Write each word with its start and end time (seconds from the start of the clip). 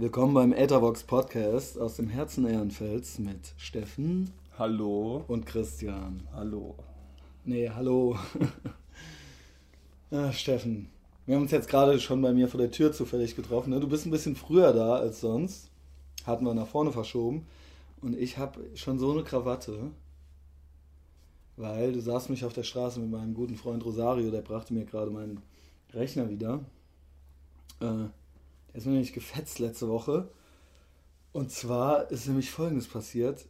Willkommen 0.00 0.32
beim 0.32 0.52
Ethervox 0.52 1.02
Podcast 1.02 1.76
aus 1.76 1.96
dem 1.96 2.08
Herzen 2.08 2.46
Ehrenfels 2.46 3.18
mit 3.18 3.52
Steffen. 3.56 4.30
Hallo. 4.56 5.24
Und 5.26 5.44
Christian. 5.44 6.22
Hallo. 6.32 6.76
Nee, 7.44 7.68
hallo. 7.68 8.16
ah, 10.12 10.30
Steffen, 10.30 10.88
wir 11.26 11.34
haben 11.34 11.42
uns 11.42 11.50
jetzt 11.50 11.68
gerade 11.68 11.98
schon 11.98 12.22
bei 12.22 12.32
mir 12.32 12.46
vor 12.46 12.60
der 12.60 12.70
Tür 12.70 12.92
zufällig 12.92 13.34
getroffen. 13.34 13.70
Ne? 13.70 13.80
Du 13.80 13.88
bist 13.88 14.06
ein 14.06 14.12
bisschen 14.12 14.36
früher 14.36 14.72
da 14.72 14.94
als 14.94 15.20
sonst. 15.20 15.68
Hatten 16.24 16.44
wir 16.44 16.54
nach 16.54 16.68
vorne 16.68 16.92
verschoben. 16.92 17.44
Und 18.00 18.16
ich 18.16 18.38
habe 18.38 18.60
schon 18.76 19.00
so 19.00 19.10
eine 19.10 19.24
Krawatte. 19.24 19.90
Weil 21.56 21.92
du 21.92 22.00
saßt 22.00 22.30
mich 22.30 22.44
auf 22.44 22.52
der 22.52 22.62
Straße 22.62 23.00
mit 23.00 23.10
meinem 23.10 23.34
guten 23.34 23.56
Freund 23.56 23.84
Rosario, 23.84 24.30
der 24.30 24.42
brachte 24.42 24.74
mir 24.74 24.84
gerade 24.84 25.10
meinen 25.10 25.42
Rechner 25.92 26.30
wieder. 26.30 26.60
Äh, 27.80 28.04
der 28.68 28.76
ist 28.76 28.86
mir 28.86 28.92
nämlich 28.92 29.12
gefetzt 29.12 29.58
letzte 29.58 29.88
Woche. 29.88 30.28
Und 31.32 31.50
zwar 31.50 32.10
ist 32.10 32.26
nämlich 32.26 32.50
folgendes 32.50 32.88
passiert. 32.88 33.46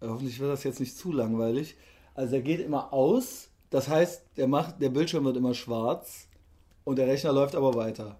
Hoffentlich 0.00 0.40
wird 0.40 0.50
das 0.50 0.64
jetzt 0.64 0.80
nicht 0.80 0.96
zu 0.96 1.12
langweilig. 1.12 1.76
Also 2.14 2.34
er 2.36 2.42
geht 2.42 2.60
immer 2.60 2.92
aus, 2.92 3.48
das 3.70 3.88
heißt, 3.88 4.22
der, 4.36 4.48
macht, 4.48 4.82
der 4.82 4.90
Bildschirm 4.90 5.24
wird 5.24 5.36
immer 5.36 5.54
schwarz 5.54 6.28
und 6.84 6.96
der 6.96 7.06
Rechner 7.06 7.32
läuft 7.32 7.54
aber 7.54 7.74
weiter. 7.74 8.18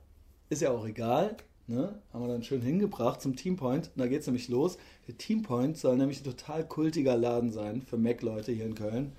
Ist 0.49 0.63
ja 0.63 0.71
auch 0.71 0.87
egal. 0.87 1.37
Ne? 1.67 2.01
Haben 2.13 2.25
wir 2.25 2.33
dann 2.33 2.43
schön 2.43 2.63
hingebracht 2.63 3.21
zum 3.21 3.37
Teampoint. 3.37 3.91
Und 3.95 3.99
da 3.99 4.07
geht 4.07 4.21
es 4.21 4.27
nämlich 4.27 4.49
los. 4.49 4.79
Der 5.09 5.17
Teampoint 5.17 5.77
soll 5.77 5.97
nämlich 5.97 6.21
ein 6.21 6.25
total 6.25 6.67
kultiger 6.67 7.17
Laden 7.17 7.53
sein 7.53 7.83
für 7.83 7.99
Mac-Leute 7.99 8.53
hier 8.53 8.67
in 8.67 8.75
Köln. 8.75 9.13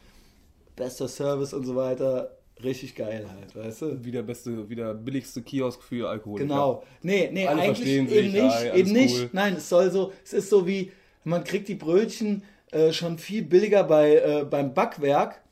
Bester 0.76 1.08
Service 1.08 1.54
und 1.54 1.66
so 1.66 1.76
weiter. 1.76 2.38
Richtig 2.62 2.96
geil 2.96 3.26
halt, 3.30 3.56
weißt 3.56 3.82
du? 3.82 4.06
Wie 4.06 4.12
der 4.12 4.22
beste, 4.22 4.70
wie 4.70 4.76
der 4.76 4.94
billigste 4.94 5.42
Kiosk 5.42 5.82
für 5.82 6.10
Alkohol. 6.10 6.40
Genau. 6.40 6.84
Nee, 7.02 7.30
nee, 7.32 7.48
Alle 7.48 7.62
eigentlich 7.62 7.88
eben 7.88 8.06
nicht. 8.08 8.36
Ja, 8.36 8.74
eben 8.74 8.92
nicht. 8.92 9.16
Cool. 9.16 9.30
Nein, 9.32 9.56
es 9.56 9.70
soll 9.70 9.92
so, 9.92 10.14
es 10.24 10.34
ist 10.34 10.50
so 10.50 10.68
wie, 10.68 10.92
man 11.24 11.44
kriegt 11.44 11.68
die 11.68 11.76
Brötchen 11.76 12.44
äh, 12.72 12.92
schon 12.92 13.18
viel 13.18 13.44
billiger 13.44 13.84
bei, 13.84 14.16
äh, 14.16 14.46
beim 14.46 14.74
Backwerk 14.74 15.44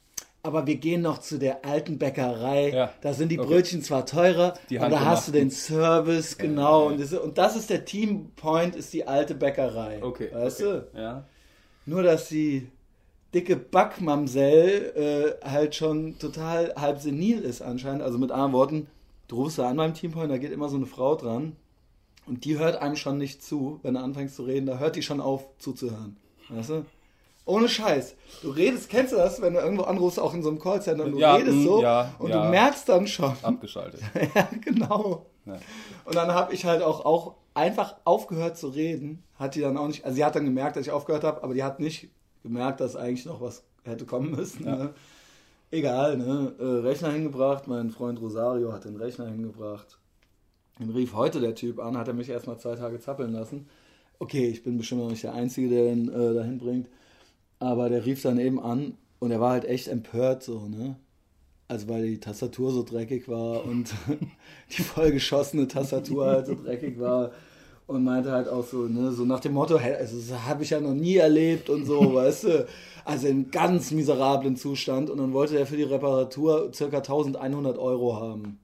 aber 0.44 0.66
wir 0.66 0.76
gehen 0.76 1.02
noch 1.02 1.20
zu 1.20 1.38
der 1.38 1.66
alten 1.66 1.98
Bäckerei. 1.98 2.70
Ja. 2.70 2.94
Da 3.02 3.14
sind 3.14 3.30
die 3.30 3.40
okay. 3.40 3.48
Brötchen 3.48 3.82
zwar 3.84 4.06
teurer, 4.06 4.56
aber 4.78 4.90
da 4.90 5.06
hast 5.06 5.28
du 5.28 5.32
den 5.32 5.52
Service, 5.52 6.38
genau. 6.38 6.86
Ja. 6.86 6.88
Und, 6.88 7.00
das, 7.00 7.14
und, 7.14 7.38
das, 7.38 7.56
ist 7.56 7.70
der 7.70 7.86
Teampoint, 7.86 8.76
ist 8.76 8.94
die 8.94 9.08
alte 9.08 9.36
Bäckerei. 9.36 10.02
Okay. 10.02 10.30
Weißt 10.34 10.64
okay. 10.64 10.82
du? 10.94 11.00
Ja. 11.00 11.26
Nur, 11.86 12.04
dass 12.04 12.30
die 12.30 12.68
dicke 13.34 13.56
Backmamsell 13.56 15.38
äh, 15.44 15.48
halt 15.48 15.76
schon 15.76 16.18
total 16.20 16.74
halb 16.76 17.00
senil 17.00 17.42
ist 17.42 17.62
anscheinend. 17.62 18.02
Also 18.02 18.18
mit 18.18 18.32
anderen 18.32 18.54
Worten, 18.54 18.88
du 19.28 19.38
rufst 19.38 19.60
da 19.60 19.70
an 19.70 19.78
beim 19.78 19.94
Teampoint, 19.94 20.32
da 20.32 20.38
geht 20.38 20.52
immer 20.52 20.70
so 20.70 20.78
eine 20.78 20.86
Frau 20.86 21.16
dran. 21.16 21.56
Und 22.28 22.46
die 22.46 22.60
hört 22.60 22.82
einem 22.82 22.96
schon 22.96 23.18
nicht 23.18 23.44
zu, 23.44 23.80
wenn 23.84 23.96
du 23.96 24.00
anfängst 24.00 24.36
zu 24.36 24.44
reden. 24.44 24.66
Da 24.66 24.78
hört 24.78 24.96
die 24.96 25.02
schon 25.02 25.22
auf 25.22 25.46
zuzuhören. 25.58 26.18
Weißt 26.50 26.70
du? 26.70 26.86
Ohne 27.46 27.68
Scheiß. 27.68 28.16
Du 28.44 28.52
redest, 28.52 28.90
kennst 28.90 29.14
du 29.14 29.18
das, 29.18 29.42
wenn 29.42 29.54
du 29.54 29.60
irgendwo 29.60 29.84
anrufst, 29.84 30.20
auch 30.20 30.34
in 30.34 30.44
so 30.44 30.50
einem 30.50 30.60
Callcenter, 30.60 31.06
und 31.06 31.14
du 31.14 31.18
ja, 31.18 31.36
redest 31.36 31.58
mm, 31.58 31.64
so 31.64 31.82
ja, 31.82 32.14
und 32.20 32.30
ja. 32.30 32.44
du 32.44 32.50
merkst 32.50 32.88
dann 32.88 33.08
schon. 33.08 33.34
Abgeschaltet. 33.42 34.02
ja, 34.36 34.48
genau. 34.64 35.26
Und 36.06 36.16
dann 36.16 36.32
habe 36.34 36.54
ich 36.54 36.66
halt 36.66 36.84
auch, 36.84 37.04
auch 37.04 37.36
einfach 37.56 37.96
aufgehört 38.04 38.58
zu 38.58 38.68
reden. 38.68 39.24
Hat 39.36 39.56
die 39.56 39.62
dann 39.62 39.76
auch 39.76 39.88
nicht, 39.88 40.06
also 40.06 40.16
sie 40.16 40.24
hat 40.24 40.36
dann 40.36 40.46
gemerkt, 40.46 40.76
dass 40.76 40.86
ich 40.86 40.92
aufgehört 40.92 41.24
habe, 41.24 41.44
aber 41.44 41.56
die 41.56 41.64
hat 41.64 41.80
nicht 41.80 42.10
gemerkt, 42.44 42.80
dass 42.80 42.96
eigentlich 42.96 43.26
noch 43.26 43.42
was 43.42 43.64
hätte 43.84 44.06
kommen 44.06 44.32
müssen. 44.32 44.66
Ne? 44.66 44.94
Egal, 45.72 46.18
ne? 46.18 46.54
Äh, 46.60 46.64
Rechner 46.64 47.12
hingebracht, 47.12 47.68
mein 47.68 47.92
Freund 47.92 48.20
Rosario 48.20 48.74
hat 48.74 48.86
den 48.86 48.98
Rechner 48.98 49.28
hingebracht. 49.28 49.98
Dann 50.80 50.90
rief 50.90 51.14
heute 51.14 51.40
der 51.40 51.56
Typ 51.56 51.80
an, 51.80 51.98
hat 51.98 52.08
er 52.08 52.14
mich 52.14 52.30
erstmal 52.30 52.60
zwei 52.60 52.76
Tage 52.76 53.00
zappeln 53.00 53.32
lassen. 53.32 53.68
Okay, 54.20 54.48
ich 54.48 54.64
bin 54.64 54.78
bestimmt 54.78 55.02
noch 55.02 55.10
nicht 55.10 55.24
der 55.24 55.34
Einzige, 55.34 55.70
der 55.70 55.92
ihn 55.92 56.10
äh, 56.10 56.34
dahin 56.34 56.58
bringt. 56.58 56.90
Aber 57.60 57.90
der 57.90 58.06
rief 58.06 58.22
dann 58.22 58.40
eben 58.40 58.60
an 58.60 58.98
und 59.20 59.32
er 59.32 59.40
war 59.40 59.52
halt 59.52 59.66
echt 59.66 59.88
empört 59.88 60.44
so, 60.44 60.68
ne? 60.68 60.96
Also 61.68 61.88
weil 61.88 62.06
die 62.06 62.20
Tastatur 62.20 62.72
so 62.72 62.84
dreckig 62.84 63.30
war 63.30 63.64
und 63.64 63.94
die 64.78 64.82
vollgeschossene 64.82 65.68
Tastatur 65.68 66.26
halt 66.26 66.48
so 66.48 66.56
dreckig 66.56 67.00
war 67.00 67.32
und 67.92 68.04
meinte 68.04 68.32
halt 68.32 68.48
auch 68.48 68.66
so, 68.66 68.88
ne, 68.88 69.12
so 69.12 69.26
nach 69.26 69.40
dem 69.40 69.54
Motto, 69.54 69.78
also 69.78 70.18
das 70.18 70.46
habe 70.46 70.64
ich 70.64 70.72
ja 70.72 70.80
noch 70.80 70.94
nie 70.94 71.18
erlebt 71.18 71.70
und 71.70 71.86
so, 71.86 72.14
weißt 72.16 72.44
du, 72.46 72.68
also 73.06 73.28
in 73.28 73.52
ganz 73.52 73.92
miserablen 73.92 74.56
Zustand 74.56 75.10
und 75.10 75.18
dann 75.18 75.34
wollte 75.34 75.58
er 75.58 75.66
für 75.66 75.78
die 75.78 75.84
Reparatur 75.84 76.72
ca. 76.72 76.86
1100 76.86 77.78
Euro 77.78 78.16
haben. 78.16 78.60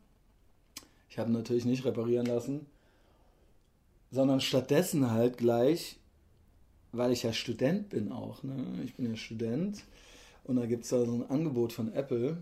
Ich 1.09 1.17
habe 1.17 1.31
natürlich 1.31 1.65
nicht 1.65 1.85
reparieren 1.85 2.25
lassen, 2.25 2.65
sondern 4.11 4.41
stattdessen 4.41 5.11
halt 5.11 5.37
gleich 5.37 5.97
weil 6.91 7.11
ich 7.11 7.23
ja 7.23 7.33
Student 7.33 7.89
bin 7.89 8.11
auch. 8.11 8.43
Ne? 8.43 8.55
Ich 8.83 8.95
bin 8.95 9.09
ja 9.09 9.15
Student 9.15 9.83
und 10.43 10.55
da 10.55 10.65
gibt 10.65 10.83
es 10.83 10.89
da 10.89 11.05
so 11.05 11.13
ein 11.13 11.29
Angebot 11.29 11.73
von 11.73 11.93
Apple. 11.93 12.37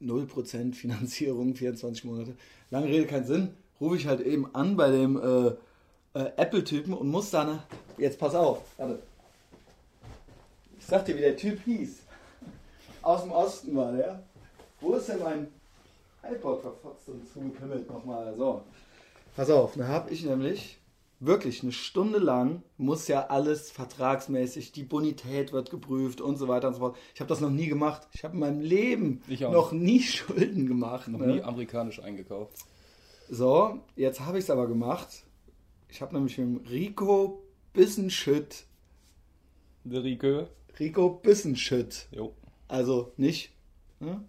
0% 0.00 0.74
Finanzierung, 0.74 1.54
24 1.54 2.04
Monate. 2.04 2.34
Lange 2.70 2.88
Rede, 2.88 3.06
kein 3.06 3.26
Sinn. 3.26 3.50
Rufe 3.80 3.96
ich 3.96 4.06
halt 4.06 4.20
eben 4.20 4.54
an 4.54 4.76
bei 4.76 4.90
dem 4.90 5.16
äh, 5.16 6.18
äh, 6.18 6.32
Apple-Typen 6.36 6.92
und 6.92 7.08
muss 7.08 7.30
dann. 7.30 7.62
Jetzt 7.96 8.18
pass 8.18 8.34
auf, 8.34 8.62
warte. 8.76 9.00
Ich 10.78 10.86
sag 10.86 11.04
dir, 11.04 11.16
wie 11.16 11.20
der 11.20 11.36
Typ 11.36 11.60
hieß. 11.64 12.00
Aus 13.02 13.22
dem 13.22 13.32
Osten 13.32 13.76
war 13.76 13.92
der. 13.92 14.22
Wo 14.80 14.94
ist 14.94 15.08
denn 15.08 15.20
mein 15.22 15.48
iPod 16.22 16.62
verfotzt 16.62 17.08
und 17.08 17.26
zugepimmelt 17.32 17.88
nochmal? 17.90 18.34
So. 18.36 18.62
Pass 19.36 19.50
auf, 19.50 19.74
da 19.76 19.86
habe 19.86 20.10
ich 20.10 20.24
nämlich 20.24 20.78
wirklich 21.20 21.62
eine 21.62 21.72
Stunde 21.72 22.18
lang 22.18 22.62
muss 22.78 23.06
ja 23.06 23.26
alles 23.26 23.70
vertragsmäßig, 23.70 24.72
die 24.72 24.82
Bonität 24.82 25.52
wird 25.52 25.70
geprüft 25.70 26.20
und 26.20 26.36
so 26.36 26.48
weiter 26.48 26.68
und 26.68 26.74
so 26.74 26.80
fort. 26.80 26.96
Ich 27.14 27.20
habe 27.20 27.28
das 27.28 27.40
noch 27.40 27.50
nie 27.50 27.66
gemacht. 27.66 28.08
Ich 28.12 28.24
habe 28.24 28.34
in 28.34 28.40
meinem 28.40 28.60
Leben 28.60 29.22
noch 29.38 29.72
nie 29.72 30.00
Schulden 30.00 30.66
gemacht. 30.66 31.08
Noch 31.08 31.20
ne? 31.20 31.34
nie 31.34 31.42
amerikanisch 31.42 32.02
eingekauft. 32.02 32.52
So, 33.32 33.78
jetzt 33.94 34.18
habe 34.18 34.38
ich 34.38 34.44
es 34.44 34.50
aber 34.50 34.66
gemacht. 34.66 35.24
Ich 35.88 36.02
habe 36.02 36.14
nämlich 36.14 36.36
mit 36.36 36.48
dem 36.48 36.66
Rico 36.66 37.44
Bissenschütt. 37.72 38.64
Der 39.84 40.02
Rico? 40.02 40.48
Rico 40.80 41.10
Bissenschütt. 41.10 42.08
Jo. 42.10 42.34
Also 42.66 43.12
nicht. 43.16 43.52
Ne? 44.00 44.24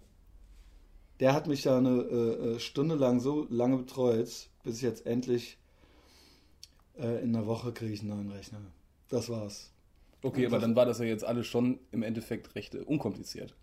Der 1.18 1.32
hat 1.32 1.48
mich 1.48 1.62
da 1.62 1.78
eine 1.78 2.02
äh, 2.02 2.54
äh 2.54 2.60
Stunde 2.60 2.94
lang 2.94 3.18
so 3.18 3.48
lange 3.50 3.78
betreut, 3.78 4.48
bis 4.62 4.76
ich 4.76 4.82
jetzt 4.82 5.04
endlich 5.04 5.58
äh, 6.96 7.24
in 7.24 7.34
einer 7.34 7.46
Woche 7.48 7.72
kriege 7.72 7.92
ich 7.92 8.00
einen 8.02 8.10
neuen 8.10 8.30
Rechner. 8.30 8.60
Das 9.08 9.28
war's. 9.28 9.72
Okay, 10.22 10.46
aber 10.46 10.60
dann 10.60 10.76
war 10.76 10.86
das 10.86 11.00
ja 11.00 11.06
jetzt 11.06 11.24
alles 11.24 11.48
schon 11.48 11.80
im 11.90 12.04
Endeffekt 12.04 12.54
recht 12.54 12.76
äh, 12.76 12.78
unkompliziert. 12.78 13.56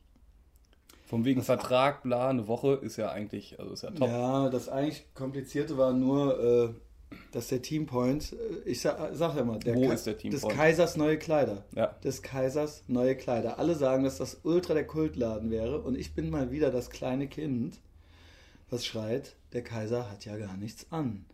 Von 1.09 1.25
wegen 1.25 1.41
Vertrag, 1.41 2.03
bla, 2.03 2.29
eine 2.29 2.47
Woche 2.47 2.75
ist 2.83 2.97
ja 2.97 3.09
eigentlich, 3.09 3.59
also 3.59 3.73
ist 3.73 3.81
ja 3.81 3.89
top. 3.89 4.07
Ja, 4.07 4.47
das 4.49 4.69
eigentlich 4.69 5.11
Komplizierte 5.15 5.75
war 5.75 5.91
nur, 5.91 6.39
äh, 6.39 7.15
dass 7.31 7.47
der 7.47 7.63
Teampoint, 7.63 8.33
äh, 8.33 8.69
ich 8.69 8.81
sag, 8.81 9.15
sag 9.15 9.35
ja 9.35 9.43
mal, 9.43 9.57
der 9.57 9.73
Wo 9.73 9.87
Ka 9.87 9.93
ist 9.93 10.05
der 10.05 10.19
Teampoint? 10.19 10.43
des 10.43 10.55
Kaisers 10.55 10.97
neue 10.97 11.17
Kleider. 11.17 11.63
Ja. 11.75 11.87
Des 12.03 12.21
Kaisers 12.21 12.83
neue 12.87 13.15
Kleider. 13.15 13.57
Alle 13.57 13.73
sagen, 13.73 14.03
dass 14.03 14.19
das 14.19 14.41
ultra 14.43 14.75
der 14.75 14.85
Kultladen 14.85 15.49
wäre 15.49 15.81
und 15.81 15.97
ich 15.97 16.13
bin 16.13 16.29
mal 16.29 16.51
wieder 16.51 16.69
das 16.69 16.91
kleine 16.91 17.25
Kind, 17.25 17.79
was 18.69 18.85
schreit, 18.85 19.35
der 19.53 19.63
Kaiser 19.63 20.11
hat 20.11 20.25
ja 20.25 20.37
gar 20.37 20.57
nichts 20.57 20.85
an. 20.91 21.25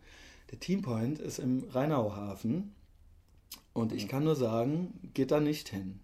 Der 0.50 0.58
Teampoint 0.58 1.18
ist 1.18 1.38
im 1.38 1.64
Rheinauhafen 1.70 2.74
und 3.74 3.92
ich 3.92 4.08
kann 4.08 4.24
nur 4.24 4.36
sagen, 4.36 5.10
geht 5.12 5.32
da 5.32 5.38
nicht 5.38 5.68
hin. 5.68 6.00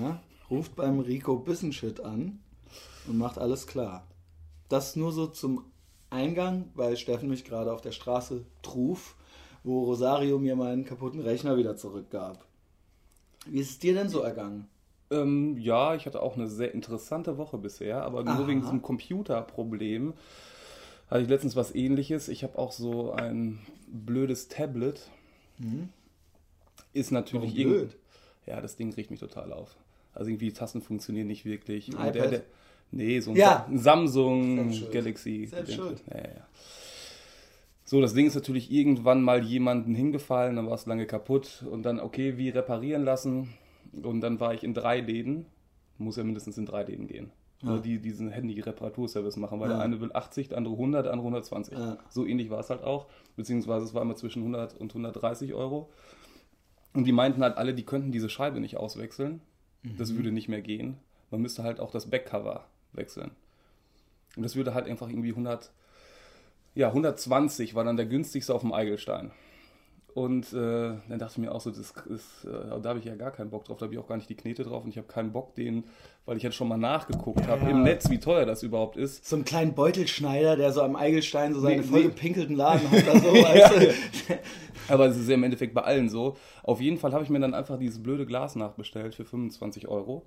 Ja? 0.00 0.22
Ruft 0.48 0.76
beim 0.76 1.00
Rico 1.00 1.34
Bissenschütt 1.40 1.98
an 1.98 2.38
und 3.08 3.18
macht 3.18 3.38
alles 3.38 3.66
klar. 3.66 4.06
Das 4.68 4.96
nur 4.96 5.12
so 5.12 5.26
zum 5.26 5.64
Eingang, 6.10 6.70
weil 6.74 6.96
Steffen 6.96 7.28
mich 7.28 7.44
gerade 7.44 7.72
auf 7.72 7.80
der 7.80 7.92
Straße 7.92 8.44
truf, 8.62 9.16
wo 9.64 9.84
Rosario 9.84 10.38
mir 10.38 10.56
meinen 10.56 10.84
kaputten 10.84 11.20
Rechner 11.20 11.56
wieder 11.56 11.76
zurückgab. 11.76 12.44
Wie 13.46 13.60
ist 13.60 13.70
es 13.70 13.78
dir 13.78 13.94
denn 13.94 14.08
so 14.08 14.20
ergangen? 14.20 14.68
Ähm, 15.10 15.56
ja, 15.58 15.94
ich 15.94 16.06
hatte 16.06 16.20
auch 16.20 16.36
eine 16.36 16.48
sehr 16.48 16.74
interessante 16.74 17.38
Woche 17.38 17.58
bisher, 17.58 18.02
aber 18.02 18.24
nur 18.24 18.34
Aha. 18.34 18.46
wegen 18.46 18.60
diesem 18.60 18.82
Computerproblem 18.82 20.14
hatte 21.08 21.22
ich 21.22 21.28
letztens 21.28 21.54
was 21.54 21.74
ähnliches. 21.74 22.28
Ich 22.28 22.42
habe 22.42 22.58
auch 22.58 22.72
so 22.72 23.12
ein 23.12 23.60
blödes 23.86 24.48
Tablet. 24.48 25.08
Mhm. 25.58 25.90
Ist 26.92 27.12
natürlich 27.12 27.56
irgendwie. 27.56 27.94
Ja, 28.46 28.60
das 28.60 28.76
Ding 28.76 28.92
riecht 28.92 29.10
mich 29.10 29.20
total 29.20 29.52
auf. 29.52 29.76
Also 30.12 30.30
irgendwie 30.30 30.46
die 30.46 30.52
Tasten 30.52 30.80
funktionieren 30.80 31.26
nicht 31.26 31.44
wirklich. 31.44 31.96
Ein 31.96 32.12
der, 32.12 32.28
der, 32.28 32.42
nee, 32.90 33.20
so 33.20 33.30
ein, 33.32 33.36
ja. 33.36 33.66
Samsung 33.72 34.72
Galaxy. 34.92 35.46
Selbst 35.46 35.74
schuld. 35.74 36.02
Ja, 36.10 36.18
ja. 36.18 36.46
So, 37.88 38.00
das 38.00 38.14
Ding 38.14 38.26
ist 38.26 38.34
natürlich 38.34 38.72
irgendwann 38.72 39.22
mal 39.22 39.44
jemanden 39.44 39.94
hingefallen, 39.94 40.56
dann 40.56 40.66
war 40.66 40.74
es 40.74 40.86
lange 40.86 41.06
kaputt 41.06 41.64
und 41.70 41.84
dann, 41.84 42.00
okay, 42.00 42.36
wie 42.36 42.48
reparieren 42.48 43.04
lassen. 43.04 43.54
Und 44.02 44.20
dann 44.22 44.40
war 44.40 44.52
ich 44.54 44.64
in 44.64 44.74
drei 44.74 45.00
Läden. 45.00 45.46
Muss 45.96 46.16
ja 46.16 46.24
mindestens 46.24 46.58
in 46.58 46.66
drei 46.66 46.82
Läden 46.82 47.06
gehen. 47.06 47.30
ja. 47.62 47.78
die 47.78 48.00
diesen 48.00 48.28
Handy-Reparaturservice 48.28 49.36
machen, 49.36 49.60
weil 49.60 49.70
ja. 49.70 49.76
der 49.76 49.84
eine 49.84 50.00
will 50.00 50.10
80, 50.12 50.48
der 50.48 50.58
andere 50.58 50.74
100, 50.74 51.04
der 51.06 51.12
andere 51.12 51.28
120. 51.28 51.78
Ja. 51.78 51.96
So 52.10 52.26
ähnlich 52.26 52.50
war 52.50 52.58
es 52.58 52.70
halt 52.70 52.82
auch, 52.82 53.06
beziehungsweise 53.36 53.86
es 53.86 53.94
war 53.94 54.02
immer 54.02 54.16
zwischen 54.16 54.40
100 54.40 54.74
und 54.74 54.90
130 54.90 55.54
Euro. 55.54 55.88
Und 56.92 57.04
die 57.04 57.12
meinten 57.12 57.42
halt 57.42 57.56
alle, 57.56 57.72
die 57.72 57.84
könnten 57.84 58.10
diese 58.10 58.28
Scheibe 58.28 58.58
nicht 58.58 58.76
auswechseln. 58.76 59.40
Mhm. 59.84 59.96
Das 59.96 60.16
würde 60.16 60.32
nicht 60.32 60.48
mehr 60.48 60.60
gehen. 60.60 60.96
Man 61.30 61.40
müsste 61.40 61.62
halt 61.62 61.78
auch 61.78 61.92
das 61.92 62.10
Backcover 62.10 62.64
wechseln. 62.96 63.30
Und 64.36 64.42
das 64.42 64.56
würde 64.56 64.74
halt 64.74 64.86
einfach 64.86 65.08
irgendwie 65.08 65.30
100, 65.30 65.70
ja, 66.74 66.88
120 66.88 67.74
war 67.74 67.84
dann 67.84 67.96
der 67.96 68.06
günstigste 68.06 68.54
auf 68.54 68.60
dem 68.60 68.72
Eigelstein. 68.72 69.30
Und 70.16 70.50
äh, 70.54 70.94
dann 71.08 71.18
dachte 71.18 71.32
ich 71.32 71.38
mir 71.38 71.52
auch 71.52 71.60
so, 71.60 71.68
das 71.70 71.92
ist, 72.06 72.46
äh, 72.46 72.80
da 72.80 72.88
habe 72.88 72.98
ich 72.98 73.04
ja 73.04 73.16
gar 73.16 73.32
keinen 73.32 73.50
Bock 73.50 73.66
drauf, 73.66 73.76
da 73.76 73.84
habe 73.84 73.92
ich 73.92 74.00
auch 74.00 74.08
gar 74.08 74.16
nicht 74.16 74.30
die 74.30 74.34
Knete 74.34 74.64
drauf 74.64 74.82
und 74.82 74.88
ich 74.88 74.96
habe 74.96 75.06
keinen 75.06 75.30
Bock, 75.30 75.54
den, 75.56 75.84
weil 76.24 76.38
ich 76.38 76.42
jetzt 76.42 76.56
schon 76.56 76.68
mal 76.68 76.78
nachgeguckt 76.78 77.40
ja. 77.40 77.48
habe 77.48 77.68
im 77.68 77.82
Netz, 77.82 78.08
wie 78.08 78.18
teuer 78.18 78.46
das 78.46 78.62
überhaupt 78.62 78.96
ist. 78.96 79.28
So 79.28 79.36
einen 79.36 79.44
kleinen 79.44 79.74
Beutelschneider, 79.74 80.56
der 80.56 80.72
so 80.72 80.80
am 80.80 80.96
Eigelstein 80.96 81.52
so 81.52 81.60
seine 81.60 81.82
nee, 81.82 81.86
vollgepinkelten 81.86 82.56
Laden 82.56 82.90
hat 82.90 83.02
oder 83.02 83.20
so. 83.20 83.26
weißt 83.26 83.72
du? 83.76 84.38
Aber 84.88 85.04
es 85.04 85.18
ist 85.18 85.28
ja 85.28 85.34
im 85.34 85.42
Endeffekt 85.42 85.74
bei 85.74 85.82
allen 85.82 86.08
so. 86.08 86.38
Auf 86.62 86.80
jeden 86.80 86.96
Fall 86.96 87.12
habe 87.12 87.22
ich 87.22 87.28
mir 87.28 87.40
dann 87.40 87.52
einfach 87.52 87.78
dieses 87.78 88.02
blöde 88.02 88.24
Glas 88.24 88.56
nachbestellt 88.56 89.14
für 89.14 89.26
25 89.26 89.86
Euro 89.86 90.22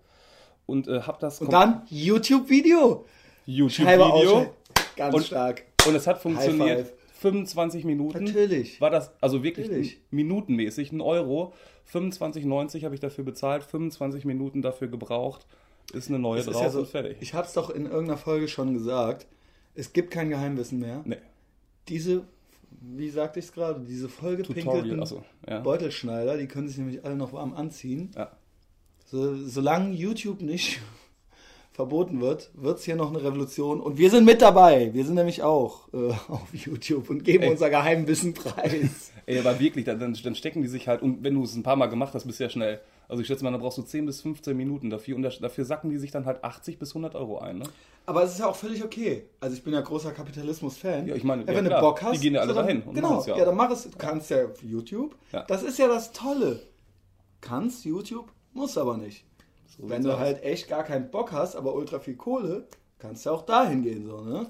und 0.69 0.87
äh, 0.87 1.01
habe 1.01 1.17
das. 1.19 1.41
Und 1.41 1.51
dann 1.51 1.83
YouTube-Video. 1.89 3.05
YouTube-Video. 3.45 4.53
Ganz 4.95 5.15
und, 5.15 5.25
stark. 5.25 5.63
Und 5.87 5.95
es 5.95 6.07
hat 6.07 6.21
funktioniert. 6.21 6.93
25 7.19 7.83
Minuten. 7.83 8.23
Natürlich. 8.23 8.79
War 8.79 8.89
das, 8.89 9.11
also 9.19 9.43
wirklich 9.43 9.67
Natürlich. 9.67 10.01
minutenmäßig, 10.09 10.91
ein 10.93 11.01
Euro. 11.01 11.53
25,90 11.91 12.85
habe 12.85 12.95
ich 12.95 13.01
dafür 13.01 13.25
bezahlt, 13.25 13.63
25 13.63 14.25
Minuten 14.25 14.61
dafür 14.61 14.87
gebraucht. 14.87 15.45
Ist 15.91 16.09
eine 16.09 16.19
neue 16.19 16.37
das 16.37 16.47
drauf 16.47 16.61
ja 16.61 16.69
so, 16.69 16.79
und 16.79 16.87
fertig. 16.87 17.17
Ich 17.19 17.33
habe 17.33 17.47
es 17.47 17.53
doch 17.53 17.69
in 17.69 17.85
irgendeiner 17.85 18.17
Folge 18.17 18.47
schon 18.47 18.73
gesagt. 18.73 19.27
Es 19.75 19.91
gibt 19.91 20.11
kein 20.11 20.29
Geheimwissen 20.29 20.79
mehr. 20.79 21.01
Nee. 21.03 21.17
Diese, 21.87 22.23
wie 22.81 23.09
sagte 23.09 23.39
ich 23.39 23.45
es 23.45 23.51
gerade, 23.51 23.81
diese 23.81 24.07
vollgepinkelten 24.07 24.99
also, 24.99 25.23
ja. 25.47 25.59
Beutelschneider, 25.59 26.37
die 26.37 26.47
können 26.47 26.67
sich 26.67 26.77
nämlich 26.77 27.03
alle 27.03 27.15
noch 27.15 27.33
warm 27.33 27.53
anziehen. 27.53 28.11
Ja. 28.15 28.31
So, 29.11 29.35
solange 29.35 29.95
YouTube 29.95 30.41
nicht 30.41 30.79
verboten 31.71 32.21
wird, 32.21 32.51
wird 32.53 32.77
es 32.77 32.85
hier 32.85 32.95
noch 32.95 33.09
eine 33.09 33.23
Revolution. 33.23 33.81
Und 33.81 33.97
wir 33.97 34.11
sind 34.11 34.23
mit 34.23 34.39
dabei. 34.39 34.93
Wir 34.93 35.03
sind 35.03 35.15
nämlich 35.15 35.41
auch 35.41 35.91
äh, 35.93 36.11
auf 36.27 36.53
YouTube 36.53 37.09
und 37.09 37.23
geben 37.23 37.45
Ey. 37.45 37.49
unser 37.49 37.71
Geheimwissen 37.71 38.35
preis. 38.35 39.11
Ey, 39.25 39.39
aber 39.39 39.59
wirklich, 39.59 39.85
dann, 39.85 39.99
dann 39.99 40.35
stecken 40.35 40.61
die 40.61 40.67
sich 40.67 40.87
halt, 40.87 41.01
und 41.01 41.23
wenn 41.23 41.33
du 41.33 41.43
es 41.43 41.55
ein 41.55 41.63
paar 41.63 41.75
Mal 41.75 41.87
gemacht 41.87 42.13
hast, 42.13 42.25
bist 42.25 42.39
du 42.39 42.43
ja 42.43 42.49
schnell. 42.51 42.81
Also 43.07 43.21
ich 43.21 43.27
schätze 43.27 43.43
mal, 43.43 43.51
da 43.51 43.57
brauchst 43.57 43.79
du 43.79 43.81
10 43.81 44.05
bis 44.05 44.21
15 44.21 44.55
Minuten 44.55 44.91
dafür 44.91 45.15
und 45.15 45.23
dafür 45.23 45.65
sacken 45.65 45.89
die 45.89 45.97
sich 45.97 46.11
dann 46.11 46.27
halt 46.27 46.43
80 46.43 46.77
bis 46.77 46.91
100 46.91 47.15
Euro 47.15 47.39
ein. 47.39 47.57
Ne? 47.57 47.65
Aber 48.05 48.23
es 48.23 48.33
ist 48.33 48.39
ja 48.39 48.47
auch 48.47 48.55
völlig 48.55 48.83
okay. 48.83 49.23
Also 49.39 49.55
ich 49.55 49.63
bin 49.63 49.73
ja 49.73 49.81
großer 49.81 50.11
Kapitalismus-Fan. 50.11 51.07
Ja, 51.07 51.15
ich 51.15 51.23
meine, 51.23 51.41
ja, 51.43 51.47
wenn 51.47 51.65
ja, 51.65 51.77
du 51.77 51.81
Bock 51.81 52.03
hast, 52.03 52.17
die 52.17 52.21
gehen 52.21 52.35
ja 52.35 52.41
alle 52.41 52.53
so 52.53 52.59
dahin. 52.59 52.83
genau, 52.93 53.25
ja, 53.25 53.43
dann 53.43 53.55
mach 53.55 53.71
es. 53.71 53.89
Du 53.89 53.97
kannst 53.97 54.29
ja 54.29 54.45
auf 54.45 54.61
YouTube. 54.61 55.15
Das 55.47 55.63
ist 55.63 55.79
ja 55.79 55.87
das 55.87 56.11
Tolle. 56.11 56.61
Kannst 57.41 57.85
YouTube, 57.85 58.31
muss 58.59 58.77
aber 58.77 58.97
nicht. 58.97 59.25
So 59.67 59.89
Wenn 59.89 60.03
du 60.03 60.19
halt 60.19 60.43
echt 60.43 60.67
gar 60.67 60.83
keinen 60.83 61.09
Bock 61.09 61.31
hast, 61.31 61.55
aber 61.55 61.73
ultra 61.73 61.99
viel 61.99 62.15
Kohle, 62.15 62.67
kannst 62.99 63.25
du 63.25 63.31
auch 63.31 63.43
dahin 63.43 63.81
gehen, 63.81 64.05
so, 64.05 64.21
ne? 64.21 64.47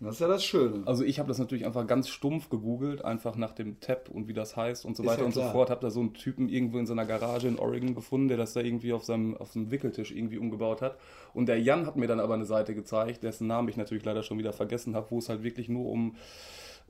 Das 0.00 0.14
ist 0.14 0.20
ja 0.20 0.28
das 0.28 0.44
Schöne. 0.44 0.82
Also 0.86 1.02
ich 1.04 1.18
habe 1.18 1.28
das 1.28 1.38
natürlich 1.38 1.64
einfach 1.64 1.86
ganz 1.86 2.08
stumpf 2.08 2.50
gegoogelt, 2.50 3.04
einfach 3.04 3.36
nach 3.36 3.52
dem 3.52 3.80
Tab 3.80 4.10
und 4.10 4.28
wie 4.28 4.34
das 4.34 4.56
heißt 4.56 4.84
und 4.84 4.96
so 4.96 5.02
ist 5.02 5.08
weiter 5.08 5.20
ja 5.20 5.26
und 5.26 5.32
so 5.32 5.42
fort. 5.42 5.70
Habe 5.70 5.80
da 5.80 5.90
so 5.90 6.00
einen 6.00 6.12
Typen 6.12 6.48
irgendwo 6.48 6.78
in 6.78 6.86
seiner 6.86 7.06
Garage 7.06 7.48
in 7.48 7.58
Oregon 7.58 7.94
gefunden, 7.94 8.28
der 8.28 8.36
das 8.36 8.52
da 8.52 8.60
irgendwie 8.60 8.92
auf 8.92 9.04
seinem, 9.04 9.36
auf 9.36 9.52
seinem 9.52 9.70
Wickeltisch 9.70 10.10
irgendwie 10.10 10.36
umgebaut 10.36 10.82
hat. 10.82 10.98
Und 11.32 11.46
der 11.46 11.60
Jan 11.60 11.86
hat 11.86 11.96
mir 11.96 12.06
dann 12.06 12.20
aber 12.20 12.34
eine 12.34 12.44
Seite 12.44 12.74
gezeigt, 12.74 13.22
dessen 13.22 13.46
Namen 13.46 13.68
ich 13.68 13.76
natürlich 13.76 14.04
leider 14.04 14.22
schon 14.22 14.36
wieder 14.36 14.52
vergessen 14.52 14.94
habe, 14.94 15.10
wo 15.10 15.18
es 15.18 15.28
halt 15.28 15.42
wirklich 15.42 15.68
nur 15.68 15.86
um 15.90 16.16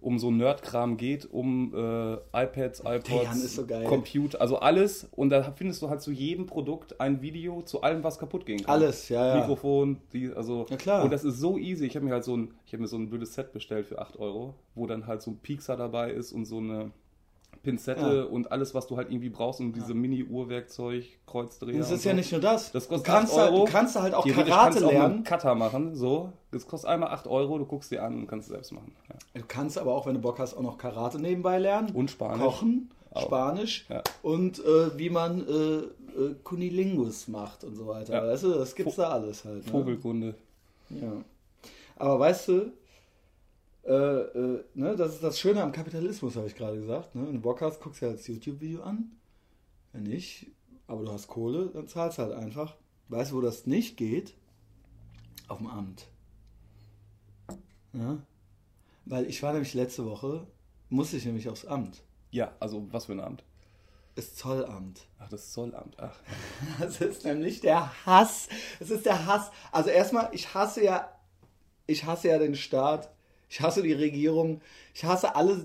um 0.00 0.18
so 0.18 0.30
Nerdkram 0.30 0.96
geht, 0.96 1.24
um 1.30 1.72
äh, 1.74 2.14
iPads, 2.44 2.82
iPods, 2.84 3.54
so 3.54 3.66
Computer, 3.66 4.40
also 4.40 4.58
alles. 4.58 5.08
Und 5.12 5.30
da 5.30 5.42
findest 5.52 5.80
du 5.82 5.88
halt 5.88 6.02
zu 6.02 6.12
jedem 6.12 6.46
Produkt 6.46 7.00
ein 7.00 7.22
Video 7.22 7.62
zu 7.62 7.82
allem, 7.82 8.04
was 8.04 8.18
kaputt 8.18 8.44
gehen 8.44 8.58
kann. 8.58 8.74
Alles, 8.74 9.08
ja, 9.08 9.28
ja. 9.28 9.40
Mikrofon, 9.40 9.98
die, 10.12 10.30
also. 10.32 10.66
Ja, 10.68 10.76
klar. 10.76 11.04
Und 11.04 11.12
das 11.12 11.24
ist 11.24 11.38
so 11.38 11.56
easy. 11.56 11.86
Ich 11.86 11.96
habe 11.96 12.04
mir 12.04 12.12
halt 12.12 12.24
so 12.24 12.36
ein, 12.36 12.54
ich 12.66 12.72
habe 12.72 12.82
mir 12.82 12.88
so 12.88 12.96
ein 12.96 13.08
blödes 13.08 13.34
Set 13.34 13.52
bestellt 13.52 13.86
für 13.86 13.98
8 13.98 14.18
Euro, 14.18 14.54
wo 14.74 14.86
dann 14.86 15.06
halt 15.06 15.22
so 15.22 15.30
ein 15.30 15.38
Piekser 15.38 15.76
dabei 15.76 16.10
ist 16.10 16.32
und 16.32 16.44
so 16.44 16.58
eine 16.58 16.90
Pinzette 17.64 18.00
ja. 18.00 18.22
und 18.24 18.52
alles, 18.52 18.74
was 18.74 18.86
du 18.86 18.96
halt 18.96 19.10
irgendwie 19.10 19.30
brauchst, 19.30 19.58
um 19.60 19.72
diese 19.72 19.94
Mini-Uhrwerkzeug, 19.94 21.04
Kreuzdreher. 21.26 21.78
Das 21.78 21.90
ist 21.90 22.04
so. 22.04 22.08
ja 22.10 22.14
nicht 22.14 22.30
nur 22.30 22.40
das. 22.40 22.70
Das 22.70 22.88
kostet 22.88 23.08
du 23.08 23.12
kannst, 23.12 23.34
Euro. 23.34 23.58
Da, 23.58 23.64
du 23.64 23.72
kannst 23.72 23.96
halt 23.96 24.14
auch 24.14 24.26
Karate 24.26 24.80
lernen. 24.80 25.20
Auch 25.20 25.24
Cutter 25.24 25.54
machen, 25.54 25.96
so. 25.96 26.32
Das 26.52 26.68
kostet 26.68 26.90
einmal 26.90 27.10
8 27.10 27.26
Euro, 27.26 27.58
du 27.58 27.64
guckst 27.64 27.90
dir 27.90 28.04
an 28.04 28.14
und 28.14 28.26
kannst 28.28 28.48
es 28.48 28.52
selbst 28.52 28.72
machen. 28.72 28.94
Ja. 29.08 29.40
Du 29.40 29.46
kannst 29.48 29.76
aber 29.76 29.92
auch, 29.92 30.06
wenn 30.06 30.14
du 30.14 30.20
Bock 30.20 30.38
hast, 30.38 30.54
auch 30.54 30.62
noch 30.62 30.78
Karate 30.78 31.18
nebenbei 31.18 31.58
lernen. 31.58 31.90
Und 31.90 32.12
Spanisch. 32.12 32.42
Kochen, 32.42 32.90
auch. 33.10 33.22
Spanisch 33.22 33.86
ja. 33.88 34.02
und 34.22 34.58
äh, 34.60 34.96
wie 34.98 35.10
man 35.10 35.46
äh, 35.46 35.52
äh, 36.14 36.34
Kunilingus 36.44 37.28
macht 37.28 37.64
und 37.64 37.76
so 37.76 37.86
weiter. 37.86 38.14
Ja. 38.14 38.26
Weißt 38.26 38.44
du, 38.44 38.54
das 38.54 38.74
gibt's 38.74 38.96
Vo 38.96 39.02
da 39.02 39.10
alles 39.10 39.44
halt. 39.44 39.66
Ne? 39.66 39.70
Vogelkunde. 39.72 40.34
Ja. 40.90 41.12
Aber 41.96 42.18
weißt 42.18 42.48
du, 42.48 42.72
äh, 43.86 43.92
äh, 43.92 44.64
ne, 44.74 44.96
das 44.96 45.14
ist 45.14 45.22
das 45.22 45.38
Schöne 45.38 45.62
am 45.62 45.72
Kapitalismus, 45.72 46.36
habe 46.36 46.46
ich 46.46 46.54
gerade 46.54 46.78
gesagt. 46.78 47.14
Ne? 47.14 47.26
Wenn 47.26 47.34
du 47.34 47.40
Bock 47.40 47.60
hast, 47.60 47.80
guckst 47.80 48.00
du 48.00 48.06
dir 48.06 48.12
das 48.12 48.26
YouTube-Video 48.26 48.82
an. 48.82 49.10
Wenn 49.92 50.04
nicht, 50.04 50.50
aber 50.86 51.04
du 51.04 51.12
hast 51.12 51.28
Kohle, 51.28 51.70
dann 51.72 51.86
zahlst 51.86 52.18
du 52.18 52.22
halt 52.22 52.32
einfach. 52.32 52.76
Weißt 53.08 53.30
du, 53.30 53.36
wo 53.36 53.40
das 53.40 53.66
nicht 53.66 53.96
geht? 53.96 54.34
Auf 55.48 55.58
dem 55.58 55.66
Amt. 55.66 56.06
Ja? 57.92 58.18
Weil 59.04 59.26
ich 59.26 59.42
war 59.42 59.52
nämlich 59.52 59.74
letzte 59.74 60.06
Woche, 60.06 60.46
musste 60.88 61.16
ich 61.16 61.26
nämlich 61.26 61.48
aufs 61.48 61.66
Amt. 61.66 62.02
Ja, 62.30 62.52
also 62.60 62.88
was 62.90 63.04
für 63.04 63.12
ein 63.12 63.20
Amt? 63.20 63.44
Das 64.14 64.34
Zollamt. 64.36 65.06
Ach, 65.18 65.28
das 65.28 65.52
Zollamt, 65.52 65.98
ach. 65.98 66.16
Das 66.80 67.00
ist 67.00 67.24
nämlich 67.24 67.60
der 67.60 68.06
Hass. 68.06 68.48
Es 68.80 68.90
ist 68.90 69.04
der 69.06 69.26
Hass. 69.26 69.50
Also 69.72 69.90
erstmal, 69.90 70.30
ich 70.32 70.54
hasse 70.54 70.84
ja, 70.84 71.12
ich 71.86 72.04
hasse 72.04 72.28
ja 72.28 72.38
den 72.38 72.54
Staat 72.54 73.10
ich 73.48 73.60
hasse 73.60 73.82
die 73.82 73.92
Regierung. 73.92 74.60
Ich 74.94 75.04
hasse 75.04 75.36
alle 75.36 75.64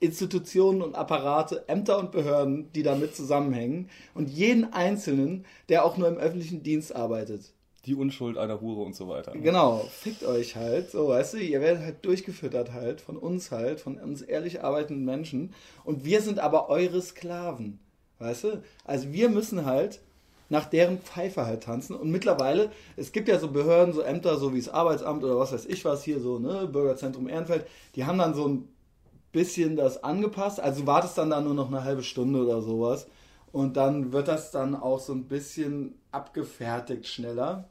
Institutionen 0.00 0.80
und 0.82 0.94
Apparate, 0.94 1.68
Ämter 1.68 1.98
und 1.98 2.10
Behörden, 2.10 2.72
die 2.72 2.82
damit 2.82 3.14
zusammenhängen. 3.14 3.90
Und 4.14 4.30
jeden 4.30 4.72
Einzelnen, 4.72 5.44
der 5.68 5.84
auch 5.84 5.96
nur 5.96 6.08
im 6.08 6.16
öffentlichen 6.16 6.62
Dienst 6.62 6.94
arbeitet. 6.94 7.52
Die 7.86 7.94
Unschuld 7.94 8.36
einer 8.36 8.60
Hure 8.60 8.82
und 8.82 8.94
so 8.94 9.08
weiter. 9.08 9.34
Ne? 9.34 9.40
Genau, 9.40 9.78
fickt 9.90 10.24
euch 10.24 10.56
halt. 10.56 10.90
So, 10.90 11.08
weißt 11.08 11.34
du, 11.34 11.38
ihr 11.38 11.60
werdet 11.60 11.82
halt 11.82 12.04
durchgefüttert 12.04 12.72
halt, 12.72 13.00
von 13.00 13.16
uns 13.16 13.50
halt, 13.50 13.80
von 13.80 13.96
uns 13.96 14.22
ehrlich 14.22 14.62
arbeitenden 14.62 15.04
Menschen. 15.04 15.54
Und 15.84 16.04
wir 16.04 16.20
sind 16.20 16.38
aber 16.38 16.68
eure 16.68 17.00
Sklaven. 17.00 17.78
Weißt 18.18 18.44
du? 18.44 18.62
Also 18.84 19.12
wir 19.12 19.30
müssen 19.30 19.64
halt 19.64 20.00
nach 20.50 20.66
deren 20.66 20.98
Pfeife 20.98 21.46
halt 21.46 21.62
tanzen. 21.62 21.96
Und 21.96 22.10
mittlerweile, 22.10 22.70
es 22.96 23.12
gibt 23.12 23.28
ja 23.28 23.38
so 23.38 23.48
Behörden, 23.48 23.94
so 23.94 24.02
Ämter, 24.02 24.36
so 24.36 24.52
wie 24.52 24.58
das 24.58 24.68
Arbeitsamt 24.68 25.24
oder 25.24 25.38
was 25.38 25.52
weiß 25.52 25.64
ich 25.66 25.84
was 25.84 26.02
hier, 26.02 26.20
so, 26.20 26.38
ne, 26.38 26.66
Bürgerzentrum 26.66 27.28
Ehrenfeld, 27.28 27.66
die 27.94 28.04
haben 28.04 28.18
dann 28.18 28.34
so 28.34 28.46
ein 28.46 28.68
bisschen 29.32 29.76
das 29.76 30.02
angepasst. 30.02 30.60
Also 30.60 30.82
du 30.82 30.86
wartest 30.86 31.16
dann 31.16 31.30
da 31.30 31.40
nur 31.40 31.54
noch 31.54 31.68
eine 31.68 31.84
halbe 31.84 32.02
Stunde 32.02 32.42
oder 32.42 32.60
sowas. 32.60 33.06
Und 33.52 33.76
dann 33.76 34.12
wird 34.12 34.28
das 34.28 34.50
dann 34.50 34.74
auch 34.74 35.00
so 35.00 35.12
ein 35.12 35.24
bisschen 35.24 35.94
abgefertigt 36.10 37.06
schneller. 37.06 37.68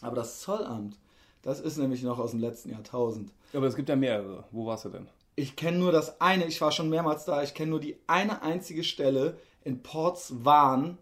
Aber 0.00 0.16
das 0.16 0.40
Zollamt, 0.40 0.98
das 1.42 1.60
ist 1.60 1.76
nämlich 1.76 2.02
noch 2.02 2.18
aus 2.18 2.30
dem 2.30 2.40
letzten 2.40 2.70
Jahrtausend. 2.70 3.32
Aber 3.52 3.66
es 3.66 3.76
gibt 3.76 3.88
ja 3.88 3.96
mehrere. 3.96 4.44
Wo 4.52 4.66
warst 4.66 4.84
du 4.84 4.88
denn? 4.88 5.08
Ich 5.34 5.56
kenne 5.56 5.78
nur 5.78 5.92
das 5.92 6.20
eine, 6.20 6.46
ich 6.46 6.60
war 6.60 6.72
schon 6.72 6.88
mehrmals 6.88 7.24
da, 7.24 7.42
ich 7.42 7.54
kenne 7.54 7.70
nur 7.70 7.80
die 7.80 7.96
eine 8.06 8.42
einzige 8.42 8.84
Stelle 8.84 9.38
in 9.64 9.82
Portswahn, 9.82 10.98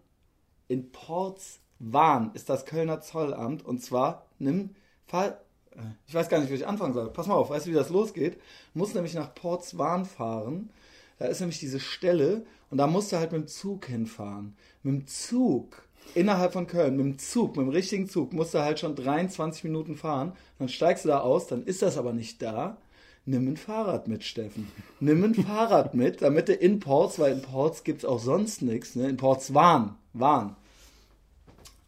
in 0.71 0.91
Portswahn 0.91 2.31
ist 2.33 2.49
das 2.49 2.65
Kölner 2.65 3.01
Zollamt 3.01 3.65
und 3.65 3.83
zwar 3.83 4.25
nimm, 4.39 4.71
fahr, 5.05 5.41
äh, 5.71 5.81
ich 6.07 6.13
weiß 6.13 6.29
gar 6.29 6.39
nicht, 6.39 6.49
wie 6.49 6.55
ich 6.55 6.67
anfangen 6.67 6.93
soll. 6.93 7.11
Pass 7.11 7.27
mal 7.27 7.35
auf, 7.35 7.49
weißt 7.49 7.65
du, 7.65 7.71
wie 7.71 7.75
das 7.75 7.89
losgeht? 7.89 8.39
Muss 8.73 8.93
nämlich 8.93 9.13
nach 9.13 9.35
Portswahn 9.35 10.05
fahren. 10.05 10.69
Da 11.19 11.25
ist 11.25 11.41
nämlich 11.41 11.59
diese 11.59 11.79
Stelle 11.79 12.45
und 12.69 12.77
da 12.77 12.87
musst 12.87 13.11
du 13.11 13.17
halt 13.17 13.33
mit 13.33 13.41
dem 13.41 13.47
Zug 13.47 13.85
hinfahren. 13.85 14.55
Mit 14.81 14.93
dem 14.93 15.07
Zug 15.07 15.83
innerhalb 16.15 16.53
von 16.53 16.67
Köln, 16.67 16.95
mit 16.95 17.05
dem 17.05 17.19
Zug, 17.19 17.57
mit 17.57 17.65
dem 17.65 17.69
richtigen 17.69 18.07
Zug, 18.07 18.33
musst 18.33 18.53
du 18.53 18.59
halt 18.59 18.79
schon 18.79 18.95
23 18.95 19.65
Minuten 19.65 19.97
fahren. 19.97 20.31
Dann 20.57 20.69
steigst 20.69 21.03
du 21.03 21.09
da 21.09 21.19
aus, 21.19 21.47
dann 21.47 21.63
ist 21.63 21.81
das 21.81 21.97
aber 21.97 22.13
nicht 22.13 22.41
da. 22.41 22.77
Nimm 23.25 23.47
ein 23.47 23.57
Fahrrad 23.57 24.07
mit, 24.07 24.23
Steffen. 24.23 24.67
Nimm 24.99 25.23
ein 25.23 25.35
Fahrrad 25.35 25.93
mit, 25.93 26.21
damit 26.23 26.47
du 26.47 26.53
in 26.53 26.79
Ports, 26.79 27.19
weil 27.19 27.33
in 27.33 27.41
Ports 27.41 27.83
gibt 27.83 27.99
es 27.99 28.05
auch 28.05 28.19
sonst 28.19 28.63
nichts, 28.63 28.95
ne? 28.95 29.09
in 29.09 29.17
Portswahn, 29.17 29.95
Wahn, 30.13 30.55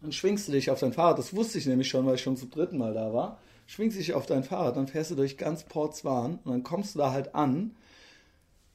dann 0.04 0.12
schwingst 0.12 0.48
du 0.48 0.52
dich 0.52 0.70
auf 0.70 0.80
dein 0.80 0.94
Fahrrad. 0.94 1.18
Das 1.18 1.36
wusste 1.36 1.58
ich 1.58 1.66
nämlich 1.66 1.90
schon, 1.90 2.06
weil 2.06 2.16
ich 2.16 2.22
schon 2.22 2.38
zum 2.38 2.52
dritten 2.52 2.78
Mal 2.78 2.94
da 2.94 3.12
war. 3.14 3.40
Schwingst 3.66 3.98
dich 3.98 4.14
auf 4.14 4.26
dein 4.28 4.44
Fahrrad, 4.44 4.76
dann 4.78 4.88
fährst 4.88 5.10
du 5.12 5.16
durch 5.16 5.38
ganz 5.38 5.64
Portswan 5.64 6.40
und 6.44 6.52
dann 6.52 6.64
kommst 6.64 6.94
du 6.94 7.00
da 7.00 7.12
halt 7.12 7.34
an. 7.34 7.72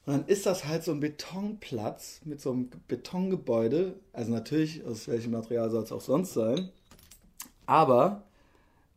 Und 0.05 0.13
dann 0.13 0.25
ist 0.25 0.45
das 0.47 0.65
halt 0.65 0.83
so 0.83 0.91
ein 0.91 0.99
Betonplatz 0.99 2.21
mit 2.25 2.41
so 2.41 2.51
einem 2.51 2.69
Betongebäude. 2.87 3.93
Also 4.11 4.31
natürlich, 4.31 4.83
aus 4.83 5.07
welchem 5.07 5.31
Material 5.31 5.69
soll 5.69 5.83
es 5.83 5.91
auch 5.91 6.01
sonst 6.01 6.33
sein. 6.33 6.69
Aber 7.65 8.23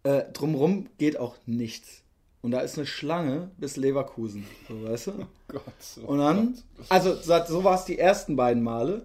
Äh, 0.05 0.33
drumrum 0.33 0.89
geht 0.99 1.17
auch 1.17 1.37
nichts. 1.47 2.03
Und 2.41 2.51
da 2.51 2.61
ist 2.61 2.77
eine 2.77 2.87
Schlange 2.87 3.53
bis 3.57 3.77
Leverkusen. 3.77 4.45
So, 4.69 4.83
weißt 4.83 5.07
du? 5.09 5.13
Oh 5.55 5.59
Gott. 5.59 5.63
Oh 6.03 6.13
und 6.13 6.19
dann, 6.19 6.59
also 6.89 7.15
so 7.15 7.63
war 7.63 7.75
es 7.75 7.85
die 7.85 7.99
ersten 7.99 8.37
beiden 8.37 8.63
Male. 8.63 9.05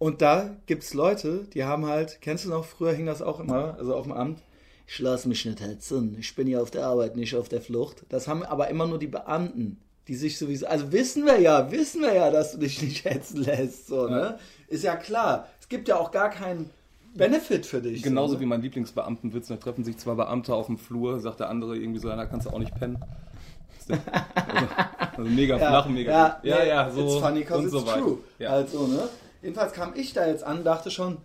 Und 0.00 0.22
da 0.22 0.56
gibt 0.64 0.82
es 0.82 0.94
Leute, 0.94 1.46
die 1.52 1.64
haben 1.64 1.84
halt, 1.84 2.22
kennst 2.22 2.46
du 2.46 2.48
noch, 2.48 2.64
früher 2.64 2.94
hing 2.94 3.04
das 3.04 3.20
auch 3.20 3.38
immer, 3.38 3.76
also 3.78 3.94
auf 3.94 4.04
dem 4.04 4.12
Amt, 4.12 4.40
ich 4.86 4.98
lasse 4.98 5.28
mich 5.28 5.44
nicht 5.44 5.60
hetzen, 5.60 6.16
ich 6.18 6.34
bin 6.34 6.48
ja 6.48 6.58
auf 6.58 6.70
der 6.70 6.86
Arbeit, 6.86 7.16
nicht 7.16 7.36
auf 7.36 7.50
der 7.50 7.60
Flucht. 7.60 8.06
Das 8.08 8.26
haben 8.26 8.42
aber 8.42 8.68
immer 8.68 8.86
nur 8.86 8.98
die 8.98 9.08
Beamten, 9.08 9.78
die 10.08 10.14
sich 10.14 10.38
sowieso, 10.38 10.66
also 10.66 10.90
wissen 10.90 11.26
wir 11.26 11.38
ja, 11.38 11.70
wissen 11.70 12.00
wir 12.00 12.14
ja, 12.14 12.30
dass 12.30 12.52
du 12.52 12.58
dich 12.58 12.80
nicht 12.80 13.04
hetzen 13.04 13.44
lässt, 13.44 13.88
so, 13.88 14.08
ne? 14.08 14.38
Ist 14.68 14.84
ja 14.84 14.96
klar. 14.96 15.46
Es 15.60 15.68
gibt 15.68 15.86
ja 15.86 15.98
auch 15.98 16.12
gar 16.12 16.30
keinen 16.30 16.70
Benefit 17.14 17.66
für 17.66 17.82
dich. 17.82 18.02
Genauso 18.02 18.34
so, 18.34 18.40
wie 18.40 18.46
mein 18.46 18.62
Lieblingsbeamtenwitz, 18.62 19.48
da 19.48 19.56
treffen 19.56 19.84
sich 19.84 19.98
zwei 19.98 20.14
Beamte 20.14 20.54
auf 20.54 20.64
dem 20.64 20.78
Flur, 20.78 21.20
sagt 21.20 21.40
der 21.40 21.50
andere 21.50 21.76
irgendwie 21.76 22.00
so, 22.00 22.08
da 22.08 22.24
kannst 22.24 22.46
du 22.46 22.50
auch 22.50 22.58
nicht 22.58 22.74
pennen. 22.74 22.98
Also, 23.86 24.68
also 25.16 25.30
mega 25.30 25.58
ja, 25.58 25.68
flach, 25.68 25.88
mega. 25.88 26.12
Ja, 26.12 26.40
ja, 26.42 26.64
ja, 26.64 26.90
so. 26.90 27.04
It's 27.04 27.14
funny 27.16 27.40
because 27.40 27.64
it's 27.64 27.72
so 27.72 27.80
true. 27.80 28.18
Ja. 28.38 28.50
Also, 28.50 28.86
ne? 28.86 29.08
Jedenfalls 29.42 29.72
kam 29.72 29.94
ich 29.94 30.12
da 30.12 30.26
jetzt 30.26 30.44
an, 30.44 30.64
dachte 30.64 30.90
schon, 30.90 31.18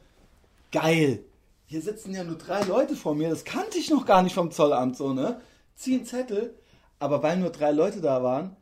geil, 0.71 1.23
hier 1.65 1.81
sitzen 1.81 2.13
ja 2.13 2.23
nur 2.23 2.37
drei 2.37 2.61
Leute 2.63 2.95
vor 2.95 3.15
mir, 3.15 3.29
das 3.29 3.43
kannte 3.43 3.77
ich 3.77 3.89
noch 3.89 4.05
gar 4.05 4.21
nicht 4.23 4.35
vom 4.35 4.51
Zollamt 4.51 4.95
so, 4.95 5.13
ne? 5.13 5.41
Zieh 5.75 5.95
einen 5.95 6.05
Zettel, 6.05 6.53
aber 6.99 7.23
weil 7.23 7.37
nur 7.37 7.49
drei 7.49 7.71
Leute 7.71 8.01
da 8.01 8.23
waren, 8.23 8.55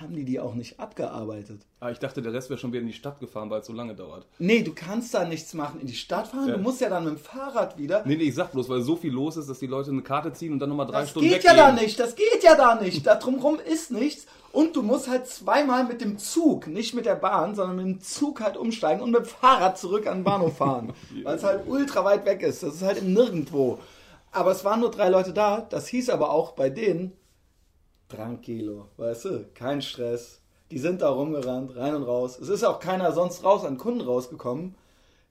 haben 0.00 0.14
die 0.14 0.24
die 0.24 0.40
auch 0.40 0.54
nicht 0.54 0.80
abgearbeitet. 0.80 1.62
Ah, 1.78 1.90
ich 1.90 1.98
dachte, 1.98 2.22
der 2.22 2.32
Rest 2.32 2.50
wäre 2.50 2.58
schon 2.58 2.72
wieder 2.72 2.80
in 2.80 2.86
die 2.86 2.92
Stadt 2.92 3.20
gefahren, 3.20 3.50
weil 3.50 3.60
es 3.60 3.66
so 3.66 3.72
lange 3.72 3.94
dauert. 3.94 4.26
Nee, 4.38 4.62
du 4.62 4.72
kannst 4.74 5.14
da 5.14 5.24
nichts 5.24 5.54
machen. 5.54 5.80
In 5.80 5.86
die 5.86 5.94
Stadt 5.94 6.28
fahren, 6.28 6.48
ja. 6.48 6.56
du 6.56 6.60
musst 6.60 6.80
ja 6.80 6.88
dann 6.88 7.04
mit 7.04 7.14
dem 7.14 7.18
Fahrrad 7.18 7.78
wieder. 7.78 8.02
Nee, 8.04 8.16
nee, 8.16 8.24
ich 8.24 8.34
sag 8.34 8.52
bloß, 8.52 8.68
weil 8.68 8.82
so 8.82 8.96
viel 8.96 9.12
los 9.12 9.36
ist, 9.36 9.48
dass 9.48 9.58
die 9.58 9.66
Leute 9.66 9.90
eine 9.90 10.02
Karte 10.02 10.32
ziehen 10.32 10.52
und 10.52 10.58
dann 10.58 10.68
nochmal 10.68 10.86
drei 10.86 11.00
das 11.00 11.10
Stunden 11.10 11.28
Das 11.28 11.38
geht 11.38 11.44
weggehen. 11.44 11.58
ja 11.58 11.72
da 11.74 11.80
nicht, 11.80 12.00
das 12.00 12.14
geht 12.16 12.42
ja 12.42 12.54
da 12.56 12.74
nicht. 12.74 13.06
Da 13.06 13.14
drumherum 13.16 13.58
ist 13.58 13.90
nichts. 13.90 14.26
Und 14.52 14.74
du 14.74 14.82
musst 14.82 15.08
halt 15.08 15.26
zweimal 15.26 15.84
mit 15.84 16.00
dem 16.00 16.18
Zug, 16.18 16.66
nicht 16.66 16.94
mit 16.94 17.06
der 17.06 17.14
Bahn, 17.14 17.54
sondern 17.54 17.76
mit 17.76 17.86
dem 17.86 18.00
Zug 18.00 18.40
halt 18.40 18.56
umsteigen 18.56 19.00
und 19.00 19.12
mit 19.12 19.20
dem 19.20 19.26
Fahrrad 19.26 19.78
zurück 19.78 20.06
an 20.06 20.18
den 20.18 20.24
Bahnhof 20.24 20.56
fahren. 20.56 20.92
weil 21.22 21.36
es 21.36 21.44
halt 21.44 21.66
ultra 21.66 22.04
weit 22.04 22.26
weg 22.26 22.42
ist. 22.42 22.62
Das 22.62 22.74
ist 22.74 22.82
halt 22.82 22.98
im 22.98 23.12
Nirgendwo. 23.12 23.78
Aber 24.32 24.50
es 24.52 24.64
waren 24.64 24.80
nur 24.80 24.90
drei 24.90 25.08
Leute 25.08 25.32
da. 25.32 25.66
Das 25.70 25.88
hieß 25.88 26.10
aber 26.10 26.30
auch 26.30 26.52
bei 26.52 26.70
denen, 26.70 27.12
tranquilo, 28.10 28.88
weißt 28.96 29.24
du, 29.24 29.46
kein 29.54 29.82
Stress. 29.82 30.40
Die 30.70 30.78
sind 30.78 31.02
da 31.02 31.08
rumgerannt, 31.10 31.74
rein 31.76 31.94
und 31.94 32.04
raus. 32.04 32.38
Es 32.38 32.48
ist 32.48 32.64
auch 32.64 32.78
keiner 32.78 33.12
sonst 33.12 33.42
raus 33.42 33.64
an 33.64 33.78
Kunden 33.78 34.02
rausgekommen. 34.02 34.76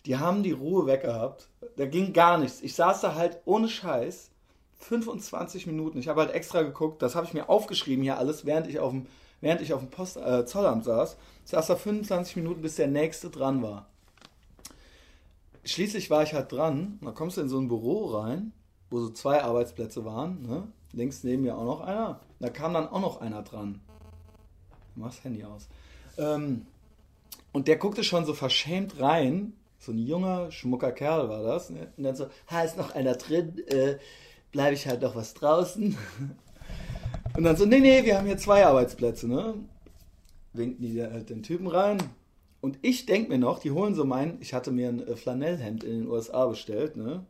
Die 0.05 0.17
haben 0.17 0.43
die 0.43 0.51
Ruhe 0.51 0.85
weggehabt. 0.85 1.47
Da 1.77 1.85
ging 1.85 2.13
gar 2.13 2.37
nichts. 2.37 2.61
Ich 2.61 2.73
saß 2.73 3.01
da 3.01 3.15
halt 3.15 3.39
ohne 3.45 3.69
Scheiß 3.69 4.31
25 4.79 5.67
Minuten. 5.67 5.99
Ich 5.99 6.07
habe 6.07 6.21
halt 6.21 6.33
extra 6.33 6.61
geguckt, 6.61 7.01
das 7.01 7.15
habe 7.15 7.25
ich 7.25 7.33
mir 7.33 7.49
aufgeschrieben 7.49 8.03
hier 8.03 8.17
alles, 8.17 8.45
während 8.45 8.67
ich 8.67 8.79
auf 8.79 8.91
dem, 8.91 9.07
während 9.41 9.61
ich 9.61 9.73
auf 9.73 9.81
dem 9.81 9.89
Post, 9.89 10.17
äh, 10.17 10.45
Zollamt 10.45 10.85
saß. 10.85 11.17
Ich 11.45 11.51
saß 11.51 11.67
da 11.67 11.75
25 11.75 12.37
Minuten, 12.37 12.61
bis 12.61 12.75
der 12.75 12.87
nächste 12.87 13.29
dran 13.29 13.61
war. 13.61 13.87
Schließlich 15.63 16.09
war 16.09 16.23
ich 16.23 16.33
halt 16.33 16.51
dran. 16.51 16.99
Da 17.01 17.11
kommst 17.11 17.37
du 17.37 17.41
in 17.41 17.49
so 17.49 17.59
ein 17.59 17.67
Büro 17.67 18.05
rein, 18.17 18.53
wo 18.89 18.99
so 18.99 19.09
zwei 19.09 19.43
Arbeitsplätze 19.43 20.05
waren. 20.05 20.41
Ne? 20.41 20.67
Links 20.93 21.23
neben 21.23 21.43
mir 21.43 21.57
auch 21.57 21.65
noch 21.65 21.81
einer. 21.81 22.19
Da 22.39 22.49
kam 22.49 22.73
dann 22.73 22.87
auch 22.87 23.01
noch 23.01 23.21
einer 23.21 23.41
dran. 23.41 23.81
Mach 24.95 25.07
das 25.07 25.23
Handy 25.23 25.43
aus. 25.43 25.67
Ähm, 26.17 26.65
und 27.51 27.67
der 27.67 27.77
guckte 27.77 28.03
schon 28.03 28.25
so 28.25 28.33
verschämt 28.33 28.99
rein. 28.99 29.53
So 29.77 29.91
ein 29.91 29.97
junger, 29.97 30.51
schmucker 30.51 30.91
Kerl 30.91 31.29
war 31.29 31.43
das. 31.43 31.69
Ne? 31.69 31.91
Und 31.97 32.03
dann 32.03 32.15
so, 32.15 32.27
ha, 32.47 32.61
ist 32.61 32.77
noch 32.77 32.95
einer 32.95 33.15
drin. 33.15 33.57
Äh, 33.67 33.97
bleibe 34.51 34.73
ich 34.73 34.87
halt 34.87 35.01
noch 35.01 35.15
was 35.15 35.33
draußen. 35.33 35.97
Und 37.37 37.43
dann 37.43 37.55
so, 37.55 37.65
nee, 37.65 37.79
nee, 37.79 38.03
wir 38.03 38.17
haben 38.17 38.25
hier 38.25 38.37
zwei 38.37 38.65
Arbeitsplätze, 38.65 39.27
ne? 39.27 39.53
Winken 40.53 40.81
die 40.81 41.01
halt 41.01 41.29
den 41.29 41.43
Typen 41.43 41.67
rein. 41.67 41.99
Und 42.59 42.79
ich 42.81 43.05
denke 43.05 43.29
mir 43.29 43.37
noch, 43.37 43.59
die 43.59 43.71
holen 43.71 43.95
so 43.95 44.03
mein, 44.03 44.37
ich 44.41 44.53
hatte 44.53 44.71
mir 44.71 44.89
ein 44.89 45.07
äh, 45.07 45.15
Flanellhemd 45.15 45.83
in 45.83 45.99
den 45.99 46.07
USA 46.07 46.47
bestellt, 46.47 46.97
ne? 46.97 47.25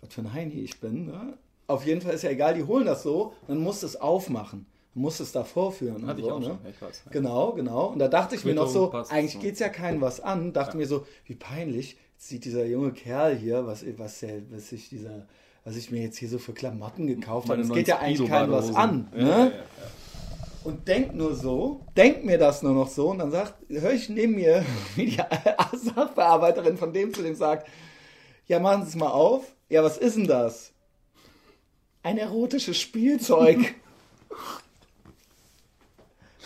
Was 0.00 0.12
für 0.12 0.22
ein 0.22 0.32
Heini 0.32 0.60
ich 0.60 0.80
bin, 0.80 1.06
ne? 1.06 1.38
Auf 1.72 1.86
jeden 1.86 2.00
Fall 2.00 2.14
ist 2.14 2.22
ja 2.22 2.30
egal, 2.30 2.54
die 2.54 2.64
holen 2.64 2.84
das 2.84 3.02
so, 3.02 3.32
dann 3.48 3.58
musst 3.58 3.82
du 3.82 3.86
es 3.86 3.96
aufmachen. 4.00 4.66
Du 4.94 5.00
musst 5.00 5.20
es 5.20 5.32
da 5.32 5.42
vorführen. 5.42 6.06
Hatte 6.06 6.20
so, 6.20 6.26
ich 6.26 6.32
auch 6.32 6.40
ne? 6.40 6.46
schon, 6.46 6.58
ich 6.70 6.82
weiß. 6.82 7.02
Ja. 7.06 7.10
Genau, 7.12 7.52
genau. 7.52 7.86
Und 7.86 7.98
da 7.98 8.08
dachte 8.08 8.34
ich 8.34 8.44
mir 8.44 8.54
noch 8.54 8.68
so, 8.68 8.92
eigentlich 9.08 9.40
geht 9.40 9.54
es 9.54 9.60
ja 9.60 9.70
keinem 9.70 10.00
was 10.02 10.20
an. 10.20 10.52
Dachte 10.52 10.72
ja. 10.72 10.78
mir 10.78 10.86
so, 10.86 11.06
wie 11.24 11.34
peinlich 11.34 11.96
sieht 12.18 12.44
dieser 12.44 12.66
junge 12.66 12.92
Kerl 12.92 13.34
hier, 13.34 13.66
was, 13.66 13.84
was, 13.96 14.20
der, 14.20 14.42
was 14.50 14.68
sich 14.68 14.90
dieser 14.90 15.26
was 15.64 15.76
ich 15.76 15.90
mir 15.90 16.02
jetzt 16.02 16.18
hier 16.18 16.28
so 16.28 16.38
für 16.38 16.52
Klamotten 16.52 17.06
gekauft 17.06 17.48
habe. 17.48 17.60
Das 17.60 17.72
geht 17.72 17.88
ja 17.88 17.98
eigentlich 17.98 18.28
keinem 18.28 18.50
was 18.50 18.74
an. 18.74 19.08
Ne? 19.14 19.28
Ja. 19.28 19.52
Und 20.64 20.86
denk 20.86 21.14
nur 21.14 21.34
so, 21.34 21.86
denk 21.96 22.24
mir 22.24 22.38
das 22.38 22.62
nur 22.62 22.72
noch 22.72 22.88
so 22.88 23.10
und 23.10 23.18
dann 23.18 23.30
sagt, 23.30 23.54
höre 23.68 23.92
ich 23.92 24.08
neben 24.08 24.34
mir, 24.34 24.64
wie 24.96 25.06
die 25.06 25.16
Sachbearbeiterin 25.16 26.76
von 26.76 26.92
dem 26.92 27.12
zu 27.12 27.22
dem 27.22 27.34
sagt, 27.34 27.68
ja, 28.46 28.58
machen 28.58 28.82
Sie 28.82 28.90
es 28.90 28.96
mal 28.96 29.10
auf. 29.10 29.44
Ja, 29.68 29.82
was 29.82 29.98
ist 29.98 30.16
denn 30.16 30.26
das? 30.26 30.72
Ein 32.02 32.18
erotisches 32.18 32.78
Spielzeug. 32.78 33.58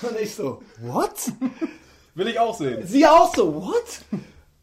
und 0.02 0.20
ich 0.20 0.34
so, 0.34 0.62
what? 0.80 1.32
Will 2.14 2.28
ich 2.28 2.38
auch 2.38 2.56
sehen. 2.56 2.86
Sie 2.86 3.06
auch 3.06 3.34
so, 3.34 3.54
what? 3.54 4.20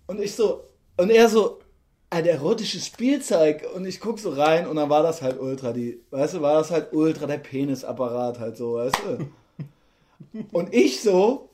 Und 0.08 0.20
ich 0.20 0.36
so, 0.36 0.64
und 0.98 1.10
er 1.10 1.30
so, 1.30 1.60
ein 2.14 2.26
erotisches 2.28 2.86
Spielzeug 2.86 3.66
und 3.76 3.88
ich 3.88 4.00
guck 4.00 4.20
so 4.20 4.30
rein 4.30 4.68
und 4.68 4.76
dann 4.76 4.90
war 4.90 5.02
das 5.02 5.24
halt 5.24 5.40
ultra 5.40 5.74
die, 5.74 6.00
weißt 6.12 6.36
du, 6.36 6.42
war 6.42 6.54
das 6.54 6.70
halt 6.70 6.94
ultra 6.94 7.26
der 7.26 7.40
Penisapparat 7.40 8.40
halt 8.40 8.56
so, 8.56 8.76
weißt 8.76 9.02
du. 9.08 9.28
Und 10.52 10.74
ich 10.74 11.02
so, 11.02 11.50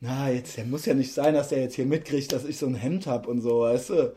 na, 0.00 0.30
jetzt, 0.30 0.56
der 0.56 0.64
muss 0.64 0.86
ja 0.86 0.94
nicht 0.94 1.12
sein, 1.12 1.34
dass 1.34 1.50
der 1.50 1.60
jetzt 1.60 1.76
hier 1.76 1.86
mitkriegt, 1.86 2.32
dass 2.32 2.44
ich 2.44 2.58
so 2.58 2.66
ein 2.66 2.74
Hemd 2.74 3.06
hab 3.06 3.28
und 3.28 3.40
so, 3.40 3.60
weißt 3.60 3.90
du. 3.90 4.14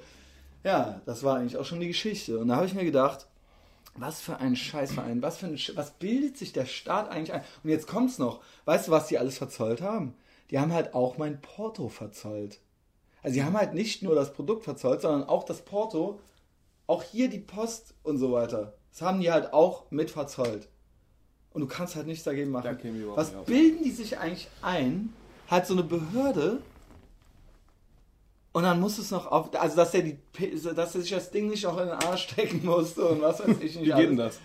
Ja, 0.63 1.01
das 1.05 1.23
war 1.23 1.37
eigentlich 1.37 1.57
auch 1.57 1.65
schon 1.65 1.79
die 1.79 1.87
Geschichte. 1.87 2.39
Und 2.39 2.47
da 2.47 2.55
habe 2.55 2.65
ich 2.65 2.73
mir 2.73 2.85
gedacht, 2.85 3.27
was 3.95 4.21
für 4.21 4.37
ein 4.37 4.55
Scheißverein, 4.55 5.21
was 5.21 5.37
für 5.37 5.47
ein, 5.47 5.57
Sch 5.57 5.75
was 5.75 5.91
bildet 5.91 6.37
sich 6.37 6.53
der 6.53 6.65
Staat 6.65 7.09
eigentlich 7.09 7.33
ein? 7.33 7.43
Und 7.63 7.69
jetzt 7.69 7.87
kommt's 7.87 8.17
noch. 8.17 8.41
Weißt 8.65 8.87
du, 8.87 8.91
was 8.91 9.07
die 9.07 9.17
alles 9.17 9.37
verzollt 9.37 9.81
haben? 9.81 10.15
Die 10.49 10.59
haben 10.59 10.73
halt 10.73 10.93
auch 10.93 11.17
mein 11.17 11.41
Porto 11.41 11.89
verzollt. 11.89 12.59
Also 13.21 13.35
sie 13.35 13.43
haben 13.43 13.57
halt 13.57 13.73
nicht 13.73 14.03
nur 14.03 14.15
das 14.15 14.33
Produkt 14.33 14.63
verzollt, 14.63 15.01
sondern 15.01 15.27
auch 15.27 15.43
das 15.43 15.63
Porto, 15.63 16.19
auch 16.87 17.03
hier 17.03 17.29
die 17.29 17.39
Post 17.39 17.93
und 18.03 18.17
so 18.17 18.31
weiter. 18.33 18.73
Das 18.91 19.01
haben 19.01 19.21
die 19.21 19.31
halt 19.31 19.53
auch 19.53 19.89
mit 19.91 20.11
verzollt. 20.11 20.67
Und 21.51 21.61
du 21.61 21.67
kannst 21.67 21.95
halt 21.95 22.07
nichts 22.07 22.23
dagegen 22.23 22.51
machen. 22.51 22.65
Was 23.15 23.31
bilden 23.45 23.83
die 23.83 23.91
sich 23.91 24.17
eigentlich 24.17 24.47
ein? 24.61 25.13
Halt 25.49 25.67
so 25.67 25.73
eine 25.73 25.83
Behörde. 25.83 26.61
Und 28.53 28.63
dann 28.63 28.79
muss 28.79 28.99
es 28.99 29.09
noch 29.11 29.27
auf, 29.27 29.49
also 29.59 29.75
dass 29.75 29.91
der 29.91 30.03
die, 30.03 30.17
dass 30.75 30.95
er 30.95 31.01
sich 31.01 31.09
das 31.09 31.31
Ding 31.31 31.49
nicht 31.49 31.65
auch 31.65 31.77
in 31.79 31.87
den 31.87 31.95
Arsch 31.95 32.23
stecken 32.23 32.63
musste 32.63 33.03
und 33.05 33.21
was 33.21 33.39
weiß 33.39 33.57
ich 33.61 33.75
nicht. 33.79 33.81
Wie 33.81 33.91
geht 33.91 34.09
denn 34.09 34.17
das? 34.17 34.39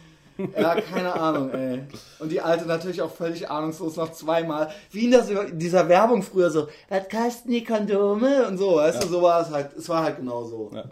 Ja, 0.57 0.81
keine 0.81 1.13
Ahnung, 1.13 1.51
ey. 1.51 1.83
Und 2.21 2.31
die 2.31 2.41
alte 2.41 2.65
natürlich 2.67 3.03
auch 3.03 3.11
völlig 3.11 3.51
ahnungslos 3.51 3.97
noch 3.97 4.13
zweimal. 4.13 4.71
Wie 4.93 5.07
in, 5.07 5.11
das, 5.11 5.29
in 5.29 5.59
dieser 5.59 5.89
Werbung 5.89 6.23
früher 6.23 6.51
so, 6.51 6.69
was 6.89 7.09
kosten 7.09 7.51
die 7.51 7.65
Kondome? 7.65 8.47
Und 8.47 8.57
so, 8.57 8.77
weißt 8.77 9.01
ja. 9.01 9.07
du, 9.07 9.09
so 9.09 9.23
war 9.23 9.43
es 9.43 9.51
halt. 9.51 9.77
Es 9.77 9.89
war 9.89 10.05
halt 10.05 10.17
genau 10.17 10.45
so. 10.45 10.71
Ja. 10.73 10.85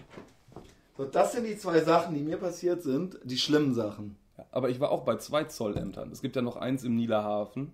So, 0.99 1.05
das 1.05 1.33
sind 1.33 1.45
die 1.45 1.57
zwei 1.57 1.81
Sachen, 1.81 2.15
die 2.15 2.23
mir 2.23 2.39
passiert 2.39 2.83
sind, 2.83 3.19
die 3.23 3.39
schlimmen 3.39 3.73
Sachen. 3.75 4.17
Ja, 4.37 4.45
aber 4.51 4.69
ich 4.69 4.81
war 4.81 4.91
auch 4.91 5.05
bei 5.05 5.17
zwei 5.17 5.45
Zollämtern. 5.45 6.11
Es 6.11 6.23
gibt 6.23 6.37
ja 6.37 6.43
noch 6.43 6.57
eins 6.57 6.85
im 6.85 6.97
Niederhafen. 6.97 7.73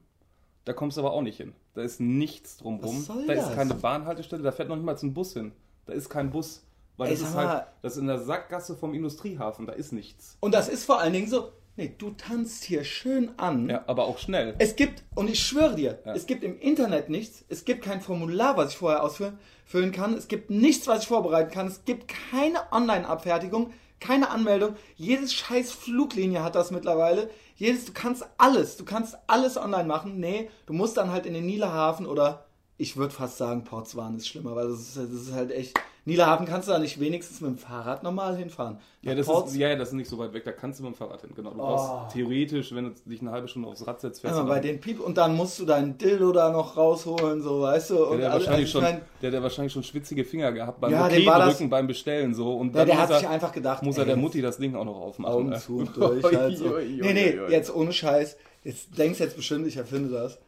Da 0.65 0.73
kommst 0.73 0.97
du 0.97 1.01
aber 1.01 1.13
auch 1.13 1.23
nicht 1.23 1.37
hin. 1.37 1.55
Da 1.75 1.83
ist 1.83 2.01
nichts 2.01 2.59
drumrum. 2.59 3.05
da 3.27 3.35
das? 3.35 3.49
ist 3.49 3.55
keine 3.55 3.75
Bahnhaltestelle, 3.75 4.43
da 4.43 4.53
fährt 4.53 4.69
noch 4.69 4.77
niemals 4.77 5.03
ein 5.03 5.15
Bus 5.15 5.33
hin. 5.33 5.53
Da 5.87 5.93
ist 5.93 6.09
kein 6.09 6.31
Bus. 6.31 6.65
Weil 6.97 7.09
Ey, 7.09 7.15
das 7.15 7.23
ist 7.23 7.35
halt, 7.35 7.67
das 7.81 7.95
ist 7.95 7.99
in 7.99 8.07
der 8.07 8.21
Sackgasse 8.21 8.77
vom 8.77 8.95
Industriehafen, 8.95 9.67
da 9.67 9.73
ist 9.73 9.93
nichts. 9.93 10.37
Und 10.41 10.55
das 10.55 10.69
ist 10.69 10.85
vor 10.85 11.01
allen 11.01 11.13
Dingen 11.13 11.29
so, 11.29 11.53
Nee, 11.75 11.95
du 11.97 12.11
tanzt 12.11 12.65
hier 12.65 12.85
schön 12.85 13.31
an. 13.39 13.71
Ja, 13.71 13.85
aber 13.87 14.05
auch 14.05 14.19
schnell. 14.19 14.55
Es 14.59 14.77
gibt, 14.77 15.05
und 15.15 15.31
ich 15.31 15.41
schwöre 15.43 15.75
dir, 15.75 15.99
ja. 16.05 16.13
es 16.13 16.27
gibt 16.27 16.45
im 16.45 16.61
Internet 16.61 17.09
nichts, 17.09 17.47
es 17.49 17.65
gibt 17.65 17.83
kein 17.83 18.03
Formular, 18.03 18.59
was 18.59 18.73
ich 18.73 18.77
vorher 18.77 19.03
ausfüllen 19.03 19.91
kann, 19.91 20.13
es 20.13 20.29
gibt 20.29 20.51
nichts, 20.51 20.87
was 20.87 21.03
ich 21.03 21.09
vorbereiten 21.09 21.51
kann, 21.51 21.69
es 21.69 21.87
gibt 21.87 22.13
keine 22.31 22.59
Online-Abfertigung, 22.73 23.73
keine 24.01 24.29
Anmeldung. 24.29 24.77
Jedes 24.97 25.33
scheiß 25.33 25.73
Fluglinie 25.73 26.43
hat 26.43 26.57
das 26.57 26.73
mittlerweile. 26.73 27.31
Jedes, 27.63 27.85
du 27.85 27.93
kannst 27.93 28.27
alles, 28.39 28.77
du 28.77 28.85
kannst 28.85 29.17
alles 29.29 29.57
online 29.57 29.85
machen. 29.85 30.19
Nee, 30.19 30.51
du 30.67 30.73
musst 30.73 30.97
dann 30.97 31.13
halt 31.13 31.27
in 31.27 31.35
den 31.35 31.47
Niederhafen 31.47 32.07
oder 32.07 32.45
ich 32.77 32.97
würde 32.97 33.15
fast 33.15 33.39
sagen, 33.39 33.63
Portswan 33.63 34.17
ist 34.17 34.27
schlimmer, 34.27 34.57
weil 34.57 34.67
das 34.67 34.81
ist, 34.81 34.97
das 34.97 35.11
ist 35.13 35.33
halt 35.33 35.53
echt, 35.53 35.79
Niederhafen 36.05 36.47
kannst 36.47 36.67
du 36.67 36.73
da 36.73 36.81
nicht 36.81 36.99
wenigstens 36.99 37.41
mit 37.41 37.51
dem 37.51 37.59
Fahrrad 37.59 38.03
normal 38.03 38.37
hinfahren. 38.37 38.79
Ja 39.03 39.15
das, 39.15 39.29
ist, 39.29 39.55
ja, 39.55 39.77
das 39.77 39.89
ist 39.89 39.95
nicht 39.95 40.09
so 40.09 40.19
weit 40.19 40.33
weg, 40.33 40.45
da 40.45 40.51
kannst 40.51 40.81
du 40.81 40.85
mit 40.85 40.95
dem 40.95 40.97
Fahrrad 40.97 41.21
hin, 41.21 41.31
genau. 41.35 41.51
Du 41.51 41.61
oh. 41.61 41.63
brauchst 41.63 42.15
theoretisch, 42.15 42.75
wenn 42.75 42.87
du 42.87 42.91
dich 43.07 43.21
eine 43.21 43.31
halbe 43.31 43.47
Stunde 43.47 43.69
aufs 43.69 43.87
Rad 43.87 44.01
setzt, 44.01 44.21
fährst 44.21 44.37
ja, 44.37 44.43
bei 44.43 44.59
den 44.59 44.81
Piep 44.81 44.99
und 44.99 45.17
dann 45.17 45.37
musst 45.37 45.61
du 45.61 45.65
deinen 45.65 45.99
Dildo 45.99 46.33
da 46.33 46.51
noch 46.51 46.77
rausholen, 46.77 47.41
so, 47.41 47.63
weißt 47.63 47.91
du. 47.91 48.05
Und 48.05 48.19
der, 48.19 48.31
der, 48.31 48.33
wahrscheinlich 48.33 48.71
schon, 48.71 48.83
mein, 48.83 49.01
der, 49.21 49.31
der 49.31 49.43
wahrscheinlich 49.45 49.73
schon 49.73 49.85
schwitzige 49.85 50.25
Finger 50.25 50.51
gehabt 50.51 50.81
beim 50.81 50.91
ja, 50.91 51.07
Rücken 51.07 51.71
beim 51.71 51.87
Bestellen, 51.87 52.35
so. 52.35 52.57
Und 52.57 52.75
dann 52.75 52.89
ja, 52.89 52.95
der 52.95 53.03
hat 53.03 53.11
er, 53.11 53.19
sich 53.21 53.29
einfach 53.29 53.53
gedacht, 53.53 53.85
muss 53.85 53.97
er 53.97 54.05
der 54.05 54.17
Mutti 54.17 54.43
das 54.43 54.59
Ding 54.59 54.75
auch 54.75 54.85
noch 54.85 54.97
aufmachen. 54.97 55.35
Augen 55.35 55.49
ne? 55.51 55.59
zu, 55.61 55.85
durch, 55.95 56.25
halt 56.25 56.59
so. 56.59 56.79
Nee, 56.79 57.13
nee, 57.13 57.39
jetzt 57.49 57.73
ohne 57.73 57.93
Scheiß. 57.93 58.37
Jetzt 58.65 58.99
denkst 58.99 59.21
jetzt 59.21 59.37
bestimmt, 59.37 59.69
ich 59.69 59.77
erfinde 59.77 60.11
das. 60.11 60.39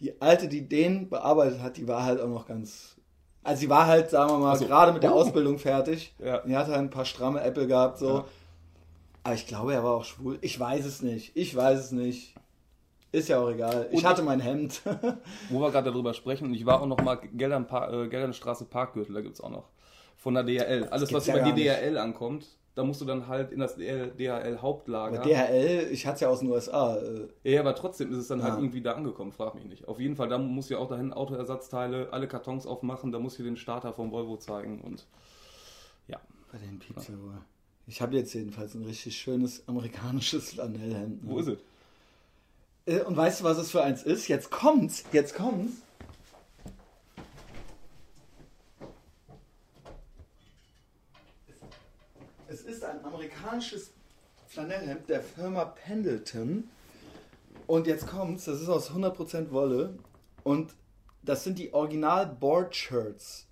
Die 0.00 0.20
Alte, 0.20 0.48
die 0.48 0.68
den 0.68 1.08
bearbeitet 1.10 1.60
hat, 1.62 1.76
die 1.76 1.86
war 1.86 2.04
halt 2.04 2.20
auch 2.20 2.28
noch 2.28 2.46
ganz 2.46 2.95
also 3.46 3.60
sie 3.60 3.70
war 3.70 3.86
halt, 3.86 4.10
sagen 4.10 4.30
wir 4.30 4.38
mal, 4.38 4.50
also, 4.50 4.66
gerade 4.66 4.92
mit 4.92 5.02
der 5.02 5.14
oh. 5.14 5.20
Ausbildung 5.20 5.58
fertig. 5.58 6.14
Ja. 6.18 6.38
Die 6.38 6.56
hatte 6.56 6.72
halt 6.72 6.80
ein 6.80 6.90
paar 6.90 7.04
stramme 7.04 7.40
Äpfel 7.42 7.66
gehabt, 7.66 7.98
so. 7.98 8.08
Ja. 8.08 8.24
Aber 9.22 9.34
ich 9.34 9.46
glaube, 9.46 9.72
er 9.72 9.84
war 9.84 9.92
auch 9.92 10.04
schwul. 10.04 10.38
Ich 10.40 10.58
weiß 10.58 10.84
es 10.84 11.02
nicht. 11.02 11.36
Ich 11.36 11.54
weiß 11.54 11.78
es 11.78 11.92
nicht. 11.92 12.34
Ist 13.12 13.28
ja 13.28 13.38
auch 13.38 13.48
egal. 13.48 13.88
Ich 13.92 13.98
und 13.98 14.04
hatte 14.04 14.22
mein 14.22 14.40
Hemd. 14.40 14.82
wo 15.48 15.60
wir 15.60 15.70
gerade 15.70 15.90
darüber 15.90 16.12
sprechen, 16.12 16.48
und 16.48 16.54
ich 16.54 16.66
war 16.66 16.82
auch 16.82 16.86
noch 16.86 17.00
mal 17.00 17.16
Geldern, 17.16 17.66
äh, 17.70 18.08
Geldernstraße 18.08 18.64
Parkgürtel, 18.66 19.14
da 19.14 19.20
gibt 19.20 19.34
es 19.34 19.40
auch 19.40 19.50
noch. 19.50 19.68
Von 20.16 20.34
der 20.34 20.42
DHL. 20.42 20.88
Alles, 20.90 21.12
was 21.12 21.26
ja 21.26 21.36
über 21.36 21.52
die 21.52 21.64
DHL 21.64 21.98
ankommt, 21.98 22.46
da 22.76 22.84
musst 22.84 23.00
du 23.00 23.06
dann 23.06 23.26
halt 23.26 23.52
in 23.52 23.58
das 23.58 23.76
DHL-Hauptlager. 23.76 25.22
DHL, 25.22 25.88
ich 25.90 26.06
hatte 26.06 26.16
es 26.16 26.20
ja 26.20 26.28
aus 26.28 26.40
den 26.40 26.50
USA. 26.50 26.96
Äh. 26.96 27.52
Ja, 27.54 27.60
aber 27.60 27.74
trotzdem 27.74 28.12
ist 28.12 28.18
es 28.18 28.28
dann 28.28 28.42
halt 28.42 28.50
ja. 28.50 28.54
halt 28.54 28.62
irgendwie 28.62 28.82
da 28.82 28.92
angekommen, 28.92 29.32
frag 29.32 29.54
mich 29.54 29.64
nicht. 29.64 29.88
Auf 29.88 29.98
jeden 29.98 30.14
Fall, 30.14 30.28
da 30.28 30.36
muss 30.36 30.68
ja 30.68 30.76
auch 30.76 30.86
dahin 30.86 31.14
Autoersatzteile, 31.14 32.12
alle 32.12 32.28
Kartons 32.28 32.66
aufmachen, 32.66 33.12
da 33.12 33.18
muss 33.18 33.38
ich 33.38 33.44
den 33.44 33.56
Starter 33.56 33.94
vom 33.94 34.12
Volvo 34.12 34.36
zeigen 34.36 34.82
und 34.82 35.06
ja. 36.06 36.20
Bei 36.52 36.58
den 36.58 36.78
Pizza 36.78 37.12
ja. 37.12 37.44
Ich 37.86 38.02
habe 38.02 38.14
jetzt 38.14 38.34
jedenfalls 38.34 38.74
ein 38.74 38.84
richtig 38.84 39.16
schönes 39.16 39.66
amerikanisches 39.66 40.50
Flanellhemd. 40.50 41.24
Ne? 41.24 41.30
Wo 41.30 41.38
ist 41.38 41.48
es? 41.48 41.58
Äh, 42.84 43.00
und 43.04 43.16
weißt 43.16 43.40
du, 43.40 43.44
was 43.44 43.56
es 43.56 43.70
für 43.70 43.82
eins 43.82 44.02
ist? 44.02 44.28
Jetzt 44.28 44.50
kommt's, 44.50 45.02
jetzt 45.12 45.34
kommt's. 45.34 45.72
Es 52.48 52.62
ist 52.62 52.84
ein 52.84 53.02
amerikanisches 53.16 53.92
Flanellhemd 54.46 55.08
der 55.08 55.22
Firma 55.22 55.64
Pendleton. 55.64 56.68
Und 57.66 57.86
jetzt 57.86 58.06
kommt's, 58.06 58.44
das 58.44 58.60
ist 58.60 58.68
aus 58.68 58.90
100% 58.90 59.50
Wolle. 59.50 59.94
Und 60.44 60.74
das 61.22 61.42
sind 61.42 61.58
die 61.58 61.74
Original 61.74 62.26
Board 62.26 62.76
Shirts, 62.76 63.46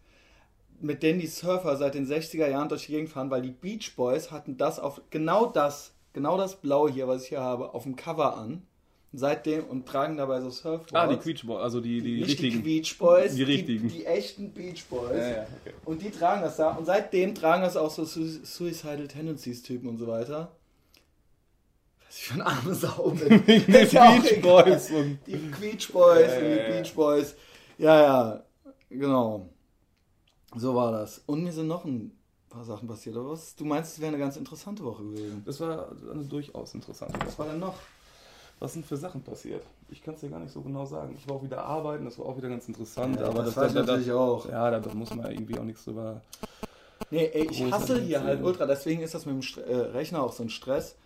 mit 0.81 1.03
denen 1.03 1.19
die 1.19 1.27
Surfer 1.27 1.77
seit 1.77 1.95
den 1.95 2.07
60er 2.07 2.49
Jahren 2.49 2.69
durch 2.69 2.87
die 2.87 2.93
Gegend 2.93 3.11
fahren, 3.11 3.31
weil 3.31 3.43
die 3.43 3.51
Beach 3.51 3.97
Boys 3.97 4.31
hatten 4.31 4.57
das 4.57 4.79
auf, 4.79 5.01
genau 5.11 5.47
das, 5.47 5.93
genau 6.13 6.37
das 6.37 6.61
Blaue 6.61 6.91
hier, 6.91 7.09
was 7.09 7.25
ich 7.25 7.31
hier 7.31 7.41
habe, 7.41 7.75
auf 7.75 7.83
dem 7.83 7.97
Cover 7.97 8.37
an 8.37 8.63
seitdem 9.17 9.65
und 9.65 9.87
tragen 9.87 10.17
dabei 10.17 10.41
so 10.41 10.51
Surfboards. 10.51 10.95
Ah, 10.95 11.07
die 11.07 11.17
Beach 11.17 11.47
Boys, 11.47 11.63
also 11.63 11.81
die, 11.81 12.01
die, 12.01 12.17
die 12.17 12.23
richtigen. 12.23 12.63
Die 12.63 12.81
Beach 12.81 12.99
Boys. 12.99 13.35
Die 13.35 13.43
richtigen. 13.43 13.89
Die, 13.89 13.99
die 13.99 14.07
echten 14.07 14.53
Beach 14.53 14.85
Boys. 14.91 15.17
Ja, 15.17 15.29
ja, 15.29 15.47
okay. 15.61 15.75
Und 15.85 16.03
die 16.03 16.11
tragen 16.11 16.43
das 16.43 16.57
da. 16.57 16.73
Und 16.73 16.87
seitdem 16.87 17.35
tragen 17.35 17.63
das 17.63 17.77
auch 17.77 17.91
so 17.91 18.05
Suicidal 18.05 19.09
Tendencies 19.09 19.63
Typen 19.63 19.89
und 19.89 19.99
so 19.99 20.07
weiter. 20.07 20.53
Was 22.07 22.19
ich 22.19 22.25
für 22.27 22.35
ein 22.35 22.43
arme 22.43 22.75
Sau 22.75 23.11
bin. 23.11 23.45
die 23.47 23.59
Beach 23.61 24.43
Boys. 24.43 24.91
Und 24.91 25.19
die 25.27 25.37
Beach 25.37 25.93
Boys 25.93 26.31
ja, 26.31 26.39
und 26.39 26.51
die 26.51 26.73
Beach 26.73 26.95
Boys. 26.95 27.35
Ja, 27.79 28.03
ja, 28.03 28.45
genau. 28.91 29.49
So 30.57 30.75
war 30.75 30.93
das. 30.93 31.23
Und 31.27 31.43
mir 31.45 31.53
sind 31.53 31.67
noch 31.67 31.85
ein 31.85 32.13
paar 32.49 32.65
Sachen 32.65 32.89
passiert. 32.89 33.17
Aber 33.17 33.31
was? 33.31 33.55
Du 33.57 33.65
meinst, 33.65 33.95
es 33.95 34.01
wäre 34.01 34.09
eine 34.09 34.19
ganz 34.19 34.37
interessante 34.37 34.85
Woche 34.85 35.03
gewesen? 35.03 35.43
Das 35.45 35.61
war 35.61 35.91
eine 36.11 36.25
durchaus 36.25 36.75
interessante 36.75 37.15
Woche. 37.15 37.27
Was 37.27 37.39
war 37.39 37.47
denn 37.47 37.59
noch? 37.59 37.75
Was 38.61 38.73
sind 38.73 38.87
für 38.87 38.97
Sachen 38.97 39.23
passiert? 39.23 39.63
Ich 39.91 40.03
kann 40.03 40.15
es 40.15 40.21
dir 40.21 40.31
gar 40.31 40.41
nicht 40.41 40.53
so 40.53 40.61
genau 40.61 40.87
sagen. 40.87 41.15
Ich 41.19 41.29
war 41.29 41.37
auch 41.37 41.43
wieder 41.43 41.65
arbeiten, 41.65 42.05
das 42.05 42.19
war 42.19 42.27
auch 42.27 42.37
wieder 42.37 42.49
ganz 42.49 42.67
interessant. 42.69 43.19
Ja, 43.19 43.27
aber 43.27 43.43
das, 43.43 43.55
das 43.55 43.75
war 43.75 43.83
natürlich 43.83 44.13
auch. 44.13 44.49
Ja, 44.49 44.71
da, 44.71 44.95
muss 44.95 45.15
man 45.15 45.31
irgendwie 45.31 45.59
auch 45.59 45.65
nichts 45.65 45.85
drüber. 45.85 46.21
Nee, 47.11 47.31
ey, 47.33 47.49
ich 47.51 47.71
hasse 47.71 48.01
hier 48.01 48.23
halt 48.23 48.43
ultra, 48.43 48.67
deswegen 48.67 49.03
ist 49.03 49.15
das 49.15 49.27
mit 49.27 49.35
dem 49.35 49.43
St 49.43 49.59
äh, 49.59 49.75
Rechner 49.75 50.23
auch 50.23 50.33
so 50.33 50.43
ein 50.43 50.51
Stress. 50.51 50.97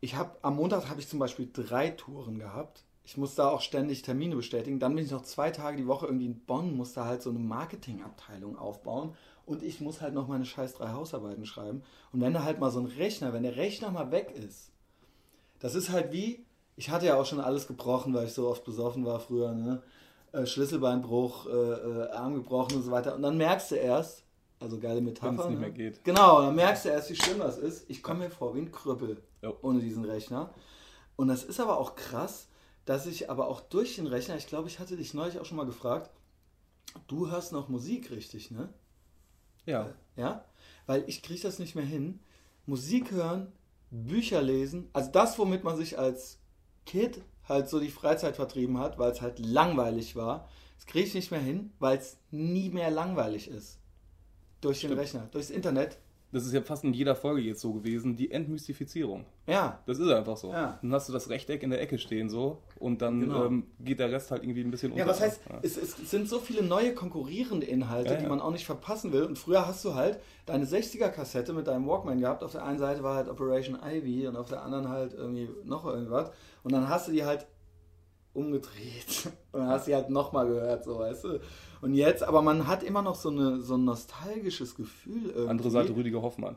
Ich 0.00 0.16
habe 0.16 0.30
am 0.42 0.56
Montag 0.56 0.88
habe 0.88 1.00
ich 1.00 1.08
zum 1.08 1.18
Beispiel 1.18 1.50
drei 1.52 1.90
Touren 1.90 2.38
gehabt. 2.38 2.84
Ich 3.04 3.16
muss 3.16 3.34
da 3.34 3.48
auch 3.48 3.60
ständig 3.60 4.02
Termine 4.02 4.36
bestätigen. 4.36 4.78
Dann 4.78 4.94
bin 4.94 5.04
ich 5.04 5.10
noch 5.10 5.22
zwei 5.22 5.50
Tage 5.50 5.76
die 5.76 5.86
Woche 5.86 6.06
irgendwie 6.06 6.26
in 6.26 6.40
Bonn, 6.40 6.76
muss 6.76 6.94
da 6.94 7.04
halt 7.04 7.22
so 7.22 7.30
eine 7.30 7.40
Marketingabteilung 7.40 8.56
aufbauen 8.56 9.14
und 9.50 9.64
ich 9.64 9.80
muss 9.80 10.00
halt 10.00 10.14
noch 10.14 10.28
meine 10.28 10.44
scheiß 10.44 10.74
drei 10.74 10.90
Hausarbeiten 10.90 11.44
schreiben. 11.44 11.82
Und 12.12 12.20
wenn 12.20 12.32
da 12.32 12.44
halt 12.44 12.60
mal 12.60 12.70
so 12.70 12.78
ein 12.78 12.86
Rechner, 12.86 13.32
wenn 13.32 13.42
der 13.42 13.56
Rechner 13.56 13.90
mal 13.90 14.12
weg 14.12 14.32
ist, 14.34 14.69
das 15.60 15.74
ist 15.74 15.90
halt 15.90 16.12
wie, 16.12 16.44
ich 16.76 16.90
hatte 16.90 17.06
ja 17.06 17.20
auch 17.20 17.26
schon 17.26 17.40
alles 17.40 17.66
gebrochen, 17.66 18.12
weil 18.14 18.26
ich 18.26 18.32
so 18.32 18.48
oft 18.48 18.64
besoffen 18.64 19.04
war 19.06 19.20
früher, 19.20 19.52
ne? 19.52 19.82
Äh, 20.32 20.46
Schlüsselbeinbruch, 20.46 21.46
äh, 21.46 21.50
äh, 21.50 22.10
Arm 22.10 22.34
gebrochen 22.34 22.76
und 22.76 22.82
so 22.82 22.90
weiter. 22.90 23.14
Und 23.14 23.22
dann 23.22 23.36
merkst 23.36 23.72
du 23.72 23.74
erst, 23.74 24.24
also 24.60 24.78
geile 24.78 25.00
Metapher. 25.00 25.32
Wenn 25.32 25.40
es 25.40 25.46
nicht 25.46 25.54
ne? 25.54 25.60
mehr 25.60 25.70
geht. 25.70 26.04
Genau, 26.04 26.40
dann 26.42 26.54
merkst 26.54 26.84
du 26.84 26.88
erst, 26.90 27.10
wie 27.10 27.16
schlimm 27.16 27.38
das 27.38 27.58
ist. 27.58 27.88
Ich 27.88 28.02
komme 28.02 28.20
mir 28.20 28.30
vor 28.30 28.54
wie 28.54 28.60
ein 28.60 28.70
Krüppel 28.70 29.22
jo. 29.42 29.56
ohne 29.62 29.80
diesen 29.80 30.04
Rechner. 30.04 30.54
Und 31.16 31.28
das 31.28 31.44
ist 31.44 31.60
aber 31.60 31.78
auch 31.78 31.96
krass, 31.96 32.48
dass 32.84 33.06
ich 33.06 33.28
aber 33.28 33.48
auch 33.48 33.60
durch 33.60 33.96
den 33.96 34.06
Rechner, 34.06 34.36
ich 34.36 34.46
glaube, 34.46 34.68
ich 34.68 34.78
hatte 34.78 34.96
dich 34.96 35.14
neulich 35.14 35.38
auch 35.38 35.44
schon 35.44 35.56
mal 35.56 35.66
gefragt, 35.66 36.10
du 37.08 37.30
hörst 37.30 37.52
noch 37.52 37.68
Musik 37.68 38.10
richtig, 38.10 38.50
ne? 38.50 38.68
Ja. 39.66 39.86
Äh, 40.16 40.20
ja? 40.20 40.44
Weil 40.86 41.04
ich 41.06 41.22
kriege 41.22 41.42
das 41.42 41.58
nicht 41.58 41.74
mehr 41.74 41.84
hin. 41.84 42.20
Musik 42.66 43.10
hören 43.10 43.52
Bücher 43.90 44.42
lesen, 44.42 44.88
also 44.92 45.10
das, 45.10 45.38
womit 45.38 45.64
man 45.64 45.76
sich 45.76 45.98
als 45.98 46.38
Kid 46.86 47.22
halt 47.48 47.68
so 47.68 47.80
die 47.80 47.90
Freizeit 47.90 48.36
vertrieben 48.36 48.78
hat, 48.78 48.98
weil 48.98 49.10
es 49.10 49.20
halt 49.20 49.38
langweilig 49.38 50.16
war, 50.16 50.48
das 50.76 50.86
kriege 50.86 51.06
ich 51.06 51.14
nicht 51.14 51.30
mehr 51.30 51.40
hin, 51.40 51.72
weil 51.78 51.98
es 51.98 52.16
nie 52.30 52.70
mehr 52.70 52.90
langweilig 52.90 53.48
ist. 53.48 53.78
Durch 54.60 54.78
Stimmt. 54.78 54.92
den 54.92 54.98
Rechner, 54.98 55.28
durchs 55.30 55.50
Internet 55.50 55.98
das 56.32 56.46
ist 56.46 56.52
ja 56.52 56.62
fast 56.62 56.84
in 56.84 56.92
jeder 56.92 57.16
Folge 57.16 57.40
jetzt 57.40 57.60
so 57.60 57.72
gewesen, 57.72 58.14
die 58.14 58.30
Entmystifizierung. 58.30 59.24
Ja. 59.46 59.80
Das 59.86 59.98
ist 59.98 60.08
einfach 60.08 60.36
so. 60.36 60.52
Ja. 60.52 60.78
Dann 60.80 60.92
hast 60.92 61.08
du 61.08 61.12
das 61.12 61.28
Rechteck 61.28 61.62
in 61.62 61.70
der 61.70 61.80
Ecke 61.80 61.98
stehen 61.98 62.28
so 62.30 62.62
und 62.78 63.02
dann 63.02 63.20
genau. 63.20 63.46
ähm, 63.46 63.66
geht 63.80 63.98
der 63.98 64.12
Rest 64.12 64.30
halt 64.30 64.44
irgendwie 64.44 64.62
ein 64.62 64.70
bisschen 64.70 64.92
unter. 64.92 65.04
Ja, 65.04 65.10
was 65.10 65.20
heißt, 65.20 65.40
ja. 65.48 65.58
Es, 65.62 65.76
es, 65.76 65.96
sind 66.08 66.28
so 66.28 66.38
viele 66.38 66.62
neue 66.62 66.94
konkurrierende 66.94 67.66
Inhalte, 67.66 68.14
ja, 68.14 68.20
die 68.20 68.26
man 68.26 68.40
auch 68.40 68.52
nicht 68.52 68.64
verpassen 68.64 69.12
will. 69.12 69.24
Und 69.24 69.38
früher 69.38 69.66
hast 69.66 69.84
du 69.84 69.94
halt 69.94 70.20
deine 70.46 70.66
60er-Kassette 70.66 71.52
mit 71.52 71.66
deinem 71.66 71.86
Walkman 71.86 72.20
gehabt. 72.20 72.44
Auf 72.44 72.52
der 72.52 72.64
einen 72.64 72.78
Seite 72.78 73.02
war 73.02 73.16
halt 73.16 73.28
Operation 73.28 73.78
Ivy 73.84 74.28
und 74.28 74.36
auf 74.36 74.48
der 74.48 74.62
anderen 74.62 74.88
halt 74.88 75.14
irgendwie 75.14 75.48
noch 75.64 75.84
irgendwas. 75.84 76.30
Und 76.62 76.72
dann 76.72 76.88
hast 76.88 77.08
du 77.08 77.12
die 77.12 77.24
halt 77.24 77.46
umgedreht 78.32 79.26
und 79.52 79.60
dann 79.60 79.68
hast 79.68 79.86
du 79.86 79.90
die 79.90 79.96
halt 79.96 80.10
nochmal 80.10 80.46
gehört, 80.46 80.84
so 80.84 80.98
weißt 80.98 81.24
du. 81.24 81.40
Und 81.82 81.94
jetzt, 81.94 82.22
aber 82.22 82.42
man 82.42 82.66
hat 82.66 82.82
immer 82.82 83.02
noch 83.02 83.14
so, 83.14 83.30
eine, 83.30 83.60
so 83.60 83.76
ein 83.76 83.84
nostalgisches 83.84 84.74
Gefühl. 84.74 85.30
Irgendwie. 85.30 85.48
Andere 85.48 85.70
Seite 85.70 85.96
Rüdiger 85.96 86.20
Hoffmann. 86.20 86.56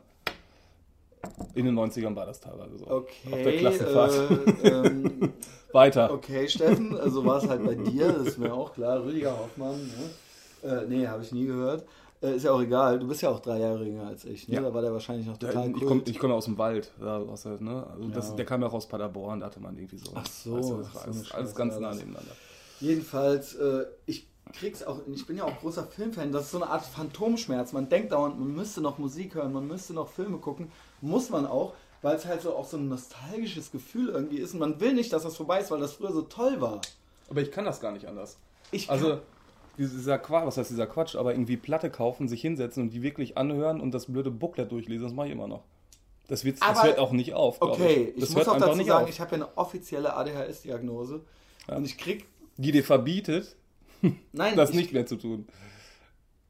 In 1.54 1.64
den 1.64 1.78
90ern 1.78 2.14
war 2.14 2.26
das 2.26 2.40
teilweise 2.40 2.76
so. 2.76 2.86
Okay. 2.86 3.32
Auf 3.32 3.42
der 3.42 3.56
Klassenfahrt. 3.56 4.30
Äh, 4.62 4.68
ähm, 4.68 5.32
Weiter. 5.72 6.12
Okay, 6.12 6.48
Steffen, 6.48 6.96
also 6.96 7.24
war 7.24 7.42
es 7.42 7.48
halt 7.48 7.64
bei 7.64 7.74
dir, 7.74 8.12
das 8.12 8.28
ist 8.28 8.38
mir 8.38 8.52
auch 8.52 8.74
klar. 8.74 9.02
Rüdiger 9.02 9.36
Hoffmann, 9.36 9.76
ne? 9.76 10.70
Äh, 10.70 10.86
nee, 10.86 11.06
habe 11.06 11.22
ich 11.22 11.32
nie 11.32 11.46
gehört. 11.46 11.84
Äh, 12.22 12.36
ist 12.36 12.44
ja 12.44 12.52
auch 12.52 12.62
egal, 12.62 12.98
du 12.98 13.08
bist 13.08 13.22
ja 13.22 13.30
auch 13.30 13.40
drei 13.40 13.58
Jahre 13.58 13.84
jünger 13.84 14.06
als 14.06 14.24
ich, 14.24 14.48
ne? 14.48 14.54
Ja. 14.54 14.60
Da 14.62 14.72
war 14.72 14.82
der 14.82 14.92
wahrscheinlich 14.92 15.26
noch 15.26 15.36
total 15.36 15.70
ja, 15.70 15.76
Ich 15.76 15.84
komme 15.84 16.02
komm 16.18 16.32
aus 16.32 16.44
dem 16.44 16.58
Wald, 16.58 16.92
da, 17.00 17.26
was 17.26 17.44
halt, 17.44 17.60
ne? 17.60 17.86
Also 17.90 18.04
ja. 18.04 18.14
das, 18.14 18.36
der 18.36 18.44
kam 18.44 18.62
ja 18.62 18.68
auch 18.68 18.74
aus 18.74 18.86
Paderborn, 18.86 19.40
da 19.40 19.46
hatte 19.46 19.60
man 19.60 19.76
irgendwie 19.76 19.98
so. 19.98 20.12
Ach 20.14 20.26
so. 20.26 20.56
Weißt 20.56 20.70
du, 20.70 20.76
das 20.76 20.94
war 20.94 21.04
alles, 21.04 21.32
alles 21.32 21.54
ganz 21.54 21.78
nah 21.78 21.92
nebeneinander. 21.92 22.32
Jedenfalls, 22.80 23.54
äh, 23.54 23.86
ich 24.06 24.28
krieg's 24.52 24.82
auch, 24.82 25.00
ich 25.12 25.26
bin 25.26 25.36
ja 25.36 25.44
auch 25.44 25.58
großer 25.60 25.84
Filmfan, 25.84 26.32
das 26.32 26.44
ist 26.44 26.50
so 26.52 26.62
eine 26.62 26.70
Art 26.70 26.84
Phantomschmerz. 26.84 27.72
Man 27.72 27.88
denkt 27.88 28.12
dauernd, 28.12 28.38
man 28.38 28.54
müsste 28.54 28.80
noch 28.80 28.98
Musik 28.98 29.34
hören, 29.34 29.52
man 29.52 29.66
müsste 29.66 29.94
noch 29.94 30.08
Filme 30.08 30.38
gucken. 30.38 30.70
Muss 31.00 31.30
man 31.30 31.46
auch, 31.46 31.74
weil 32.02 32.16
es 32.16 32.26
halt 32.26 32.42
so 32.42 32.54
auch 32.54 32.66
so 32.66 32.76
ein 32.76 32.88
nostalgisches 32.88 33.70
Gefühl 33.70 34.10
irgendwie 34.10 34.38
ist. 34.38 34.54
Und 34.54 34.60
man 34.60 34.80
will 34.80 34.92
nicht, 34.92 35.12
dass 35.12 35.22
das 35.22 35.36
vorbei 35.36 35.60
ist, 35.60 35.70
weil 35.70 35.80
das 35.80 35.94
früher 35.94 36.12
so 36.12 36.22
toll 36.22 36.60
war. 36.60 36.80
Aber 37.30 37.40
ich 37.40 37.50
kann 37.50 37.64
das 37.64 37.80
gar 37.80 37.92
nicht 37.92 38.06
anders. 38.06 38.38
Ich 38.70 38.90
also, 38.90 39.20
dieser 39.78 40.18
Quatsch, 40.18 40.46
was 40.46 40.56
heißt 40.56 40.70
dieser 40.70 40.86
Quatsch, 40.86 41.16
aber 41.16 41.32
irgendwie 41.32 41.56
Platte 41.56 41.90
kaufen, 41.90 42.28
sich 42.28 42.40
hinsetzen 42.40 42.82
und 42.82 42.90
die 42.90 43.02
wirklich 43.02 43.36
anhören 43.36 43.80
und 43.80 43.92
das 43.92 44.06
blöde 44.06 44.30
Booklet 44.30 44.70
durchlesen, 44.70 45.04
das 45.04 45.14
mache 45.14 45.28
ich 45.28 45.32
immer 45.32 45.48
noch. 45.48 45.64
Das, 46.28 46.44
wird, 46.44 46.60
das 46.62 46.82
hört 46.82 46.98
auch 46.98 47.12
nicht 47.12 47.34
auf. 47.34 47.60
Okay, 47.60 48.14
ich, 48.16 48.22
ich 48.22 48.30
muss 48.34 48.48
auch 48.48 48.56
dazu 48.56 48.82
sagen, 48.82 49.04
auf. 49.04 49.10
ich 49.10 49.20
habe 49.20 49.36
ja 49.36 49.44
eine 49.44 49.58
offizielle 49.58 50.14
ADHS-Diagnose 50.16 51.20
ja. 51.68 51.76
und 51.76 51.84
ich 51.84 51.98
krieg. 51.98 52.26
Die 52.56 52.70
dir 52.70 52.84
verbietet, 52.84 53.56
Nein, 54.32 54.56
das 54.56 54.70
ich, 54.70 54.76
nicht 54.76 54.92
mehr 54.92 55.06
zu 55.06 55.16
tun. 55.16 55.46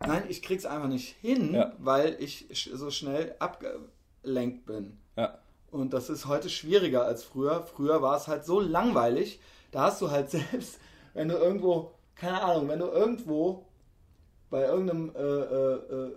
Nein, 0.00 0.24
ich 0.28 0.42
krieg's 0.42 0.66
einfach 0.66 0.88
nicht 0.88 1.16
hin, 1.20 1.54
ja. 1.54 1.72
weil 1.78 2.16
ich 2.20 2.46
so 2.72 2.90
schnell 2.90 3.34
abgelenkt 3.38 4.66
bin. 4.66 4.98
Ja. 5.16 5.38
Und 5.70 5.92
das 5.92 6.08
ist 6.08 6.26
heute 6.26 6.50
schwieriger 6.50 7.04
als 7.04 7.24
früher. 7.24 7.62
Früher 7.62 8.02
war 8.02 8.16
es 8.16 8.28
halt 8.28 8.44
so 8.44 8.60
langweilig, 8.60 9.40
da 9.70 9.82
hast 9.82 10.00
du 10.00 10.10
halt 10.10 10.30
selbst, 10.30 10.78
wenn 11.14 11.28
du 11.28 11.36
irgendwo, 11.36 11.92
keine 12.14 12.42
Ahnung, 12.42 12.68
wenn 12.68 12.78
du 12.78 12.86
irgendwo 12.86 13.66
bei 14.50 14.62
irgendeinem 14.62 15.12
äh, 15.16 15.20
äh, 15.20 15.74
äh, 15.74 16.16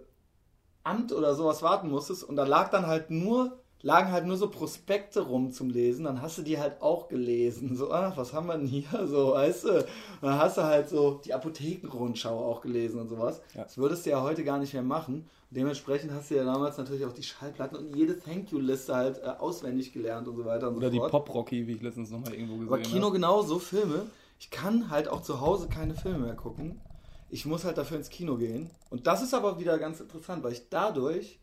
Amt 0.83 1.11
oder 1.11 1.35
sowas 1.35 1.61
warten 1.63 1.89
musstest 1.89 2.23
und 2.23 2.35
da 2.35 2.45
lag 2.45 2.69
dann 2.69 2.87
halt 2.87 3.09
nur 3.09 3.59
lagen 3.81 4.11
halt 4.11 4.25
nur 4.25 4.37
so 4.37 4.49
Prospekte 4.49 5.21
rum 5.21 5.51
zum 5.51 5.69
Lesen, 5.69 6.05
dann 6.05 6.21
hast 6.21 6.37
du 6.37 6.41
die 6.41 6.57
halt 6.57 6.81
auch 6.81 7.07
gelesen. 7.07 7.75
So, 7.75 7.91
ach, 7.91 8.17
was 8.17 8.33
haben 8.33 8.47
wir 8.47 8.57
denn 8.57 8.67
hier? 8.67 8.87
So, 9.07 9.33
weißt 9.33 9.63
du? 9.65 9.85
Dann 10.21 10.39
hast 10.39 10.57
du 10.57 10.63
halt 10.63 10.89
so 10.89 11.21
die 11.23 11.33
Apothekenrundschau 11.33 12.37
auch 12.37 12.61
gelesen 12.61 12.99
und 12.99 13.09
sowas. 13.09 13.41
Ja. 13.53 13.63
Das 13.63 13.77
würdest 13.77 14.05
du 14.05 14.09
ja 14.09 14.21
heute 14.21 14.43
gar 14.43 14.59
nicht 14.59 14.73
mehr 14.73 14.83
machen. 14.83 15.29
Und 15.49 15.57
dementsprechend 15.57 16.11
hast 16.11 16.29
du 16.29 16.35
ja 16.35 16.43
damals 16.43 16.77
natürlich 16.77 17.05
auch 17.05 17.13
die 17.13 17.23
Schallplatten 17.23 17.77
und 17.77 17.95
jede 17.95 18.19
Thank 18.19 18.51
You-Liste 18.51 18.95
halt 18.95 19.19
äh, 19.19 19.27
auswendig 19.39 19.93
gelernt 19.93 20.27
und 20.27 20.35
so 20.35 20.45
weiter 20.45 20.67
und 20.67 20.77
Oder 20.77 20.91
so 20.91 20.97
fort. 20.97 21.13
Oder 21.13 21.19
die 21.19 21.25
Pop-Rocky, 21.25 21.67
wie 21.67 21.73
ich 21.73 21.81
letztens 21.81 22.11
nochmal 22.11 22.33
irgendwo 22.33 22.55
gesehen 22.55 22.69
habe. 22.69 22.81
Aber 22.81 22.89
Kino 22.89 23.11
genauso, 23.11 23.59
Filme. 23.59 24.07
Ich 24.39 24.49
kann 24.49 24.89
halt 24.89 25.07
auch 25.07 25.21
zu 25.21 25.39
Hause 25.41 25.67
keine 25.67 25.95
Filme 25.95 26.19
mehr 26.19 26.35
gucken. 26.35 26.81
Ich 27.29 27.45
muss 27.45 27.63
halt 27.63 27.77
dafür 27.77 27.97
ins 27.97 28.09
Kino 28.09 28.37
gehen. 28.37 28.69
Und 28.89 29.07
das 29.07 29.21
ist 29.21 29.33
aber 29.33 29.59
wieder 29.59 29.77
ganz 29.77 29.99
interessant, 29.99 30.43
weil 30.43 30.53
ich 30.53 30.69
dadurch 30.69 31.39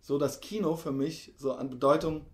so 0.00 0.18
das 0.18 0.40
Kino 0.40 0.76
für 0.76 0.92
mich 0.92 1.34
so 1.36 1.52
an 1.52 1.70
Bedeutung 1.70 2.26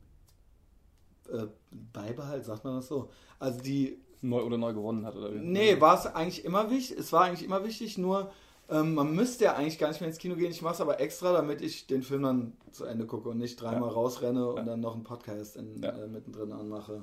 äh, 1.29 1.47
beibehalt, 1.93 2.45
sagt 2.45 2.65
man 2.65 2.77
das 2.77 2.89
so. 2.89 3.11
Also 3.39 3.61
die. 3.61 4.01
Neu 4.23 4.43
oder 4.43 4.57
neu 4.57 4.73
gewonnen 4.73 5.05
hat, 5.05 5.15
oder 5.15 5.33
wie? 5.35 5.39
Nee, 5.39 5.81
war 5.81 5.99
es 5.99 6.07
eigentlich 6.07 6.45
immer 6.45 6.71
wichtig. 6.71 6.99
Es 6.99 7.13
war 7.13 7.25
eigentlich 7.25 7.45
immer 7.45 7.65
wichtig, 7.65 7.99
nur 7.99 8.31
ähm, 8.69 8.95
man 8.95 9.15
müsste 9.15 9.45
ja 9.45 9.55
eigentlich 9.55 9.79
gar 9.79 9.89
nicht 9.89 10.01
mehr 10.01 10.09
ins 10.09 10.19
Kino 10.19 10.37
gehen. 10.37 10.51
Ich 10.51 10.63
mache 10.63 10.75
es 10.75 10.81
aber 10.81 11.01
extra, 11.01 11.33
damit 11.33 11.61
ich 11.61 11.87
den 11.87 12.03
Film 12.03 12.23
dann 12.23 12.57
zu 12.73 12.85
Ende 12.85 13.07
gucke 13.07 13.29
und 13.29 13.39
nicht 13.39 13.61
dreimal 13.61 13.91
ja. 13.91 13.95
rausrenne 13.95 14.41
ja. 14.41 14.47
und 14.47 14.67
dann 14.67 14.81
noch 14.81 14.95
einen 14.95 15.05
Podcast 15.05 15.57
in, 15.57 15.83
ja. 15.83 15.91
äh, 15.91 16.09
mittendrin 16.09 16.53
anmache. 16.53 17.03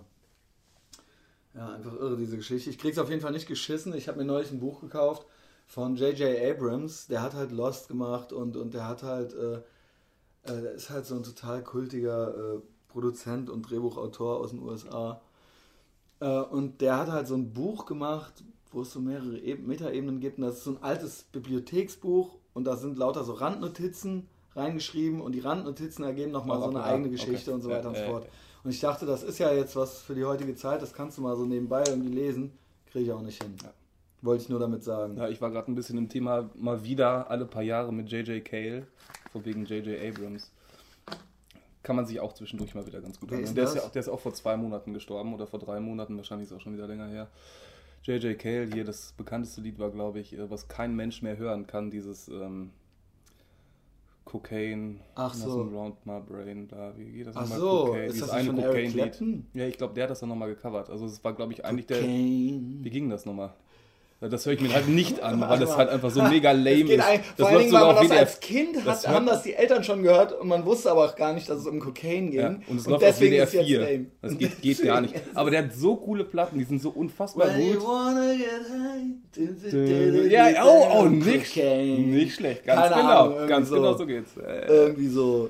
Ja, 1.54 1.70
einfach 1.70 1.94
irre, 1.94 2.18
diese 2.18 2.36
Geschichte. 2.36 2.70
Ich 2.70 2.80
krieg's 2.80 2.98
auf 2.98 3.10
jeden 3.10 3.22
Fall 3.22 3.32
nicht 3.32 3.48
geschissen. 3.48 3.94
Ich 3.94 4.08
habe 4.08 4.18
mir 4.18 4.26
neulich 4.26 4.52
ein 4.52 4.60
Buch 4.60 4.82
gekauft 4.82 5.28
von 5.68 5.96
J.J. 5.96 6.42
Abrams. 6.42 7.08
Der 7.08 7.22
hat 7.22 7.36
halt 7.36 7.52
Lost 7.52 7.88
gemacht 7.88 8.34
und, 8.34 8.58
und 8.58 8.74
der 8.74 8.88
hat 8.88 9.04
halt. 9.04 9.34
Äh, 9.34 9.62
äh, 10.44 10.62
der 10.62 10.72
ist 10.74 10.90
halt 10.90 11.06
so 11.06 11.16
ein 11.16 11.24
total 11.24 11.64
kultiger 11.64 12.56
äh, 12.56 12.60
Produzent 12.90 13.50
und 13.50 13.70
Drehbuchautor 13.70 14.40
aus 14.40 14.52
den 14.52 14.60
USA. 14.60 15.22
Äh, 16.20 16.42
und 16.42 16.82
der 16.82 16.98
hat 16.98 17.10
halt 17.10 17.28
so 17.28 17.36
ein 17.36 17.54
Buch 17.54 17.86
gemacht, 17.86 18.44
wo 18.72 18.82
es 18.82 18.92
so 18.92 19.00
mehrere 19.00 19.38
e 19.38 19.56
Metaebenen 19.56 20.20
gibt. 20.20 20.38
Und 20.38 20.46
das 20.46 20.58
ist 20.58 20.64
so 20.64 20.72
ein 20.72 20.84
altes 20.84 21.24
Bibliotheksbuch 21.32 22.36
und 22.54 22.66
da 22.66 22.76
sind 22.76 22.98
lauter 22.98 23.24
so 23.24 23.34
Randnotizen 23.34 24.28
reingeschrieben 24.56 25.22
und 25.22 25.34
die 25.34 25.40
Randnotizen 25.40 26.04
ergeben 26.04 26.32
nochmal 26.32 26.60
so 26.60 26.68
eine 26.68 26.84
eigene 26.84 27.10
Geschichte 27.10 27.52
okay. 27.52 27.56
und 27.56 27.62
so 27.62 27.70
weiter 27.70 27.90
und 27.90 27.98
so 27.98 28.04
fort. 28.04 28.28
Und 28.64 28.72
ich 28.72 28.80
dachte, 28.80 29.06
das 29.06 29.24
ist 29.24 29.40
ja 29.40 29.52
jetzt 29.52 29.76
was 29.76 30.02
für 30.02 30.16
die 30.16 30.24
heutige 30.24 30.56
Zeit, 30.56 30.82
das 30.82 30.94
kannst 30.94 31.18
du 31.18 31.22
mal 31.22 31.36
so 31.36 31.46
nebenbei 31.46 31.84
irgendwie 31.86 32.14
lesen. 32.14 32.52
Kriege 32.92 33.06
ich 33.06 33.12
auch 33.12 33.22
nicht 33.22 33.42
hin. 33.42 33.56
Ja. 33.62 33.74
Wollte 34.24 34.44
ich 34.44 34.50
nur 34.50 34.60
damit 34.60 34.86
sagen. 34.86 35.18
Ja, 35.18 35.28
ich 35.28 35.42
war 35.42 35.52
gerade 35.52 35.70
ein 35.70 35.76
bisschen 35.76 35.98
im 35.98 36.08
Thema 36.08 36.50
mal 36.56 36.86
wieder 36.86 37.30
alle 37.30 37.46
paar 37.46 37.62
Jahre 37.62 37.92
mit 37.92 38.10
J.J. 38.10 38.44
Cale 38.44 38.88
von 39.34 39.44
wegen 39.44 39.66
J.J. 39.66 40.00
Abrams. 40.02 40.50
Kann 41.84 41.98
man 41.98 42.06
sich 42.06 42.22
auch 42.22 42.32
zwischendurch 42.32 42.74
mal 42.74 42.88
wieder 42.88 43.02
ganz 43.02 43.20
gut 43.20 43.34
anhören. 43.34 43.54
Der, 43.54 43.66
ist 43.66 43.76
ja, 43.76 43.82
der 43.82 44.00
ist 44.00 44.08
auch 44.08 44.22
vor 44.22 44.34
zwei 44.34 44.56
Monaten 44.56 44.94
gestorben 44.94 45.34
oder 45.34 45.46
vor 45.46 45.60
drei 45.60 45.82
Monaten, 45.82 46.16
wahrscheinlich 46.16 46.46
ist 46.46 46.52
es 46.52 46.58
auch 46.58 46.62
schon 46.62 46.74
wieder 46.74 46.88
länger 46.88 47.10
her. 47.10 47.28
J.J. 48.04 48.40
Cale, 48.40 48.70
hier 48.74 48.86
das 48.86 49.12
bekannteste 49.12 49.60
Lied 49.60 49.78
war, 49.78 49.92
glaube 49.92 50.22
ich, 50.22 50.32
äh, 50.32 50.50
was 50.50 50.70
kein 50.70 50.96
Mensch 50.96 51.22
mehr 51.22 51.36
hören 51.36 51.68
kann, 51.68 51.92
dieses 51.92 52.30
ähm, 52.30 52.72
Cocaine, 54.24 55.02
Ach 55.16 55.34
so. 55.34 55.64
Round 55.64 56.06
My 56.06 56.22
Brain, 56.22 56.70
da, 56.70 56.94
wie 56.96 57.12
geht 57.12 57.28
das 57.28 57.36
nochmal? 57.36 57.60
So, 57.60 57.86
Cocaine, 57.88 58.06
ist 58.06 58.22
das 58.22 58.30
eine 58.30 58.54
Cocaine-Lied. 58.54 59.44
Ja, 59.54 59.66
ich 59.68 59.78
glaube, 59.78 59.94
der 59.96 60.04
hat 60.04 60.12
das 60.12 60.22
dann 60.22 60.30
nochmal 60.30 60.48
gecovert. 60.48 60.90
Also 60.90 61.08
es 61.08 61.22
war, 61.26 61.34
glaube 61.34 61.52
ich, 61.52 61.66
eigentlich 61.66 61.88
Cocaine. 61.88 62.62
der... 62.62 62.84
Wie 62.86 62.90
ging 62.90 63.10
das 63.10 63.26
nochmal? 63.26 63.54
Das 64.30 64.46
höre 64.46 64.54
ich 64.54 64.62
mir 64.62 64.74
halt 64.74 64.88
nicht 64.88 65.22
an, 65.22 65.42
weil 65.42 65.60
das 65.60 65.76
halt 65.76 65.90
einfach 65.90 66.10
so 66.10 66.22
mega 66.24 66.52
lame 66.52 66.94
ist. 66.94 67.06
Ein, 67.06 67.20
das 67.36 67.48
vor 67.48 67.48
allen 67.50 67.60
Dingen, 67.60 67.74
weil 67.74 67.94
man 67.94 68.08
das 68.08 68.18
als 68.18 68.40
Kind 68.40 68.78
hat, 68.78 68.88
das 68.88 69.08
haben 69.08 69.26
das 69.26 69.44
die 69.44 69.54
Eltern 69.54 69.84
schon 69.84 70.02
gehört 70.04 70.40
und 70.40 70.48
man 70.48 70.66
wusste 70.66 70.92
aber 70.92 71.06
auch 71.06 71.16
gar 71.16 71.34
nicht, 71.34 71.50
dass 71.50 71.60
es 71.60 71.68
um 71.68 71.80
Kokain 71.80 72.32
ging. 72.32 72.40
Ja, 72.40 72.56
und 72.68 72.78
es 72.78 72.86
und 72.86 72.92
läuft 72.92 73.04
deswegen 73.04 73.42
auf 73.42 73.52
WDR 73.52 73.88
4. 73.88 74.06
Das 74.22 74.38
geht, 74.38 74.62
geht 74.62 74.84
gar 74.84 75.02
nicht. 75.02 75.14
Aber 75.34 75.52
der 75.52 75.64
hat 75.64 75.74
so 75.74 75.96
coole 75.96 76.24
Platten, 76.24 76.58
die 76.58 76.64
sind 76.64 76.82
so 76.82 76.90
unfassbar 76.90 77.48
well, 77.48 77.76
gut. 77.76 77.84
Ja, 80.32 80.64
oh, 80.64 81.00
oh, 81.00 81.06
nicht, 81.06 81.56
nicht 81.58 82.36
schlecht. 82.36 82.66
Ganz 82.66 82.82
Keine 82.82 82.96
genau. 83.02 83.36
Ahnung, 83.36 83.48
ganz 83.48 83.70
so, 83.70 83.76
genau 83.76 83.98
so 83.98 84.06
geht's. 84.06 84.38
Äh, 84.38 84.68
irgendwie 84.68 85.08
so. 85.08 85.50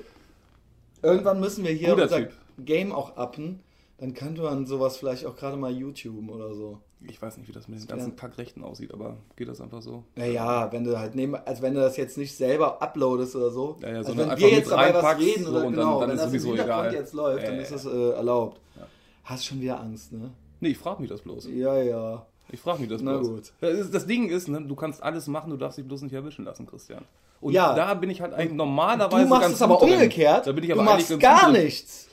Irgendwann 1.02 1.38
müssen 1.40 1.64
wir 1.64 1.72
hier 1.72 1.92
unser 1.94 2.16
typ. 2.16 2.32
Game 2.58 2.92
auch 2.92 3.16
uppen. 3.16 3.60
Dann 3.98 4.14
könnte 4.14 4.42
man 4.42 4.66
sowas 4.66 4.96
vielleicht 4.96 5.24
auch 5.26 5.36
gerade 5.36 5.56
mal 5.56 5.72
YouTube 5.72 6.28
oder 6.30 6.54
so 6.54 6.80
ich 7.08 7.20
weiß 7.20 7.36
nicht, 7.38 7.48
wie 7.48 7.52
das 7.52 7.68
mit 7.68 7.80
den 7.80 7.86
ganzen 7.86 8.10
ja. 8.10 8.16
Kackrechten 8.16 8.62
aussieht, 8.62 8.92
aber 8.92 9.16
geht 9.36 9.48
das 9.48 9.60
einfach 9.60 9.82
so? 9.82 10.04
Naja, 10.16 10.70
wenn 10.72 10.84
du 10.84 10.98
halt 10.98 11.14
neben, 11.14 11.34
also 11.34 11.62
wenn 11.62 11.74
du 11.74 11.80
das 11.80 11.96
jetzt 11.96 12.18
nicht 12.18 12.34
selber 12.34 12.80
uploadest 12.82 13.36
oder 13.36 13.50
so, 13.50 13.76
ja, 13.80 13.90
ja, 13.90 13.96
also 13.98 14.16
wenn 14.16 14.36
wir 14.36 14.50
jetzt 14.50 14.70
dabei 14.70 14.94
was 14.94 15.18
reden 15.18 15.46
oder 15.46 15.60
so, 15.60 15.70
genau, 15.70 16.00
dann, 16.00 16.16
dann 16.16 16.18
wenn 16.18 16.34
ist 16.34 16.46
das 16.46 16.52
egal. 16.52 16.94
jetzt 16.94 17.12
läuft, 17.12 17.46
dann 17.46 17.58
ist 17.58 17.72
das 17.72 17.84
äh, 17.84 18.10
erlaubt. 18.10 18.60
Ja. 18.76 18.86
Hast 19.24 19.46
schon 19.46 19.60
wieder 19.60 19.80
Angst, 19.80 20.12
ne? 20.12 20.30
Nee, 20.60 20.70
ich 20.70 20.78
frage 20.78 21.00
mich 21.00 21.10
das 21.10 21.20
bloß. 21.20 21.48
Ja, 21.52 21.76
ja. 21.82 22.26
Ich 22.50 22.60
frage 22.60 22.80
mich 22.80 22.88
das 22.88 23.02
Na 23.02 23.18
bloß. 23.18 23.28
gut. 23.28 23.52
Das 23.60 24.06
Ding 24.06 24.28
ist, 24.28 24.48
ne, 24.48 24.62
du 24.62 24.74
kannst 24.74 25.02
alles 25.02 25.26
machen, 25.26 25.50
du 25.50 25.56
darfst 25.56 25.78
dich 25.78 25.86
bloß 25.86 26.02
nicht 26.02 26.12
erwischen 26.12 26.44
lassen, 26.44 26.66
Christian. 26.66 27.04
Und 27.40 27.52
ja. 27.52 27.74
da 27.74 27.92
bin 27.94 28.10
ich 28.10 28.20
halt 28.20 28.32
eigentlich 28.32 28.54
normalerweise 28.54 29.24
Du 29.24 29.28
machst 29.28 29.42
ganz 29.42 29.54
es 29.56 29.62
aber 29.62 29.82
umgekehrt. 29.82 30.46
Da 30.46 30.52
bin 30.52 30.64
ich 30.64 30.72
aber 30.72 30.82
du 30.82 30.90
machst 30.90 31.20
gar 31.20 31.50
nichts. 31.50 32.08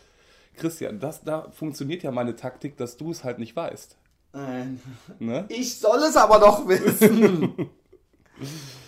Christian, 0.62 1.00
das, 1.00 1.24
da 1.24 1.50
funktioniert 1.52 2.04
ja 2.04 2.12
meine 2.12 2.36
Taktik, 2.36 2.78
dass 2.78 2.96
du 2.98 3.12
es 3.12 3.24
halt 3.24 3.40
nicht 3.40 3.56
weißt. 3.56 3.98
Nein. 4.34 4.80
Ne? 5.20 5.46
Ich 5.50 5.78
soll 5.80 6.00
es 6.04 6.16
aber 6.16 6.40
doch 6.40 6.68
wissen. 6.68 7.54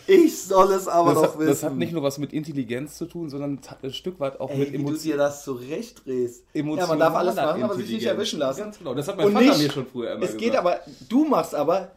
ich 0.07 0.41
soll 0.41 0.71
es 0.71 0.87
aber 0.87 1.13
das 1.13 1.21
doch 1.23 1.37
wissen. 1.37 1.49
Das 1.49 1.63
hat 1.63 1.75
nicht 1.75 1.91
nur 1.91 2.03
was 2.03 2.17
mit 2.17 2.31
Intelligenz 2.31 2.97
zu 2.97 3.05
tun, 3.05 3.29
sondern 3.29 3.59
ein 3.81 3.91
Stück 3.91 4.19
weit 4.19 4.39
auch 4.39 4.49
Ey, 4.49 4.59
mit 4.59 4.67
Emotionen. 4.69 4.97
du 4.97 5.03
dir 5.03 5.17
das 5.17 5.43
zurechtdrehst. 5.43 6.45
Ja, 6.53 6.63
man 6.63 6.99
darf 6.99 7.15
alles 7.15 7.35
machen, 7.35 7.63
aber 7.63 7.75
sich 7.75 7.89
nicht 7.89 8.05
erwischen 8.05 8.39
lassen. 8.39 8.61
Ganz 8.61 8.77
genau, 8.79 8.93
das 8.93 9.07
hat 9.07 9.17
mein 9.17 9.27
Und 9.27 9.33
Vater 9.33 9.45
nicht, 9.45 9.63
mir 9.63 9.71
schon 9.71 9.85
früher 9.87 10.11
immer 10.13 10.23
Es 10.23 10.27
gesagt. 10.33 10.43
geht 10.43 10.55
aber, 10.55 10.79
du 11.09 11.25
machst 11.25 11.55
aber 11.55 11.91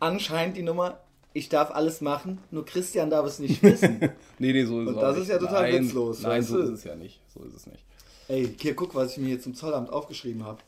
anscheinend 0.00 0.56
die 0.56 0.62
Nummer, 0.62 1.00
ich 1.34 1.50
darf 1.50 1.70
alles 1.70 2.00
machen, 2.00 2.38
nur 2.50 2.64
Christian 2.64 3.10
darf 3.10 3.26
es 3.26 3.38
nicht 3.40 3.62
wissen. 3.62 4.00
nee, 4.38 4.52
nee, 4.52 4.64
so 4.64 4.80
ist 4.80 4.88
Und 4.88 4.94
es 4.94 5.00
das 5.00 5.14
nicht. 5.16 5.22
ist 5.24 5.28
ja 5.28 5.38
total 5.38 5.70
nein, 5.70 5.84
witzlos. 5.84 6.22
Nein, 6.22 6.42
so 6.42 6.58
ist 6.58 6.70
es 6.70 6.84
ja 6.84 6.94
nicht. 6.94 7.20
So 7.34 7.42
ist 7.44 7.54
es 7.54 7.66
nicht. 7.66 7.84
Ey, 8.28 8.54
hier 8.58 8.74
guck, 8.74 8.94
was 8.94 9.12
ich 9.12 9.18
mir 9.18 9.28
hier 9.28 9.40
zum 9.40 9.54
Zollamt 9.54 9.90
aufgeschrieben 9.90 10.44
habe 10.44 10.58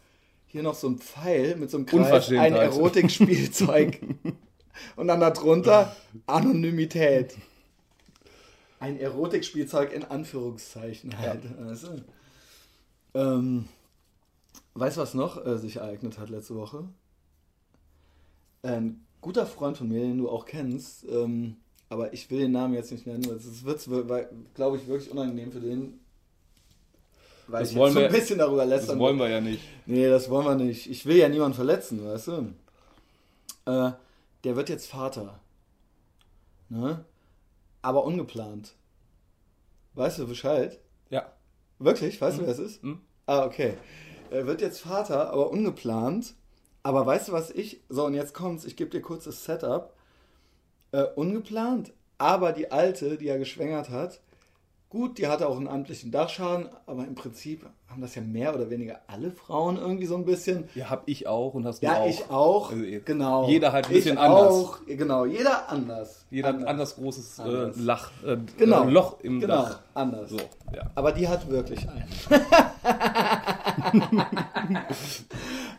hier 0.48 0.62
noch 0.62 0.74
so 0.74 0.88
ein 0.88 0.98
Pfeil 0.98 1.56
mit 1.56 1.70
so 1.70 1.76
einem 1.76 1.86
Kreis, 1.86 2.30
ein 2.30 2.54
Erotikspielzeug. 2.54 4.00
und 4.96 5.08
dann 5.08 5.20
darunter 5.20 5.94
Anonymität. 6.26 7.36
Ein 8.80 8.98
Erotikspielzeug 8.98 9.92
in 9.92 10.04
Anführungszeichen 10.04 11.18
halt. 11.18 11.44
Ja. 11.44 11.66
Also, 11.66 11.88
ähm, 13.14 13.68
weißt 14.74 14.96
du, 14.96 15.00
was 15.00 15.14
noch 15.14 15.44
äh, 15.44 15.58
sich 15.58 15.76
ereignet 15.76 16.18
hat 16.18 16.30
letzte 16.30 16.54
Woche? 16.54 16.88
Ein 18.62 19.04
guter 19.20 19.46
Freund 19.46 19.76
von 19.76 19.88
mir, 19.88 20.00
den 20.00 20.18
du 20.18 20.30
auch 20.30 20.46
kennst, 20.46 21.04
ähm, 21.08 21.56
aber 21.90 22.12
ich 22.12 22.30
will 22.30 22.40
den 22.40 22.52
Namen 22.52 22.74
jetzt 22.74 22.90
nicht 22.90 23.06
nennen, 23.06 23.26
weil 23.26 23.36
es 23.36 23.64
wird, 23.64 23.86
glaube 24.54 24.76
ich, 24.76 24.86
wirklich 24.86 25.10
unangenehm 25.10 25.52
für 25.52 25.60
den, 25.60 26.00
weil 27.48 27.60
das 27.60 27.72
ich 27.72 27.76
wollen 27.76 27.94
so 27.94 28.00
ein 28.00 28.12
bisschen 28.12 28.38
darüber 28.38 28.64
lästern. 28.64 28.96
Das 28.96 28.98
wollen 28.98 29.18
wir 29.18 29.28
ja 29.28 29.40
nicht. 29.40 29.62
Nee, 29.86 30.08
das 30.08 30.28
wollen 30.30 30.46
wir 30.46 30.54
nicht. 30.54 30.88
Ich 30.88 31.06
will 31.06 31.16
ja 31.16 31.28
niemanden 31.28 31.54
verletzen, 31.54 32.04
weißt 32.04 32.28
du? 32.28 32.54
Äh, 33.66 33.92
der 34.44 34.56
wird 34.56 34.68
jetzt 34.68 34.86
Vater. 34.86 35.40
Ne? 36.68 37.04
Aber 37.82 38.04
ungeplant. 38.04 38.74
Weißt 39.94 40.18
du 40.18 40.28
Bescheid? 40.28 40.78
Ja. 41.10 41.32
Wirklich? 41.78 42.20
Weißt 42.20 42.36
mhm. 42.36 42.40
du, 42.42 42.46
wer 42.46 42.52
es 42.52 42.58
ist? 42.58 42.84
Mhm. 42.84 43.00
Ah, 43.26 43.44
okay. 43.44 43.74
Er 44.30 44.46
wird 44.46 44.60
jetzt 44.60 44.80
Vater, 44.80 45.32
aber 45.32 45.50
ungeplant. 45.50 46.34
Aber 46.82 47.06
weißt 47.06 47.28
du, 47.28 47.32
was 47.32 47.50
ich. 47.50 47.80
So, 47.88 48.04
und 48.04 48.14
jetzt 48.14 48.34
kommt's. 48.34 48.64
Ich 48.64 48.76
gebe 48.76 48.90
dir 48.90 49.00
kurz 49.00 49.24
das 49.24 49.44
Setup. 49.44 49.94
Äh, 50.92 51.04
ungeplant. 51.16 51.92
Aber 52.18 52.52
die 52.52 52.70
Alte, 52.70 53.16
die 53.16 53.28
er 53.28 53.38
geschwängert 53.38 53.90
hat, 53.90 54.20
Gut, 54.90 55.18
die 55.18 55.26
hatte 55.26 55.46
auch 55.46 55.58
einen 55.58 55.68
amtlichen 55.68 56.10
Dachschaden, 56.10 56.70
aber 56.86 57.04
im 57.04 57.14
Prinzip 57.14 57.66
haben 57.88 58.00
das 58.00 58.14
ja 58.14 58.22
mehr 58.22 58.54
oder 58.54 58.70
weniger 58.70 59.00
alle 59.06 59.30
Frauen 59.30 59.76
irgendwie 59.76 60.06
so 60.06 60.16
ein 60.16 60.24
bisschen. 60.24 60.66
Ja, 60.74 60.88
hab 60.88 61.06
ich 61.06 61.26
auch 61.26 61.52
und 61.52 61.66
hast 61.66 61.82
du 61.82 61.86
ja, 61.86 61.98
auch. 61.98 62.04
Ja, 62.04 62.10
ich 62.10 62.30
auch. 62.30 62.70
Also, 62.70 62.84
genau. 63.04 63.46
Jeder 63.46 63.72
halt 63.72 63.86
ein 63.86 63.92
bisschen 63.92 64.14
ich 64.14 64.18
anders. 64.18 64.54
Auch, 64.54 64.78
genau, 64.86 65.26
jeder 65.26 65.68
anders. 65.68 66.24
Jeder 66.30 66.48
anders, 66.48 66.68
anders 66.68 66.96
großes 66.96 67.38
äh, 67.38 67.42
anders. 67.42 67.76
Äh, 67.76 67.80
Lach, 67.82 68.10
äh, 68.24 68.38
genau. 68.56 68.84
Loch 68.84 69.20
im 69.20 69.40
genau, 69.40 69.56
Dach. 69.56 69.80
anders. 69.92 70.30
So, 70.30 70.38
ja. 70.74 70.90
Aber 70.94 71.12
die 71.12 71.28
hat 71.28 71.46
wirklich 71.50 71.86
einen. 71.86 72.08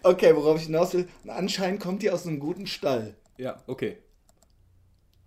okay, 0.03 0.35
worauf 0.35 0.57
ich 0.57 0.67
hinaus 0.67 0.93
will. 0.93 1.07
Anscheinend 1.27 1.79
kommt 1.79 2.03
die 2.03 2.11
aus 2.11 2.27
einem 2.27 2.39
guten 2.39 2.67
Stall. 2.67 3.15
Ja, 3.37 3.57
okay. 3.65 3.97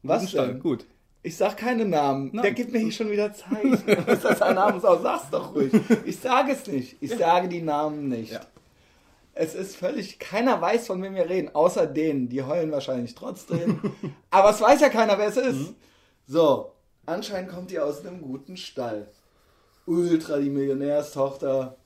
Was 0.04 0.20
guten 0.20 0.30
Stall, 0.30 0.48
denn? 0.48 0.60
gut. 0.60 0.86
Ich 1.24 1.36
sag 1.36 1.56
keine 1.56 1.84
Namen. 1.84 2.30
Nein. 2.32 2.42
Der 2.42 2.52
gibt 2.52 2.72
mir 2.72 2.80
hier 2.80 2.92
schon 2.92 3.10
wieder 3.10 3.32
Zeichen. 3.32 3.82
Was 4.06 4.20
das 4.22 4.42
ein 4.42 4.56
Name 4.56 4.78
ist, 4.78 4.84
auch 4.84 5.00
sag's 5.00 5.30
doch 5.30 5.54
ruhig. 5.54 5.72
Ich 6.04 6.18
sage 6.18 6.52
es 6.52 6.66
nicht. 6.66 6.96
Ich 7.00 7.12
ja. 7.12 7.18
sage 7.18 7.48
die 7.48 7.62
Namen 7.62 8.08
nicht. 8.08 8.32
Ja. 8.32 8.40
Es 9.34 9.54
ist 9.54 9.76
völlig, 9.76 10.18
keiner 10.18 10.60
weiß, 10.60 10.88
von 10.88 11.02
wem 11.02 11.14
wir 11.14 11.28
reden, 11.28 11.54
außer 11.54 11.86
denen. 11.86 12.28
Die 12.28 12.42
heulen 12.42 12.70
wahrscheinlich 12.70 13.14
trotzdem. 13.14 13.80
Aber 14.30 14.50
es 14.50 14.60
weiß 14.60 14.80
ja 14.80 14.88
keiner, 14.88 15.16
wer 15.16 15.28
es 15.28 15.36
ist. 15.36 15.70
Mhm. 15.70 15.76
So, 16.26 16.72
anscheinend 17.06 17.50
kommt 17.50 17.70
die 17.70 17.78
aus 17.78 18.04
einem 18.04 18.20
guten 18.20 18.56
Stall. 18.56 19.08
Ultra 19.86 20.38
die 20.38 20.50
Millionärstochter. 20.50 21.76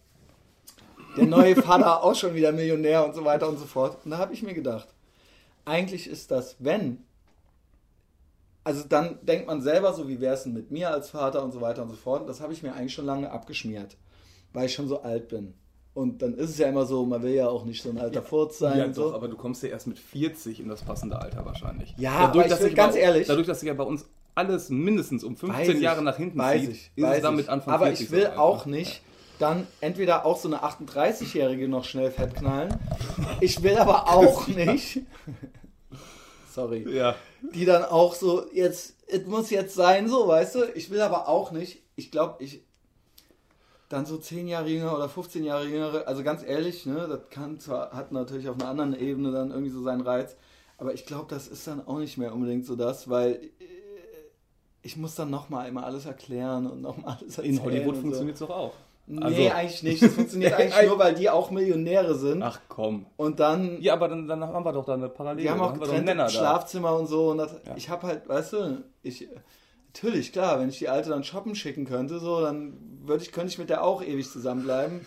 Der 1.17 1.27
neue 1.27 1.57
Vater 1.57 2.03
auch 2.03 2.15
schon 2.15 2.35
wieder 2.35 2.53
Millionär 2.53 3.05
und 3.05 3.15
so 3.15 3.25
weiter 3.25 3.49
und 3.49 3.59
so 3.59 3.65
fort. 3.65 3.99
Und 4.05 4.11
da 4.11 4.19
habe 4.19 4.35
ich 4.35 4.43
mir 4.43 4.55
gedacht, 4.55 4.89
eigentlich 5.65 6.09
ist 6.09 6.31
das, 6.31 6.57
wenn, 6.59 7.05
also 8.67 8.83
dann 8.89 9.21
denkt 9.23 9.47
man 9.47 9.63
selber 9.63 9.93
so, 9.93 10.09
wie 10.09 10.21
wäre 10.21 10.35
es 10.35 10.43
denn 10.43 10.53
mit 10.53 10.73
mir 10.73 10.91
als 10.91 11.11
Vater 11.11 11.45
und 11.45 11.53
so 11.53 11.61
weiter 11.61 11.83
und 11.83 11.91
so 11.91 11.95
fort. 11.95 12.29
Das 12.29 12.41
habe 12.41 12.53
ich 12.53 12.65
mir 12.65 12.75
eigentlich 12.75 12.93
schon 12.93 13.07
lange 13.07 13.31
abgeschmiert, 13.31 13.97
weil 14.53 14.67
ich 14.67 14.75
schon 14.75 14.89
so 14.89 15.03
alt 15.03 15.29
bin. 15.29 15.55
Und 15.95 16.21
dann 16.21 16.35
ist 16.35 16.51
es 16.51 16.59
ja 16.59 16.69
immer 16.69 16.85
so, 16.85 17.07
man 17.07 17.23
will 17.23 17.31
ja 17.31 17.49
auch 17.49 17.65
nicht 17.65 17.81
so 17.81 17.91
ein 17.91 17.99
alter 17.99 18.23
Furz 18.23 18.59
sein. 18.59 18.79
Ja, 18.79 18.89
doch, 18.89 19.15
aber 19.15 19.29
du 19.29 19.37
kommst 19.37 19.63
ja 19.63 19.69
erst 19.69 19.87
mit 19.87 20.01
40 20.01 20.59
in 20.59 20.69
das 20.69 20.83
passende 20.83 21.17
Alter 21.17 21.47
wahrscheinlich. 21.47 21.95
Ja, 21.97 22.27
dadurch, 22.27 22.53
aber 22.53 22.67
ich 22.67 22.75
ganz 22.75 22.95
bei, 22.95 23.03
ehrlich. 23.03 23.29
Dadurch, 23.29 23.47
dass 23.47 23.61
sich 23.61 23.69
ja 23.69 23.75
bei 23.75 23.85
uns 23.85 24.05
alles 24.35 24.69
mindestens 24.69 25.23
um 25.23 25.37
15 25.37 25.81
Jahre 25.81 26.03
nach 26.03 26.17
hinten 26.17 26.37
weiß 26.37 26.63
zieht, 26.63 26.71
ich, 26.71 26.91
ist 26.97 27.09
es 27.09 27.23
dann 27.23 27.37
mit 27.37 27.49
Anfang 27.49 27.73
Aber 27.73 27.93
ich 27.93 28.11
will 28.11 28.25
so 28.35 28.41
auch 28.41 28.67
nicht 28.67 29.01
dann 29.39 29.67
entweder 29.81 30.27
auch 30.27 30.39
so 30.39 30.49
eine 30.49 30.65
38-Jährige 30.65 31.69
noch 31.69 31.85
schnell 31.85 32.11
fettknallen. 32.11 32.75
Ich 33.41 33.63
will 33.63 33.77
aber 33.77 34.09
auch 34.09 34.47
nicht. 34.49 35.03
Sorry. 36.53 36.87
Ja. 36.89 37.15
Die 37.55 37.65
dann 37.65 37.85
auch 37.85 38.15
so, 38.15 38.47
jetzt, 38.53 38.95
es 39.07 39.27
muss 39.27 39.51
jetzt 39.51 39.75
sein, 39.75 40.09
so, 40.09 40.29
weißt 40.29 40.55
du? 40.57 40.65
Ich 40.75 40.91
will 40.91 41.01
aber 41.01 41.29
auch 41.29 41.51
nicht. 41.51 41.83
Ich 41.97 42.11
glaube, 42.11 42.43
ich, 42.43 42.63
dann 43.89 44.07
so 44.07 44.19
10 44.19 44.49
Jahre 44.49 44.69
jünger 44.69 44.95
oder 44.95 45.09
15 45.09 45.45
Jahre 45.45 45.67
jüngere, 45.67 46.07
also 46.07 46.23
ganz 46.23 46.43
ehrlich, 46.43 46.87
ne, 46.87 47.07
das 47.09 47.31
kann 47.31 47.61
zwar, 47.61 47.93
hat 47.93 48.13
natürlich 48.13 48.49
auf 48.49 48.57
einer 48.57 48.69
anderen 48.69 48.99
Ebene 48.99 49.31
dann 49.31 49.51
irgendwie 49.51 49.71
so 49.71 49.83
seinen 49.83 50.01
Reiz, 50.01 50.37
aber 50.79 50.93
ich 50.93 51.07
glaube, 51.07 51.27
das 51.29 51.49
ist 51.49 51.67
dann 51.67 51.87
auch 51.87 51.99
nicht 51.99 52.19
mehr 52.19 52.35
unbedingt 52.35 52.67
so 52.67 52.77
das, 52.77 53.09
weil 53.09 53.35
äh, 53.35 53.65
ich 54.83 54.97
muss 54.97 55.15
dann 55.15 55.31
nochmal 55.31 55.69
immer 55.69 55.85
alles 55.85 56.07
erklären 56.07 56.67
und 56.67 56.83
nochmal 56.83 57.17
alles 57.21 57.39
erzählen. 57.39 57.57
In 57.57 57.63
Hollywood 57.63 57.97
funktioniert 57.97 58.35
es 58.35 58.41
doch 58.41 58.51
auch. 58.51 58.75
Nee, 59.09 59.23
also. 59.23 59.51
eigentlich 59.51 59.83
nicht. 59.83 60.03
Das 60.03 60.13
funktioniert 60.15 60.55
eigentlich 60.59 60.89
nur, 60.89 60.99
weil 60.99 61.15
die 61.15 61.31
auch 61.31 61.51
Millionäre 61.51 62.17
sind. 62.17 62.43
Ach 62.43 62.61
komm. 62.69 63.07
Und 63.17 63.39
dann. 63.39 63.81
Ja, 63.81 63.93
aber 63.93 64.09
dann, 64.09 64.27
dann 64.27 64.43
haben 64.43 64.65
wir 64.65 64.73
doch 64.73 64.85
da 64.85 64.95
eine 64.95 65.09
Parallele. 65.09 65.43
Die 65.43 65.51
haben 65.51 65.61
auch 65.61 65.75
getrennte 65.75 66.29
Schlafzimmer 66.29 66.91
da. 66.91 66.97
und 66.97 67.07
so. 67.07 67.31
Und 67.31 67.39
das, 67.39 67.53
ja. 67.65 67.75
ich 67.77 67.89
habe 67.89 68.07
halt, 68.07 68.29
weißt 68.29 68.55
du, 68.55 68.85
ich, 69.03 69.29
Natürlich, 69.97 70.31
klar, 70.31 70.61
wenn 70.61 70.69
ich 70.69 70.79
die 70.79 70.91
Alte 70.91 71.09
dann 71.09 71.25
shoppen 71.25 71.55
schicken 71.55 71.87
könnte, 71.87 72.19
so, 72.19 72.43
dann 72.43 72.75
würde 73.07 73.23
ich, 73.23 73.33
könnte 73.33 73.49
ich 73.49 73.59
mit 73.59 73.71
der 73.71 73.83
auch 73.83 74.03
ewig 74.03 74.31
zusammenbleiben. 74.31 75.01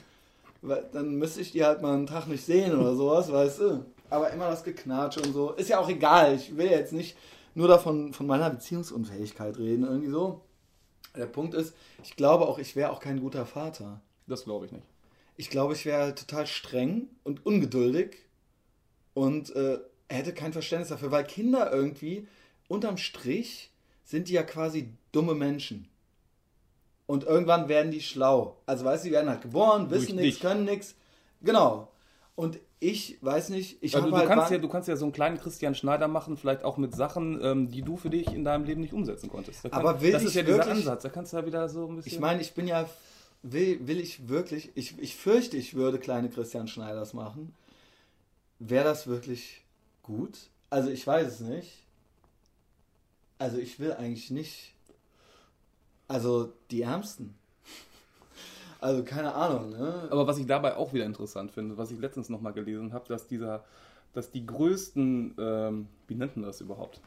Weil, 0.63 0.83
dann 0.91 1.13
müsste 1.13 1.41
ich 1.41 1.51
die 1.51 1.63
halt 1.63 1.83
mal 1.83 1.93
einen 1.93 2.07
Tag 2.07 2.25
nicht 2.25 2.43
sehen 2.43 2.75
oder 2.75 2.95
sowas, 2.95 3.31
weißt 3.31 3.59
du. 3.59 3.85
Aber 4.09 4.31
immer 4.31 4.49
das 4.49 4.63
Geknatsch 4.63 5.17
und 5.17 5.31
so. 5.31 5.51
Ist 5.51 5.69
ja 5.69 5.77
auch 5.77 5.89
egal. 5.89 6.33
Ich 6.33 6.57
will 6.57 6.71
jetzt 6.71 6.91
nicht 6.91 7.15
nur 7.53 7.67
davon 7.67 8.13
von 8.13 8.25
meiner 8.25 8.49
Beziehungsunfähigkeit 8.49 9.59
reden, 9.59 9.83
irgendwie 9.83 10.09
so. 10.09 10.41
Der 11.15 11.25
Punkt 11.25 11.53
ist, 11.53 11.73
ich 12.03 12.15
glaube 12.15 12.47
auch, 12.47 12.59
ich 12.59 12.75
wäre 12.75 12.91
auch 12.91 12.99
kein 12.99 13.19
guter 13.19 13.45
Vater. 13.45 14.01
Das 14.27 14.43
glaube 14.43 14.67
ich 14.67 14.71
nicht. 14.71 14.85
Ich 15.37 15.49
glaube, 15.49 15.73
ich 15.73 15.85
wäre 15.85 16.13
total 16.15 16.45
streng 16.47 17.07
und 17.23 17.45
ungeduldig 17.45 18.17
und 19.13 19.55
äh, 19.55 19.79
hätte 20.09 20.33
kein 20.33 20.53
Verständnis 20.53 20.89
dafür, 20.89 21.11
weil 21.11 21.23
Kinder 21.23 21.71
irgendwie 21.71 22.27
unterm 22.67 22.97
Strich 22.97 23.71
sind 24.03 24.27
die 24.27 24.33
ja 24.33 24.43
quasi 24.43 24.89
dumme 25.11 25.35
Menschen. 25.35 25.87
Und 27.05 27.23
irgendwann 27.23 27.69
werden 27.69 27.91
die 27.91 28.01
schlau. 28.01 28.57
Also 28.65 28.85
weißt 28.85 29.03
du, 29.03 29.07
die 29.09 29.13
werden 29.13 29.29
halt 29.29 29.41
geboren, 29.41 29.89
wissen 29.89 30.15
nichts, 30.15 30.41
können 30.41 30.65
nichts. 30.65 30.95
Genau. 31.41 31.87
Und 32.39 32.57
ich 32.79 33.17
weiß 33.19 33.49
nicht, 33.49 33.79
ich 33.81 33.95
habe 33.95 34.09
halt. 34.15 34.29
Kannst 34.29 34.49
ja, 34.49 34.59
du 34.59 34.69
kannst 34.69 34.87
ja 34.87 34.95
so 34.95 35.03
einen 35.03 35.11
kleinen 35.11 35.37
Christian 35.37 35.75
Schneider 35.75 36.07
machen, 36.07 36.37
vielleicht 36.37 36.63
auch 36.63 36.77
mit 36.77 36.95
Sachen, 36.95 37.37
ähm, 37.43 37.69
die 37.69 37.81
du 37.81 37.97
für 37.97 38.09
dich 38.09 38.27
in 38.27 38.45
deinem 38.45 38.63
Leben 38.63 38.79
nicht 38.79 38.93
umsetzen 38.93 39.29
konntest. 39.29 39.63
Kann, 39.63 39.73
aber 39.73 39.99
will 39.99 40.13
das 40.13 40.21
ich 40.21 40.29
ist 40.29 40.35
ja 40.35 40.47
wirklich, 40.47 40.63
dieser 40.63 40.91
Ansatz, 40.91 41.03
da 41.03 41.09
kannst 41.09 41.33
du 41.33 41.37
ja 41.37 41.45
wieder 41.45 41.67
so 41.67 41.89
ein 41.89 41.97
bisschen. 41.97 42.13
Ich 42.13 42.19
meine, 42.21 42.39
ich 42.39 42.53
bin 42.53 42.65
ja. 42.65 42.89
Will, 43.41 43.85
will 43.87 43.99
ich 43.99 44.29
wirklich, 44.29 44.71
ich, 44.75 44.97
ich 44.99 45.17
fürchte, 45.17 45.57
ich 45.57 45.73
würde 45.73 45.99
kleine 45.99 46.29
Christian 46.29 46.69
Schneiders 46.69 47.13
machen. 47.13 47.53
Wäre 48.59 48.85
das 48.85 49.07
wirklich 49.07 49.65
gut? 50.01 50.37
Also 50.69 50.89
ich 50.89 51.05
weiß 51.05 51.27
es 51.27 51.39
nicht. 51.41 51.83
Also 53.37 53.57
ich 53.57 53.81
will 53.81 53.91
eigentlich 53.91 54.31
nicht. 54.31 54.73
Also 56.07 56.53
die 56.71 56.83
Ärmsten. 56.83 57.35
Also 58.79 59.03
keine 59.03 59.33
Ahnung, 59.33 59.71
ne? 59.71 60.07
Aber 60.09 60.25
was 60.25 60.37
ich 60.37 60.45
dabei 60.45 60.77
auch 60.77 60.93
wieder 60.93 61.05
interessant 61.05 61.51
finde, 61.51 61.77
was 61.77 61.91
ich 61.91 61.99
letztens 61.99 62.29
nochmal 62.29 62.53
gelesen 62.53 62.93
habe, 62.93 63.07
dass 63.07 63.27
dieser, 63.27 63.63
dass 64.13 64.31
die 64.31 64.45
größten, 64.45 65.35
ähm, 65.37 65.87
wie 66.07 66.15
nennt 66.15 66.37
man 66.37 66.45
das 66.45 66.61
überhaupt? 66.61 67.01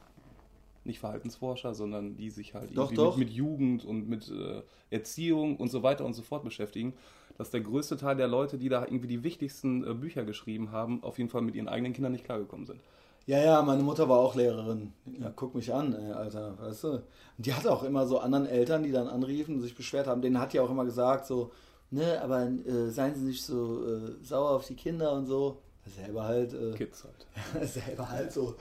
Nicht 0.84 0.98
Verhaltensforscher, 0.98 1.74
sondern 1.74 2.16
die 2.16 2.28
sich 2.30 2.54
halt 2.54 2.76
doch, 2.76 2.92
doch. 2.92 3.16
Mit, 3.16 3.28
mit, 3.28 3.36
Jugend 3.36 3.84
und 3.84 4.08
mit 4.08 4.30
äh, 4.30 4.62
Erziehung 4.90 5.56
und 5.56 5.70
so 5.70 5.82
weiter 5.82 6.04
und 6.04 6.12
so 6.12 6.22
fort 6.22 6.44
beschäftigen, 6.44 6.92
dass 7.38 7.50
der 7.50 7.60
größte 7.60 7.96
Teil 7.96 8.16
der 8.16 8.28
Leute, 8.28 8.58
die 8.58 8.68
da 8.68 8.84
irgendwie 8.84 9.06
die 9.06 9.22
wichtigsten 9.22 9.84
äh, 9.88 9.94
Bücher 9.94 10.24
geschrieben 10.24 10.72
haben, 10.72 11.02
auf 11.02 11.18
jeden 11.18 11.30
Fall 11.30 11.42
mit 11.42 11.54
ihren 11.54 11.68
eigenen 11.68 11.92
Kindern 11.92 12.12
nicht 12.12 12.24
klargekommen 12.24 12.66
sind. 12.66 12.80
Ja, 13.26 13.38
ja, 13.38 13.62
meine 13.62 13.82
Mutter 13.82 14.08
war 14.08 14.18
auch 14.18 14.34
Lehrerin. 14.34 14.92
Ja, 15.20 15.32
guck 15.34 15.54
mich 15.54 15.72
an, 15.72 15.94
ey, 15.94 16.12
Alter, 16.12 16.58
weißt 16.58 16.84
du? 16.84 16.88
Und 16.92 17.02
die 17.38 17.54
hatte 17.54 17.70
auch 17.70 17.84
immer 17.84 18.06
so 18.06 18.18
anderen 18.18 18.46
Eltern, 18.46 18.82
die 18.82 18.90
dann 18.92 19.08
anriefen 19.08 19.56
und 19.56 19.62
sich 19.62 19.74
beschwert 19.74 20.06
haben. 20.06 20.22
Denen 20.22 20.40
hat 20.40 20.52
die 20.52 20.60
auch 20.60 20.70
immer 20.70 20.84
gesagt, 20.84 21.26
so, 21.26 21.52
ne, 21.90 22.20
aber 22.20 22.42
äh, 22.42 22.90
seien 22.90 23.14
Sie 23.14 23.22
nicht 23.24 23.44
so 23.44 23.86
äh, 23.86 24.24
sauer 24.24 24.50
auf 24.50 24.66
die 24.66 24.74
Kinder 24.74 25.12
und 25.12 25.26
so. 25.26 25.58
Selber 25.96 26.24
halt. 26.24 26.52
Äh, 26.54 26.72
Kids 26.72 27.04
halt. 27.04 27.68
selber 27.68 28.08
halt 28.08 28.32
so. 28.32 28.56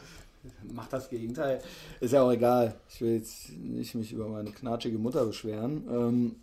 Macht 0.74 0.92
das 0.94 1.10
Gegenteil. 1.10 1.62
Ist 2.00 2.14
ja 2.14 2.24
auch 2.24 2.32
egal. 2.32 2.76
Ich 2.90 3.02
will 3.02 3.16
jetzt 3.16 3.52
nicht 3.52 3.94
mich 3.94 4.12
über 4.12 4.28
meine 4.28 4.52
knatschige 4.52 4.98
Mutter 4.98 5.26
beschweren. 5.26 5.88
Ähm, 5.90 6.36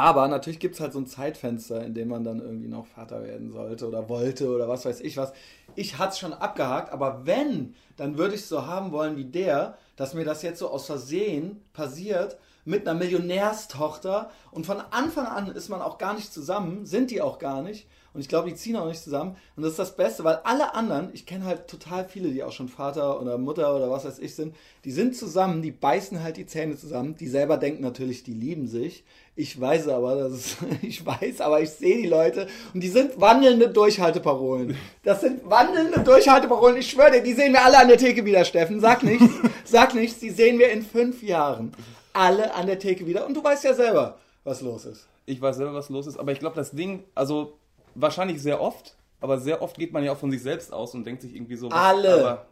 aber 0.00 0.28
natürlich 0.28 0.58
gibt 0.58 0.74
es 0.74 0.80
halt 0.80 0.92
so 0.92 0.98
ein 0.98 1.06
Zeitfenster, 1.06 1.84
in 1.84 1.94
dem 1.94 2.08
man 2.08 2.24
dann 2.24 2.40
irgendwie 2.40 2.68
noch 2.68 2.86
Vater 2.86 3.22
werden 3.22 3.50
sollte 3.50 3.86
oder 3.86 4.08
wollte 4.08 4.48
oder 4.48 4.68
was 4.68 4.84
weiß 4.84 5.00
ich 5.00 5.16
was. 5.16 5.32
Ich 5.74 5.98
hatte 5.98 6.12
es 6.12 6.18
schon 6.18 6.32
abgehakt, 6.32 6.92
aber 6.92 7.26
wenn, 7.26 7.74
dann 7.96 8.18
würde 8.18 8.34
ich 8.34 8.40
es 8.40 8.48
so 8.48 8.66
haben 8.66 8.92
wollen 8.92 9.16
wie 9.16 9.24
der, 9.24 9.76
dass 9.96 10.14
mir 10.14 10.24
das 10.24 10.42
jetzt 10.42 10.58
so 10.58 10.70
aus 10.70 10.86
Versehen 10.86 11.60
passiert 11.72 12.38
mit 12.64 12.86
einer 12.86 12.98
Millionärstochter 12.98 14.30
und 14.50 14.66
von 14.66 14.80
Anfang 14.80 15.26
an 15.26 15.48
ist 15.48 15.68
man 15.68 15.82
auch 15.82 15.98
gar 15.98 16.14
nicht 16.14 16.32
zusammen, 16.32 16.86
sind 16.86 17.10
die 17.10 17.22
auch 17.22 17.38
gar 17.38 17.62
nicht 17.62 17.86
und 18.12 18.20
ich 18.20 18.28
glaube, 18.28 18.48
die 18.48 18.56
ziehen 18.56 18.74
auch 18.74 18.88
nicht 18.88 19.02
zusammen. 19.02 19.36
Und 19.54 19.62
das 19.62 19.72
ist 19.72 19.78
das 19.78 19.96
Beste, 19.96 20.24
weil 20.24 20.40
alle 20.42 20.74
anderen, 20.74 21.10
ich 21.12 21.26
kenne 21.26 21.44
halt 21.44 21.68
total 21.68 22.08
viele, 22.08 22.30
die 22.30 22.42
auch 22.42 22.50
schon 22.50 22.68
Vater 22.68 23.20
oder 23.20 23.38
Mutter 23.38 23.74
oder 23.76 23.88
was 23.88 24.04
weiß 24.04 24.18
ich 24.18 24.34
sind, 24.34 24.56
die 24.84 24.90
sind 24.90 25.16
zusammen, 25.16 25.62
die 25.62 25.70
beißen 25.70 26.20
halt 26.20 26.36
die 26.36 26.46
Zähne 26.46 26.76
zusammen. 26.76 27.16
Die 27.16 27.28
selber 27.28 27.56
denken 27.56 27.82
natürlich, 27.82 28.24
die 28.24 28.34
lieben 28.34 28.66
sich. 28.66 29.04
Ich 29.36 29.58
weiß 29.58 29.86
aber, 29.88 30.16
dass 30.16 30.32
es, 30.32 30.56
ich 30.82 31.06
weiß, 31.06 31.40
aber 31.40 31.60
ich 31.60 31.70
sehe 31.70 31.98
die 31.98 32.08
Leute 32.08 32.48
und 32.74 32.82
die 32.82 32.88
sind 32.88 33.20
wandelnde 33.20 33.68
Durchhalteparolen. 33.68 34.76
Das 35.04 35.20
sind 35.20 35.48
wandelnde 35.48 36.00
Durchhalteparolen. 36.00 36.78
Ich 36.78 36.90
schwöre 36.90 37.12
dir, 37.12 37.22
die 37.22 37.34
sehen 37.34 37.52
wir 37.52 37.64
alle 37.64 37.78
an 37.78 37.88
der 37.88 37.98
Theke 37.98 38.24
wieder, 38.24 38.44
Steffen. 38.44 38.80
Sag 38.80 39.04
nichts, 39.04 39.28
sag 39.64 39.94
nichts, 39.94 40.18
die 40.18 40.30
sehen 40.30 40.58
wir 40.58 40.72
in 40.72 40.82
fünf 40.82 41.22
Jahren. 41.22 41.72
Alle 42.12 42.54
an 42.54 42.66
der 42.66 42.78
Theke 42.78 43.06
wieder. 43.06 43.26
Und 43.26 43.34
du 43.34 43.42
weißt 43.42 43.64
ja 43.64 43.74
selber, 43.74 44.18
was 44.44 44.60
los 44.60 44.84
ist. 44.84 45.06
Ich 45.26 45.40
weiß 45.40 45.56
selber, 45.56 45.74
was 45.74 45.88
los 45.88 46.06
ist, 46.06 46.18
aber 46.18 46.32
ich 46.32 46.40
glaube, 46.40 46.56
das 46.56 46.72
Ding, 46.72 47.04
also 47.14 47.56
wahrscheinlich 47.94 48.42
sehr 48.42 48.60
oft, 48.60 48.94
aber 49.20 49.38
sehr 49.38 49.62
oft 49.62 49.78
geht 49.78 49.92
man 49.92 50.02
ja 50.02 50.12
auch 50.12 50.18
von 50.18 50.30
sich 50.30 50.42
selbst 50.42 50.72
aus 50.72 50.94
und 50.94 51.04
denkt 51.04 51.22
sich 51.22 51.34
irgendwie 51.34 51.56
so. 51.56 51.68
Alle! 51.68 52.46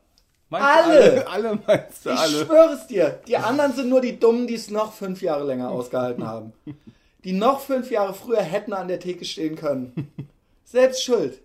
alle. 0.50 0.64
alle! 0.64 1.28
Alle 1.28 1.58
meinst 1.66 2.06
du 2.06 2.10
alle? 2.10 2.40
Ich 2.40 2.46
schwöre 2.46 2.72
es 2.72 2.86
dir. 2.86 3.20
Die 3.26 3.36
anderen 3.36 3.72
sind 3.72 3.88
nur 3.88 4.00
die 4.00 4.18
Dummen, 4.18 4.46
die 4.46 4.54
es 4.54 4.70
noch 4.70 4.92
fünf 4.92 5.22
Jahre 5.22 5.44
länger 5.44 5.70
ausgehalten 5.70 6.26
haben. 6.26 6.52
Die 7.24 7.32
noch 7.32 7.60
fünf 7.60 7.90
Jahre 7.90 8.14
früher 8.14 8.42
hätten 8.42 8.72
an 8.72 8.88
der 8.88 9.00
Theke 9.00 9.24
stehen 9.24 9.56
können. 9.56 10.12
Selbst 10.64 11.02
schuld. 11.02 11.40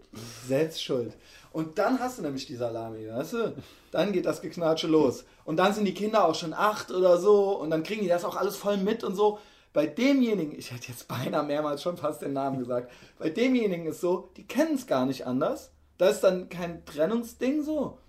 Selbst 0.47 0.84
schuld. 0.84 1.13
Und 1.54 1.78
dann 1.78 2.00
hast 2.00 2.18
du 2.18 2.24
nämlich 2.24 2.48
die 2.48 2.56
Salami, 2.56 3.08
weißt 3.08 3.34
du? 3.34 3.56
Dann 3.92 4.12
geht 4.12 4.26
das 4.26 4.42
Geknatsche 4.42 4.88
los. 4.88 5.24
Und 5.46 5.58
dann 5.58 5.72
sind 5.72 5.86
die 5.86 5.94
Kinder 5.94 6.26
auch 6.26 6.34
schon 6.34 6.52
acht 6.52 6.92
oder 6.92 7.20
so 7.20 7.58
und 7.58 7.70
dann 7.70 7.84
kriegen 7.84 8.02
die 8.02 8.08
das 8.08 8.26
auch 8.26 8.36
alles 8.36 8.58
voll 8.58 8.78
mit 8.78 9.04
und 9.04 9.16
so. 9.16 9.38
Bei 9.72 9.86
demjenigen, 9.86 10.58
ich 10.58 10.72
hätte 10.72 10.89
jetzt 10.89 11.08
beinahe 11.08 11.44
mehrmals 11.44 11.84
schon 11.84 11.96
fast 11.96 12.24
den 12.24 12.34
Namen 12.34 12.58
gesagt, 12.58 12.92
bei 13.20 13.30
demjenigen 13.30 13.86
ist 13.86 14.02
so, 14.02 14.30
die 14.36 14.46
kennen 14.48 14.76
es 14.76 14.88
gar 14.88 15.06
nicht 15.06 15.28
anders. 15.28 15.72
Da 16.00 16.10
ist 16.10 16.22
dann 16.22 16.50
kein 16.50 16.84
Trennungsding 16.86 17.63
so. 17.63 18.00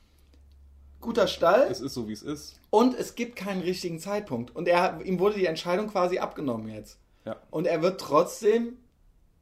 Guter 1.03 1.27
Stall. 1.27 1.69
Es 1.71 1.83
ist 1.83 1.93
so, 1.93 2.09
wie 2.09 2.15
es 2.15 2.23
ist. 2.23 2.59
Und 2.71 2.99
es 2.99 3.15
gibt 3.15 3.37
keinen 3.37 3.61
richtigen 3.61 4.01
Zeitpunkt. 4.01 4.57
Und 4.57 4.69
er, 4.69 5.03
ihm 5.05 5.19
wurde 5.19 5.37
die 5.37 5.47
Entscheidung 5.47 5.89
quasi 5.89 6.19
abgenommen 6.19 6.69
jetzt. 6.69 6.99
Ja. 7.27 7.37
Und 7.51 7.67
er 7.67 7.83
wird 7.83 8.01
trotzdem, 8.01 8.79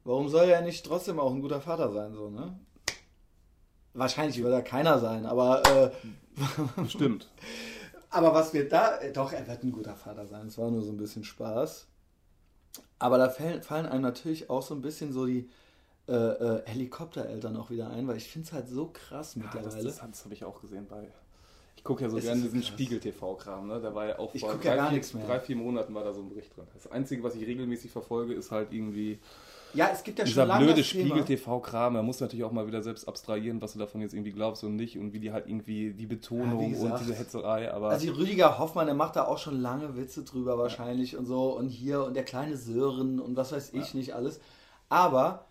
warum 0.02 0.28
soll 0.28 0.48
er 0.48 0.60
nicht 0.60 0.84
trotzdem 0.84 1.20
auch 1.20 1.32
ein 1.32 1.40
guter 1.40 1.60
Vater 1.60 1.92
sein, 1.92 2.14
so, 2.14 2.30
ne? 2.30 2.58
Wahrscheinlich 3.94 4.42
wird 4.42 4.52
er 4.52 4.62
keiner 4.62 4.98
sein, 4.98 5.26
aber. 5.26 5.62
Äh, 5.66 5.90
Stimmt. 6.88 7.28
aber 8.10 8.32
was 8.34 8.52
wir 8.54 8.68
da. 8.68 8.98
Doch, 9.12 9.32
er 9.32 9.46
wird 9.46 9.62
ein 9.64 9.72
guter 9.72 9.96
Vater 9.96 10.26
sein. 10.26 10.46
Es 10.46 10.58
war 10.58 10.70
nur 10.70 10.82
so 10.82 10.90
ein 10.92 10.96
bisschen 10.96 11.24
Spaß. 11.24 11.86
Aber 12.98 13.18
da 13.18 13.28
fallen, 13.28 13.62
fallen 13.62 13.86
einem 13.86 14.02
natürlich 14.02 14.48
auch 14.48 14.62
so 14.62 14.74
ein 14.74 14.80
bisschen 14.80 15.12
so 15.12 15.26
die, 15.26 15.50
äh, 16.08 16.12
äh, 16.12 16.56
äh, 16.58 16.62
Helikoptereltern 16.66 17.56
auch 17.56 17.70
wieder 17.70 17.90
ein, 17.90 18.06
weil 18.08 18.16
ich 18.16 18.28
finde 18.28 18.46
es 18.48 18.52
halt 18.52 18.68
so 18.68 18.90
krass 18.92 19.34
Ja, 19.34 19.42
mittlerweile. 19.42 19.84
das, 19.84 19.98
das, 19.98 20.10
das 20.10 20.24
habe 20.24 20.34
ich 20.34 20.44
auch 20.44 20.60
gesehen 20.60 20.86
bei. 20.88 21.08
Ich 21.76 21.84
gucke 21.84 22.02
ja 22.02 22.10
so 22.10 22.18
Es 22.18 22.24
gerne 22.24 22.42
diesen. 22.42 22.62
Spiegel-TV-Kram, 22.62 23.66
ne? 23.66 23.80
Da 23.80 23.94
war 23.94 24.06
ja 24.06 24.18
auch 24.18 24.34
Ich 24.34 24.40
vor 24.40 24.52
guck 24.52 24.64
ja 24.64 24.72
drei, 24.72 24.76
gar 24.76 24.88
vier, 24.88 24.96
nichts 24.98 25.14
mehr. 25.14 25.26
drei, 25.26 25.40
vier 25.40 25.56
Monaten 25.56 25.94
war 25.94 26.04
da 26.04 26.12
so 26.12 26.20
ein 26.22 26.28
Bericht 26.28 26.56
drin. 26.56 26.66
Das 26.74 26.90
Einzige, 26.90 27.22
was 27.24 27.34
ich 27.34 27.46
regelmäßig 27.46 27.90
verfolge, 27.90 28.34
ist 28.34 28.50
halt 28.52 28.72
irgendwie 28.72 29.20
ja, 29.74 29.90
es 29.92 30.02
gibt 30.02 30.18
ja 30.18 30.24
dieser 30.24 30.42
schon 30.42 30.48
lange 30.48 30.64
blöde. 30.66 30.84
Spiegel-TV-Kram. 30.84 31.94
Da 31.94 32.02
musst 32.02 32.20
du 32.20 32.24
natürlich 32.24 32.44
auch 32.44 32.52
mal 32.52 32.66
wieder 32.66 32.82
selbst 32.82 33.06
abstrahieren, 33.08 33.60
was 33.62 33.72
du 33.72 33.78
davon 33.78 34.00
jetzt 34.00 34.12
irgendwie 34.14 34.32
glaubst 34.32 34.64
und 34.64 34.76
nicht 34.76 34.98
und 34.98 35.12
wie 35.12 35.20
die 35.20 35.32
halt 35.32 35.46
irgendwie 35.48 35.92
die 35.92 36.06
Betonung 36.06 36.62
Ja, 36.62 36.68
gesagt. 36.68 36.92
und 36.92 37.00
diese 37.00 37.14
Hetzerei, 37.14 37.72
aber 37.72 37.88
Also 37.90 38.10
Rüdiger 38.12 38.58
Hoffmann, 38.58 38.86
der 38.86 38.94
macht 38.94 39.16
da 39.16 39.24
auch 39.26 39.38
schon 39.38 39.60
lange 39.60 39.96
Witze 39.96 40.24
drüber 40.24 40.58
wahrscheinlich 40.58 41.16
und 41.16 41.26
so 41.26 41.56
und 41.56 41.68
hier 41.68 42.04
und 42.04 42.14
der 42.14 42.24
kleine 42.24 42.56
Sören 42.56 43.18
und 43.20 43.36
was 43.36 43.52
weiß 43.52 43.72
ich 43.74 43.94
nicht 43.94 44.14
alles. 44.14 44.40
Aber 44.88 45.46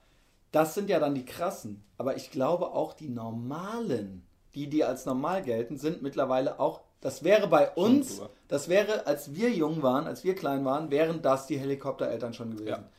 das 0.52 0.76
sind 0.76 0.90
ja 0.90 1.00
dann 1.00 1.16
die 1.16 1.26
krassen. 1.26 1.84
Aber 1.98 2.16
ich 2.16 2.32
glaube 2.32 2.68
auch 2.74 2.94
die 2.94 3.10
normalen, 3.10 4.24
die 4.56 4.68
die 4.68 4.84
als 4.84 5.06
normal 5.06 5.42
gelten, 5.44 5.78
sind 5.78 6.02
mittlerweile 6.02 6.60
auch. 6.60 6.82
Das 7.00 7.24
wäre 7.24 7.48
bei 7.48 7.72
uns, 7.72 8.22
das 8.48 8.70
wäre, 8.70 9.08
als 9.08 9.34
wir 9.34 9.50
jung 9.50 9.82
waren, 9.82 10.06
als 10.06 10.24
wir 10.24 10.36
klein 10.36 10.64
waren, 10.66 10.92
wären 10.92 11.22
das 11.24 11.48
die 11.48 11.58
Helikoptereltern 11.58 12.34
schon 12.34 12.52
gewesen. 12.52 12.68
Ja. 12.68 12.90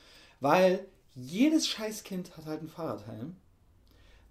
Weil 0.41 0.87
jedes 1.15 1.69
Scheißkind 1.69 2.37
hat 2.37 2.47
halt 2.47 2.61
einen 2.61 2.69
Fahrradhelm. 2.69 3.37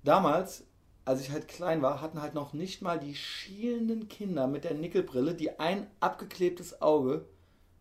Damals, 0.03 0.63
als 1.05 1.21
ich 1.21 1.31
halt 1.31 1.47
klein 1.47 1.81
war, 1.81 2.01
hatten 2.01 2.21
halt 2.21 2.33
noch 2.33 2.53
nicht 2.53 2.81
mal 2.81 2.99
die 2.99 3.15
schielenden 3.15 4.07
Kinder 4.07 4.47
mit 4.47 4.63
der 4.63 4.73
Nickelbrille, 4.73 5.35
die 5.35 5.59
ein 5.59 5.87
abgeklebtes 5.99 6.81
Auge, 6.81 7.25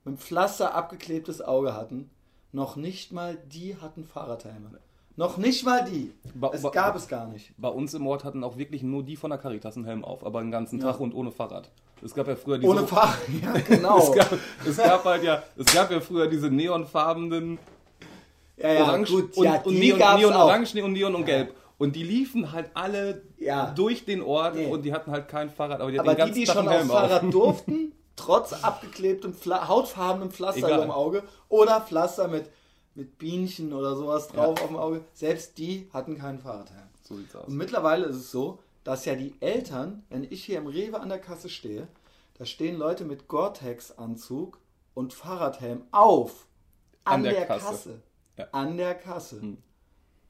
mit 0.04 0.16
dem 0.16 0.18
Pflaster 0.18 0.74
abgeklebtes 0.74 1.40
Auge 1.42 1.74
hatten, 1.74 2.10
noch 2.52 2.76
nicht 2.76 3.12
mal 3.12 3.36
die 3.46 3.76
hatten 3.76 4.04
Fahrradhelme. 4.04 4.80
Noch 5.16 5.36
nicht 5.36 5.64
mal 5.64 5.84
die. 5.84 6.12
Ba- 6.34 6.50
Es 6.54 6.62
ba- 6.62 6.70
gab 6.70 6.96
es 6.96 7.06
gar 7.08 7.26
nicht. 7.26 7.52
bei 7.58 7.68
uns 7.68 7.92
im 7.94 8.06
Ort 8.06 8.24
hatten 8.24 8.42
auch 8.42 8.56
wirklich 8.56 8.82
nur 8.82 9.02
die 9.02 9.16
von 9.16 9.30
der 9.30 9.38
Caritas 9.38 9.76
einen 9.76 9.84
Helm 9.84 10.04
auf, 10.04 10.24
aber 10.24 10.40
den 10.40 10.50
ganzen 10.50 10.78
Ja. 10.80 10.92
Tag 10.92 11.00
und 11.00 11.14
ohne 11.14 11.30
Fahrrad. 11.30 11.70
Es 12.02 12.14
gab 12.14 12.26
ja 12.28 12.36
früher 12.36 12.58
diese 12.58 12.70
Ohne 12.70 12.86
Fahrrad, 12.86 13.18
ja 13.42 13.52
genau. 13.52 13.98
es, 14.02 14.12
gab, 14.12 14.32
es 14.66 14.76
gab 14.78 15.04
halt 15.04 15.22
ja, 15.22 15.42
es 15.56 15.66
gab 15.74 15.90
ja 15.90 16.00
früher 16.00 16.26
diese 16.28 16.50
neonfarbenen 16.50 17.58
ja, 18.62 18.72
ja, 18.72 18.82
Orange 18.84 19.10
gut, 19.12 19.36
und, 19.36 19.44
ja, 19.44 19.60
und 19.62 19.74
Neon, 19.78 19.98
Neon 19.98 20.32
auch. 20.34 20.44
Orange 20.46 20.82
und 20.82 20.92
Neon 20.92 21.14
und 21.14 21.24
Gelb. 21.24 21.54
Und 21.78 21.96
die 21.96 22.02
liefen 22.02 22.52
halt 22.52 22.70
alle 22.74 23.22
Ja. 23.38 23.70
durch 23.70 24.04
den 24.04 24.20
Ort 24.22 24.54
Nee. 24.56 24.66
und 24.66 24.82
die 24.82 24.92
hatten 24.92 25.10
halt 25.10 25.28
kein 25.28 25.48
Fahrrad, 25.50 25.80
aber 25.80 25.90
die 25.90 25.98
Aber 25.98 26.14
die, 26.14 26.30
die 26.32 26.46
schon 26.46 26.68
Helm 26.68 26.88
Fahrrad 26.88 27.24
auf. 27.24 27.30
durften, 27.30 27.92
trotz 28.16 28.52
abgeklebtem, 28.52 29.32
Pfla 29.32 29.66
hautfarbenem 29.66 30.30
Pflaster 30.30 30.66
Egal. 30.66 30.82
im 30.82 30.90
Auge 30.90 31.22
oder 31.48 31.80
Pflaster 31.80 32.28
mit, 32.28 32.50
mit 32.94 33.16
Bienchen 33.16 33.72
oder 33.72 33.96
sowas 33.96 34.28
drauf 34.28 34.60
auf 34.60 34.66
dem 34.68 34.76
Auge, 34.76 35.00
selbst 35.14 35.56
die 35.56 35.88
hatten 35.94 36.18
keinen 36.18 36.38
Fahrradhelm. 36.38 36.88
So 37.02 37.16
sieht's 37.16 37.34
aus. 37.34 37.46
Und 37.48 37.56
mittlerweile 37.56 38.04
ist 38.06 38.16
es 38.16 38.30
so, 38.30 38.58
dass 38.84 39.06
ja 39.06 39.14
die 39.14 39.32
Eltern, 39.40 40.04
wenn 40.10 40.24
ich 40.24 40.44
hier 40.44 40.58
im 40.58 40.66
Rewe 40.66 41.00
an 41.00 41.08
der 41.08 41.18
Kasse 41.18 41.48
stehe, 41.48 41.88
da 42.38 42.44
stehen 42.44 42.76
Leute 42.76 43.04
mit 43.04 43.26
Gore-Tex-Anzug 43.28 44.58
und 44.94 45.12
Fahrradhelm 45.14 45.82
auf. 45.92 46.46
An, 47.04 47.14
An 47.14 47.22
der 47.24 47.32
der, 47.32 47.46
Kasse. 47.46 47.64
Kasse. 47.66 48.02
Ja. 48.40 48.46
An 48.52 48.76
der 48.76 48.94
Kasse. 48.94 49.40
Hm. 49.40 49.58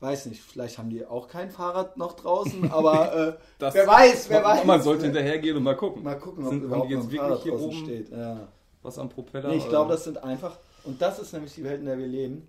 Weiß 0.00 0.26
nicht, 0.26 0.40
vielleicht 0.40 0.78
haben 0.78 0.88
die 0.88 1.04
auch 1.04 1.28
kein 1.28 1.50
Fahrrad 1.50 1.98
noch 1.98 2.14
draußen, 2.14 2.70
aber 2.72 3.36
äh, 3.58 3.72
wer 3.72 3.86
weiß, 3.86 4.30
wer 4.30 4.40
man, 4.40 4.58
weiß. 4.58 4.64
Man 4.64 4.82
sollte 4.82 5.04
hinterhergehen 5.04 5.56
und 5.58 5.62
mal 5.62 5.76
gucken. 5.76 6.02
Mal 6.02 6.18
gucken, 6.18 6.44
ob 6.44 6.50
Sind, 6.50 6.62
überhaupt 6.64 6.88
die 6.88 6.94
jetzt 6.94 7.04
ein 7.04 7.12
wirklich 7.12 7.42
hier 7.42 7.60
oben 7.60 7.72
steht. 7.72 8.10
Ja. 8.10 8.48
was 8.82 8.98
am 8.98 9.10
Propeller? 9.10 9.50
Nee, 9.50 9.56
ich 9.56 9.68
glaube, 9.68 9.92
das 9.92 10.04
sind 10.04 10.22
einfach, 10.24 10.58
und 10.84 11.02
das 11.02 11.18
ist 11.18 11.34
nämlich 11.34 11.54
die 11.54 11.64
Welt, 11.64 11.80
in 11.80 11.86
der 11.86 11.98
wir 11.98 12.06
leben, 12.06 12.48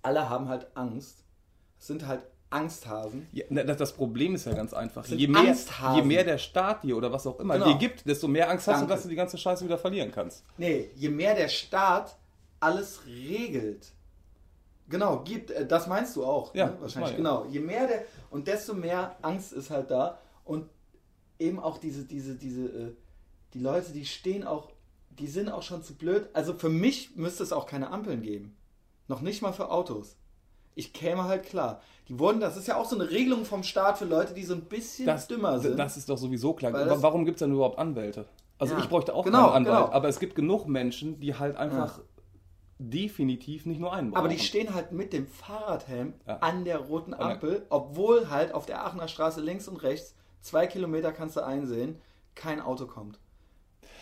alle 0.00 0.30
haben 0.30 0.48
halt 0.48 0.66
Angst. 0.74 1.24
Es 1.78 1.88
sind 1.88 2.06
halt 2.06 2.22
Angsthasen. 2.48 3.26
Ja, 3.32 3.64
das, 3.64 3.92
Problem 3.92 4.34
ist 4.34 4.46
ja 4.46 4.52
ganz 4.52 4.72
einfach. 4.72 5.06
Je 5.06 5.26
mehr, 5.26 5.56
je 5.94 6.02
mehr 6.02 6.24
der 6.24 6.38
Staat 6.38 6.84
dir 6.84 6.96
oder 6.96 7.12
was 7.12 7.26
auch 7.26 7.40
immer 7.40 7.54
Genau. 7.54 7.72
dir 7.72 7.78
gibt, 7.78 8.06
desto 8.06 8.28
mehr 8.28 8.48
Angst 8.48 8.66
hast 8.66 8.76
Danke. 8.76 8.88
du, 8.88 8.94
dass 8.94 9.02
du 9.02 9.08
die 9.08 9.16
ganze 9.16 9.38
Scheiße 9.38 9.64
wieder 9.64 9.78
verlieren 9.78 10.12
kannst. 10.12 10.44
Nee, 10.58 10.90
je 10.94 11.08
mehr 11.08 11.34
der 11.34 11.48
Staat 11.48 12.16
alles 12.60 13.00
regelt. 13.06 13.92
Genau, 14.88 15.20
gibt, 15.24 15.50
äh, 15.50 15.66
das 15.66 15.86
meinst 15.86 16.16
du 16.16 16.24
auch. 16.24 16.54
Ja, 16.54 16.66
ne? 16.66 16.76
wahrscheinlich. 16.80 17.16
Genau, 17.16 17.46
je 17.46 17.60
mehr 17.60 17.86
der, 17.86 18.04
und 18.30 18.46
desto 18.46 18.74
mehr 18.74 19.16
Angst 19.22 19.52
ist 19.52 19.70
halt 19.70 19.90
da. 19.90 20.18
Und 20.44 20.68
eben 21.38 21.58
auch 21.60 21.78
diese, 21.78 22.04
diese, 22.04 22.34
diese, 22.36 22.66
äh, 22.66 22.92
die 23.54 23.58
Leute, 23.60 23.92
die 23.92 24.04
stehen 24.06 24.44
auch, 24.44 24.70
die 25.10 25.26
sind 25.26 25.50
auch 25.50 25.62
schon 25.62 25.82
zu 25.82 25.94
blöd. 25.94 26.28
Also 26.32 26.54
für 26.54 26.68
mich 26.68 27.16
müsste 27.16 27.42
es 27.42 27.52
auch 27.52 27.66
keine 27.66 27.90
Ampeln 27.90 28.22
geben. 28.22 28.56
Noch 29.08 29.20
nicht 29.20 29.42
mal 29.42 29.52
für 29.52 29.70
Autos. 29.70 30.16
Ich 30.74 30.92
käme 30.92 31.24
halt 31.24 31.44
klar. 31.44 31.82
Die 32.08 32.18
wurden, 32.18 32.40
das 32.40 32.56
ist 32.56 32.66
ja 32.66 32.76
auch 32.76 32.86
so 32.88 32.96
eine 32.98 33.10
Regelung 33.10 33.44
vom 33.44 33.62
Staat 33.62 33.98
für 33.98 34.06
Leute, 34.06 34.32
die 34.32 34.44
so 34.44 34.54
ein 34.54 34.62
bisschen 34.62 35.06
Das, 35.06 35.28
dümmer 35.28 35.58
sind. 35.58 35.76
das 35.78 35.96
ist 35.96 36.08
doch 36.08 36.16
sowieso 36.16 36.54
klar. 36.54 36.72
Warum 37.02 37.24
gibt 37.24 37.36
es 37.36 37.40
denn 37.40 37.52
überhaupt 37.52 37.78
Anwälte? 37.78 38.26
Also 38.58 38.74
Ja, 38.74 38.80
ich 38.80 38.88
bräuchte 38.88 39.14
auch 39.14 39.24
genau, 39.24 39.48
keinen 39.48 39.66
Anwalt, 39.66 39.84
genau. 39.86 39.92
aber 39.92 40.08
es 40.08 40.18
gibt 40.18 40.34
genug 40.34 40.66
Menschen, 40.66 41.20
die 41.20 41.34
halt 41.34 41.56
einfach 41.56 42.00
definitiv 42.78 43.66
nicht 43.66 43.80
nur 43.80 43.92
einen 43.92 44.10
brauchen. 44.10 44.18
Aber 44.18 44.28
die 44.28 44.38
stehen 44.38 44.74
halt 44.74 44.92
mit 44.92 45.12
dem 45.12 45.26
Fahrradhelm 45.26 46.14
Ja. 46.26 46.38
an 46.38 46.64
der 46.64 46.78
roten 46.78 47.14
Ampel, 47.14 47.64
obwohl 47.70 48.28
halt 48.30 48.54
auf 48.54 48.66
der 48.66 48.84
Aachener 48.84 49.08
Straße 49.08 49.40
links 49.40 49.68
und 49.68 49.76
rechts, 49.82 50.14
zwei 50.40 50.66
Kilometer 50.66 51.12
kannst 51.12 51.36
du 51.36 51.40
einsehen, 51.44 52.00
kein 52.34 52.60
Auto 52.60 52.86
kommt. 52.86 53.18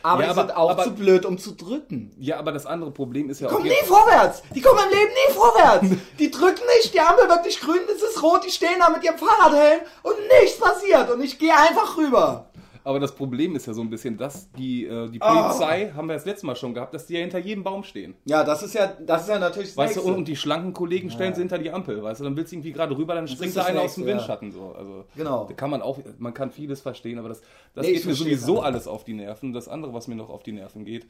Aber 0.03 0.23
Ja, 0.23 0.33
die 0.33 0.39
aber- 0.39 0.49
sind 0.49 0.57
auch 0.57 0.71
aber- 0.71 0.85
zu 0.85 0.95
blöd, 0.95 1.27
um 1.27 1.37
zu 1.37 1.53
drücken. 1.55 2.11
Ja, 2.19 2.39
aber 2.39 2.53
das 2.53 2.65
andere 2.65 2.91
Problem 2.91 3.29
ist 3.29 3.41
ja 3.41 3.49
Die 3.49 3.55
kommen 3.55 3.67
jetzt- 3.67 3.83
nie 3.83 3.87
vorwärts! 3.87 4.43
Die 4.55 4.61
kommen 4.63 4.79
im 4.85 4.89
Leben 4.99 5.11
nie 5.13 5.35
vorwärts! 5.35 5.87
Die 6.19 6.31
drücken 6.31 6.63
nicht, 6.79 6.95
die 6.95 7.01
Ampel 7.01 7.29
wird 7.29 7.45
nicht 7.45 7.61
grün, 7.61 7.81
es 7.95 8.03
ist 8.03 8.23
rot, 8.23 8.47
die 8.47 8.51
stehen 8.51 8.79
da 8.79 8.89
mit 8.89 9.05
ihrem 9.05 9.19
Fahrradhelm 9.19 9.81
und 10.03 10.15
nichts 10.41 10.59
passiert 10.59 11.11
und 11.11 11.21
ich 11.21 11.39
gehe 11.39 11.53
einfach 11.55 11.99
rüber. 11.99 12.47
Aber 12.85 12.99
das 13.01 13.15
Problem 13.15 13.55
ist 13.57 13.67
ja 13.67 13.75
so 13.75 13.83
ein 13.83 13.91
bisschen, 13.91 14.17
dass 14.17 14.51
die, 14.53 14.85
äh, 14.87 15.09
die 15.11 15.21
Ah. 15.21 15.49
Polizei, 15.49 15.93
haben 15.95 16.09
wir 16.09 16.15
das 16.15 16.25
letzte 16.25 16.47
Mal 16.47 16.57
schon 16.57 16.73
gehabt, 16.75 16.95
dass 16.95 17.07
die 17.07 17.15
ja 17.15 17.21
hinter 17.21 17.39
jedem 17.39 17.63
Baum 17.63 17.83
stehen. 17.85 18.15
Ja, 18.25 18.43
das 18.45 18.63
ist 18.63 18.75
ja, 18.75 18.87
das 18.87 19.23
ist 19.23 19.29
ja 19.29 19.39
natürlich 19.39 19.71
das 19.71 19.77
Weißt 19.77 19.97
du, 19.97 20.01
Nächste. 20.01 20.13
und, 20.13 20.19
und 20.19 20.29
die 20.29 20.37
schlanken 20.37 20.73
Kollegen 20.73 21.11
stellen 21.11 21.35
sie 21.35 21.41
hinter 21.43 21.59
die 21.59 21.71
Ampel, 21.71 22.03
weißt 22.03 22.21
du, 22.21 22.25
dann 22.25 22.37
willst 22.37 22.53
du 22.53 22.57
irgendwie 22.57 22.73
gerade 22.73 22.97
rüber, 22.97 23.15
dann 23.15 23.25
Das 23.27 23.33
springt 23.35 23.55
da 23.57 23.65
einer 23.65 23.83
aus 23.83 23.95
dem 23.95 24.05
ja. 24.07 24.15
Windschatten 24.15 24.51
so. 24.53 24.73
Also 24.73 25.05
Genau. 25.17 25.45
da 25.47 25.55
kann 25.55 25.71
man 25.71 25.83
auch, 25.83 25.99
man 26.19 26.33
kann 26.35 26.51
vieles 26.51 26.81
verstehen, 26.81 27.19
aber 27.19 27.29
das, 27.29 27.43
das 27.75 27.85
Nee, 27.87 27.93
geht 27.95 28.07
mir 28.07 28.15
sowieso 28.15 28.59
es. 28.59 28.65
alles 28.65 28.87
auf 28.89 29.05
die 29.05 29.15
Nerven. 29.15 29.53
Das 29.53 29.69
andere, 29.69 29.93
was 29.93 30.09
mir 30.09 30.15
noch 30.17 30.31
auf 30.31 30.43
die 30.43 30.53
Nerven 30.53 30.85
geht, 30.85 31.07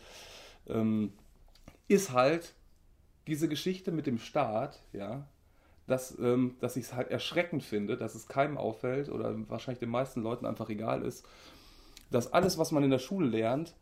ähm, 0.68 1.12
ist 1.88 2.12
halt 2.12 2.54
diese 3.26 3.48
Geschichte 3.48 3.92
mit 3.92 4.06
dem 4.06 4.18
Staat, 4.18 4.80
ja, 4.92 5.26
dass, 5.86 6.16
ähm, 6.18 6.54
dass 6.60 6.76
ich 6.76 6.84
es 6.84 6.94
halt 6.94 7.10
erschreckend 7.10 7.62
finde, 7.62 7.96
dass 7.96 8.14
es 8.14 8.28
keinem 8.28 8.58
auffällt 8.58 9.08
oder 9.08 9.34
wahrscheinlich 9.48 9.80
den 9.80 9.90
meisten 9.90 10.22
Leuten 10.22 10.46
einfach 10.46 10.68
egal 10.68 11.02
ist, 11.02 11.24
dass 12.10 12.32
alles, 12.32 12.58
was 12.58 12.72
man 12.72 12.84
in 12.84 12.90
der 12.90 12.98
Schule 12.98 13.28
lernt, 13.28 13.74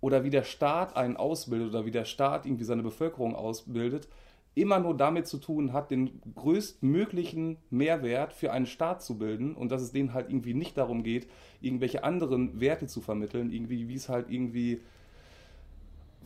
oder 0.00 0.24
wie 0.24 0.30
der 0.30 0.44
Staat 0.44 0.96
einen 0.96 1.16
ausbildet 1.16 1.70
oder 1.70 1.86
wie 1.86 1.90
der 1.90 2.04
Staat 2.04 2.46
irgendwie 2.46 2.64
seine 2.64 2.82
Bevölkerung 2.82 3.34
ausbildet, 3.34 4.08
immer 4.54 4.78
nur 4.78 4.96
damit 4.96 5.26
zu 5.26 5.38
tun 5.38 5.72
hat, 5.72 5.90
den 5.90 6.20
größtmöglichen 6.34 7.58
Mehrwert 7.70 8.32
für 8.32 8.52
einen 8.52 8.66
Staat 8.66 9.02
zu 9.02 9.18
bilden 9.18 9.54
und 9.54 9.70
dass 9.70 9.82
es 9.82 9.92
denen 9.92 10.14
halt 10.14 10.30
irgendwie 10.30 10.54
nicht 10.54 10.78
darum 10.78 11.02
geht, 11.02 11.28
irgendwelche 11.60 12.04
anderen 12.04 12.60
Werte 12.60 12.86
zu 12.86 13.00
vermitteln, 13.00 13.50
irgendwie, 13.50 13.88
wie 13.88 13.94
es 13.94 14.08
halt 14.08 14.30
irgendwie 14.30 14.80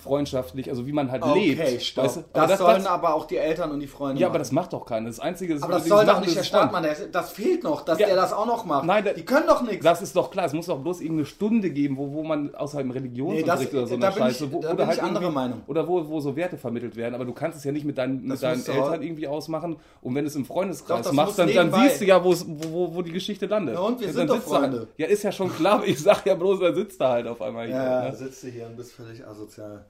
freundschaftlich, 0.01 0.69
also 0.71 0.87
wie 0.87 0.93
man 0.93 1.11
halt 1.11 1.23
Okay, 1.23 1.55
lebt. 1.55 1.83
stopp. 1.83 2.05
weißt 2.05 2.17
du? 2.17 2.21
Aber 2.33 2.47
das, 2.47 2.59
sollen 2.59 2.87
aber 2.87 3.15
auch 3.15 3.27
die 3.27 3.37
Eltern 3.37 3.71
und 3.71 3.81
die 3.81 3.87
Freunde 3.87 4.21
ja, 4.21 4.27
aber 4.27 4.35
machen. 4.35 4.41
das 4.41 4.53
macht 4.53 4.73
doch 4.73 4.85
keiner. 4.87 5.07
Das 5.09 5.21
Einzige, 5.21 5.57
Aber 5.61 5.75
das 5.75 5.87
soll 5.87 6.05
doch 6.07 6.21
nicht 6.21 6.37
der 6.37 6.43
Staat 6.43 6.73
machen. 6.73 6.85
Das, 6.85 7.11
das 7.11 7.31
fehlt 7.33 7.63
noch, 7.65 7.83
dass 7.85 7.99
Ja. 7.99 8.07
der 8.07 8.17
das 8.17 8.33
auch 8.33 8.47
noch 8.47 8.65
macht. 8.65 8.85
Nein, 8.87 9.05
da- 9.05 9.13
die 9.13 9.25
können 9.25 9.47
doch 9.47 9.63
nichts. 9.63 9.85
Das 9.85 10.03
ist 10.03 10.17
doch 10.17 10.31
klar, 10.31 10.47
es 10.47 10.53
muss 10.53 10.67
doch 10.67 10.79
bloß 10.79 11.01
irgendeine 11.01 11.27
Stunde 11.27 11.71
geben, 11.71 11.97
wo, 11.97 12.13
wo 12.13 12.23
man 12.23 12.55
außer 12.55 12.81
im 12.81 12.91
Religionsunterricht 12.91 13.73
Nee, 13.73 13.79
das- 13.81 13.91
oder 13.91 13.97
so 13.97 13.97
da 14.01 14.07
eine 14.09 14.17
bin 14.17 14.27
ich- 14.27 14.33
Scheiße, 14.39 14.53
wo, 14.53 14.61
da 14.61 14.71
ich 14.73 15.03
anderer 15.03 15.23
irgendwie- 15.23 15.35
Meinung. 15.35 15.63
Oder 15.67 15.87
wo, 15.89 16.09
wo 16.09 16.21
so 16.21 16.35
Werte 16.37 16.57
vermittelt 16.59 16.97
werden, 16.97 17.15
aber 17.15 17.25
du 17.25 17.33
kannst 17.33 17.59
es 17.59 17.65
ja 17.65 17.73
nicht 17.73 17.85
mit 17.85 17.99
deinen, 17.99 18.23
mit 18.23 18.33
Das 18.33 18.41
deinen 18.41 18.59
Eltern 18.61 18.79
auch- 18.83 18.93
irgendwie 19.01 19.27
ausmachen 19.29 19.77
und 20.03 20.15
wenn 20.15 20.25
du 20.25 20.29
es 20.29 20.37
im 20.37 20.43
Doch, 20.47 20.55
Freundeskreis 20.55 21.03
das 21.07 21.13
machst, 21.13 21.39
dann, 21.39 21.53
dann 21.55 21.73
siehst 21.73 22.01
du 22.01 22.05
ja, 22.07 22.23
wo, 22.23 22.33
es- 22.33 22.45
wo, 22.47 22.95
wo, 22.95 23.03
die 23.03 23.13
Geschichte 23.13 23.47
landet. 23.47 23.75
Ja, 23.75 23.81
und 23.81 24.01
wir 24.01 24.07
dann 24.09 24.17
sind 24.17 24.31
doch 24.31 24.37
sitzt 24.37 24.51
halt- 24.53 24.61
Freunde. 24.63 24.89
Ja, 24.97 25.07
ist 25.07 25.23
ja 25.23 25.33
schon 25.33 25.55
klar, 25.55 25.75
aber 25.75 25.87
ich 25.87 25.99
sag 26.01 26.25
ja 26.27 26.35
bloß, 26.35 26.61
da 26.61 26.73
sitzt 26.75 27.01
er 27.01 27.09
halt 27.09 27.27
auf 27.27 27.41
einmal 27.43 27.67
hier. 27.67 27.77
Ja, 27.77 28.05
ne? 28.11 28.17
sitzt 28.17 28.43
du 28.45 28.49
hier 28.49 28.67
und 28.67 28.77
bist 28.77 28.93
völlig 28.93 29.27
asozial. 29.27 29.85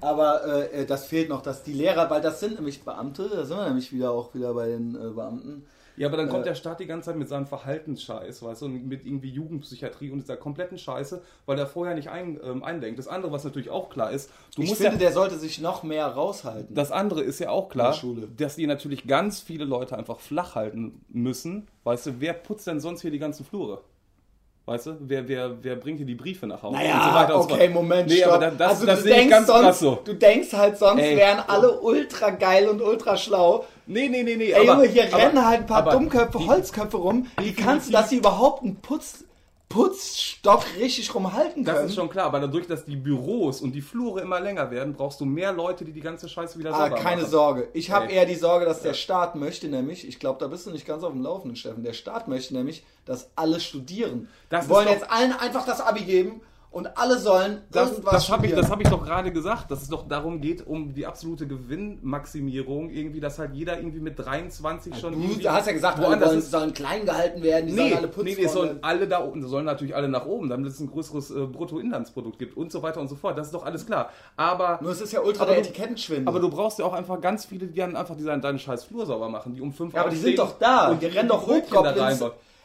Aber 0.00 0.44
äh, 0.46 0.82
äh, 0.82 0.86
das 0.86 1.06
fehlt 1.06 1.28
noch, 1.28 1.42
dass 1.42 1.62
die 1.62 1.72
Lehrer, 1.72 2.08
weil 2.10 2.20
das 2.20 2.40
sind 2.40 2.54
nämlich 2.54 2.84
Beamte, 2.84 3.28
da 3.28 3.44
sind 3.44 3.56
wir 3.56 3.66
nämlich 3.66 3.92
wieder 3.92 4.10
auch 4.10 4.34
wieder 4.34 4.54
bei 4.54 4.68
den 4.68 4.94
äh, 4.94 5.10
Beamten. 5.10 5.66
Ja, 5.96 6.08
aber 6.08 6.16
dann 6.16 6.28
kommt 6.28 6.42
Äh, 6.42 6.48
der 6.48 6.54
Staat 6.56 6.80
die 6.80 6.86
ganze 6.86 7.10
Zeit 7.10 7.16
mit 7.16 7.28
seinem 7.28 7.46
Verhaltensscheiß, 7.46 8.42
weißt 8.42 8.62
du, 8.62 8.66
und 8.66 8.88
mit 8.88 9.06
irgendwie 9.06 9.30
Jugendpsychiatrie 9.30 10.10
und 10.10 10.18
dieser 10.18 10.36
kompletten 10.36 10.76
Scheiße, 10.76 11.22
weil 11.46 11.56
der 11.56 11.68
vorher 11.68 11.94
nicht 11.94 12.08
ein, 12.08 12.40
ähm, 12.42 12.64
eindenkt. 12.64 12.98
Das 12.98 13.06
andere, 13.06 13.30
was 13.30 13.44
natürlich 13.44 13.70
auch 13.70 13.90
klar 13.90 14.10
ist, 14.10 14.30
du 14.56 14.62
ich 14.62 14.70
musst 14.70 14.80
finde, 14.80 14.94
ja, 14.96 14.98
der 14.98 15.12
sollte 15.12 15.38
sich 15.38 15.60
noch 15.60 15.84
mehr 15.84 16.06
raushalten. 16.06 16.74
Das 16.74 16.90
andere 16.90 17.22
ist 17.22 17.38
ja 17.38 17.50
auch 17.50 17.68
klar, 17.68 17.94
dass 18.36 18.56
die 18.56 18.66
natürlich 18.66 19.06
ganz 19.06 19.40
viele 19.40 19.64
Leute 19.64 19.96
einfach 19.96 20.18
flach 20.18 20.56
halten 20.56 21.04
müssen. 21.08 21.68
Weißt 21.84 22.06
du, 22.06 22.20
wer 22.20 22.32
putzt 22.32 22.66
denn 22.66 22.80
sonst 22.80 23.02
hier 23.02 23.12
die 23.12 23.20
ganzen 23.20 23.44
Flure? 23.44 23.82
Weißt 24.66 24.86
du, 24.86 24.96
wer, 25.00 25.28
wer, 25.28 25.62
wer 25.62 25.76
bringt 25.76 26.00
dir 26.00 26.06
die 26.06 26.14
Briefe 26.14 26.46
nach 26.46 26.62
Hause? 26.62 26.76
Naja, 26.76 27.26
so 27.28 27.34
okay, 27.40 27.66
so 27.68 27.74
Moment, 27.74 28.08
nee, 28.08 28.16
stopp. 28.16 28.32
aber 28.34 28.50
das, 28.50 28.70
also 28.70 28.86
das 28.86 29.02
du 29.02 29.08
sehe 29.08 29.22
ich 29.22 29.28
ganz 29.28 29.46
sonst, 29.46 29.60
krass 29.60 29.78
so. 29.78 29.98
Du 30.02 30.14
denkst 30.14 30.52
halt, 30.54 30.78
sonst 30.78 31.02
Ey. 31.02 31.16
wären 31.18 31.40
alle 31.46 31.80
ultra 31.80 32.30
geil 32.30 32.68
und 32.68 32.80
ultra 32.80 33.18
schlau. 33.18 33.66
Nee, 33.86 34.08
nee, 34.08 34.22
nee, 34.22 34.36
nee. 34.36 34.52
Ey, 34.52 34.66
aber, 34.66 34.82
Junge, 34.82 34.88
hier 34.88 35.04
aber, 35.12 35.18
rennen 35.18 35.46
halt 35.46 35.60
ein 35.60 35.66
paar 35.66 35.90
Dummköpfe, 35.90 36.38
die- 36.38 36.46
Holzköpfe 36.48 36.96
rum. 36.96 37.26
Wie 37.38 37.52
kannst 37.52 37.88
du, 37.88 37.92
dass 37.92 38.08
sie 38.08 38.16
überhaupt 38.16 38.62
einen 38.62 38.76
Putz, 38.76 39.24
Putzstock 39.68 40.62
richtig 40.78 41.14
rumhalten 41.14 41.64
können? 41.64 41.76
Das 41.76 41.86
ist 41.86 41.94
schon 41.96 42.08
klar, 42.08 42.26
aber 42.26 42.38
dadurch, 42.40 42.66
dass 42.66 42.84
die 42.84 42.96
Büros 42.96 43.60
und 43.60 43.72
die 43.72 43.80
Flure 43.80 44.20
immer 44.20 44.38
länger 44.40 44.70
werden, 44.70 44.92
brauchst 44.94 45.20
du 45.20 45.24
mehr 45.24 45.52
Leute, 45.52 45.84
die 45.84 45.92
die 45.92 46.00
ganze 46.00 46.28
Scheiße 46.28 46.58
wieder 46.58 46.72
Ah, 46.74 46.90
keine 46.90 47.22
machen. 47.22 47.30
Sorge. 47.30 47.68
Ich 47.72 47.90
habe 47.90 48.06
eher 48.10 48.26
die 48.26 48.34
Sorge, 48.36 48.66
dass 48.66 48.82
der 48.82 48.94
Staat 48.94 49.34
möchte 49.34 49.66
nämlich, 49.68 50.06
ich 50.06 50.20
glaube, 50.20 50.38
da 50.38 50.46
bist 50.46 50.66
du 50.66 50.70
nicht 50.70 50.86
ganz 50.86 51.02
auf 51.02 51.12
dem 51.12 51.22
Laufenden, 51.22 51.56
Steffen, 51.56 51.82
der 51.82 51.92
Staat 51.92 52.28
möchte 52.28 52.54
nämlich, 52.54 52.84
dass 53.04 53.30
alle 53.36 53.58
studieren. 53.58 54.28
Das 54.48 54.66
Die 54.66 54.70
wollen 54.70 54.86
doch- 54.86 54.92
jetzt 54.92 55.10
allen 55.10 55.32
einfach 55.32 55.66
das 55.66 55.80
Abi 55.80 56.02
geben 56.04 56.40
und 56.74 56.98
alle 56.98 57.18
sollen 57.18 57.62
Das, 57.70 57.90
irgendwas 57.92 58.12
das 58.14 58.30
habe 58.30 58.46
ich, 58.46 58.54
das 58.54 58.70
hab 58.70 58.80
ich 58.80 58.88
doch 58.88 59.04
gerade 59.04 59.32
gesagt, 59.32 59.70
dass 59.70 59.82
es 59.82 59.88
doch 59.88 60.06
darum 60.08 60.40
geht, 60.40 60.66
um 60.66 60.92
die 60.92 61.06
absolute 61.06 61.46
Gewinnmaximierung, 61.46 62.90
irgendwie, 62.90 63.20
dass 63.20 63.38
halt 63.38 63.54
jeder 63.54 63.76
irgendwie 63.78 64.00
mit 64.00 64.18
23 64.18 64.98
schon. 64.98 65.12
Du 65.14 65.48
hast 65.50 65.66
ja 65.66 65.72
gesagt, 65.72 65.98
alle 65.98 66.08
woanders 66.08 66.28
wollen, 66.28 66.38
ist. 66.38 66.50
sollen 66.50 66.72
klein 66.74 67.04
gehalten 67.06 67.42
werden, 67.42 67.66
die 67.68 67.72
Nee, 67.72 67.78
sollen 67.90 67.96
alle 67.98 68.08
putzen. 68.08 68.24
nee, 68.26 68.34
nee, 68.38 68.44
es 68.44 68.52
sollen 68.52 68.78
alle 68.82 69.08
da 69.08 69.18
unten, 69.18 69.46
sollen 69.46 69.64
natürlich 69.64 69.94
alle 69.94 70.08
nach 70.08 70.26
oben, 70.26 70.48
damit 70.48 70.70
es 70.70 70.80
ein 70.80 70.90
größeres 70.90 71.30
äh, 71.30 71.46
Bruttoinlandsprodukt 71.46 72.38
gibt 72.38 72.56
und 72.56 72.70
so 72.72 72.82
weiter 72.82 73.00
und 73.00 73.08
so 73.08 73.14
fort. 73.16 73.38
Das 73.38 73.46
ist 73.46 73.54
doch 73.54 73.64
alles 73.64 73.86
klar. 73.86 74.10
Aber, 74.36 74.78
Nur 74.82 74.92
es 74.92 75.00
ist 75.00 75.12
ja 75.12 75.20
ultra 75.20 75.44
Aber 75.44 75.52
der 75.54 75.62
du- 75.62 75.68
Etikettenschwindel. 75.68 76.28
aber 76.28 76.40
du 76.40 76.50
brauchst 76.50 76.78
ja 76.78 76.84
auch 76.84 76.92
einfach 76.92 77.20
ganz 77.20 77.44
viele, 77.44 77.66
die 77.66 77.78
dann 77.78 77.96
einfach 77.96 78.16
deinen, 78.16 78.42
deinen 78.42 78.58
scheiß 78.58 78.84
Flur 78.84 79.06
sauber 79.06 79.28
machen, 79.28 79.54
die 79.54 79.60
um 79.60 79.72
fünf 79.72 79.94
ja, 79.94 80.00
aber 80.02 80.10
die 80.10 80.16
sind 80.16 80.38
doch 80.38 80.58
da. 80.58 80.90
und 80.90 81.02
die 81.02 81.06
rennen 81.06 81.28
doch 81.28 81.44
Brötchen 81.44 81.70
da 81.72 81.90
Hochgoblins. 81.94 82.24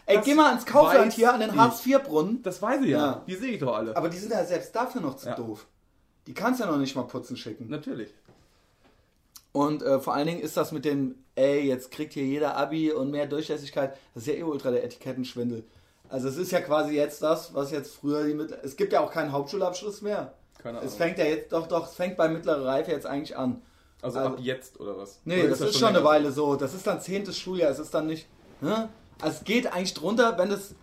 Ey, 0.09 0.21
geh 0.23 0.33
mal 0.33 0.53
ins 0.53 0.65
Kaufland 0.65 1.13
hier 1.13 1.33
an 1.33 1.39
den. 1.39 1.55
Hartz-IV-Brunnen. 1.55 2.41
Das 2.43 2.61
weiß 2.61 2.81
ich 2.81 2.89
ja. 2.89 2.97
Ja. 2.97 3.23
Die 3.27 3.35
sehe 3.35 3.51
ich 3.51 3.59
doch 3.59 3.75
alle. 3.75 3.95
Aber 3.95 4.09
die 4.09 4.17
sind 4.17 4.31
ja 4.31 4.43
selbst 4.43 4.75
dafür 4.75 5.01
noch 5.01 5.15
zu 5.15 5.27
Ja. 5.29 5.35
doof. 5.35 5.67
Die 6.27 6.33
kannst 6.33 6.59
ja 6.59 6.65
noch 6.65 6.77
nicht 6.77 6.95
mal 6.95 7.03
putzen 7.03 7.37
schicken. 7.37 7.69
Natürlich. 7.69 8.13
Und 9.51 9.81
äh, 9.81 9.99
vor 9.99 10.13
allen 10.13 10.27
Dingen 10.27 10.41
ist 10.41 10.57
das 10.57 10.71
mit 10.71 10.85
dem, 10.85 11.15
ey, 11.35 11.61
jetzt 11.61 11.91
kriegt 11.91 12.13
hier 12.13 12.23
jeder 12.25 12.55
Abi 12.55 12.91
und 12.91 13.09
mehr 13.11 13.25
Durchlässigkeit, 13.25 13.95
das 14.13 14.23
ist 14.23 14.27
ja 14.27 14.33
eh 14.35 14.43
ultra 14.43 14.69
der 14.71 14.83
Etikettenschwindel. 14.83 15.63
Also 16.07 16.27
es 16.27 16.37
ist 16.37 16.51
ja 16.51 16.61
quasi 16.61 16.93
jetzt 16.95 17.21
das, 17.23 17.53
was 17.53 17.71
jetzt 17.71 17.95
früher 17.95 18.23
die 18.25 18.33
mit 18.33 18.51
es 18.63 18.75
gibt 18.75 18.93
ja 18.93 19.01
auch 19.01 19.11
keinen 19.11 19.31
Hauptschulabschluss 19.31 20.01
mehr. 20.01 20.33
Keine 20.61 20.77
Es 20.79 20.83
Ahnung. 20.85 20.97
fängt 20.97 21.17
ja 21.19 21.25
jetzt 21.25 21.51
doch 21.51 21.67
doch, 21.67 21.87
es 21.87 21.93
fängt 21.95 22.17
bei 22.17 22.27
mittlerer 22.27 22.65
Reife 22.65 22.91
jetzt 22.91 23.05
eigentlich 23.05 23.37
an. 23.37 23.61
Also, 24.01 24.19
Also- 24.19 24.33
ab 24.35 24.39
jetzt 24.39 24.79
oder 24.79 24.97
was? 24.97 25.19
Nee, 25.25 25.39
Oder 25.41 25.49
das 25.49 25.61
ist 25.61 25.67
das 25.69 25.77
schon 25.79 25.89
eine 25.89 25.97
länger? 25.99 26.09
Weile 26.09 26.31
so. 26.31 26.55
Das 26.55 26.73
ist 26.73 26.85
dann 26.87 27.01
zehntes 27.01 27.37
Schuljahr, 27.37 27.69
es 27.71 27.79
ist 27.79 27.93
dann 27.93 28.07
nicht, 28.07 28.27
ne? 28.61 28.89
Es 29.23 29.43
geht 29.43 29.71
eigentlich 29.73 29.93
drunter, 29.93 30.37
wenn 30.37 30.51
es 30.51 30.75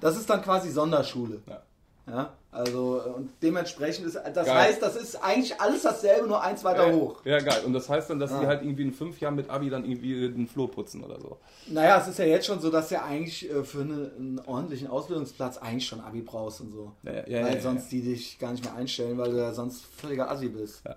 das 0.00 0.16
ist 0.16 0.28
dann 0.28 0.42
quasi 0.42 0.70
Sonderschule. 0.70 1.42
Ja. 1.48 1.62
Ja, 2.04 2.32
also 2.50 3.00
äh, 3.00 3.08
und 3.10 3.30
dementsprechend 3.42 4.04
ist 4.08 4.16
das 4.16 4.34
Geil. 4.46 4.48
heißt, 4.50 4.82
das 4.82 4.96
ist 4.96 5.22
eigentlich 5.22 5.60
alles 5.60 5.82
dasselbe, 5.82 6.26
nur 6.26 6.42
eins 6.42 6.64
weiter 6.64 6.88
Ja, 6.88 6.92
hoch. 6.92 7.24
Ja, 7.24 7.38
geil. 7.38 7.62
Und 7.64 7.72
das 7.74 7.88
heißt 7.88 8.10
dann, 8.10 8.18
dass 8.18 8.32
Ah. 8.32 8.40
die 8.40 8.46
halt 8.48 8.62
irgendwie 8.62 8.82
in 8.82 8.92
fünf 8.92 9.20
Jahren 9.20 9.36
mit 9.36 9.48
Abi 9.48 9.70
dann 9.70 9.84
irgendwie 9.84 10.28
den 10.28 10.48
Flur 10.48 10.68
putzen 10.68 11.04
oder 11.04 11.20
so. 11.20 11.38
Naja, 11.68 11.98
es 12.00 12.08
ist 12.08 12.18
ja 12.18 12.24
jetzt 12.24 12.46
schon 12.46 12.58
so, 12.58 12.70
dass 12.70 12.88
du 12.88 12.96
ja 12.96 13.04
eigentlich 13.04 13.48
äh, 13.48 13.62
für 13.62 13.82
eine, 13.82 14.10
einen 14.18 14.40
ordentlichen 14.44 14.88
Ausbildungsplatz 14.88 15.58
eigentlich 15.58 15.86
schon 15.86 16.00
Abi 16.00 16.22
brauchst 16.22 16.60
und 16.60 16.72
so. 16.72 16.90
Ja, 17.04 17.12
ja, 17.12 17.18
ja, 17.28 17.42
weil 17.44 17.50
ja, 17.50 17.54
ja. 17.54 17.60
sonst 17.60 17.92
die 17.92 18.00
dich 18.02 18.36
gar 18.40 18.50
nicht 18.50 18.64
mehr 18.64 18.74
einstellen, 18.74 19.16
weil 19.18 19.30
du 19.30 19.36
ja 19.38 19.52
sonst 19.54 19.84
völliger 19.84 20.28
Assi 20.28 20.48
bist. 20.48 20.82
Ja. 20.84 20.96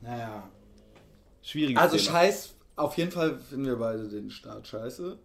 Naja. 0.00 0.48
Schwieriges 1.42 1.80
Also 1.82 1.96
Thema. 1.98 2.10
scheiß, 2.12 2.54
auf 2.76 2.96
jeden 2.96 3.10
Fall 3.10 3.38
finden 3.38 3.66
wir 3.66 3.76
beide 3.76 4.08
den 4.08 4.30
Staat 4.30 4.66
scheiße. 4.66 5.18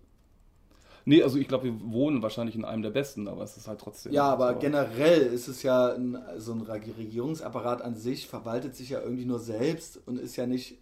Nee, 1.06 1.24
also 1.24 1.38
ich 1.38 1.48
glaube, 1.48 1.66
wir 1.66 1.92
wohnen 1.92 2.22
wahrscheinlich 2.22 2.56
in 2.56 2.66
einem 2.66 2.84
der 2.84 2.92
besten, 2.92 3.28
aber 3.28 3.44
es 3.44 3.58
ist 3.58 3.68
halt 3.68 3.80
trotzdem. 3.80 4.12
Ja, 4.12 4.26
aber 4.26 4.54
so. 4.54 4.60
generell 4.60 5.22
ist 5.22 5.48
es 5.48 5.64
ja 5.64 5.94
ein, 5.94 6.18
so 6.38 6.52
ein 6.54 6.62
Regierungsapparat 6.62 7.82
an 7.82 7.96
sich, 7.96 8.28
verwaltet 8.28 8.76
sich 8.76 8.90
ja 8.90 9.02
irgendwie 9.02 9.26
nur 9.26 9.40
selbst 9.40 10.00
und 10.06 10.20
ist 10.20 10.36
ja 10.36 10.46
nicht 10.46 10.78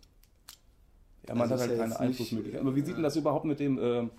Ja, 1.28 1.36
man 1.36 1.43
also 1.43 1.53
hat 1.53 1.61
halt 1.61 1.72
ja 1.72 1.84
keine 1.84 1.99
Einflussmöglichkeit. 1.99 2.61
Aber 2.61 2.76
wie 2.76 2.82
sieht 2.82 2.97
denn 2.97 3.03
das 3.03 3.15
überhaupt 3.15 3.45
mit 3.45 3.59
dem, 3.59 3.80
äh, 3.80 4.09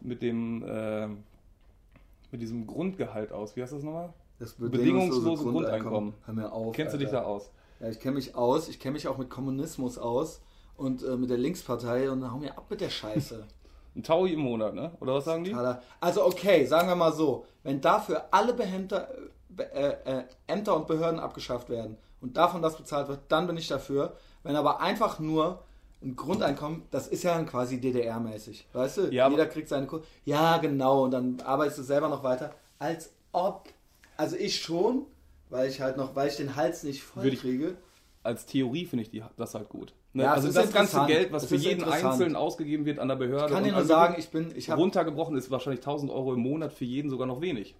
mit 0.00 0.20
dem, 0.20 0.62
äh, 0.66 1.06
mit 1.06 2.42
diesem 2.42 2.66
Grundgehalt 2.66 3.32
aus? 3.32 3.56
Wie 3.56 3.62
heißt 3.62 3.72
das 3.72 3.82
nochmal? 3.82 4.12
das 4.38 4.52
Bedingungslose 4.54 5.44
Grundeinkommen. 5.44 6.14
Hör 6.24 6.34
mir 6.34 6.52
auf. 6.52 6.74
Kennst 6.74 6.94
du 6.94 6.98
dich 6.98 7.08
Alter. 7.08 7.20
da 7.20 7.26
aus? 7.26 7.50
Ja, 7.80 7.88
ich 7.88 8.00
kenne 8.00 8.16
mich 8.16 8.34
aus. 8.34 8.68
Ich 8.68 8.78
kenne 8.78 8.92
mich 8.92 9.08
auch 9.08 9.18
mit 9.18 9.30
Kommunismus 9.30 9.98
aus 9.98 10.40
und 10.76 11.02
äh, 11.02 11.16
mit 11.16 11.30
der 11.30 11.38
Linkspartei 11.38 12.10
und 12.10 12.30
hau 12.30 12.38
mir 12.38 12.56
ab 12.56 12.66
mit 12.68 12.80
der 12.80 12.90
Scheiße. 12.90 13.44
Ein 13.96 14.02
Taui 14.02 14.34
im 14.34 14.40
Monat, 14.40 14.74
ne? 14.74 14.92
Oder 15.00 15.14
was 15.14 15.24
sagen 15.24 15.44
die? 15.44 15.54
Also 16.00 16.26
okay, 16.26 16.66
sagen 16.66 16.86
wir 16.88 16.96
mal 16.96 17.12
so, 17.12 17.46
wenn 17.62 17.80
dafür 17.80 18.26
alle 18.30 18.52
Behämter, 18.52 19.08
äh, 19.56 19.88
äh, 20.04 20.24
Ämter 20.46 20.76
und 20.76 20.86
Behörden 20.86 21.18
abgeschafft 21.18 21.70
werden 21.70 21.96
und 22.20 22.36
davon 22.36 22.60
das 22.60 22.76
bezahlt 22.76 23.08
wird, 23.08 23.20
dann 23.28 23.46
bin 23.46 23.56
ich 23.56 23.68
dafür. 23.68 24.16
Wenn 24.42 24.54
aber 24.54 24.80
einfach 24.80 25.18
nur 25.18 25.64
ein 26.02 26.14
Grundeinkommen, 26.14 26.82
das 26.90 27.08
ist 27.08 27.24
ja 27.24 27.34
dann 27.34 27.46
quasi 27.46 27.80
DDR-mäßig, 27.80 28.66
weißt 28.74 28.98
du? 28.98 29.02
Ja, 29.14 29.30
Jeder 29.30 29.46
kriegt 29.46 29.68
seine 29.68 29.86
Ko 29.86 30.02
Ja, 30.24 30.58
genau, 30.58 31.04
und 31.04 31.12
dann 31.12 31.40
arbeitest 31.40 31.78
du 31.78 31.82
selber 31.82 32.08
noch 32.08 32.22
weiter, 32.22 32.54
als 32.78 33.12
ob. 33.32 33.70
Also 34.18 34.36
ich 34.36 34.60
schon, 34.60 35.06
weil 35.48 35.68
ich 35.68 35.80
halt 35.80 35.96
noch, 35.96 36.14
weil 36.14 36.28
ich 36.28 36.36
den 36.36 36.54
Hals 36.54 36.82
nicht 36.82 37.02
voll 37.02 37.30
kriege. 37.30 37.76
Als 38.22 38.44
Theorie 38.46 38.84
finde 38.84 39.04
ich 39.04 39.10
die, 39.10 39.22
das 39.36 39.54
halt 39.54 39.68
gut. 39.68 39.94
Ne? 40.16 40.22
Ja, 40.24 40.32
also 40.32 40.50
das 40.50 40.72
ganze. 40.72 41.04
Geld, 41.06 41.30
was 41.32 41.46
für 41.46 41.56
jeden. 41.56 41.84
Einzelnen 41.84 42.36
ausgegeben 42.36 42.86
wird 42.86 42.98
an 42.98 43.08
der 43.08 43.16
Behörde. 43.16 43.46
Ich 43.46 43.52
kann 43.52 43.64
dir 43.64 43.72
nur 43.72 43.82
an- 43.82 43.86
sagen, 43.86 44.14
ich 44.18 44.28
bin, 44.30 44.52
ich 44.56 44.70
habe 44.70 44.80
runtergebrochen 44.80 45.36
ist 45.36 45.50
wahrscheinlich 45.50 45.80
1000 45.80 46.10
Euro 46.10 46.32
im 46.34 46.40
Monat 46.40 46.72
für 46.72 46.84
jeden 46.86 47.10
sogar 47.10 47.26
noch 47.26 47.40
wenig. 47.40 47.74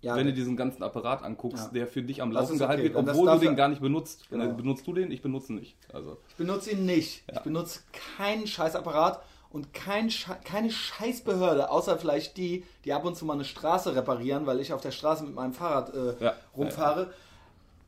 ja, 0.00 0.16
wenn 0.16 0.26
du 0.26 0.32
diesen 0.34 0.56
ganzen 0.56 0.82
Apparat 0.82 1.22
anguckst, 1.22 1.66
Ja. 1.66 1.70
der 1.72 1.86
für 1.86 2.02
dich 2.02 2.20
am 2.20 2.30
Laufen 2.32 2.56
ist 2.56 2.60
okay. 2.60 2.76
gehalten 2.82 2.82
wird, 2.82 2.96
obwohl 3.08 3.30
du 3.30 3.38
den 3.38 3.56
gar 3.56 3.68
nicht 3.68 3.80
benutzt. 3.80 4.28
Genau. 4.28 4.52
Benutzt 4.52 4.86
du 4.86 4.92
den? 4.92 5.10
Ich 5.10 5.22
benutze 5.22 5.52
ihn 5.52 5.60
nicht. 5.60 5.76
Also, 5.94 6.18
Ich 6.28 6.34
benutze 6.34 6.72
ihn 6.72 6.84
nicht. 6.84 7.22
Ich 7.32 7.38
benutze 7.40 7.80
keinen 8.18 8.46
Scheißapparat 8.46 9.22
und 9.50 9.72
kein 9.72 10.10
Sche 10.10 10.36
keine 10.44 10.70
Scheißbehörde, 10.70 11.70
außer 11.70 11.96
vielleicht 11.98 12.36
die, 12.36 12.64
die 12.84 12.92
ab 12.92 13.04
und 13.06 13.16
zu 13.16 13.24
mal 13.24 13.34
eine 13.34 13.44
Straße 13.44 13.94
reparieren, 13.94 14.44
weil 14.46 14.60
ich 14.60 14.72
auf 14.74 14.80
der 14.82 14.90
Straße 14.90 15.24
mit 15.24 15.34
meinem 15.34 15.54
Fahrrad 15.54 15.94
äh, 15.94 16.22
Ja. 16.22 16.34
rumfahre, 16.56 17.12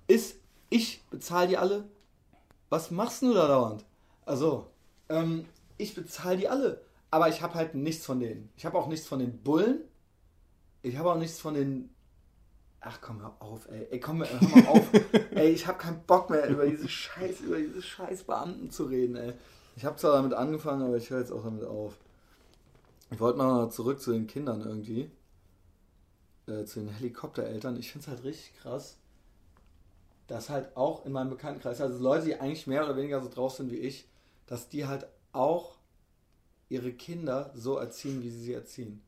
ist, 0.07 0.37
ich 0.71 1.03
bezahle 1.11 1.49
die 1.49 1.59
alle. 1.59 1.85
Was 2.69 2.91
machst 2.91 3.23
du 3.23 3.33
da 3.33 3.47
dauernd? 3.47 3.85
Also, 4.25 4.67
ähm, 5.09 5.47
ich 5.79 5.95
bezahle 5.95 6.37
die 6.37 6.49
alle. 6.49 6.81
Aber 7.11 7.29
ich 7.29 7.41
habe 7.43 7.55
halt 7.55 7.75
nichts 7.75 8.05
von 8.05 8.21
denen. 8.21 8.51
Ich 8.57 8.67
habe 8.67 8.77
auch 8.79 8.89
nichts 8.89 9.07
von 9.07 9.21
den 9.21 9.39
Bullen. 9.43 9.81
Ich 10.83 10.97
habe 10.99 11.12
auch 11.12 11.19
nichts 11.19 11.41
von 11.41 11.55
den. 11.55 11.91
Ach 12.81 13.01
komm, 13.01 13.21
hör 13.21 13.37
auf, 13.41 13.69
ey. 13.71 13.87
Ey, 13.91 14.01
komm, 14.01 14.25
hör 14.25 14.49
mal 14.49 14.67
auf. 14.69 14.93
ey, 15.31 15.51
ich 15.51 15.67
habe 15.67 15.79
keinen 15.79 16.03
Bock 16.03 16.31
mehr 16.31 16.49
über 16.49 16.67
diese 16.67 16.89
Scheiß, 16.89 17.41
über 17.41 17.59
diese 17.59 17.83
Scheiß 17.83 18.25
Beamten 18.25 18.71
zu 18.71 18.85
reden, 18.85 19.17
ey. 19.17 19.33
Ich 19.77 19.85
habe 19.85 19.97
zwar 19.97 20.12
damit 20.12 20.35
angefangen, 20.35 20.83
aber 20.83 20.97
ich 20.97 21.11
höre 21.11 21.21
jetzt 21.21 21.33
auch 21.33 21.45
damit 21.45 21.64
auf. 21.64 21.97
Ich 23.11 23.21
wollte 23.21 23.39
mal 23.39 23.71
zurück 23.71 24.01
zu 24.01 24.12
den 24.12 24.27
Kindern 24.27 24.61
irgendwie. 24.61 25.11
Äh, 26.47 26.64
zu 26.64 26.81
den 26.81 26.89
Helikoptereltern. 26.89 27.77
Ich 27.77 27.93
finde 27.93 28.05
es 28.05 28.09
halt 28.09 28.25
richtig 28.25 28.57
krass, 28.59 28.99
dass 30.27 30.51
halt 30.51 30.77
auch 30.77 31.07
in 31.07 31.12
meinem 31.12 31.31
Bekanntenkreis, 31.31 31.81
also 31.81 32.03
Leute, 32.03 32.27
die 32.27 32.41
eigentlich 32.41 32.66
mehr 32.66 32.85
oder 32.85 32.97
weniger 32.97 33.20
so 33.20 33.29
drauf 33.29 33.55
sind 33.55 33.70
wie 33.70 33.77
ich, 33.77 34.09
dass 34.47 34.68
die 34.68 34.87
halt 34.87 35.07
auch 35.33 35.77
ihre 36.68 36.93
Kinder 36.93 37.53
so 37.55 37.77
erziehen, 37.77 38.22
wie 38.22 38.31
sie 38.31 38.41
sie 38.41 38.55
erziehen. 38.55 39.03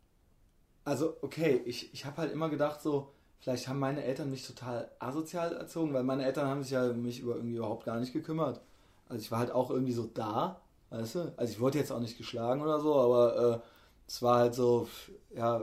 Also, 0.84 1.16
okay, 1.22 1.60
ich, 1.64 1.92
ich 1.92 2.04
habe 2.06 2.18
halt 2.18 2.32
immer 2.32 2.48
gedacht, 2.48 2.80
so, 2.80 3.12
vielleicht 3.40 3.68
haben 3.68 3.78
meine 3.78 4.04
Eltern 4.04 4.30
mich 4.30 4.46
total 4.46 4.90
asozial 4.98 5.54
erzogen, 5.56 5.92
weil 5.92 6.04
meine 6.04 6.24
Eltern 6.24 6.48
haben 6.48 6.62
sich 6.62 6.72
ja 6.72 6.88
um 6.88 7.02
mich 7.02 7.20
über 7.20 7.36
irgendwie 7.36 7.56
überhaupt 7.56 7.84
gar 7.84 7.98
nicht 7.98 8.12
gekümmert. 8.12 8.60
Also 9.08 9.20
ich 9.22 9.30
war 9.30 9.40
halt 9.40 9.50
auch 9.50 9.70
irgendwie 9.70 9.92
so 9.92 10.06
da, 10.06 10.60
weißt 10.90 11.14
du? 11.16 11.32
Also 11.36 11.52
ich 11.52 11.60
wurde 11.60 11.78
jetzt 11.78 11.92
auch 11.92 12.00
nicht 12.00 12.16
geschlagen 12.16 12.62
oder 12.62 12.80
so, 12.80 12.94
aber 12.94 13.54
äh, 13.56 13.58
es 14.06 14.22
war 14.22 14.38
halt 14.38 14.54
so, 14.54 14.88
ja, 15.34 15.60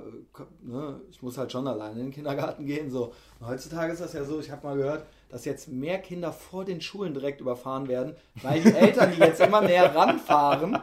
ne, 0.62 1.02
ich 1.10 1.22
muss 1.22 1.38
halt 1.38 1.52
schon 1.52 1.68
alleine 1.68 2.00
in 2.00 2.08
den 2.08 2.12
Kindergarten 2.12 2.66
gehen. 2.66 2.92
So. 2.92 3.14
Und 3.40 3.48
heutzutage 3.48 3.94
ist 3.94 4.02
das 4.02 4.14
ja 4.14 4.24
so, 4.24 4.40
ich 4.40 4.52
habe 4.52 4.66
mal 4.66 4.78
gehört, 4.78 5.06
dass 5.30 5.46
jetzt 5.46 5.68
mehr 5.68 6.00
Kinder 6.00 6.32
vor 6.32 6.66
den 6.66 6.82
Schulen 6.82 7.14
direkt 7.14 7.42
überfahren 7.42 7.88
werden, 7.88 8.16
weil 8.42 8.62
die 8.62 8.74
Eltern, 8.74 9.12
die 9.14 9.20
jetzt 9.20 9.42
immer 9.42 9.62
näher 9.62 9.96
ranfahren, 9.96 10.80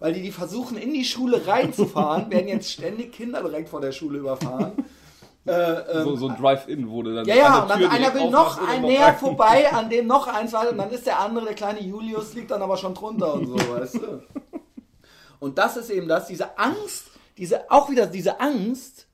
weil 0.00 0.12
die 0.12 0.22
die 0.22 0.32
versuchen 0.32 0.76
in 0.76 0.92
die 0.92 1.04
Schule 1.04 1.46
reinzufahren, 1.46 2.30
werden 2.30 2.48
jetzt 2.48 2.70
ständig 2.70 3.12
Kinder 3.12 3.42
direkt 3.42 3.68
vor 3.68 3.80
der 3.80 3.92
Schule 3.92 4.18
überfahren. 4.18 4.72
Äh, 5.46 5.52
ähm, 5.52 6.04
so, 6.04 6.16
so 6.16 6.28
ein 6.28 6.36
Drive-In 6.36 6.90
wurde 6.90 7.14
dann. 7.14 7.26
ja, 7.26 7.34
ja, 7.34 7.62
und 7.62 7.70
dann 7.70 7.84
einer 7.86 8.14
will 8.14 8.28
noch 8.28 8.60
ein 8.68 8.82
näher 8.82 9.14
vorbei, 9.14 9.72
an 9.72 9.88
dem 9.88 10.06
noch 10.06 10.26
eins 10.26 10.52
weiter 10.52 10.70
und 10.70 10.78
dann 10.78 10.90
ist 10.90 11.06
der 11.06 11.18
andere, 11.18 11.46
der 11.46 11.54
kleine 11.54 11.80
Julius, 11.80 12.34
liegt 12.34 12.50
dann 12.50 12.60
aber 12.60 12.76
schon 12.76 12.92
drunter 12.92 13.34
und 13.34 13.46
so, 13.46 13.54
weißt 13.54 13.94
du. 13.94 14.22
Und 15.38 15.56
das 15.56 15.78
ist 15.78 15.88
eben 15.88 16.06
das, 16.06 16.26
diese 16.26 16.58
Angst, 16.58 17.06
diese, 17.38 17.70
auch 17.70 17.88
wieder 17.88 18.06
diese 18.06 18.38
Angst, 18.38 19.06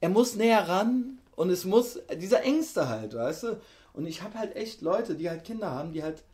er 0.00 0.10
muss 0.10 0.36
näher 0.36 0.68
ran 0.68 1.18
und 1.36 1.48
es 1.48 1.64
muss, 1.64 1.98
diese 2.20 2.40
Ängste 2.40 2.88
halt, 2.88 3.14
weißt 3.14 3.42
du. 3.44 3.60
Und 3.92 4.06
ich 4.06 4.22
habe 4.22 4.38
halt 4.38 4.56
echt 4.56 4.80
Leute, 4.80 5.16
die 5.16 5.28
halt 5.28 5.44
Kinder 5.44 5.70
haben, 5.70 5.92
die 5.92 6.02
halt 6.02 6.24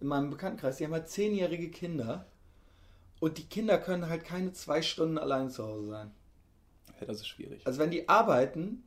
in 0.00 0.06
meinem 0.06 0.30
Bekanntenkreis, 0.30 0.76
die 0.76 0.84
haben 0.84 0.92
halt 0.92 1.08
zehnjährige 1.08 1.70
Kinder 1.70 2.26
und 3.20 3.38
die 3.38 3.46
Kinder 3.46 3.78
können 3.78 4.08
halt 4.08 4.24
keine 4.24 4.52
zwei 4.52 4.82
Stunden 4.82 5.18
allein 5.18 5.50
zu 5.50 5.64
Hause 5.64 5.86
sein. 5.88 6.10
Ja, 7.00 7.06
das 7.06 7.18
ist 7.18 7.28
schwierig. 7.28 7.66
Also 7.66 7.78
wenn 7.80 7.90
die 7.90 8.08
arbeiten, 8.08 8.84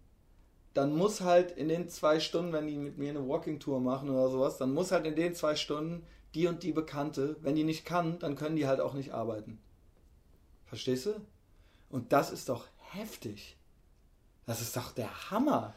dann 0.73 0.95
muss 0.95 1.21
halt 1.21 1.51
in 1.51 1.67
den 1.67 1.89
zwei 1.89 2.19
Stunden, 2.19 2.53
wenn 2.53 2.67
die 2.67 2.77
mit 2.77 2.97
mir 2.97 3.09
eine 3.09 3.27
Walking-Tour 3.27 3.82
machen 3.82 4.09
oder 4.09 4.29
sowas, 4.29 4.57
dann 4.57 4.73
muss 4.73 4.91
halt 4.91 5.05
in 5.05 5.15
den 5.15 5.36
zwei 5.36 5.55
Stunden 5.55 6.05
die 6.34 6.47
und 6.47 6.63
die 6.63 6.71
Bekannte, 6.71 7.36
wenn 7.41 7.55
die 7.55 7.65
nicht 7.65 7.86
kann, 7.86 8.19
dann 8.19 8.36
können 8.36 8.55
die 8.55 8.67
halt 8.67 8.79
auch 8.79 8.93
nicht 8.93 9.13
arbeiten. 9.13 9.59
Verstehst 10.65 11.07
du? 11.07 11.15
Und 11.89 12.13
das 12.13 12.32
ist 12.32 12.47
doch 12.47 12.67
heftig. 12.77 13.57
Das 14.45 14.61
ist 14.61 14.77
doch 14.77 14.93
der 14.93 15.29
Hammer. 15.29 15.73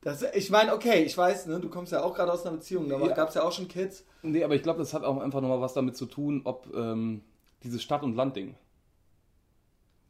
Das, 0.00 0.22
ich 0.22 0.50
meine, 0.50 0.74
okay, 0.74 1.02
ich 1.02 1.16
weiß, 1.18 1.46
ne, 1.46 1.58
du 1.58 1.68
kommst 1.68 1.92
ja 1.92 2.02
auch 2.02 2.14
gerade 2.14 2.32
aus 2.32 2.46
einer 2.46 2.56
Beziehung, 2.56 2.88
da 2.88 2.98
ja. 2.98 3.14
gab 3.14 3.30
es 3.30 3.34
ja 3.34 3.42
auch 3.42 3.52
schon 3.52 3.66
Kids. 3.66 4.04
Nee, 4.22 4.44
aber 4.44 4.54
ich 4.54 4.62
glaube, 4.62 4.78
das 4.78 4.94
hat 4.94 5.02
auch 5.02 5.18
einfach 5.18 5.40
nochmal 5.40 5.60
was 5.60 5.74
damit 5.74 5.96
zu 5.96 6.06
tun, 6.06 6.42
ob 6.44 6.72
ähm, 6.74 7.22
dieses 7.64 7.82
Stadt- 7.82 8.04
und 8.04 8.14
Land-Ding. 8.14 8.54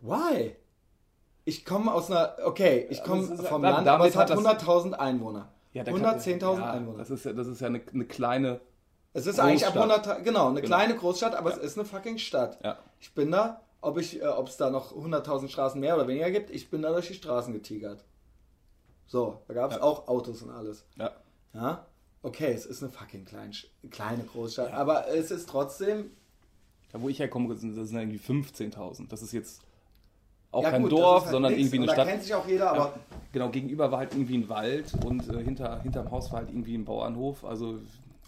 Why? 0.01 0.57
Ich 1.45 1.65
komme 1.65 1.93
aus 1.93 2.11
einer, 2.11 2.37
okay, 2.45 2.87
ich 2.91 3.03
komme 3.03 3.25
vom 3.39 3.63
da, 3.63 3.71
Land, 3.71 3.89
aber 3.89 4.07
es 4.07 4.17
hat 4.17 4.31
100.000 4.31 4.93
Einwohner. 4.93 5.51
Ja, 5.73 5.85
110.000 5.85 6.59
ja, 6.59 6.71
Einwohner. 6.73 6.99
Das 6.99 7.11
ist 7.11 7.25
ja, 7.25 7.33
das 7.33 7.47
ist 7.47 7.61
ja 7.61 7.69
eine, 7.69 7.81
eine 7.93 8.05
kleine. 8.05 8.61
Es 9.15 9.27
ist 9.27 9.39
Großstadt. 9.39 9.47
eigentlich 9.47 9.67
ab 9.67 9.77
100, 9.77 10.25
genau, 10.25 10.49
eine 10.49 10.61
genau. 10.61 10.77
kleine 10.77 10.97
Großstadt, 10.97 11.35
aber 11.35 11.51
ja. 11.51 11.57
es 11.57 11.63
ist 11.63 11.79
eine 11.79 11.87
fucking 11.87 12.19
Stadt. 12.19 12.59
Ja. 12.63 12.79
Ich 13.01 13.15
bin 13.15 13.31
da, 13.31 13.63
ob 13.81 13.99
ich, 13.99 14.21
äh, 14.21 14.27
ob 14.27 14.49
es 14.49 14.59
da 14.59 14.71
noch 14.71 14.95
100.000 14.95 15.49
Straßen 15.49 15.81
mehr 15.81 15.95
oder 15.95 16.07
weniger 16.07 16.31
gibt, 16.31 16.51
ich 16.51 16.71
bin 16.71 16.83
da 16.83 16.93
durch 16.93 17.09
die 17.09 17.15
Straßen 17.15 17.53
getigert. 17.55 18.05
So, 19.09 19.43
da 19.49 19.55
gab 19.55 19.71
es 19.71 19.79
ja. 19.79 19.83
auch 19.83 20.07
Autos 20.07 20.43
und 20.43 20.51
alles. 20.51 20.85
Ja. 20.97 21.11
Ja. 21.55 21.87
Okay, 22.23 22.53
es 22.53 22.67
ist 22.67 22.83
eine 22.83 22.93
fucking 22.93 23.25
klein, 23.25 23.53
kleine 23.91 24.23
Großstadt, 24.25 24.73
aber 24.73 25.09
es 25.09 25.31
ist 25.31 25.49
trotzdem. 25.49 26.11
Da 26.93 27.01
wo 27.01 27.09
ich 27.09 27.19
herkomme, 27.19 27.49
das 27.49 27.61
sind 27.61 27.93
irgendwie 27.93 28.19
15.000. 28.19 29.09
Das 29.09 29.23
ist 29.23 29.33
jetzt 29.33 29.63
auch 30.51 30.63
ja, 30.63 30.71
kein 30.71 30.83
gut, 30.83 30.93
Dorf, 30.93 31.25
halt 31.25 31.33
sondern 31.33 31.53
irgendwie 31.53 31.77
eine 31.77 31.87
da 31.87 31.93
Stadt. 31.93 32.07
Da 32.07 32.11
kennt 32.11 32.23
sich 32.23 32.35
auch 32.35 32.47
jeder, 32.47 32.71
aber. 32.71 32.79
Ja, 32.79 32.95
genau, 33.33 33.49
gegenüber 33.51 33.91
war 33.91 33.99
halt 33.99 34.13
irgendwie 34.13 34.39
ein 34.39 34.49
Wald 34.49 34.93
und 35.05 35.29
äh, 35.29 35.43
hinter, 35.43 35.81
hinterm 35.83 36.11
Haus 36.11 36.31
war 36.31 36.41
halt 36.41 36.51
irgendwie 36.51 36.75
ein 36.75 36.85
Bauernhof. 36.85 37.45
Also. 37.45 37.79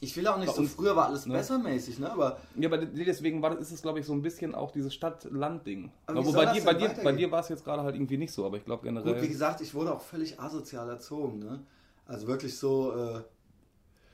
Ich 0.03 0.17
will 0.17 0.27
auch 0.27 0.39
nicht 0.39 0.55
so, 0.55 0.63
früher 0.65 0.97
war 0.97 1.07
alles 1.07 1.27
ne? 1.27 1.35
bessermäßig, 1.35 1.99
ne? 1.99 2.11
Aber 2.11 2.39
ja, 2.57 2.69
aber 2.69 2.79
deswegen 2.79 3.43
war, 3.43 3.59
ist 3.59 3.71
es, 3.71 3.83
glaube 3.83 4.01
ich, 4.01 4.07
so 4.07 4.15
ein 4.15 4.23
bisschen 4.23 4.55
auch 4.55 4.71
dieses 4.71 4.95
Stadt-Land-Ding. 4.95 5.93
Bei 6.07 6.15
dir, 6.15 6.65
bei, 6.65 6.75
dir, 6.75 6.89
bei 7.05 7.13
dir 7.13 7.31
war 7.31 7.41
es 7.41 7.51
jetzt 7.51 7.65
gerade 7.65 7.83
halt 7.83 7.95
irgendwie 7.95 8.17
nicht 8.17 8.33
so, 8.33 8.47
aber 8.47 8.57
ich 8.57 8.65
glaube 8.65 8.83
generell. 8.85 9.13
Gut, 9.13 9.23
wie 9.23 9.29
gesagt, 9.29 9.61
ich 9.61 9.75
wurde 9.75 9.95
auch 9.95 10.01
völlig 10.01 10.41
asozial 10.41 10.89
erzogen, 10.89 11.41
ne? 11.41 11.61
Also 12.07 12.27
wirklich 12.27 12.57
so. 12.57 12.95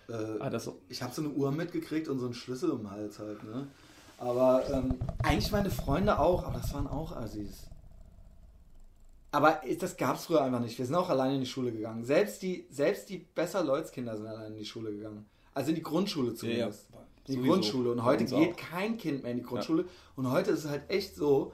Äh, 0.09 0.12
äh, 0.12 0.41
ah, 0.41 0.59
so. 0.59 0.80
Ich 0.89 1.03
habe 1.03 1.14
so 1.14 1.22
eine 1.22 1.30
Uhr 1.30 1.53
mitgekriegt 1.53 2.09
und 2.09 2.18
so 2.18 2.26
einen 2.26 2.34
Schlüssel 2.34 2.70
im 2.70 2.91
Hals 2.91 3.20
halt, 3.20 3.45
ne? 3.45 3.68
Aber 4.18 4.64
ähm, 4.72 4.99
eigentlich 5.22 5.53
meine 5.53 5.70
Freunde 5.70 6.18
auch, 6.18 6.45
aber 6.45 6.59
das 6.59 6.74
waren 6.74 6.89
auch 6.89 7.14
Assis. 7.14 7.68
Aber 9.30 9.61
das 9.78 9.97
gab 9.97 10.16
es 10.16 10.24
früher 10.24 10.43
einfach 10.43 10.61
nicht. 10.61 10.78
Wir 10.78 10.87
sind 10.87 10.95
auch 10.95 11.11
alleine 11.11 11.34
in 11.34 11.41
die 11.41 11.47
Schule 11.47 11.70
gegangen. 11.70 12.05
Selbst 12.05 12.43
die, 12.43 12.66
selbst 12.70 13.09
die 13.09 13.18
besser 13.18 13.62
Leutskinder 13.62 14.16
sind 14.16 14.26
alleine 14.26 14.49
in 14.49 14.57
die 14.57 14.64
Schule 14.64 14.91
gegangen. 14.91 15.26
Also 15.57 15.70
in 15.70 15.76
die 15.76 15.82
Grundschule 15.82 16.34
zumindest. 16.34 16.90
Ja, 16.90 16.98
ja. 16.98 17.02
In 17.02 17.24
die 17.26 17.32
Sowieso. 17.32 17.52
Grundschule. 17.52 17.90
Und 17.92 18.04
heute 18.04 18.26
geht 18.26 18.52
auch. 18.52 18.57
kein 18.57 18.98
Kind 18.98 19.22
mehr 19.22 19.32
in 19.32 19.38
die 19.38 19.42
Grundschule. 19.42 19.82
Ja. 19.84 19.88
Und 20.16 20.30
heute 20.30 20.50
ist 20.50 20.64
es 20.64 20.70
halt 20.70 20.82
echt 20.88 21.16
so, 21.16 21.52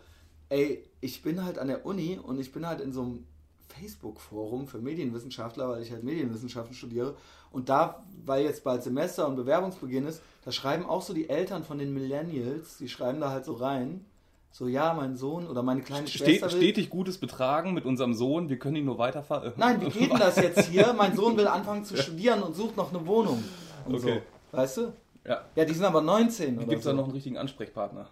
ey, 0.49 0.85
ich 1.01 1.23
bin 1.23 1.45
halt 1.45 1.57
an 1.57 1.69
der 1.69 1.87
Uni 1.87 2.19
und 2.21 2.41
ich 2.41 2.51
bin 2.51 2.67
halt 2.67 2.81
in 2.81 2.93
so 2.93 3.03
einem 3.03 3.27
Facebook-Forum 3.69 4.67
für 4.67 4.79
Medienwissenschaftler, 4.79 5.69
weil 5.69 5.83
ich 5.83 5.93
halt 5.93 6.03
Medienwissenschaften 6.03 6.75
studiere. 6.75 7.15
Und 7.53 7.69
da, 7.69 8.05
weil 8.25 8.45
jetzt 8.45 8.65
bald 8.65 8.83
Semester 8.83 9.29
und 9.29 9.37
Bewerbungsbeginn 9.37 10.07
ist, 10.07 10.21
da 10.45 10.51
schreiben 10.51 10.85
auch 10.85 11.03
so 11.03 11.15
die 11.15 11.29
Eltern 11.29 11.63
von 11.63 11.79
den 11.79 11.95
Millennials, 11.95 12.79
die 12.79 12.89
schreiben 12.89 13.21
da 13.21 13.31
halt 13.31 13.45
so 13.45 13.53
rein, 13.53 14.05
so, 14.51 14.67
ja, 14.67 14.93
mein 14.93 15.17
Sohn 15.17 15.47
oder 15.47 15.63
meine 15.63 15.81
kleine 15.81 16.09
Stet, 16.09 16.27
Schwester 16.27 16.53
will... 16.53 16.59
Stetig 16.59 16.91
gutes 16.91 17.19
Betragen 17.19 17.73
mit 17.73 17.87
unserem 17.87 18.15
Sohn, 18.15 18.51
wir 18.51 18.59
können 18.59 18.77
ihn 18.77 18.85
nur 18.85 18.99
weiterfahren. 18.99 19.53
Nein, 19.57 19.81
wie 19.81 19.89
geht 19.99 20.11
denn 20.11 20.19
das 20.19 20.37
jetzt 20.37 20.69
hier? 20.69 20.93
Mein 20.93 21.17
Sohn 21.17 21.37
will 21.37 21.47
anfangen 21.47 21.85
zu 21.85 21.97
studieren 21.97 22.43
und 22.43 22.55
sucht 22.55 22.77
noch 22.77 22.93
eine 22.93 23.07
Wohnung. 23.07 23.43
Okay. 23.87 24.23
So. 24.51 24.57
Weißt 24.57 24.77
du? 24.79 24.93
Ja. 25.25 25.45
Ja, 25.55 25.65
die 25.65 25.75
sind 25.75 25.85
aber 25.85 26.01
19 26.01 26.59
Gibt 26.59 26.73
es 26.73 26.85
so. 26.85 26.91
da 26.91 26.97
noch 26.97 27.05
einen 27.05 27.13
richtigen 27.13 27.39
Ansprechpartner? 27.39 28.11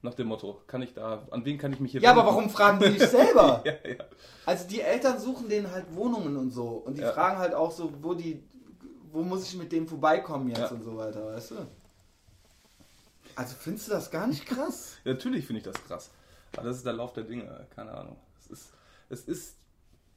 Nach 0.00 0.14
dem 0.14 0.28
Motto, 0.28 0.62
kann 0.68 0.80
ich 0.82 0.94
da, 0.94 1.26
an 1.30 1.44
wen 1.44 1.58
kann 1.58 1.72
ich 1.72 1.80
mich 1.80 1.90
hier 1.92 2.00
Ja, 2.00 2.10
wenden? 2.10 2.20
aber 2.20 2.30
warum 2.30 2.50
fragen 2.50 2.78
die 2.78 2.88
nicht 2.98 3.08
selber? 3.08 3.62
ja, 3.64 3.72
ja. 3.88 4.04
Also 4.46 4.68
die 4.68 4.80
Eltern 4.80 5.18
suchen 5.18 5.48
denen 5.48 5.70
halt 5.70 5.92
Wohnungen 5.94 6.36
und 6.36 6.50
so. 6.50 6.68
Und 6.68 6.96
die 6.96 7.02
ja. 7.02 7.12
fragen 7.12 7.38
halt 7.38 7.54
auch 7.54 7.72
so, 7.72 7.92
wo 8.00 8.14
die, 8.14 8.42
wo 9.10 9.22
muss 9.22 9.44
ich 9.44 9.58
mit 9.58 9.72
dem 9.72 9.88
vorbeikommen 9.88 10.48
jetzt 10.50 10.70
und 10.70 10.84
so 10.84 10.96
weiter, 10.96 11.26
weißt 11.26 11.50
du? 11.52 11.54
Also 13.34 13.54
findest 13.58 13.88
du 13.88 13.92
das 13.92 14.10
gar 14.10 14.26
nicht 14.26 14.46
krass? 14.46 14.96
Natürlich 15.04 15.46
finde 15.46 15.58
ich 15.58 15.64
das 15.64 15.82
krass. 15.84 16.10
Aber 16.56 16.66
das 16.66 16.76
ist 16.76 16.86
der 16.86 16.92
Lauf 16.92 17.12
der 17.12 17.24
Dinge, 17.24 17.66
keine 17.74 17.92
Ahnung. 17.92 18.16
Es 18.40 18.46
ist, 18.50 18.72
es 19.10 19.20
ist. 19.22 19.56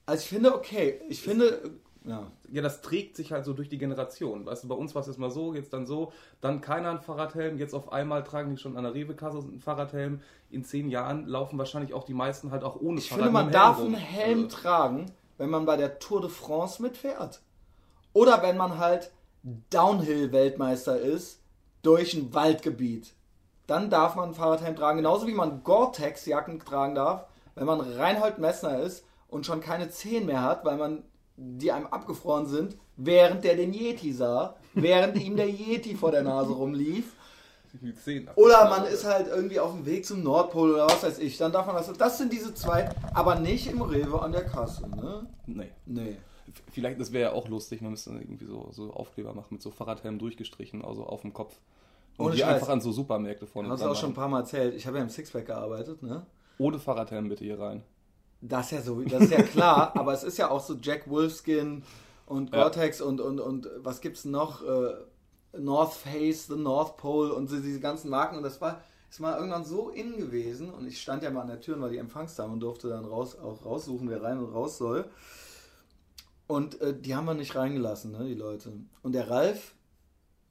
Also 0.06 0.22
ich 0.24 0.30
finde, 0.30 0.56
okay, 0.56 1.02
ich 1.10 1.22
finde. 1.22 1.72
Ja. 2.04 2.32
ja, 2.50 2.64
das 2.64 2.82
trägt 2.82 3.16
sich 3.16 3.32
halt 3.32 3.46
so 3.46 3.54
durch 3.54 3.70
die 3.70 3.78
Generation. 3.78 4.46
Weißt 4.46 4.64
du, 4.64 4.68
bei 4.68 4.76
uns 4.76 4.96
war 4.96 5.02
es 5.02 5.08
jetzt 5.08 5.20
mal 5.20 5.30
so, 5.30 5.54
jetzt 5.54 5.72
dann 5.72 5.86
so, 5.86 6.12
dann 6.42 6.60
keiner 6.60 6.90
einen 6.90 7.02
Fahrradhelm, 7.02 7.60
jetzt 7.60 7.76
auf 7.76 7.92
einmal 7.94 8.24
tragen 8.24 8.50
die 8.50 8.58
schon 8.58 8.76
an 8.76 8.84
der 8.84 8.96
Rewe-Kasse 8.96 9.38
einen 9.38 9.60
Fahrradhelm. 9.60 10.22
In 10.50 10.64
zehn 10.64 10.90
Jahren 10.90 11.28
laufen 11.28 11.60
wahrscheinlich 11.60 11.94
auch 11.94 12.04
die 12.04 12.16
meisten 12.16 12.50
halt 12.50 12.64
auch 12.64 12.82
ohne 12.82 12.98
ich 12.98 13.10
Fahrrad. 13.10 13.26
Ich 13.26 13.26
finde, 13.28 13.32
man 13.32 13.52
darf 13.52 13.80
einen 13.80 13.94
Helm 13.94 14.46
also. 14.46 14.58
tragen, 14.58 15.12
wenn 15.38 15.52
man 15.52 15.66
bei 15.66 15.78
der 15.78 16.00
Tour 16.00 16.22
de 16.22 16.30
France 16.30 16.82
mitfährt. 16.82 17.42
Oder 18.14 18.42
wenn 18.42 18.58
man 18.58 18.80
halt 18.80 19.12
Downhill-Weltmeister 19.70 21.00
ist 21.00 21.42
durch 21.84 22.16
ein 22.16 22.34
Waldgebiet. 22.34 23.14
Dann 23.68 23.90
darf 23.92 24.16
man 24.16 24.30
ein 24.30 24.36
Fahrradhelm 24.36 24.76
tragen, 24.76 24.98
genauso 24.98 25.28
wie 25.28 25.34
man 25.34 25.64
Gore-Tex-Jacken 25.64 26.60
tragen 26.60 26.96
darf, 26.96 27.26
wenn 27.56 27.66
man 27.66 27.80
Reinhold 27.80 28.40
Messner 28.40 28.80
ist 28.80 29.06
und 29.28 29.46
schon 29.46 29.62
keine 29.62 29.90
Zehen 29.90 30.26
mehr 30.26 30.42
hat, 30.42 30.66
weil 30.66 30.78
man 30.78 31.04
die 31.42 31.72
einem 31.72 31.88
abgefroren 31.88 32.46
sind, 32.46 32.78
während 32.98 33.44
der 33.44 33.56
den 33.56 33.74
Yeti 33.74 34.14
sah, 34.14 34.56
während 34.74 35.18
ihm 35.18 35.36
der 35.36 35.50
Yeti 35.50 35.96
vor 35.96 36.12
der 36.12 36.24
Nase 36.24 36.54
rumlief. 36.54 37.16
Oder 38.36 38.70
man 38.70 38.86
ist 38.86 39.06
halt 39.06 39.28
irgendwie 39.28 39.60
auf 39.60 39.72
dem 39.72 39.86
Weg 39.86 40.06
zum 40.06 40.24
Nordpol 40.24 40.74
oder 40.74 40.88
was 40.88 41.04
weiß 41.04 41.20
ich. 41.20 41.38
Dann 41.38 41.52
darf 41.54 41.66
man 41.68 41.76
das. 41.76 41.92
Das 41.94 42.18
sind 42.18 42.34
diese 42.34 42.54
zwei, 42.54 42.90
aber 43.14 43.36
nicht 43.36 43.68
im 43.68 43.82
Rewe 43.82 44.22
an 44.22 44.34
der 44.34 44.44
Kasse, 44.44 44.90
ne? 44.90 45.26
Nee. 45.48 45.72
Nee. 45.86 46.18
Vielleicht, 46.72 47.00
das 47.00 47.14
wäre 47.14 47.32
ja 47.32 47.36
auch 47.36 47.48
lustig, 47.48 47.82
man 47.82 47.92
müsste 47.92 48.10
irgendwie 48.10 48.46
so, 48.46 48.68
so 48.72 48.92
Aufkleber 48.92 49.34
machen 49.34 49.48
mit 49.52 49.62
so 49.62 49.72
Fahrradhelm 49.72 50.20
durchgestrichen, 50.20 50.84
also 50.84 51.06
auf 51.06 51.22
dem 51.22 51.32
Kopf. 51.32 51.56
Und 52.18 52.26
Ohne 52.26 52.36
die 52.36 52.42
Scheiß. 52.42 52.56
einfach 52.56 52.70
an 52.70 52.82
so 52.82 52.92
Supermärkte 52.92 53.48
vorne 53.48 53.70
Hast 53.70 53.84
du 53.84 53.88
auch 53.90 53.96
schon 53.96 54.12
ein 54.12 54.16
paar 54.16 54.28
Mal 54.28 54.40
erzählt. 54.42 54.76
Ich 54.76 54.86
habe 54.86 54.98
ja 54.98 55.04
im 55.04 55.10
Sixpack 55.10 55.46
gearbeitet, 55.46 56.04
ne? 56.04 56.26
Ohne 56.58 56.78
Fahrradhelm 56.78 57.30
bitte 57.30 57.46
hier 57.46 57.58
rein. 57.58 57.84
Das 58.42 58.66
ist 58.66 58.72
ja 58.72 58.82
so, 58.82 59.02
das 59.02 59.24
ist 59.24 59.32
ja 59.32 59.44
klar, 59.44 59.96
aber 59.96 60.14
es 60.14 60.24
ist 60.24 60.38
ja 60.38 60.50
auch 60.50 60.62
so 60.62 60.76
Jack 60.82 61.10
Wolfskin 61.10 61.84
und 62.26 62.52
Gore-Tex 62.52 63.02
und, 63.02 63.22
und, 63.22 63.40
und 63.40 63.70
was 63.78 64.02
gibt's 64.02 64.26
noch? 64.26 64.64
Äh, 64.64 64.94
North 65.58 65.94
Face, 65.94 66.48
The 66.48 66.56
North 66.56 66.98
Pole 66.98 67.34
und 67.34 67.52
diese 67.52 67.80
ganzen 67.80 68.10
Marken 68.10 68.38
und 68.38 68.44
das 68.44 68.62
war 68.62 68.82
ist 69.12 69.20
mal 69.20 69.38
irgendwann 69.38 69.66
so 69.66 69.90
in 69.90 70.16
gewesen 70.16 70.70
und 70.74 70.88
ich 70.88 71.02
stand 71.02 71.22
ja 71.22 71.30
mal 71.32 71.42
an 71.42 71.48
der 71.48 71.60
Tür 71.60 71.76
und 71.76 71.82
war 71.82 71.90
die 71.90 71.98
Empfangsdame 71.98 72.54
und 72.54 72.62
durfte 72.62 72.88
dann 72.88 73.04
raus, 73.04 73.38
auch 73.38 73.66
raussuchen, 73.66 74.10
wer 74.10 74.24
rein 74.24 74.38
und 74.38 74.54
raus 74.54 74.78
soll. 74.78 75.04
Und 76.48 76.80
äh, 76.80 76.98
die 76.98 77.14
haben 77.14 77.26
wir 77.26 77.34
nicht 77.34 77.54
reingelassen, 77.54 78.14
ne, 78.14 78.26
die 78.26 78.36
Leute. 78.36 78.72
Und 79.04 79.12
der 79.12 79.30
Ralf, 79.30 79.76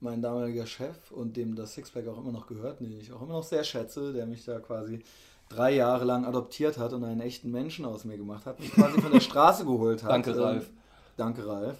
mein 0.00 0.20
damaliger 0.20 0.66
Chef 0.66 1.10
und 1.10 1.38
dem 1.38 1.56
das 1.56 1.72
Sixpack 1.72 2.06
auch 2.06 2.18
immer 2.18 2.32
noch 2.32 2.46
gehört, 2.46 2.80
den 2.80 2.92
ich 2.92 3.12
auch 3.12 3.22
immer 3.22 3.32
noch 3.32 3.44
sehr 3.44 3.64
schätze, 3.64 4.12
der 4.12 4.26
mich 4.26 4.44
da 4.44 4.60
quasi 4.60 5.02
drei 5.50 5.74
Jahre 5.74 6.04
lang 6.04 6.24
adoptiert 6.24 6.78
hat 6.78 6.94
und 6.94 7.04
einen 7.04 7.20
echten 7.20 7.50
Menschen 7.50 7.84
aus 7.84 8.04
mir 8.04 8.16
gemacht 8.16 8.46
hat, 8.46 8.58
mich 8.58 8.72
quasi 8.72 9.00
von 9.00 9.12
der 9.12 9.20
Straße 9.20 9.66
geholt 9.66 10.02
hat. 10.02 10.10
Danke, 10.10 10.38
Ralf. 10.38 10.68
Ähm, 10.68 10.76
danke, 11.18 11.46
Ralf. 11.46 11.76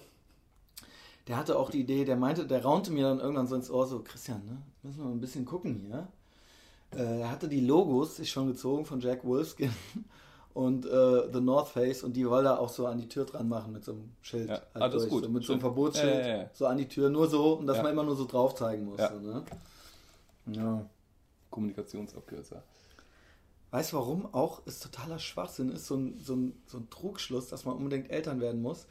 Der 1.27 1.37
hatte 1.37 1.57
auch 1.57 1.71
die 1.71 1.79
Idee, 1.79 2.03
der 2.03 2.17
meinte, 2.17 2.45
der 2.45 2.63
raunte 2.63 2.91
mir 2.91 3.05
dann 3.05 3.19
irgendwann 3.19 3.47
so 3.47 3.55
ins 3.55 3.71
Ohr, 3.71 3.87
so, 3.87 4.01
Christian, 4.03 4.45
ne, 4.45 4.57
müssen 4.83 4.99
wir 4.99 5.05
mal 5.05 5.11
ein 5.11 5.21
bisschen 5.21 5.45
gucken 5.45 5.79
hier. 5.87 6.07
Äh, 6.93 7.21
er 7.21 7.31
hatte 7.31 7.47
die 7.47 7.61
Logos 7.61 8.17
sich 8.17 8.29
schon 8.29 8.47
gezogen 8.47 8.85
von 8.85 8.99
Jack 8.99 9.23
Wolfskin 9.23 9.71
und 10.53 10.85
äh, 10.85 11.31
The 11.31 11.39
North 11.39 11.69
Face 11.69 12.03
und 12.03 12.13
die 12.17 12.27
wollte 12.29 12.49
er 12.49 12.59
auch 12.59 12.69
so 12.69 12.87
an 12.87 12.97
die 12.97 13.07
Tür 13.07 13.23
dran 13.23 13.47
machen 13.47 13.71
mit 13.71 13.85
so 13.85 13.93
einem 13.93 14.11
Schild. 14.21 14.49
Ja, 14.49 14.55
halt 14.55 14.83
alles 14.83 15.03
durch, 15.03 15.09
gut. 15.09 15.23
So 15.23 15.29
mit 15.29 15.43
so 15.45 15.53
einem 15.53 15.61
Verbotsschild, 15.61 16.25
ja, 16.25 16.37
ja, 16.37 16.49
so 16.53 16.65
an 16.65 16.77
die 16.77 16.89
Tür, 16.89 17.09
nur 17.09 17.29
so 17.29 17.53
und 17.53 17.67
dass 17.67 17.81
man 17.81 17.93
immer 17.93 18.03
nur 18.03 18.17
so 18.17 18.25
drauf 18.25 18.55
zeigen 18.55 18.83
musste. 18.83 19.21
Ne? 19.21 19.43
Ja. 20.47 20.85
Kommunikationsabkürzer. 21.49 22.63
Weißt 23.71 23.93
du, 23.93 23.97
warum 23.97 24.33
auch 24.33 24.61
es 24.65 24.79
totaler 24.79 25.17
Schwachsinn 25.17 25.69
ist, 25.69 25.87
so 25.87 25.95
ein, 25.95 26.19
so, 26.19 26.35
ein, 26.35 26.61
so 26.67 26.77
ein 26.77 26.89
Trugschluss, 26.89 27.47
dass 27.47 27.65
man 27.65 27.75
unbedingt 27.75 28.11
Eltern 28.11 28.41
werden 28.41 28.61
muss? 28.61 28.85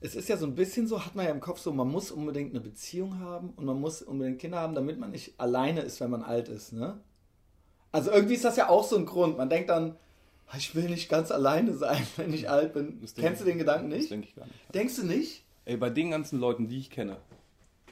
Es 0.00 0.16
ist 0.16 0.28
ja 0.28 0.36
so 0.36 0.46
ein 0.46 0.54
bisschen 0.54 0.88
so, 0.88 1.04
hat 1.04 1.14
man 1.14 1.26
ja 1.26 1.30
im 1.30 1.40
Kopf 1.40 1.60
so, 1.60 1.72
man 1.72 1.88
muss 1.88 2.10
unbedingt 2.10 2.50
eine 2.50 2.60
Beziehung 2.60 3.20
haben 3.20 3.50
und 3.50 3.66
man 3.66 3.78
muss 3.80 4.02
unbedingt 4.02 4.40
Kinder 4.40 4.58
haben, 4.58 4.74
damit 4.74 4.98
man 4.98 5.10
nicht 5.12 5.38
alleine 5.38 5.82
ist, 5.82 6.00
wenn 6.00 6.10
man 6.10 6.22
alt 6.22 6.48
ist, 6.48 6.72
ne? 6.72 6.98
Also 7.92 8.10
irgendwie 8.10 8.34
ist 8.34 8.44
das 8.44 8.56
ja 8.56 8.70
auch 8.70 8.84
so 8.84 8.96
ein 8.96 9.04
Grund. 9.04 9.36
Man 9.36 9.50
denkt 9.50 9.68
dann, 9.68 9.96
ich 10.56 10.74
will 10.74 10.88
nicht 10.88 11.10
ganz 11.10 11.30
alleine 11.30 11.74
sein, 11.74 12.04
wenn 12.16 12.32
ich 12.32 12.48
alt 12.48 12.72
bin. 12.72 13.00
Das 13.00 13.14
Kennst 13.14 13.42
du 13.42 13.44
den 13.44 13.58
Gedanken 13.58 13.88
nicht? 13.88 14.04
Das 14.04 14.08
denke 14.08 14.28
ich 14.28 14.34
gar 14.34 14.46
nicht. 14.46 14.74
Denkst 14.74 14.96
du 14.96 15.06
nicht? 15.06 15.44
Ey, 15.66 15.76
bei 15.76 15.90
den 15.90 16.10
ganzen 16.10 16.40
Leuten, 16.40 16.68
die 16.68 16.78
ich 16.78 16.90
kenne, 16.90 17.18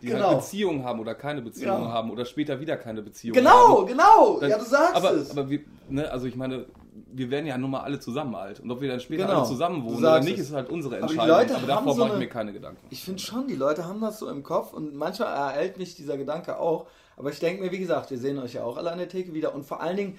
die 0.02 0.08
genau. 0.08 0.28
halt 0.28 0.38
Beziehungen 0.38 0.84
haben 0.84 1.00
oder 1.00 1.14
keine 1.14 1.42
Beziehungen 1.42 1.84
ja. 1.84 1.92
haben 1.92 2.10
oder 2.10 2.24
später 2.24 2.60
wieder 2.60 2.76
keine 2.76 3.02
Beziehungen 3.02 3.34
genau, 3.34 3.80
haben. 3.80 3.86
Genau, 3.86 4.34
genau. 4.34 4.48
Ja, 4.48 4.58
du 4.58 4.64
sagst 4.64 4.96
aber, 4.96 5.12
es. 5.12 5.30
Aber 5.30 5.50
wir, 5.50 5.60
ne, 5.88 6.10
also 6.10 6.26
ich 6.26 6.36
meine, 6.36 6.66
wir 7.12 7.30
werden 7.30 7.46
ja 7.46 7.58
nun 7.58 7.70
mal 7.70 7.80
alle 7.80 8.00
zusammen 8.00 8.34
alt. 8.34 8.60
Und 8.60 8.70
ob 8.70 8.80
wir 8.80 8.88
dann 8.88 9.00
später 9.00 9.26
genau. 9.26 9.40
alle 9.40 9.48
zusammen 9.48 9.84
wohnen 9.84 9.98
oder 9.98 10.20
nicht, 10.20 10.38
ist 10.38 10.52
halt 10.52 10.70
unsere 10.70 10.98
Entscheidung. 10.98 11.22
Aber, 11.22 11.56
Aber 11.56 11.66
davor 11.66 11.94
so 11.94 12.04
mache 12.04 12.14
ich 12.14 12.18
mir 12.20 12.28
keine 12.28 12.52
Gedanken. 12.52 12.84
Ich 12.90 13.04
finde 13.04 13.20
schon, 13.20 13.46
die 13.46 13.56
Leute 13.56 13.86
haben 13.86 14.00
das 14.00 14.18
so 14.18 14.28
im 14.28 14.42
Kopf 14.42 14.72
und 14.72 14.94
manchmal 14.94 15.28
ereilt 15.28 15.78
mich 15.78 15.94
dieser 15.94 16.16
Gedanke 16.16 16.58
auch. 16.58 16.86
Aber 17.16 17.30
ich 17.30 17.38
denke 17.38 17.62
mir, 17.62 17.70
wie 17.70 17.78
gesagt, 17.78 18.10
wir 18.10 18.18
sehen 18.18 18.38
euch 18.38 18.54
ja 18.54 18.64
auch 18.64 18.76
alle 18.76 18.90
an 18.90 18.98
der 18.98 19.08
Theke 19.08 19.34
wieder. 19.34 19.54
Und 19.54 19.64
vor 19.64 19.80
allen 19.82 19.96
Dingen, 19.96 20.18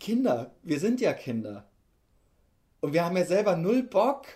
Kinder, 0.00 0.50
wir 0.62 0.80
sind 0.80 1.00
ja 1.00 1.12
Kinder. 1.12 1.64
Und 2.80 2.92
wir 2.92 3.04
haben 3.04 3.16
ja 3.16 3.24
selber 3.24 3.56
null 3.56 3.84
Bock. 3.84 4.26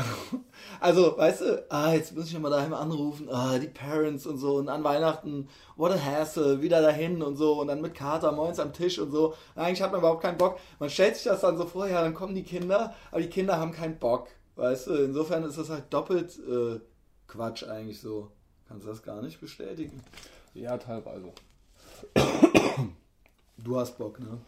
also, 0.80 1.16
weißt 1.16 1.40
du, 1.42 1.66
ah, 1.70 1.92
jetzt 1.92 2.14
muss 2.14 2.26
ich 2.26 2.32
ja 2.32 2.38
mal 2.38 2.50
daheim 2.50 2.74
anrufen, 2.74 3.28
ah, 3.30 3.58
die 3.58 3.68
Parents 3.68 4.26
und 4.26 4.38
so 4.38 4.56
und 4.56 4.68
an 4.68 4.84
Weihnachten, 4.84 5.48
what 5.76 5.92
a 5.92 5.98
hassle, 5.98 6.62
wieder 6.62 6.80
dahin 6.82 7.22
und 7.22 7.36
so 7.36 7.60
und 7.60 7.68
dann 7.68 7.80
mit 7.80 7.94
Kater 7.94 8.32
moins 8.32 8.58
am 8.58 8.72
Tisch 8.72 8.98
und 8.98 9.10
so. 9.10 9.34
Eigentlich 9.54 9.82
hat 9.82 9.92
man 9.92 10.00
überhaupt 10.00 10.22
keinen 10.22 10.38
Bock. 10.38 10.58
Man 10.78 10.90
stellt 10.90 11.16
sich 11.16 11.24
das 11.24 11.40
dann 11.40 11.56
so 11.56 11.66
vor, 11.66 11.88
ja, 11.88 12.02
dann 12.02 12.14
kommen 12.14 12.34
die 12.34 12.42
Kinder, 12.42 12.94
aber 13.10 13.20
die 13.20 13.28
Kinder 13.30 13.58
haben 13.58 13.72
keinen 13.72 13.98
Bock, 13.98 14.28
weißt 14.56 14.88
du. 14.88 14.94
Insofern 14.94 15.44
ist 15.44 15.58
das 15.58 15.70
halt 15.70 15.84
doppelt 15.90 16.38
äh, 16.48 16.80
Quatsch 17.26 17.64
eigentlich 17.64 18.00
so. 18.00 18.30
Kannst 18.68 18.84
du 18.84 18.90
das 18.90 19.02
gar 19.02 19.22
nicht 19.22 19.40
bestätigen? 19.40 20.02
Ja, 20.54 20.76
teilweise. 20.76 21.32
Du 23.58 23.78
hast 23.78 23.96
Bock, 23.98 24.20
ne? 24.20 24.38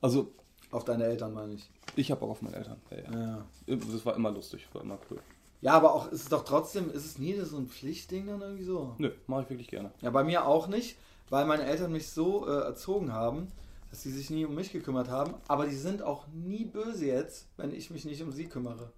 Also. 0.00 0.32
Auf 0.70 0.84
deine 0.84 1.04
Eltern 1.04 1.32
meine 1.32 1.54
ich. 1.54 1.70
Ich 1.94 2.10
habe 2.10 2.24
auch 2.24 2.30
auf 2.30 2.42
meine 2.42 2.56
Eltern. 2.56 2.80
Ja, 2.90 2.96
ja. 2.96 3.46
ja. 3.66 3.76
Das 3.76 4.04
war 4.04 4.14
immer 4.16 4.30
lustig, 4.30 4.68
war 4.72 4.82
immer 4.82 4.98
cool. 5.10 5.20
Ja, 5.62 5.72
aber 5.72 5.94
auch 5.94 6.10
ist 6.12 6.22
es 6.22 6.28
doch 6.28 6.44
trotzdem, 6.44 6.90
ist 6.90 7.06
es 7.06 7.18
nie 7.18 7.34
so 7.40 7.56
ein 7.56 7.68
Pflichtding 7.68 8.26
dann 8.26 8.40
irgendwie 8.40 8.64
so? 8.64 8.94
Nö, 8.98 9.10
mache 9.26 9.42
ich 9.42 9.50
wirklich 9.50 9.68
gerne. 9.68 9.90
Ja, 10.02 10.10
bei 10.10 10.22
mir 10.22 10.46
auch 10.46 10.68
nicht, 10.68 10.96
weil 11.30 11.46
meine 11.46 11.64
Eltern 11.64 11.92
mich 11.92 12.10
so 12.10 12.46
äh, 12.46 12.60
erzogen 12.62 13.12
haben, 13.12 13.48
dass 13.90 14.02
sie 14.02 14.10
sich 14.10 14.30
nie 14.30 14.44
um 14.44 14.54
mich 14.54 14.72
gekümmert 14.72 15.08
haben. 15.08 15.34
Aber 15.48 15.66
die 15.66 15.76
sind 15.76 16.02
auch 16.02 16.26
nie 16.28 16.64
böse 16.64 17.06
jetzt, 17.06 17.46
wenn 17.56 17.72
ich 17.72 17.90
mich 17.90 18.04
nicht 18.04 18.22
um 18.22 18.32
sie 18.32 18.46
kümmere. 18.46 18.90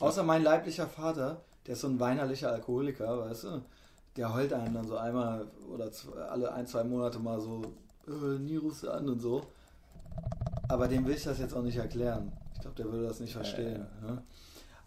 Außer 0.00 0.22
mein 0.22 0.42
leiblicher 0.42 0.86
Vater, 0.86 1.42
der 1.66 1.74
ist 1.74 1.80
so 1.80 1.88
ein 1.88 2.00
weinerlicher 2.00 2.52
Alkoholiker, 2.52 3.18
weißt 3.18 3.44
du? 3.44 3.62
Der 4.16 4.32
heult 4.32 4.52
einem 4.52 4.74
dann 4.74 4.86
so 4.86 4.96
einmal 4.96 5.48
oder 5.72 5.90
zwei, 5.90 6.20
alle 6.22 6.52
ein, 6.52 6.66
zwei 6.66 6.84
Monate 6.84 7.18
mal 7.18 7.40
so, 7.40 7.62
äh, 8.06 8.38
nie 8.38 8.56
rufst 8.56 8.84
du 8.84 8.90
an 8.90 9.08
und 9.08 9.20
so. 9.20 9.42
Aber 10.74 10.88
dem 10.88 11.06
will 11.06 11.14
ich 11.14 11.22
das 11.22 11.38
jetzt 11.38 11.54
auch 11.54 11.62
nicht 11.62 11.76
erklären. 11.76 12.32
Ich 12.52 12.60
glaube, 12.60 12.74
der 12.74 12.90
würde 12.90 13.06
das 13.06 13.20
nicht 13.20 13.32
verstehen. 13.32 13.86
Ja, 14.02 14.08
ja. 14.08 14.14
Ne? 14.14 14.22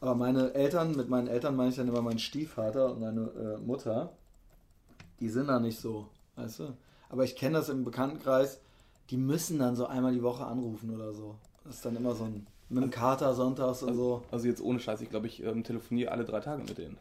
Aber 0.01 0.15
meine 0.15 0.53
Eltern, 0.53 0.93
mit 0.97 1.07
meinen 1.07 1.29
Eltern 1.29 1.55
meine 1.55 1.69
ich 1.69 1.77
dann 1.77 1.87
immer 1.87 2.01
meinen 2.01 2.19
Stiefvater 2.19 2.91
und 2.91 2.99
meine 2.99 3.21
äh, 3.21 3.57
Mutter, 3.57 4.11
die 5.21 5.29
sind 5.29 5.47
da 5.47 5.61
nicht 5.61 5.79
so, 5.79 6.09
weißt 6.35 6.59
du? 6.59 6.73
Aber 7.07 7.23
ich 7.23 7.37
kenne 7.37 7.59
das 7.59 7.69
im 7.69 7.85
Bekanntenkreis, 7.85 8.59
die 9.11 9.15
müssen 9.15 9.59
dann 9.59 9.77
so 9.77 9.87
einmal 9.87 10.11
die 10.11 10.23
Woche 10.23 10.45
anrufen 10.45 10.93
oder 10.93 11.13
so. 11.13 11.35
Das 11.63 11.75
ist 11.75 11.85
dann 11.85 11.95
immer 11.95 12.15
so 12.15 12.25
ein, 12.25 12.45
mit 12.67 12.83
einem 12.83 12.91
Kater 12.91 13.33
sonntags 13.33 13.81
und 13.81 13.91
also, 13.91 14.01
so. 14.01 14.23
Also 14.29 14.45
jetzt 14.45 14.61
ohne 14.61 14.81
Scheiß, 14.81 14.99
ich 14.99 15.09
glaube, 15.09 15.27
ich 15.27 15.41
ähm, 15.41 15.63
telefoniere 15.63 16.11
alle 16.11 16.25
drei 16.25 16.41
Tage 16.41 16.63
mit 16.63 16.77
denen. 16.77 16.97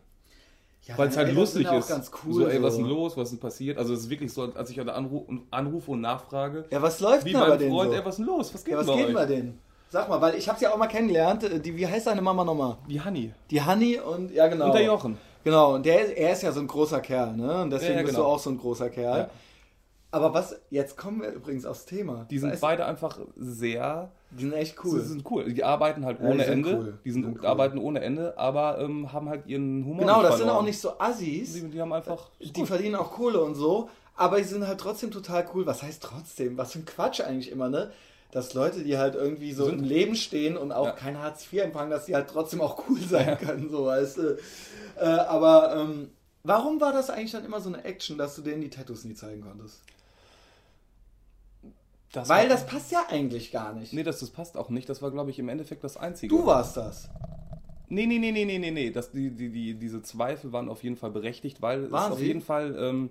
Ja, 0.87 0.97
Weil 0.97 1.09
es 1.09 1.16
halt 1.16 1.34
lustig 1.34 1.66
ist. 1.70 2.12
Cool, 2.24 2.32
so, 2.32 2.47
ey, 2.47 2.62
was 2.62 2.74
ist 2.74 2.78
denn 2.78 2.87
los, 2.87 3.16
was 3.16 3.24
ist 3.24 3.32
denn 3.32 3.41
passiert? 3.41 3.76
Also 3.76 3.93
es 3.93 4.01
ist 4.01 4.11
wirklich 4.11 4.32
so, 4.32 4.53
als 4.55 4.70
ich 4.70 4.80
anrufe, 4.80 5.26
anrufe 5.51 5.91
und 5.91 6.01
nachfrage. 6.01 6.64
Ja, 6.70 6.80
was 6.80 7.01
läuft 7.01 7.24
wie 7.24 7.32
denn 7.32 7.41
bei 7.41 7.57
denen 7.57 7.72
Freund, 7.72 7.91
so? 7.91 7.97
ey, 7.97 8.05
was 8.05 8.11
ist 8.11 8.18
denn 8.18 8.26
los? 8.26 8.55
Was 8.55 8.64
geht, 8.64 8.72
ja, 8.72 8.78
was 8.78 8.87
geht 8.87 9.12
bei 9.12 9.26
denen? 9.26 9.59
Sag 9.89 10.09
mal, 10.09 10.20
weil 10.20 10.37
ich 10.37 10.49
habe 10.49 10.59
sie 10.59 10.64
ja 10.64 10.72
auch 10.72 10.76
mal 10.76 10.87
kennengelernt. 10.87 11.43
Äh, 11.43 11.59
die, 11.59 11.76
wie 11.76 11.87
heißt 11.87 12.07
deine 12.07 12.22
Mama 12.22 12.45
nochmal? 12.45 12.76
Die 12.89 13.01
Hanni. 13.01 13.32
Die 13.51 13.61
Hanni 13.61 13.99
und, 13.99 14.32
ja 14.32 14.47
genau. 14.47 14.66
Und 14.66 14.74
der 14.74 14.84
Jochen. 14.84 15.18
Genau, 15.43 15.74
und 15.74 15.87
der, 15.87 16.16
er 16.16 16.32
ist 16.32 16.43
ja 16.43 16.53
so 16.53 16.61
ein 16.61 16.66
großer 16.66 17.01
Kerl, 17.01 17.37
ne? 17.37 17.62
Und 17.62 17.70
deswegen 17.70 17.93
ja, 17.93 17.99
ja, 17.99 18.03
bist 18.03 18.16
genau. 18.16 18.28
du 18.28 18.34
auch 18.34 18.39
so 18.39 18.51
ein 18.51 18.59
großer 18.59 18.91
Kerl. 18.91 19.30
Ja. 20.17 20.25
Aber 20.25 20.35
was, 20.35 20.59
jetzt 20.71 20.97
kommen 20.97 21.21
wir 21.21 21.31
übrigens 21.31 21.67
aufs 21.67 21.85
Thema. 21.85 22.27
Die 22.31 22.39
sind 22.39 22.51
weißt, 22.53 22.61
beide 22.61 22.87
einfach 22.87 23.19
sehr. 23.37 24.11
Die 24.31 24.45
sind 24.45 24.53
echt 24.55 24.83
cool. 24.85 25.01
Die 25.01 25.07
sind 25.07 25.31
cool. 25.31 25.53
Die 25.53 25.64
arbeiten 25.64 26.05
halt 26.05 26.21
ohne 26.21 26.45
die 26.45 26.51
Ende. 26.51 26.77
Cool. 26.77 26.99
Die 27.05 27.11
sind, 27.11 27.25
sind 27.25 27.39
cool. 27.41 27.47
arbeiten 27.47 27.79
ohne 27.79 28.01
Ende, 28.01 28.37
aber 28.39 28.79
ähm, 28.81 29.12
haben 29.12 29.29
halt 29.29 29.47
ihren 29.47 29.85
Humor. 29.85 30.01
Genau, 30.01 30.23
das 30.23 30.39
sind 30.39 30.49
auch 30.49 30.62
nicht 30.62 30.81
so 30.81 30.99
Assis. 30.99 31.55
Die, 31.55 31.69
die 31.69 31.81
haben 31.81 31.93
einfach. 31.93 32.31
Die 32.41 32.67
verdienen 32.67 32.97
auch 32.97 33.12
Kohle 33.12 33.43
und 33.43 33.55
so, 33.55 33.89
aber 34.17 34.39
die 34.39 34.45
sind 34.45 34.67
halt 34.67 34.81
trotzdem 34.81 35.11
total 35.11 35.47
cool. 35.55 35.67
Was 35.67 35.83
heißt 35.83 36.03
trotzdem? 36.03 36.57
Was 36.57 36.73
für 36.73 36.81
ein 36.81 36.87
Quatsch 36.87 37.21
eigentlich 37.21 37.51
immer, 37.51 37.69
ne? 37.69 37.91
Dass 38.33 38.55
Leute, 38.55 38.83
die 38.83 38.99
halt 38.99 39.14
irgendwie 39.14 39.53
so 39.53 39.67
sind. 39.67 39.79
im 39.79 39.85
Leben 39.85 40.17
stehen 40.17 40.57
und 40.57 40.73
auch 40.73 40.87
ja. 40.87 40.93
kein 40.93 41.19
Hartz 41.19 41.47
IV 41.51 41.62
empfangen, 41.62 41.91
dass 41.91 42.07
die 42.07 42.14
halt 42.14 42.29
trotzdem 42.29 42.61
auch 42.61 42.83
cool 42.89 43.01
sein 43.01 43.29
ja. 43.29 43.37
können, 43.37 43.71
so 43.71 43.87
weißt 43.87 44.19
du. 44.19 44.39
Äh, 44.99 45.05
aber 45.05 45.77
ähm, 45.77 46.11
warum 46.43 46.81
war 46.81 46.93
das 46.93 47.09
eigentlich 47.09 47.33
dann 47.33 47.45
immer 47.45 47.61
so 47.61 47.69
eine 47.69 47.85
Action, 47.85 48.19
dass 48.19 48.35
du 48.35 48.43
denen 48.43 48.62
die 48.62 48.71
Tattoos 48.71 49.05
nie 49.05 49.14
zeigen 49.14 49.43
konntest? 49.43 49.81
Das 52.17 52.31
Weil 52.31 52.49
das 52.49 52.64
passt 52.64 52.91
ja 52.93 53.05
eigentlich 53.11 53.53
gar 53.53 53.75
nicht. 53.75 53.93
Nee, 53.93 54.03
das, 54.03 54.21
das 54.21 54.31
passt 54.31 54.57
auch 54.57 54.71
nicht. 54.71 54.89
Das 54.89 55.03
war, 55.03 55.11
glaube 55.11 55.31
ich, 55.31 55.39
im 55.39 55.51
Endeffekt 55.51 55.85
das 55.85 55.99
Einzige. 55.99 56.35
Du 56.35 56.47
warst 56.47 56.79
das. 56.79 57.11
Nee, 57.91 58.07
nee, 58.07 58.19
nee, 58.19 58.33
nee, 58.33 58.47
nee, 58.47 58.59
nee, 58.59 58.71
nee. 58.71 58.91
Das, 58.91 59.11
die, 59.12 59.31
die, 59.31 59.51
die, 59.51 59.75
diese 59.75 60.01
Zweifel 60.01 60.51
waren 60.51 60.71
auf 60.71 60.83
jeden 60.83 60.97
Fall 60.97 61.11
berechtigt, 61.11 61.61
weil 61.61 61.93
waren 61.93 62.11
es 62.11 62.17
auf 62.17 62.23
jeden 62.23 62.41
Fall 62.41 62.75
ähm, 62.79 63.11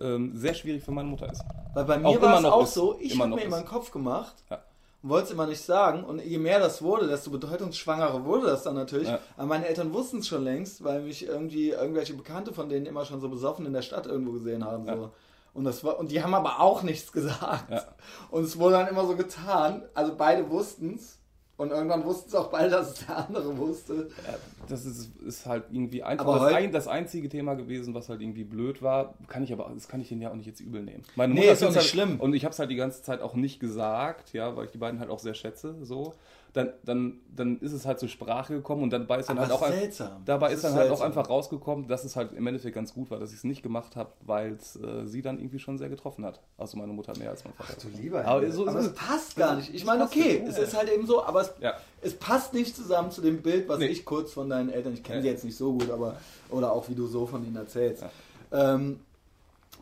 ähm, 0.00 0.36
sehr 0.36 0.54
schwierig 0.54 0.84
für 0.84 0.92
meine 0.92 1.08
Mutter 1.08 1.32
ist. 1.32 1.42
Weil 1.74 1.84
bei 1.84 1.98
mir 1.98 2.22
war 2.22 2.38
es 2.38 2.44
auch 2.44 2.62
ist, 2.62 2.74
so, 2.74 2.96
ich 3.00 3.18
habe 3.18 3.34
mir 3.34 3.42
immer 3.42 3.56
einen 3.56 3.66
Kopf 3.66 3.90
gemacht 3.90 4.36
ja. 4.48 4.62
und 5.02 5.10
wollte 5.10 5.26
es 5.26 5.32
immer 5.32 5.48
nicht 5.48 5.60
sagen. 5.60 6.04
Und 6.04 6.24
je 6.24 6.38
mehr 6.38 6.60
das 6.60 6.80
wurde, 6.80 7.08
desto 7.08 7.32
bedeutungsschwangerer 7.32 8.24
wurde 8.24 8.46
das 8.46 8.62
dann 8.62 8.76
natürlich. 8.76 9.08
Ja. 9.08 9.18
Aber 9.36 9.48
meine 9.48 9.66
Eltern 9.66 9.92
wussten 9.92 10.18
es 10.18 10.28
schon 10.28 10.44
längst, 10.44 10.84
weil 10.84 11.02
mich 11.02 11.26
irgendwie 11.26 11.70
irgendwelche 11.70 12.14
Bekannte 12.14 12.54
von 12.54 12.68
denen 12.68 12.86
immer 12.86 13.04
schon 13.04 13.20
so 13.20 13.28
besoffen 13.28 13.66
in 13.66 13.72
der 13.72 13.82
Stadt 13.82 14.06
irgendwo 14.06 14.30
gesehen 14.30 14.64
haben. 14.64 14.86
Ja. 14.86 15.10
Und, 15.58 15.64
das 15.64 15.82
war, 15.82 15.98
und 15.98 16.12
die 16.12 16.22
haben 16.22 16.34
aber 16.34 16.60
auch 16.60 16.84
nichts 16.84 17.10
gesagt. 17.12 17.70
Ja. 17.70 17.84
Und 18.30 18.44
es 18.44 18.58
wurde 18.58 18.76
dann 18.76 18.86
immer 18.86 19.04
so 19.06 19.16
getan. 19.16 19.82
Also 19.92 20.14
beide 20.16 20.48
wussten 20.50 20.94
es. 20.94 21.18
Und 21.56 21.72
irgendwann 21.72 22.04
wussten 22.04 22.28
es 22.28 22.36
auch 22.36 22.50
beide, 22.50 22.70
dass 22.70 22.92
es 22.92 23.06
der 23.06 23.26
andere 23.26 23.58
wusste. 23.58 24.10
Ja, 24.24 24.34
das 24.68 24.86
ist, 24.86 25.16
ist 25.16 25.44
halt 25.44 25.64
irgendwie 25.72 26.04
einfach 26.04 26.38
das, 26.38 26.54
ein, 26.54 26.70
das, 26.70 26.86
einzige 26.86 27.28
Thema 27.28 27.54
gewesen, 27.54 27.94
was 27.94 28.08
halt 28.08 28.20
irgendwie 28.20 28.44
blöd 28.44 28.80
war. 28.80 29.14
Kann 29.26 29.42
ich 29.42 29.52
aber, 29.52 29.68
das 29.74 29.88
kann 29.88 30.00
ich 30.00 30.08
denen 30.08 30.20
ja 30.20 30.30
auch 30.30 30.36
nicht 30.36 30.46
jetzt 30.46 30.60
übel 30.60 30.84
nehmen. 30.84 31.02
Meine 31.16 31.34
Mutter 31.34 31.46
nee, 31.46 31.52
ist 31.52 31.64
auch 31.64 31.70
nicht 31.70 31.78
halt, 31.78 31.86
schlimm. 31.86 32.20
Und 32.20 32.34
ich 32.34 32.44
habe 32.44 32.52
es 32.52 32.60
halt 32.60 32.70
die 32.70 32.76
ganze 32.76 33.02
Zeit 33.02 33.20
auch 33.20 33.34
nicht 33.34 33.58
gesagt, 33.58 34.32
ja, 34.32 34.54
weil 34.54 34.66
ich 34.66 34.70
die 34.70 34.78
beiden 34.78 35.00
halt 35.00 35.10
auch 35.10 35.18
sehr 35.18 35.34
schätze. 35.34 35.74
So 35.82 36.14
dann, 36.58 36.72
dann, 36.84 37.20
dann 37.34 37.60
ist 37.60 37.72
es 37.72 37.86
halt 37.86 38.00
zur 38.00 38.08
Sprache 38.08 38.52
gekommen 38.52 38.82
und 38.82 38.90
dabei 38.90 39.20
ist 39.20 39.28
dann 39.28 39.38
Aber 39.38 39.48
halt 39.48 39.62
auch 39.62 39.68
seltsam. 39.68 40.22
dabei 40.24 40.52
ist 40.52 40.64
dann 40.64 40.72
seltsam. 40.72 40.90
halt 40.90 41.00
auch 41.00 41.04
einfach 41.04 41.30
rausgekommen, 41.30 41.86
dass 41.86 42.04
es 42.04 42.16
halt 42.16 42.32
im 42.32 42.46
Endeffekt 42.48 42.74
ganz 42.74 42.92
gut 42.92 43.12
war, 43.12 43.20
dass 43.20 43.30
ich 43.30 43.38
es 43.38 43.44
nicht 43.44 43.62
gemacht 43.62 43.94
habe, 43.94 44.10
weil 44.22 44.54
es 44.54 44.74
äh, 44.74 45.06
sie 45.06 45.22
dann 45.22 45.38
irgendwie 45.38 45.60
schon 45.60 45.78
sehr 45.78 45.88
getroffen 45.88 46.24
hat. 46.24 46.40
Also 46.56 46.76
meine 46.76 46.92
Mutter 46.92 47.16
mehr 47.16 47.30
als 47.30 47.44
mein 47.44 47.54
Vater. 47.54 47.74
Ach 47.76 47.80
du 47.80 47.88
lieber. 47.96 48.24
Aber, 48.24 48.50
so, 48.50 48.66
aber 48.66 48.80
es 48.80 48.92
passt 48.92 49.36
gar 49.36 49.54
nicht. 49.54 49.72
Ich 49.72 49.84
meine, 49.84 50.02
okay, 50.02 50.42
es 50.48 50.58
ist 50.58 50.76
halt 50.76 50.90
eben 50.92 51.06
so, 51.06 51.24
aber 51.24 51.42
es, 51.42 51.52
ja. 51.60 51.74
es 52.02 52.14
passt 52.14 52.54
nicht 52.54 52.74
zusammen 52.74 53.12
zu 53.12 53.20
dem 53.20 53.40
Bild, 53.40 53.68
was 53.68 53.78
nee. 53.78 53.86
ich 53.86 54.04
kurz 54.04 54.32
von 54.32 54.50
deinen 54.50 54.70
Eltern, 54.70 54.94
ich 54.94 55.04
kenne 55.04 55.18
ja. 55.18 55.22
sie 55.22 55.28
jetzt 55.28 55.44
nicht 55.44 55.56
so 55.56 55.74
gut, 55.74 55.90
aber 55.90 56.16
oder 56.50 56.72
auch 56.72 56.88
wie 56.88 56.94
du 56.96 57.06
so 57.06 57.26
von 57.26 57.46
ihnen 57.46 57.56
erzählst. 57.56 58.02
Ja. 58.50 58.74
Ähm, 58.74 58.98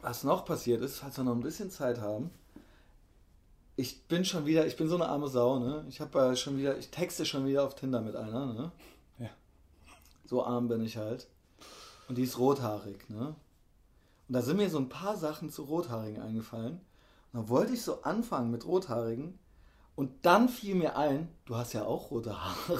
was 0.03 0.24
noch 0.24 0.45
passiert 0.45 0.83
ist, 0.83 0.99
falls 0.99 1.16
wir 1.16 1.24
noch 1.24 1.35
ein 1.35 1.41
bisschen 1.41 1.70
Zeit 1.70 2.03
haben, 2.03 2.31
ich 3.77 4.07
bin 4.09 4.24
schon 4.24 4.47
wieder, 4.47 4.66
ich 4.66 4.77
bin 4.77 4.89
so 4.89 4.95
eine 4.95 5.07
arme 5.07 5.29
Sau, 5.29 5.59
ne? 5.59 5.85
Ich 5.89 6.01
habe 6.01 6.18
äh, 6.18 6.37
schon 6.37 6.57
wieder, 6.57 6.79
ich 6.79 6.91
texte 6.91 7.27
schon 7.27 7.47
wieder 7.47 7.64
auf 7.64 7.74
Tinder 7.74 8.01
mit 8.01 8.16
einer, 8.16 8.47
ne? 8.47 8.72
Ja. 9.18 9.29
So 10.24 10.45
arm 10.45 10.68
bin 10.68 10.83
ich 10.83 10.97
halt. 10.97 11.29
Und 12.09 12.16
die 12.16 12.22
ist 12.22 12.39
rothaarig, 12.39 13.09
ne? 13.11 13.35
Und 14.29 14.33
da 14.33 14.43
sind 14.43 14.57
mir 14.57 14.70
so 14.70 14.79
ein 14.79 14.89
paar 14.89 15.16
Sachen 15.16 15.51
zu 15.51 15.64
Rothaarigen 15.64 16.22
eingefallen. 16.22 16.81
Und 17.33 17.41
dann 17.41 17.49
wollte 17.49 17.74
ich 17.74 17.83
so 17.83 18.03
anfangen 18.03 18.51
mit 18.51 18.66
Rothaarigen. 18.66 19.39
Und 19.95 20.24
dann 20.24 20.49
fiel 20.49 20.74
mir 20.74 20.97
ein, 20.97 21.29
du 21.45 21.57
hast 21.57 21.72
ja 21.74 21.85
auch 21.85 22.11
rote 22.11 22.37
Haare. 22.39 22.79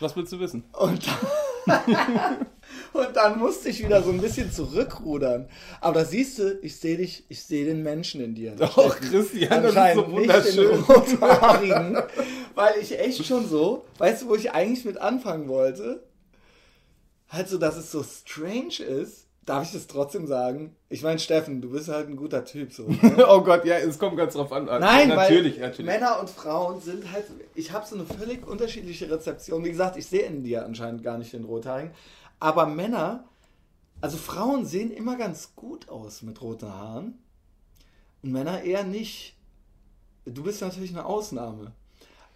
Was 0.00 0.16
willst 0.16 0.32
du 0.32 0.40
wissen? 0.40 0.64
Und 0.72 1.06
dann, 1.66 2.46
und 2.92 3.16
dann 3.16 3.38
musste 3.38 3.68
ich 3.68 3.84
wieder 3.84 4.02
so 4.02 4.10
ein 4.10 4.20
bisschen 4.20 4.52
zurückrudern. 4.52 5.48
Aber 5.80 6.00
da 6.00 6.04
siehst 6.04 6.38
du, 6.38 6.58
ich 6.62 6.76
sehe 6.76 6.96
dich, 6.96 7.24
ich 7.28 7.42
sehe 7.44 7.64
den 7.64 7.82
Menschen 7.82 8.20
in 8.20 8.34
dir. 8.34 8.52
Doch, 8.56 8.98
Christian, 9.00 9.62
das 9.62 9.74
ist 9.74 9.94
so 9.94 10.10
wunderschön. 10.10 12.02
Weil 12.54 12.74
ich 12.80 12.98
echt 12.98 13.24
schon 13.24 13.48
so, 13.48 13.84
weißt 13.98 14.22
du, 14.22 14.28
wo 14.28 14.34
ich 14.34 14.52
eigentlich 14.52 14.84
mit 14.84 14.98
anfangen 14.98 15.48
wollte? 15.48 16.04
Halt 17.28 17.48
so, 17.48 17.58
dass 17.58 17.76
es 17.76 17.92
so 17.92 18.02
strange 18.02 18.82
ist, 18.82 19.28
Darf 19.48 19.64
ich 19.64 19.72
das 19.72 19.86
trotzdem 19.86 20.26
sagen? 20.26 20.76
Ich 20.90 21.02
meine, 21.02 21.18
Steffen, 21.18 21.62
du 21.62 21.70
bist 21.70 21.88
halt 21.88 22.06
ein 22.06 22.16
guter 22.16 22.44
Typ. 22.44 22.70
So, 22.70 22.86
ne? 22.86 22.98
oh 23.30 23.40
Gott, 23.40 23.64
ja, 23.64 23.78
es 23.78 23.98
kommt 23.98 24.18
ganz 24.18 24.34
drauf 24.34 24.52
an. 24.52 24.66
Nein, 24.66 25.08
natürlich, 25.08 25.54
weil 25.54 25.68
natürlich. 25.68 25.86
Männer 25.90 26.20
und 26.20 26.28
Frauen 26.28 26.82
sind 26.82 27.10
halt. 27.10 27.24
Ich 27.54 27.72
habe 27.72 27.86
so 27.86 27.94
eine 27.94 28.04
völlig 28.04 28.46
unterschiedliche 28.46 29.10
Rezeption. 29.10 29.64
Wie 29.64 29.70
gesagt, 29.70 29.96
ich 29.96 30.04
sehe 30.04 30.26
in 30.26 30.44
dir 30.44 30.66
anscheinend 30.66 31.02
gar 31.02 31.16
nicht 31.16 31.32
den 31.32 31.44
Rothaarigen. 31.44 31.92
Aber 32.40 32.66
Männer, 32.66 33.28
also 34.00 34.16
Frauen 34.16 34.64
sehen 34.64 34.90
immer 34.90 35.16
ganz 35.16 35.54
gut 35.56 35.88
aus 35.88 36.22
mit 36.22 36.40
roten 36.40 36.72
Haaren. 36.72 37.18
Und 38.22 38.32
Männer 38.32 38.62
eher 38.62 38.84
nicht. 38.84 39.36
Du 40.24 40.42
bist 40.42 40.60
natürlich 40.60 40.90
eine 40.90 41.04
Ausnahme. 41.04 41.72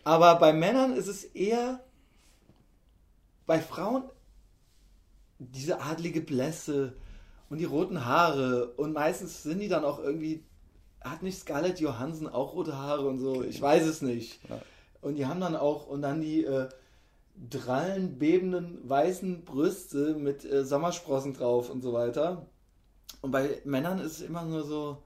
Aber 0.04 0.36
bei 0.36 0.52
Männern 0.52 0.94
ist 0.94 1.08
es 1.08 1.24
eher. 1.24 1.80
Bei 3.46 3.60
Frauen 3.60 4.04
diese 5.38 5.80
adlige 5.80 6.20
Blässe 6.20 6.94
und 7.50 7.58
die 7.58 7.64
roten 7.64 8.04
Haare 8.04 8.68
und 8.76 8.92
meistens 8.92 9.42
sind 9.42 9.58
die 9.58 9.68
dann 9.68 9.84
auch 9.84 9.98
irgendwie 9.98 10.44
hat 11.04 11.22
nicht 11.22 11.38
Scarlett 11.38 11.80
Johansson 11.80 12.28
auch 12.28 12.54
rote 12.54 12.76
Haare 12.76 13.06
und 13.06 13.18
so? 13.18 13.42
Ich 13.42 13.60
weiß 13.60 13.84
es 13.86 14.02
nicht. 14.02 14.38
Ja. 14.48 14.60
Und 15.00 15.16
die 15.16 15.26
haben 15.26 15.40
dann 15.40 15.56
auch, 15.56 15.86
und 15.86 16.02
dann 16.02 16.20
die 16.20 16.44
äh, 16.44 16.68
drallen, 17.50 18.18
bebenden, 18.18 18.78
weißen 18.88 19.44
Brüste 19.44 20.14
mit 20.14 20.44
äh, 20.44 20.64
Sommersprossen 20.64 21.34
drauf 21.34 21.70
und 21.70 21.82
so 21.82 21.92
weiter. 21.92 22.46
Und 23.20 23.30
bei 23.30 23.60
Männern 23.64 23.98
ist 23.98 24.20
es 24.20 24.22
immer 24.22 24.44
nur 24.44 24.64
so, 24.64 24.98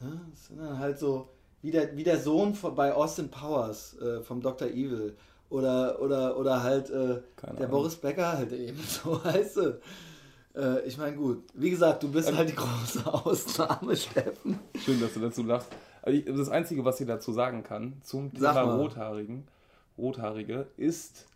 ne, 0.00 0.20
sind 0.34 0.60
dann 0.60 0.78
halt 0.78 0.98
so, 0.98 1.28
wie 1.62 1.70
der, 1.70 1.96
wie 1.96 2.04
der 2.04 2.20
Sohn 2.20 2.54
von, 2.54 2.74
bei 2.74 2.92
Austin 2.92 3.30
Powers 3.30 3.96
äh, 3.98 4.20
vom 4.22 4.40
Dr. 4.40 4.68
Evil. 4.68 5.16
Oder, 5.48 6.00
oder, 6.00 6.36
oder 6.36 6.62
halt 6.62 6.90
äh, 6.90 7.20
der. 7.58 7.68
Boris 7.68 7.96
Becker 7.96 8.36
halt 8.36 8.52
eben 8.52 8.80
so, 8.88 9.24
weißt 9.24 9.56
du. 9.56 9.80
Äh, 10.56 10.86
ich 10.86 10.98
meine, 10.98 11.16
gut, 11.16 11.44
wie 11.54 11.70
gesagt, 11.70 12.02
du 12.02 12.10
bist 12.10 12.34
halt 12.34 12.48
die 12.48 12.54
große 12.54 13.06
Ausnahme, 13.06 13.96
Steffen. 13.96 14.58
Schön, 14.76 15.00
dass 15.00 15.14
du 15.14 15.20
dazu 15.20 15.42
lachst. 15.42 15.68
Also 16.02 16.20
das 16.36 16.48
Einzige, 16.48 16.84
was 16.84 17.00
ich 17.00 17.06
dazu 17.06 17.32
sagen 17.32 17.62
kann 17.62 18.00
zum 18.02 18.32
Thema 18.32 18.62
Rothaarigen, 18.62 19.46
Rothaarige, 19.98 20.66
ist, 20.76 21.26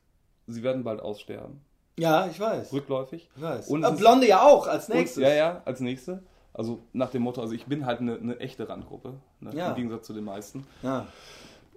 sie 0.53 0.62
werden 0.62 0.84
bald 0.84 1.01
aussterben. 1.01 1.61
Ja, 1.98 2.26
ich 2.26 2.40
weiß. 2.40 2.72
Rückläufig. 2.72 3.28
Ich 3.36 3.42
weiß. 3.42 3.68
Und 3.68 3.84
äh, 3.84 3.90
Blonde 3.92 4.26
ja 4.26 4.42
auch, 4.42 4.66
als 4.66 4.88
nächstes. 4.88 5.18
Und, 5.18 5.24
ja, 5.24 5.34
ja, 5.34 5.62
als 5.64 5.80
nächste. 5.80 6.22
Also 6.53 6.82
nach 6.92 7.11
dem 7.11 7.22
Motto, 7.22 7.40
also 7.40 7.55
ich 7.55 7.66
bin 7.66 7.86
halt 7.86 8.01
eine, 8.01 8.16
eine 8.16 8.38
echte 8.40 8.68
Randgruppe, 8.68 9.14
ne? 9.40 9.51
ja. 9.55 9.68
im 9.68 9.76
Gegensatz 9.76 10.07
zu 10.07 10.12
den 10.12 10.24
meisten. 10.24 10.66
Ja. 10.82 11.07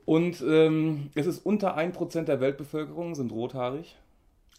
Und 0.05 0.41
ähm, 0.41 1.11
es 1.15 1.27
ist 1.27 1.45
unter 1.45 1.77
1% 1.77 2.23
der 2.23 2.41
Weltbevölkerung 2.41 3.15
sind 3.15 3.31
rothaarig. 3.31 3.95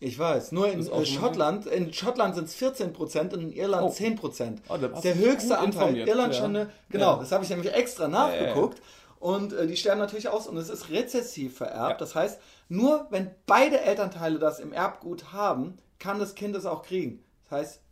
Ich 0.00 0.18
weiß, 0.18 0.52
nur 0.52 0.70
in 0.70 0.86
äh, 0.86 1.06
Schottland, 1.06 1.66
in 1.66 1.92
Schottland 1.92 2.34
sind 2.34 2.44
es 2.44 2.54
14 2.54 2.92
Prozent 2.92 3.32
und 3.32 3.42
in 3.42 3.52
Irland 3.52 3.88
oh. 3.88 3.90
10 3.90 4.16
Prozent. 4.16 4.62
Oh, 4.68 4.76
das 4.76 4.92
ist 4.92 5.04
der 5.04 5.14
höchste 5.14 5.58
Anteil. 5.58 5.96
Irland 5.96 6.34
ja. 6.34 6.40
schon 6.40 6.56
eine, 6.56 6.70
genau, 6.90 7.14
ja. 7.14 7.18
das 7.20 7.32
habe 7.32 7.44
ich 7.44 7.50
nämlich 7.50 7.72
extra 7.72 8.08
nachgeguckt. 8.08 8.80
Und 9.20 9.54
äh, 9.54 9.66
die 9.66 9.76
sterben 9.76 10.00
natürlich 10.00 10.28
aus 10.28 10.46
und 10.46 10.58
es 10.58 10.68
ist 10.68 10.90
rezessiv 10.90 11.56
vererbt. 11.56 12.00
Das 12.00 12.14
heißt, 12.14 12.38
nur 12.68 13.06
wenn 13.10 13.30
beide 13.46 13.80
Elternteile 13.80 14.38
das 14.38 14.60
im 14.60 14.72
Erbgut 14.72 15.32
haben, 15.32 15.78
kann 15.98 16.18
das 16.18 16.34
Kind 16.34 16.56
es 16.56 16.66
auch 16.66 16.82
kriegen. 16.82 17.22
Das 17.44 17.52
heißt, 17.52 17.82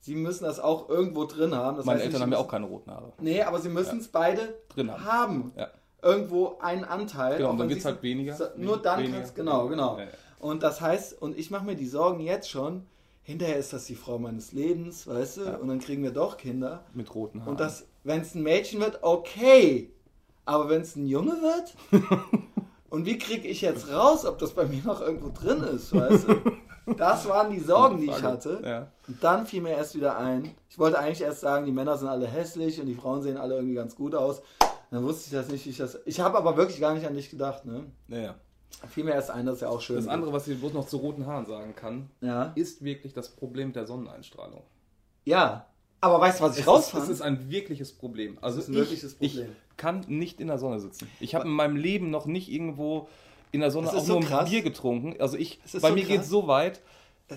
sie 0.00 0.14
müssen 0.14 0.44
das 0.44 0.60
auch 0.60 0.88
irgendwo 0.88 1.24
drin 1.24 1.54
haben. 1.54 1.76
Das 1.76 1.86
Meine 1.86 1.98
heißt, 1.98 2.06
Eltern 2.06 2.22
haben 2.22 2.32
ja 2.32 2.38
auch 2.38 2.48
keine 2.48 2.66
roten 2.66 2.90
Haare. 2.90 3.12
Nee, 3.18 3.42
aber 3.42 3.60
sie 3.60 3.68
müssen 3.68 3.98
es 3.98 4.08
beide 4.08 4.58
drin 4.68 4.90
haben. 4.90 5.04
haben. 5.04 5.52
Irgendwo 6.02 6.56
einen 6.60 6.84
Anteil. 6.84 7.36
Genau, 7.36 7.50
und 7.50 7.58
dann 7.58 7.68
wird 7.68 7.80
es 7.80 7.84
halt 7.84 8.02
weniger. 8.02 8.36
Nur 8.56 8.78
dann 8.78 9.12
kannst 9.12 9.34
genau, 9.34 9.68
genau. 9.68 9.98
Und 10.38 10.62
das 10.62 10.80
heißt, 10.80 11.20
und 11.20 11.38
ich 11.38 11.50
mache 11.50 11.66
mir 11.66 11.76
die 11.76 11.86
Sorgen 11.86 12.20
jetzt 12.20 12.48
schon, 12.48 12.86
hinterher 13.22 13.58
ist 13.58 13.74
das 13.74 13.84
die 13.84 13.94
Frau 13.94 14.18
meines 14.18 14.52
Lebens, 14.52 15.06
weißt 15.06 15.36
du, 15.36 15.40
ja. 15.42 15.56
und 15.56 15.68
dann 15.68 15.78
kriegen 15.78 16.02
wir 16.02 16.12
doch 16.12 16.38
Kinder. 16.38 16.84
Mit 16.94 17.14
roten 17.14 17.40
Haaren. 17.40 17.50
Und 17.50 17.60
das, 17.60 17.86
wenn 18.02 18.22
es 18.22 18.34
ein 18.34 18.42
Mädchen 18.42 18.80
wird, 18.80 19.00
okay. 19.02 19.90
Aber 20.46 20.70
wenn 20.70 20.80
es 20.80 20.96
ein 20.96 21.06
Junge 21.06 21.32
wird, 21.42 21.74
und 22.90 23.06
wie 23.06 23.18
kriege 23.18 23.48
ich 23.48 23.60
jetzt 23.60 23.90
raus, 23.90 24.26
ob 24.26 24.38
das 24.38 24.52
bei 24.52 24.66
mir 24.66 24.82
noch 24.84 25.00
irgendwo 25.00 25.30
drin 25.30 25.62
ist, 25.62 25.94
weißt 25.94 26.28
du? 26.28 26.34
Das 26.96 27.28
waren 27.28 27.52
die 27.52 27.60
Sorgen, 27.60 27.98
die 27.98 28.06
ich 28.06 28.22
hatte. 28.22 28.60
Ja. 28.64 28.88
Und 29.06 29.22
dann 29.22 29.46
fiel 29.46 29.62
mir 29.62 29.70
erst 29.70 29.94
wieder 29.94 30.18
ein. 30.18 30.50
Ich 30.68 30.78
wollte 30.78 30.98
eigentlich 30.98 31.20
erst 31.20 31.40
sagen, 31.40 31.66
die 31.66 31.72
Männer 31.72 31.96
sind 31.96 32.08
alle 32.08 32.26
hässlich 32.26 32.80
und 32.80 32.86
die 32.86 32.94
Frauen 32.94 33.22
sehen 33.22 33.36
alle 33.36 33.54
irgendwie 33.54 33.74
ganz 33.74 33.94
gut 33.94 34.14
aus. 34.14 34.42
Dann 34.90 35.04
wusste 35.04 35.26
ich 35.26 35.32
das 35.32 35.48
nicht. 35.48 35.66
Ich, 35.66 35.80
ich 36.04 36.20
habe 36.20 36.36
aber 36.36 36.56
wirklich 36.56 36.80
gar 36.80 36.94
nicht 36.94 37.06
an 37.06 37.14
dich 37.14 37.30
gedacht, 37.30 37.64
ne? 37.64 37.86
Naja. 38.08 38.34
Fiel 38.88 39.04
mir 39.04 39.12
erst 39.12 39.30
ein, 39.30 39.46
das 39.46 39.56
ist 39.56 39.60
ja 39.60 39.68
auch 39.68 39.80
schön. 39.80 39.96
Das 39.96 40.08
andere, 40.08 40.32
was 40.32 40.48
ich 40.48 40.58
bloß 40.58 40.72
noch 40.72 40.86
zu 40.86 40.96
roten 40.96 41.26
Haaren 41.26 41.46
sagen 41.46 41.74
kann, 41.76 42.10
ja. 42.20 42.52
ist 42.54 42.82
wirklich 42.82 43.12
das 43.12 43.28
Problem 43.28 43.68
mit 43.68 43.76
der 43.76 43.86
Sonneneinstrahlung. 43.86 44.62
Ja, 45.24 45.66
aber 46.00 46.20
weißt 46.20 46.40
du, 46.40 46.44
was 46.44 46.58
ich 46.58 46.66
rausfand? 46.66 47.02
Das 47.02 47.10
ist 47.10 47.20
ein 47.20 47.50
wirkliches 47.50 47.92
Problem. 47.92 48.38
Also 48.40 48.56
das 48.56 48.68
ist 48.68 48.70
ein 48.70 48.74
ich, 48.74 48.80
wirkliches 48.80 49.14
Problem. 49.14 49.48
Ich 49.70 49.76
kann 49.76 50.04
nicht 50.08 50.40
in 50.40 50.48
der 50.48 50.58
Sonne 50.58 50.80
sitzen. 50.80 51.08
Ich 51.20 51.34
habe 51.34 51.46
in 51.46 51.52
meinem 51.52 51.76
Leben 51.76 52.10
noch 52.10 52.26
nicht 52.26 52.50
irgendwo 52.50 53.08
in 53.52 53.60
der 53.60 53.70
Sonne 53.70 53.88
auch 53.88 54.00
so 54.00 54.20
nur 54.20 54.22
krass. 54.22 54.46
ein 54.46 54.50
Bier 54.50 54.62
getrunken. 54.62 55.20
Also 55.20 55.36
ich, 55.36 55.60
bei 55.80 55.88
so 55.88 55.94
mir 55.94 56.04
geht 56.04 56.22
es 56.22 56.28
so 56.28 56.46
weit. 56.46 56.80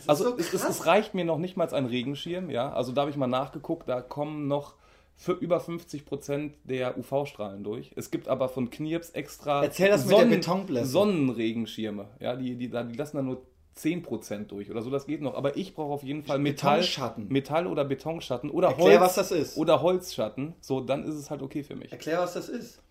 Also 0.07 0.23
so 0.23 0.37
es, 0.37 0.53
es, 0.53 0.85
reicht 0.85 1.13
mir 1.13 1.25
noch 1.25 1.37
nicht 1.37 1.55
mal 1.55 1.71
ein 1.73 1.85
Regenschirm, 1.85 2.49
ja. 2.49 2.71
Also 2.73 2.91
da 2.91 3.01
habe 3.01 3.11
ich 3.11 3.17
mal 3.17 3.27
nachgeguckt, 3.27 3.87
da 3.87 4.01
kommen 4.01 4.47
noch 4.47 4.73
für 5.15 5.33
über 5.33 5.59
50 5.59 6.05
Prozent 6.05 6.55
der 6.63 6.97
UV-Strahlen 6.97 7.63
durch. 7.63 7.91
Es 7.95 8.09
gibt 8.09 8.27
aber 8.27 8.49
von 8.49 8.69
Knirps 8.69 9.11
extra 9.11 9.63
Erzähl 9.63 9.89
das 9.89 10.07
Sonnen 10.07 10.29
mit 10.29 10.47
der 10.47 10.85
Sonnenregenschirme. 10.85 12.07
Ja, 12.19 12.35
die, 12.35 12.55
die, 12.55 12.69
die 12.69 12.97
lassen 12.97 13.17
dann 13.17 13.25
nur 13.25 13.41
10 13.75 14.03
Prozent 14.03 14.51
durch 14.51 14.69
oder 14.69 14.81
so, 14.81 14.89
das 14.89 15.07
geht 15.07 15.21
noch. 15.21 15.35
Aber 15.35 15.57
ich 15.57 15.73
brauche 15.73 15.93
auf 15.93 16.03
jeden 16.03 16.23
Fall 16.23 16.39
Metall. 16.39 16.85
Metall 17.17 17.67
oder 17.67 17.83
Betonschatten 17.85 18.49
oder 18.49 18.69
Erklär, 18.69 18.99
Holz, 18.99 19.01
was 19.01 19.15
das 19.15 19.31
ist. 19.31 19.57
Oder 19.57 19.81
Holzschatten. 19.81 20.53
So, 20.61 20.81
dann 20.81 21.03
ist 21.03 21.15
es 21.15 21.29
halt 21.31 21.41
okay 21.41 21.63
für 21.63 21.75
mich. 21.75 21.91
Erklär, 21.91 22.19
was 22.19 22.33
das 22.33 22.49
ist. 22.49 22.81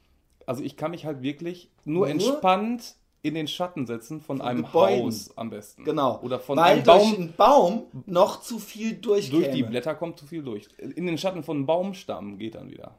Also 0.47 0.63
ich 0.63 0.77
kann 0.77 0.91
mich 0.91 1.07
halt 1.07 1.23
wirklich 1.23 1.71
nur, 1.85 2.07
nur? 2.07 2.09
entspannt 2.09 2.97
in 3.23 3.35
den 3.35 3.47
Schatten 3.47 3.87
setzen 3.87 4.21
von, 4.21 4.39
von 4.39 4.47
einem 4.47 4.65
Gebäuden. 4.65 5.05
Haus 5.05 5.37
am 5.37 5.51
besten. 5.51 5.85
Genau. 5.85 6.21
Oder 6.23 6.41
von 6.41 6.59
Weil 6.59 6.73
einem 6.73 6.83
Baum, 6.83 6.99
durch 6.99 7.19
einen 7.19 7.35
Baum 7.35 7.83
noch 8.07 8.41
zu 8.41 8.59
viel 8.59 8.95
durchkäme. 8.95 9.45
Durch 9.45 9.55
die 9.55 9.63
Blätter 9.63 9.95
kommt 9.95 10.19
zu 10.19 10.27
viel 10.27 10.43
durch. 10.43 10.69
In 10.79 11.07
den 11.07 11.17
Schatten 11.17 11.45
von 11.45 11.65
Baumstamm 11.65 12.39
geht 12.39 12.57
dann 12.57 12.71
wieder. 12.71 12.97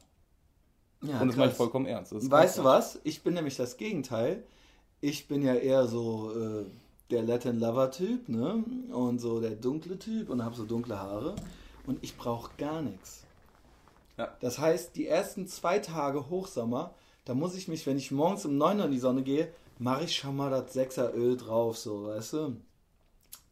Ja, 1.01 1.19
Und 1.19 1.27
das 1.27 1.35
meine 1.35 1.51
ich 1.51 1.57
vollkommen 1.57 1.85
ernst. 1.85 2.13
Weißt 2.13 2.59
du 2.59 2.63
was? 2.63 3.01
Ich 3.03 3.23
bin 3.23 3.33
nämlich 3.33 3.57
das 3.57 3.75
Gegenteil. 3.75 4.43
Ich 5.01 5.27
bin 5.27 5.41
ja 5.41 5.55
eher 5.55 5.85
so 5.85 6.31
äh, 6.31 6.65
der 7.13 7.23
Latin 7.23 7.59
Lover 7.59 7.91
Typ, 7.91 8.27
ne? 8.27 8.63
Und 8.91 9.19
so 9.19 9.39
der 9.39 9.51
dunkle 9.51 9.97
Typ 9.99 10.29
und 10.29 10.43
habe 10.43 10.55
so 10.55 10.65
dunkle 10.65 10.99
Haare. 10.99 11.35
Und 11.85 11.99
ich 12.01 12.17
brauche 12.17 12.51
gar 12.57 12.81
nichts. 12.81 13.23
Ja. 14.17 14.35
Das 14.41 14.57
heißt, 14.59 14.95
die 14.95 15.07
ersten 15.07 15.47
zwei 15.47 15.79
Tage 15.79 16.29
Hochsommer, 16.29 16.93
da 17.25 17.33
muss 17.33 17.55
ich 17.55 17.67
mich, 17.67 17.85
wenn 17.87 17.97
ich 17.97 18.11
morgens 18.11 18.45
um 18.45 18.57
9 18.57 18.79
Uhr 18.79 18.85
in 18.85 18.91
die 18.91 18.99
Sonne 18.99 19.23
gehe, 19.23 19.51
mache 19.79 20.05
ich 20.05 20.15
schon 20.15 20.35
mal 20.35 20.49
das 20.49 20.73
Sechseröl 20.73 21.37
drauf, 21.37 21.77
so, 21.77 22.07
weißt 22.07 22.33
du? 22.33 22.57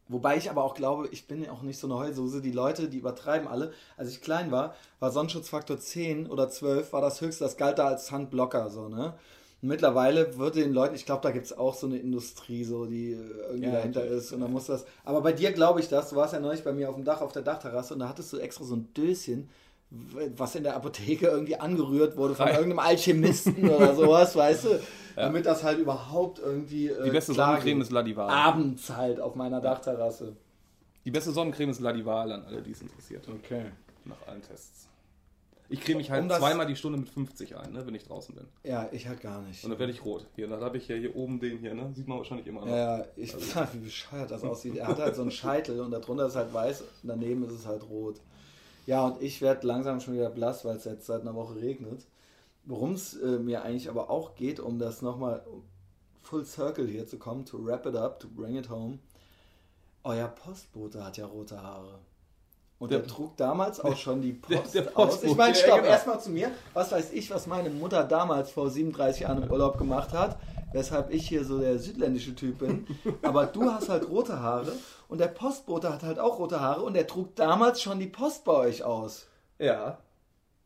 Wobei 0.08 0.36
ich 0.36 0.50
aber 0.50 0.64
auch 0.64 0.74
glaube, 0.74 1.08
ich 1.10 1.26
bin 1.26 1.48
auch 1.48 1.62
nicht 1.62 1.78
so 1.78 1.86
eine 1.86 1.96
Heulsuse. 1.96 2.42
Die 2.42 2.52
Leute, 2.52 2.88
die 2.88 2.98
übertreiben 2.98 3.48
alle. 3.48 3.72
Als 3.96 4.10
ich 4.10 4.20
klein 4.20 4.50
war, 4.50 4.74
war 5.00 5.10
Sonnenschutzfaktor 5.10 5.78
10 5.78 6.28
oder 6.28 6.48
12, 6.50 6.92
war 6.92 7.00
das 7.00 7.20
höchste, 7.20 7.44
das 7.44 7.56
galt 7.56 7.78
da 7.78 7.86
als 7.86 8.10
Handblocker, 8.10 8.70
so, 8.70 8.88
ne? 8.88 9.14
Und 9.62 9.68
mittlerweile 9.68 10.36
wird 10.38 10.56
den 10.56 10.72
Leuten, 10.72 10.96
ich 10.96 11.06
glaube, 11.06 11.22
da 11.22 11.30
gibt 11.30 11.46
es 11.46 11.56
auch 11.56 11.74
so 11.74 11.86
eine 11.86 11.96
Industrie, 11.96 12.64
so, 12.64 12.84
die 12.84 13.12
irgendwie 13.48 13.66
ja, 13.66 13.72
dahinter 13.72 14.04
ist. 14.04 14.32
Und 14.32 14.40
dann 14.40 14.52
muss 14.52 14.66
das. 14.66 14.84
Aber 15.04 15.20
bei 15.20 15.32
dir 15.32 15.52
glaube 15.52 15.78
ich 15.78 15.88
das. 15.88 16.10
Du 16.10 16.16
warst 16.16 16.34
ja 16.34 16.40
neulich 16.40 16.64
bei 16.64 16.72
mir 16.72 16.88
auf 16.88 16.96
dem 16.96 17.04
Dach, 17.04 17.20
auf 17.20 17.32
der 17.32 17.42
Dachterrasse 17.42 17.94
und 17.94 18.00
da 18.00 18.08
hattest 18.08 18.32
du 18.32 18.38
extra 18.38 18.64
so 18.64 18.74
ein 18.74 18.92
Döschen, 18.92 19.48
was 20.36 20.56
in 20.56 20.64
der 20.64 20.74
Apotheke 20.74 21.28
irgendwie 21.28 21.56
angerührt 21.56 22.16
wurde 22.16 22.34
von 22.34 22.48
irgendeinem 22.48 22.80
Alchemisten 22.80 23.68
oder 23.68 23.94
sowas, 23.94 24.34
weißt 24.36 24.64
du? 24.64 24.68
Ja. 24.70 24.80
Damit 25.16 25.46
das 25.46 25.62
halt 25.62 25.78
überhaupt 25.78 26.40
irgendwie. 26.40 26.88
Äh, 26.88 27.04
die 27.04 27.10
beste 27.10 27.32
Sonnencreme 27.32 27.78
geht. 27.78 27.82
ist 27.82 27.92
Ladival. 27.92 28.30
Abends 28.30 28.90
halt 28.90 29.20
auf 29.20 29.36
meiner 29.36 29.60
Dachterrasse. 29.60 30.34
Die 31.04 31.10
beste 31.10 31.30
Sonnencreme 31.30 31.70
ist 31.70 31.80
Ladival 31.80 32.32
an 32.32 32.44
alle, 32.46 32.62
die 32.62 32.72
es 32.72 32.80
interessiert. 32.80 33.28
Okay. 33.28 33.66
Nach 34.04 34.26
allen 34.26 34.42
Tests. 34.42 34.88
Ich 35.72 35.80
creme 35.80 35.98
mich 35.98 36.10
halt 36.10 36.22
um 36.22 36.30
zweimal 36.30 36.66
die 36.66 36.76
Stunde 36.76 36.98
mit 36.98 37.08
50 37.08 37.56
ein, 37.56 37.72
ne, 37.72 37.86
wenn 37.86 37.94
ich 37.94 38.04
draußen 38.04 38.34
bin. 38.34 38.46
Ja, 38.62 38.88
ich 38.92 39.08
halt 39.08 39.20
gar 39.22 39.40
nicht. 39.40 39.64
Und 39.64 39.70
dann 39.70 39.78
werde 39.78 39.92
ich 39.92 40.04
rot. 40.04 40.26
Hier, 40.36 40.46
dann 40.46 40.60
habe 40.60 40.76
ich 40.76 40.86
ja 40.86 40.96
hier 40.96 41.16
oben 41.16 41.40
den 41.40 41.58
hier, 41.58 41.74
ne? 41.74 41.90
Sieht 41.94 42.06
man 42.06 42.18
wahrscheinlich 42.18 42.46
immer 42.46 42.60
noch. 42.60 42.68
Ja, 42.68 43.06
ich 43.16 43.34
also. 43.34 43.60
wie 43.72 43.78
bescheuert 43.78 44.30
das 44.30 44.44
aussieht. 44.44 44.76
Er 44.76 44.88
hat 44.88 44.98
halt 44.98 45.16
so 45.16 45.22
einen 45.22 45.30
Scheitel 45.30 45.80
und 45.80 45.90
darunter 45.90 46.26
ist 46.26 46.36
halt 46.36 46.52
weiß 46.52 46.82
und 46.82 46.88
daneben 47.04 47.44
ist 47.44 47.52
es 47.52 47.66
halt 47.66 47.88
rot. 47.88 48.20
Ja, 48.86 49.06
und 49.06 49.22
ich 49.22 49.40
werde 49.40 49.66
langsam 49.66 50.00
schon 50.00 50.14
wieder 50.14 50.28
blass, 50.28 50.64
weil 50.64 50.76
es 50.76 50.84
jetzt 50.84 51.06
seit 51.06 51.22
einer 51.22 51.34
Woche 51.34 51.56
regnet. 51.56 52.04
Worum 52.64 52.92
es 52.92 53.14
äh, 53.14 53.38
mir 53.38 53.62
eigentlich 53.62 53.88
aber 53.88 54.10
auch 54.10 54.34
geht, 54.34 54.60
um 54.60 54.78
das 54.78 55.00
nochmal 55.00 55.42
full 56.20 56.44
circle 56.44 56.86
hier 56.86 57.06
zu 57.06 57.18
kommen, 57.18 57.46
to 57.46 57.64
wrap 57.64 57.86
it 57.86 57.96
up, 57.96 58.20
to 58.20 58.28
bring 58.28 58.56
it 58.56 58.68
home. 58.68 58.98
Euer 60.04 60.28
Postbote 60.28 61.04
hat 61.04 61.16
ja 61.16 61.26
rote 61.26 61.62
Haare. 61.62 61.98
Und 62.82 62.90
der, 62.90 62.98
der 62.98 63.08
trug 63.08 63.36
damals 63.36 63.78
auch 63.78 63.96
schon 63.96 64.20
die 64.22 64.32
Post 64.32 64.74
der, 64.74 64.82
der 64.82 64.98
aus. 64.98 65.22
Ich 65.22 65.36
meine, 65.36 65.54
stopp, 65.54 65.76
genau. 65.76 65.88
erstmal 65.88 66.20
zu 66.20 66.30
mir. 66.30 66.50
Was 66.74 66.90
weiß 66.90 67.12
ich, 67.12 67.30
was 67.30 67.46
meine 67.46 67.70
Mutter 67.70 68.02
damals 68.02 68.50
vor 68.50 68.70
37 68.70 69.20
Jahren 69.20 69.40
im 69.40 69.48
Urlaub 69.52 69.78
gemacht 69.78 70.12
hat, 70.12 70.36
weshalb 70.72 71.12
ich 71.12 71.28
hier 71.28 71.44
so 71.44 71.60
der 71.60 71.78
südländische 71.78 72.34
Typ 72.34 72.58
bin. 72.58 72.84
Aber 73.22 73.46
du 73.46 73.70
hast 73.70 73.88
halt 73.88 74.08
rote 74.08 74.40
Haare 74.40 74.72
und 75.06 75.18
der 75.18 75.28
Postbote 75.28 75.92
hat 75.92 76.02
halt 76.02 76.18
auch 76.18 76.40
rote 76.40 76.58
Haare 76.58 76.82
und 76.82 76.94
der 76.94 77.06
trug 77.06 77.36
damals 77.36 77.80
schon 77.80 78.00
die 78.00 78.08
Post 78.08 78.42
bei 78.44 78.52
euch 78.52 78.82
aus. 78.82 79.28
Ja. 79.60 79.98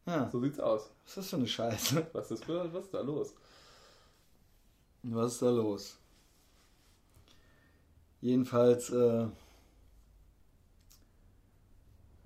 ja. 0.06 0.30
So 0.32 0.40
sieht's 0.40 0.58
aus. 0.58 0.88
Was 1.04 1.10
ist 1.10 1.16
das 1.18 1.28
für 1.28 1.36
eine 1.36 1.46
Scheiße? 1.46 2.06
Was 2.14 2.30
ist, 2.30 2.48
was 2.48 2.84
ist 2.84 2.94
da 2.94 3.02
los? 3.02 3.34
Was 5.02 5.32
ist 5.34 5.42
da 5.42 5.50
los? 5.50 5.98
Jedenfalls, 8.22 8.88
äh, 8.88 9.26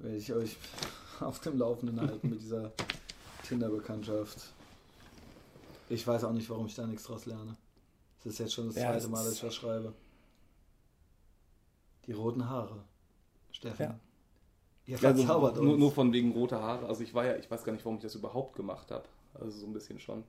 werde 0.00 0.16
ich 0.16 0.32
euch 0.32 0.56
auf 1.20 1.40
dem 1.40 1.58
Laufenden 1.58 2.00
halten 2.00 2.30
mit 2.30 2.42
dieser 2.42 2.72
Tinder-Bekanntschaft. 3.44 4.38
Ich 5.88 6.06
weiß 6.06 6.24
auch 6.24 6.32
nicht, 6.32 6.48
warum 6.50 6.66
ich 6.66 6.74
da 6.74 6.86
nichts 6.86 7.04
draus 7.04 7.26
lerne. 7.26 7.56
Das 8.18 8.34
ist 8.34 8.38
jetzt 8.38 8.54
schon 8.54 8.66
das 8.66 8.76
ja, 8.76 8.92
zweite 8.92 9.08
Mal, 9.08 9.24
dass 9.24 9.34
ich 9.34 9.42
was 9.42 9.54
schreibe. 9.54 9.92
Die 12.06 12.12
roten 12.12 12.48
Haare. 12.48 12.84
Steffen. 13.50 13.86
Ja. 13.86 14.00
Ihr 14.86 14.98
verzaubert 14.98 15.52
also, 15.52 15.62
nur, 15.62 15.78
nur, 15.78 15.92
von 15.92 16.12
wegen 16.12 16.32
roter 16.32 16.62
Haare. 16.62 16.86
Also 16.86 17.02
ich 17.02 17.14
war 17.14 17.24
ja, 17.24 17.36
ich 17.36 17.50
weiß 17.50 17.64
gar 17.64 17.72
nicht, 17.72 17.84
warum 17.84 17.96
ich 17.96 18.02
das 18.02 18.14
überhaupt 18.14 18.56
gemacht 18.56 18.90
habe. 18.90 19.04
Also 19.34 19.58
so 19.58 19.66
ein 19.66 19.72
bisschen 19.72 20.00
schon. 20.00 20.24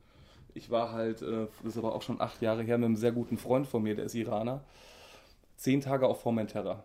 Ich 0.53 0.69
war 0.69 0.91
halt, 0.91 1.21
äh, 1.21 1.47
das 1.63 1.73
ist 1.73 1.77
aber 1.77 1.95
auch 1.95 2.01
schon 2.01 2.19
acht 2.19 2.41
Jahre 2.41 2.63
her, 2.63 2.77
mit 2.77 2.85
einem 2.85 2.95
sehr 2.95 3.11
guten 3.11 3.37
Freund 3.37 3.67
von 3.67 3.83
mir, 3.83 3.95
der 3.95 4.05
ist 4.05 4.15
Iraner. 4.15 4.63
Zehn 5.55 5.81
Tage 5.81 6.07
auf 6.07 6.21
Formentera. 6.21 6.83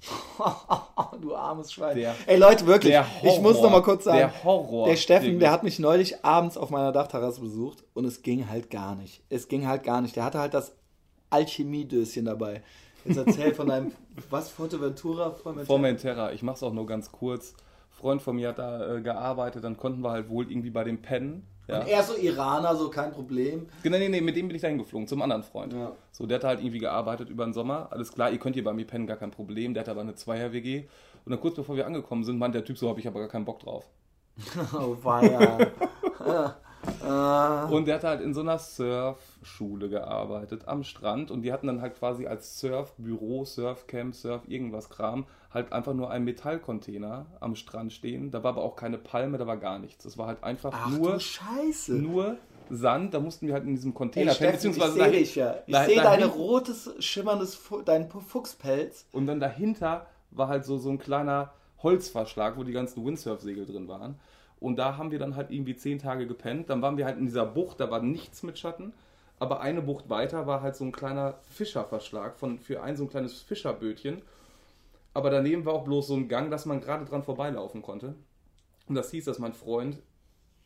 du 1.20 1.34
armes 1.34 1.72
Schwein. 1.72 1.96
Der, 1.96 2.14
Ey 2.26 2.38
Leute, 2.38 2.66
wirklich, 2.66 2.94
Horror, 2.96 3.08
ich 3.22 3.40
muss 3.40 3.60
noch 3.60 3.70
mal 3.70 3.82
kurz 3.82 4.04
sagen, 4.04 4.18
der 4.18 4.44
Horror. 4.44 4.88
Der 4.88 4.96
Steffen, 4.96 5.38
der 5.38 5.50
hat 5.50 5.62
mich 5.62 5.78
neulich 5.78 6.24
abends 6.24 6.56
auf 6.56 6.70
meiner 6.70 6.92
Dachterrasse 6.92 7.40
besucht 7.40 7.84
und 7.94 8.04
es 8.04 8.22
ging 8.22 8.48
halt 8.48 8.70
gar 8.70 8.94
nicht. 8.94 9.22
Es 9.28 9.48
ging 9.48 9.66
halt 9.66 9.82
gar 9.82 10.00
nicht. 10.00 10.16
Der 10.16 10.24
hatte 10.24 10.38
halt 10.38 10.54
das 10.54 10.72
Alchemiedöschen 11.28 12.24
dabei. 12.24 12.62
Jetzt 13.04 13.16
erzähl 13.16 13.54
von 13.54 13.68
deinem, 13.68 13.92
was, 14.30 14.50
Forteventura? 14.50 15.30
Formentera? 15.30 15.66
Formentera, 15.66 16.32
ich 16.32 16.42
mach's 16.42 16.62
auch 16.62 16.72
nur 16.72 16.86
ganz 16.86 17.12
kurz. 17.12 17.54
Freund 17.90 18.22
von 18.22 18.36
mir 18.36 18.48
hat 18.48 18.58
da 18.58 18.96
äh, 18.96 19.00
gearbeitet, 19.02 19.64
dann 19.64 19.76
konnten 19.76 20.00
wir 20.02 20.10
halt 20.10 20.28
wohl 20.28 20.50
irgendwie 20.50 20.70
bei 20.70 20.84
dem 20.84 21.02
Pennen. 21.02 21.46
Ja. 21.70 21.80
Und 21.80 21.88
er 21.88 22.02
so 22.02 22.16
Iraner, 22.16 22.74
so 22.74 22.90
kein 22.90 23.12
Problem. 23.12 23.68
Genau, 23.82 23.98
nee, 23.98 24.08
nee, 24.08 24.20
mit 24.20 24.36
dem 24.36 24.48
bin 24.48 24.56
ich 24.56 24.62
da 24.62 24.68
hingeflogen, 24.68 25.06
zum 25.06 25.22
anderen 25.22 25.42
Freund. 25.42 25.72
Ja. 25.72 25.92
So, 26.10 26.26
der 26.26 26.36
hat 26.36 26.44
halt 26.44 26.60
irgendwie 26.60 26.78
gearbeitet 26.78 27.30
über 27.30 27.44
den 27.44 27.52
Sommer. 27.52 27.88
Alles 27.90 28.12
klar, 28.12 28.30
ihr 28.30 28.38
könnt 28.38 28.54
hier 28.54 28.64
bei 28.64 28.72
mir 28.72 28.86
pennen, 28.86 29.06
gar 29.06 29.16
kein 29.16 29.30
Problem. 29.30 29.74
Der 29.74 29.82
hat 29.82 29.88
aber 29.88 30.00
eine 30.00 30.14
Zweier-WG. 30.14 30.84
Und 31.24 31.30
dann 31.30 31.40
kurz 31.40 31.54
bevor 31.54 31.76
wir 31.76 31.86
angekommen 31.86 32.24
sind, 32.24 32.38
meint 32.38 32.54
der 32.54 32.64
Typ 32.64 32.76
so, 32.76 32.88
habe 32.88 32.98
ich 32.98 33.06
aber 33.06 33.20
gar 33.20 33.28
keinen 33.28 33.44
Bock 33.44 33.60
drauf. 33.60 33.84
oh, 34.74 34.96
weia. 35.02 35.58
Und 37.70 37.86
der 37.86 37.96
hat 37.96 38.04
halt 38.04 38.20
in 38.22 38.32
so 38.32 38.40
einer 38.40 38.58
Surfschule 38.58 39.90
gearbeitet 39.90 40.66
am 40.66 40.82
Strand 40.82 41.30
und 41.30 41.42
die 41.42 41.52
hatten 41.52 41.66
dann 41.66 41.82
halt 41.82 41.98
quasi 41.98 42.26
als 42.26 42.58
Surfbüro, 42.58 43.44
Surfcamp, 43.44 44.14
Surf 44.14 44.48
irgendwas 44.48 44.88
Kram 44.88 45.26
halt 45.52 45.72
einfach 45.72 45.94
nur 45.94 46.10
einen 46.10 46.24
Metallcontainer 46.24 47.26
am 47.40 47.56
Strand 47.56 47.92
stehen. 47.92 48.30
Da 48.30 48.42
war 48.42 48.52
aber 48.52 48.62
auch 48.62 48.76
keine 48.76 48.98
Palme, 48.98 49.38
da 49.38 49.46
war 49.46 49.56
gar 49.56 49.78
nichts. 49.78 50.04
Es 50.04 50.16
war 50.16 50.26
halt 50.26 50.44
einfach 50.44 50.72
Ach, 50.72 50.90
nur 50.90 51.18
Scheiße. 51.18 51.94
nur 51.94 52.36
Sand, 52.70 53.14
da 53.14 53.20
mussten 53.20 53.48
wir 53.48 53.54
halt 53.54 53.64
in 53.64 53.74
diesem 53.74 53.92
Container 53.92 54.32
pennen, 54.32 54.52
beziehungsweise 54.52 54.98
ich 54.98 55.04
sehe 55.04 55.12
dich 55.12 55.34
ja. 55.34 55.56
Ich 55.66 55.76
sehe 55.76 56.02
dein 56.02 56.22
rotes, 56.22 56.90
schimmerndes, 57.00 57.60
dein 57.84 58.08
Fuchspelz. 58.08 59.06
Und 59.10 59.26
dann 59.26 59.40
dahinter 59.40 60.06
war 60.30 60.46
halt 60.46 60.64
so, 60.64 60.78
so 60.78 60.90
ein 60.90 60.98
kleiner 60.98 61.52
Holzverschlag, 61.82 62.56
wo 62.56 62.62
die 62.62 62.72
ganzen 62.72 63.04
Windsurf-Segel 63.04 63.66
drin 63.66 63.88
waren. 63.88 64.20
Und 64.60 64.76
da 64.76 64.96
haben 64.98 65.10
wir 65.10 65.18
dann 65.18 65.36
halt 65.36 65.50
irgendwie 65.50 65.74
zehn 65.74 65.98
Tage 65.98 66.26
gepennt. 66.26 66.70
Dann 66.70 66.82
waren 66.82 66.96
wir 66.96 67.06
halt 67.06 67.18
in 67.18 67.24
dieser 67.24 67.46
Bucht, 67.46 67.80
da 67.80 67.90
war 67.90 68.02
nichts 68.02 68.42
mit 68.42 68.58
Schatten. 68.58 68.92
Aber 69.38 69.60
eine 69.60 69.80
Bucht 69.80 70.10
weiter 70.10 70.46
war 70.46 70.60
halt 70.60 70.76
so 70.76 70.84
ein 70.84 70.92
kleiner 70.92 71.38
Fischerverschlag 71.50 72.36
von, 72.36 72.58
für 72.58 72.82
ein 72.82 72.96
so 72.96 73.04
ein 73.04 73.08
kleines 73.08 73.40
Fischerbötchen. 73.40 74.20
Aber 75.12 75.30
daneben 75.30 75.64
war 75.64 75.74
auch 75.74 75.84
bloß 75.84 76.08
so 76.08 76.14
ein 76.14 76.28
Gang, 76.28 76.50
dass 76.50 76.66
man 76.66 76.80
gerade 76.80 77.04
dran 77.04 77.22
vorbeilaufen 77.22 77.82
konnte. 77.82 78.14
Und 78.86 78.94
das 78.94 79.10
hieß, 79.10 79.24
dass 79.24 79.38
mein 79.38 79.52
Freund, 79.52 80.02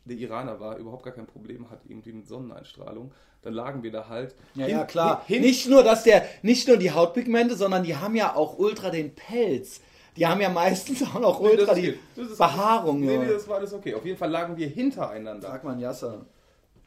der 0.05 0.17
Iraner 0.17 0.59
war, 0.59 0.77
überhaupt 0.77 1.03
gar 1.03 1.13
kein 1.13 1.25
Problem 1.25 1.69
hat 1.69 1.81
irgendwie 1.85 2.13
mit 2.13 2.27
Sonneneinstrahlung. 2.27 3.11
Dann 3.41 3.53
lagen 3.53 3.83
wir 3.83 3.91
da 3.91 4.07
halt. 4.07 4.35
Ja, 4.53 4.65
hin, 4.65 4.75
ja 4.75 4.83
klar. 4.85 5.23
Hin, 5.27 5.41
nicht 5.41 5.69
nur, 5.69 5.83
dass 5.83 6.03
der, 6.03 6.25
nicht 6.41 6.67
nur 6.67 6.77
die 6.77 6.91
Hautpigmente, 6.91 7.55
sondern 7.55 7.83
die 7.83 7.95
haben 7.95 8.15
ja 8.15 8.35
auch 8.35 8.57
ultra 8.57 8.89
den 8.89 9.13
Pelz. 9.15 9.81
Die 10.15 10.25
haben 10.25 10.41
ja 10.41 10.49
meistens 10.49 11.03
auch 11.03 11.19
noch 11.19 11.41
nee, 11.41 11.49
ultra 11.49 11.73
die 11.73 11.99
Behaarung. 12.37 13.01
Nee, 13.01 13.17
nee, 13.17 13.27
das 13.27 13.47
war 13.47 13.57
alles 13.57 13.73
okay. 13.73 13.93
Auf 13.95 14.05
jeden 14.05 14.17
Fall 14.17 14.31
lagen 14.31 14.55
wir 14.55 14.67
hintereinander. 14.67 15.47
Sag 15.47 15.63
mal, 15.63 15.79
Jasser. 15.79 16.25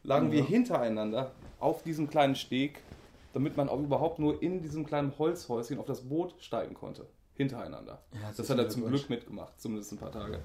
Lagen 0.03 0.29
ja. 0.29 0.35
wir 0.35 0.45
hintereinander 0.45 1.33
auf 1.61 1.83
diesem 1.83 2.09
kleinen 2.09 2.37
Steg, 2.37 2.83
damit 3.33 3.57
man 3.57 3.69
auch 3.69 3.81
überhaupt 3.81 4.19
nur 4.19 4.43
in 4.43 4.63
diesem 4.63 4.87
kleinen 4.87 5.13
Holzhäuschen 5.19 5.79
auf 5.79 5.87
das 5.87 6.09
Boot 6.09 6.35
steigen 6.39 6.75
konnte. 6.75 7.07
Hintereinander. 7.39 8.03
Ja, 8.13 8.33
das, 8.37 8.51
hat 8.51 8.59
er 8.59 8.69
zum 8.69 8.89
Glück 8.89 9.09
mitgemacht, 9.09 9.61
zumindest 9.61 9.93
ein 9.93 9.99
paar 9.99 10.11
Tage. 10.11 10.41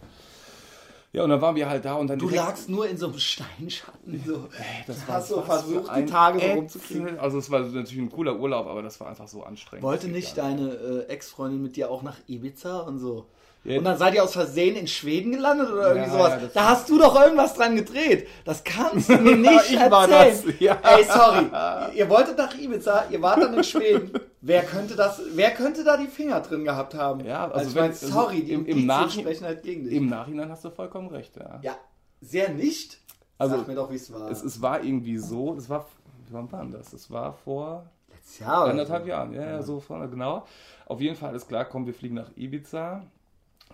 Ja, 1.11 1.23
und 1.23 1.29
dann 1.31 1.41
waren 1.41 1.55
wir 1.55 1.67
halt 1.67 1.83
da 1.85 1.95
und 1.95 2.07
dann. 2.07 2.19
Du 2.19 2.29
lagst 2.29 2.69
nur 2.69 2.87
in 2.87 2.97
so 2.97 3.07
einem 3.07 3.17
Steinschatten. 3.17 4.23
So. 4.25 4.47
Ey, 4.57 4.83
das 4.85 5.07
war 5.07 5.15
hast 5.15 5.29
so 5.29 5.41
versucht, 5.41 5.95
die 5.95 6.05
Tage 6.05 6.39
so 6.39 6.45
rumzukriegen. 6.45 7.19
Also, 7.19 7.39
es 7.39 7.49
war 7.49 7.61
natürlich 7.61 7.97
ein 7.97 8.11
cooler 8.11 8.39
Urlaub, 8.39 8.67
aber 8.67 8.83
das 8.83 8.99
war 8.99 9.09
einfach 9.09 9.27
so 9.27 9.43
anstrengend. 9.43 9.83
Wollte 9.83 10.07
nicht 10.07 10.37
deine 10.37 10.71
äh, 10.71 11.11
Ex-Freundin 11.11 11.63
mit 11.63 11.75
dir 11.75 11.89
auch 11.89 12.03
nach 12.03 12.17
Ibiza 12.27 12.81
und 12.81 12.99
so? 12.99 13.25
Ja, 13.63 13.79
und 13.79 13.85
dann 13.85 13.97
seid 13.97 14.13
ihr 14.13 14.23
aus 14.23 14.33
Versehen 14.33 14.75
in 14.75 14.87
Schweden 14.87 15.31
gelandet 15.31 15.71
oder 15.71 15.95
irgendwie 15.95 16.11
ja, 16.11 16.11
sowas. 16.11 16.41
Ja, 16.41 16.49
da 16.53 16.69
hast 16.69 16.89
du 16.89 16.99
doch 16.99 17.19
irgendwas 17.19 17.55
dran 17.55 17.75
gedreht. 17.75 18.27
Das 18.45 18.63
kannst 18.63 19.09
du 19.09 19.17
mir 19.17 19.35
nicht 19.35 19.71
ich 19.71 19.77
erzählen. 19.77 19.91
War 19.91 20.07
das. 20.07 20.43
Ey, 20.45 21.03
sorry. 21.05 21.97
Ihr 21.97 22.09
wolltet 22.09 22.37
nach 22.37 22.53
Ibiza, 22.55 23.05
ihr 23.09 23.21
wart 23.21 23.41
dann 23.41 23.53
in 23.55 23.63
Schweden. 23.63 24.11
wer 24.43 24.63
könnte 24.63 24.95
das, 24.95 25.21
wer 25.33 25.51
könnte 25.51 25.83
da 25.83 25.97
die 25.97 26.07
Finger 26.07 26.41
drin 26.41 26.63
gehabt 26.63 26.93
haben? 26.93 27.25
Ja, 27.25 27.45
also, 27.45 27.55
also 27.55 27.69
ich 27.69 27.75
meine, 27.75 27.93
sorry, 27.93 28.43
die 28.43 28.53
im, 28.53 28.65
im, 28.65 29.09
sprechen 29.09 29.45
halt 29.45 29.63
gegen 29.63 29.85
dich. 29.85 29.93
Im 29.93 30.09
Nachhinein 30.09 30.49
hast 30.49 30.63
du 30.63 30.69
vollkommen 30.69 31.07
recht, 31.07 31.35
ja. 31.37 31.59
Ja, 31.61 31.77
sehr 32.21 32.49
nicht. 32.49 32.99
Also, 33.37 33.57
Sag 33.57 33.67
mir 33.67 33.75
doch, 33.75 33.89
wie 33.89 33.95
es 33.95 34.13
war. 34.13 34.29
Es, 34.29 34.43
es 34.43 34.61
war 34.61 34.83
irgendwie 34.83 35.17
so, 35.17 35.55
es 35.55 35.69
war, 35.69 35.87
wann 36.29 36.51
war 36.51 36.65
das? 36.65 36.93
Es 36.93 37.09
war 37.09 37.33
vor 37.33 37.89
Letztes 38.09 38.39
Jahr 38.39 38.65
anderthalb 38.65 39.03
so. 39.03 39.09
Jahren, 39.09 39.33
ja, 39.33 39.49
ja, 39.49 39.63
so 39.63 39.79
vorne, 39.79 40.09
genau. 40.09 40.45
Auf 40.85 41.01
jeden 41.01 41.15
Fall 41.15 41.29
alles 41.29 41.47
klar, 41.47 41.65
komm, 41.65 41.85
wir 41.85 41.93
fliegen 41.93 42.15
nach 42.15 42.29
Ibiza 42.35 43.03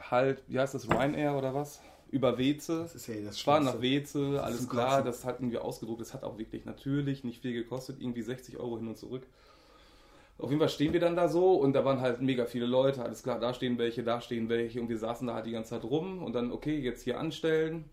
halt, 0.09 0.43
wie 0.47 0.59
heißt 0.59 0.74
das, 0.74 0.89
Ryanair 0.89 1.36
oder 1.36 1.53
was? 1.53 1.82
Über 2.11 2.38
Weze. 2.38 2.82
Das 2.84 2.95
ist 2.95 3.07
ja 3.07 3.15
das 3.24 3.39
Fahren 3.39 3.65
nach 3.65 3.82
Weze, 3.82 4.41
alles 4.41 4.67
klar, 4.67 5.03
das 5.03 5.26
hat 5.26 5.39
irgendwie 5.39 5.59
ausgedruckt. 5.59 6.01
Das 6.01 6.13
hat 6.13 6.24
auch 6.24 6.39
wirklich 6.39 6.65
natürlich 6.65 7.24
nicht 7.24 7.41
viel 7.41 7.53
gekostet, 7.53 7.97
irgendwie 7.99 8.24
60 8.24 8.57
Euro 8.57 8.78
hin 8.78 8.88
und 8.88 8.97
zurück. 8.97 9.28
Auf 10.39 10.49
jeden 10.49 10.59
Fall 10.59 10.69
stehen 10.69 10.93
wir 10.93 10.99
dann 10.99 11.15
da 11.15 11.27
so 11.27 11.53
und 11.55 11.73
da 11.73 11.85
waren 11.85 12.01
halt 12.01 12.21
mega 12.21 12.45
viele 12.45 12.65
Leute, 12.65 13.03
alles 13.03 13.23
klar, 13.23 13.39
da 13.39 13.53
stehen 13.53 13.77
welche, 13.77 14.03
da 14.03 14.21
stehen 14.21 14.49
welche 14.49 14.81
und 14.81 14.89
wir 14.89 14.97
saßen 14.97 15.27
da 15.27 15.35
halt 15.35 15.45
die 15.45 15.51
ganze 15.51 15.71
Zeit 15.71 15.83
rum 15.83 16.23
und 16.23 16.33
dann, 16.33 16.51
okay, 16.51 16.79
jetzt 16.79 17.03
hier 17.03 17.19
anstellen, 17.19 17.85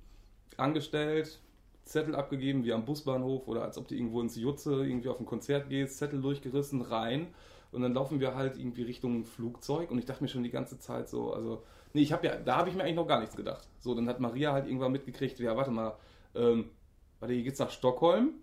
angestellt, 0.56 1.40
Zettel 1.84 2.14
abgegeben, 2.14 2.64
wie 2.64 2.72
am 2.72 2.84
Busbahnhof 2.84 3.48
oder 3.48 3.62
als 3.62 3.78
ob 3.78 3.88
du 3.88 3.94
irgendwo 3.94 4.20
ins 4.20 4.36
Jutze 4.36 4.86
irgendwie 4.86 5.08
auf 5.08 5.20
ein 5.20 5.26
Konzert 5.26 5.68
gehst, 5.68 5.98
Zettel 5.98 6.22
durchgerissen, 6.22 6.82
rein 6.82 7.28
und 7.72 7.82
dann 7.82 7.94
laufen 7.94 8.20
wir 8.20 8.36
halt 8.36 8.56
irgendwie 8.56 8.82
Richtung 8.82 9.24
Flugzeug 9.24 9.90
und 9.90 9.98
ich 9.98 10.04
dachte 10.04 10.22
mir 10.22 10.28
schon 10.28 10.44
die 10.44 10.50
ganze 10.50 10.78
Zeit 10.78 11.08
so, 11.08 11.32
also 11.32 11.62
Nee, 11.96 12.02
ich 12.02 12.12
habe 12.12 12.26
ja, 12.26 12.36
da 12.36 12.58
habe 12.58 12.68
ich 12.68 12.74
mir 12.74 12.82
eigentlich 12.82 12.96
noch 12.96 13.06
gar 13.06 13.20
nichts 13.20 13.36
gedacht. 13.36 13.66
So, 13.78 13.94
dann 13.94 14.06
hat 14.06 14.20
Maria 14.20 14.52
halt 14.52 14.66
irgendwann 14.66 14.92
mitgekriegt, 14.92 15.38
ja, 15.38 15.56
warte 15.56 15.70
mal, 15.70 15.96
ähm, 16.34 16.68
warte, 17.20 17.32
hier 17.32 17.42
geht's 17.42 17.58
nach 17.58 17.70
Stockholm? 17.70 18.34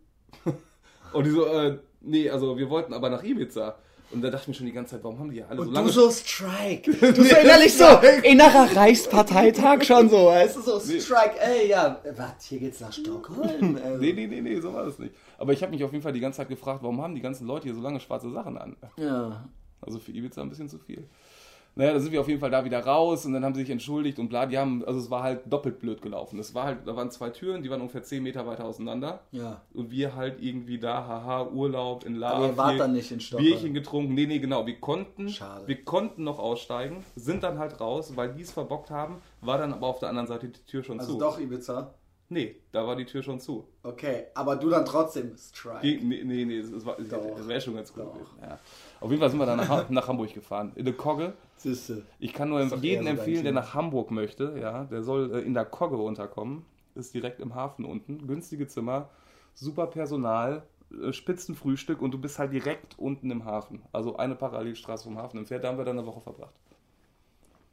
und 1.13 1.23
die 1.23 1.29
so, 1.29 1.45
äh, 1.45 1.77
nee, 2.01 2.31
also 2.31 2.57
wir 2.57 2.71
wollten 2.71 2.93
aber 2.93 3.11
nach 3.11 3.23
Ibiza. 3.23 3.77
Und 4.13 4.21
da 4.21 4.29
dachte 4.29 4.43
ich 4.43 4.47
mir 4.49 4.53
schon 4.53 4.65
die 4.67 4.71
ganze 4.71 4.91
Zeit, 4.91 5.03
warum 5.03 5.19
haben 5.19 5.31
die 5.31 5.37
ja 5.37 5.47
alle 5.47 5.61
und 5.61 5.67
so 5.67 5.73
lange... 5.73 5.87
du 5.87 5.93
so 5.93 6.11
Strike. 6.11 6.91
Du 6.91 7.23
so 7.23 7.35
innerlich 7.35 7.73
so, 7.73 7.85
innerer 8.23 8.75
Reichsparteitag 8.75 9.83
schon 9.83 10.09
so, 10.09 10.27
weißt 10.27 10.57
du, 10.57 10.61
so 10.61 10.79
Strike, 10.79 11.39
ey, 11.39 11.69
ja, 11.69 11.99
was, 12.15 12.45
hier 12.45 12.59
geht's 12.59 12.79
nach 12.79 12.93
Stockholm? 12.93 13.79
Also. 13.83 13.97
nee, 13.99 14.13
nee, 14.13 14.27
nee, 14.27 14.41
nee, 14.41 14.59
so 14.59 14.73
war 14.73 14.85
das 14.85 14.99
nicht. 14.99 15.15
Aber 15.37 15.53
ich 15.53 15.61
habe 15.63 15.71
mich 15.71 15.83
auf 15.83 15.91
jeden 15.91 16.03
Fall 16.03 16.13
die 16.13 16.19
ganze 16.19 16.37
Zeit 16.37 16.49
gefragt, 16.49 16.83
warum 16.83 17.01
haben 17.01 17.15
die 17.15 17.21
ganzen 17.21 17.47
Leute 17.47 17.63
hier 17.63 17.73
so 17.73 17.81
lange 17.81 17.99
schwarze 17.99 18.29
Sachen 18.31 18.57
an? 18.57 18.77
Ja. 18.97 19.49
Also 19.81 19.99
für 19.99 20.11
Ibiza 20.11 20.41
ein 20.41 20.49
bisschen 20.49 20.69
zu 20.69 20.77
viel. 20.77 21.09
Naja, 21.75 21.93
da 21.93 21.99
sind 21.99 22.11
wir 22.11 22.21
auf 22.21 22.27
jeden 22.27 22.39
Fall 22.39 22.51
da 22.51 22.63
wieder 22.65 22.85
raus 22.85 23.25
und 23.25 23.33
dann 23.33 23.43
haben 23.43 23.55
sie 23.55 23.61
sich 23.61 23.69
entschuldigt 23.71 24.19
und 24.19 24.29
bla, 24.29 24.45
die 24.45 24.59
haben, 24.59 24.85
also 24.85 24.99
es 24.99 25.09
war 25.09 25.23
halt 25.23 25.41
doppelt 25.51 25.79
blöd 25.79 26.01
gelaufen. 26.01 26.37
Es 26.39 26.53
war 26.53 26.65
halt, 26.65 26.87
da 26.87 26.95
waren 26.95 27.09
zwei 27.09 27.31
Türen, 27.31 27.63
die 27.63 27.69
waren 27.71 27.81
ungefähr 27.81 28.03
10 28.03 28.21
Meter 28.21 28.45
weiter 28.45 28.65
auseinander. 28.65 29.21
Ja. 29.31 29.61
Und 29.73 29.89
wir 29.89 30.15
halt 30.15 30.39
irgendwie 30.39 30.77
da, 30.77 31.07
haha, 31.07 31.47
Urlaub 31.47 32.05
in 32.05 32.15
La. 32.15 32.33
Aber 32.33 32.47
ihr 32.47 32.57
wart 32.57 32.79
dann 32.79 32.93
nicht 32.93 33.11
in 33.11 33.19
Stockholm. 33.19 33.49
Bierchen 33.49 33.73
getrunken. 33.73 34.13
Nee, 34.13 34.27
nee, 34.27 34.39
genau. 34.39 34.67
Wir 34.67 34.79
konnten, 34.79 35.29
Schade. 35.29 35.67
wir 35.67 35.83
konnten 35.83 36.23
noch 36.23 36.37
aussteigen, 36.37 37.03
sind 37.15 37.41
dann 37.41 37.57
halt 37.57 37.79
raus, 37.81 38.15
weil 38.15 38.33
die 38.33 38.43
es 38.43 38.51
verbockt 38.51 38.91
haben, 38.91 39.15
war 39.41 39.57
dann 39.57 39.73
aber 39.73 39.87
auf 39.87 39.99
der 39.99 40.09
anderen 40.09 40.27
Seite 40.27 40.49
die 40.49 40.65
Tür 40.65 40.83
schon 40.83 40.99
also 40.99 41.17
zu. 41.17 41.25
Also 41.25 41.37
doch 41.37 41.39
Ibiza? 41.39 41.93
Nee, 42.29 42.55
da 42.71 42.87
war 42.87 42.95
die 42.95 43.05
Tür 43.05 43.21
schon 43.21 43.39
zu. 43.39 43.67
Okay, 43.83 44.25
aber 44.33 44.55
du 44.55 44.69
dann 44.69 44.85
trotzdem 44.85 45.35
Strike. 45.37 45.85
Nee, 45.85 46.23
nee, 46.23 46.45
nee, 46.45 46.61
das, 46.61 46.85
war, 46.85 46.97
das 46.97 47.47
wäre 47.47 47.61
schon 47.61 47.75
ganz 47.75 47.93
gut. 47.93 48.05
Ja. 48.41 48.57
Auf 48.99 49.09
jeden 49.09 49.19
Fall 49.19 49.29
sind 49.29 49.39
wir 49.39 49.45
dann 49.45 49.57
nach, 49.57 49.89
nach 49.89 50.07
Hamburg 50.07 50.33
gefahren. 50.33 50.71
In 50.75 50.85
der 50.85 50.95
Kogge. 50.95 51.33
Siehste. 51.63 52.05
Ich 52.19 52.33
kann 52.33 52.49
nur 52.49 52.61
jeden 52.61 53.07
empfehlen, 53.07 53.43
der 53.43 53.53
nach 53.53 53.73
Hamburg 53.73 54.11
möchte, 54.11 54.57
ja, 54.59 54.83
der 54.85 55.01
soll 55.03 55.33
äh, 55.33 55.39
in 55.39 55.53
der 55.53 55.65
Kogge 55.65 55.95
runterkommen. 55.95 56.65
Ist 56.95 57.13
direkt 57.13 57.39
im 57.39 57.55
Hafen 57.55 57.85
unten. 57.85 58.27
Günstige 58.27 58.67
Zimmer, 58.67 59.09
super 59.53 59.87
Personal, 59.87 60.67
äh, 60.91 61.11
Spitzenfrühstück 61.11 62.01
und 62.01 62.11
du 62.11 62.19
bist 62.19 62.37
halt 62.37 62.53
direkt 62.53 62.99
unten 62.99 63.31
im 63.31 63.45
Hafen. 63.45 63.81
Also 63.91 64.17
eine 64.17 64.35
Parallelstraße 64.35 65.05
vom 65.05 65.17
Hafen 65.17 65.39
entfernt. 65.39 65.63
Da 65.63 65.69
haben 65.69 65.77
wir 65.77 65.85
dann 65.85 65.97
eine 65.97 66.05
Woche 66.05 66.21
verbracht. 66.21 66.53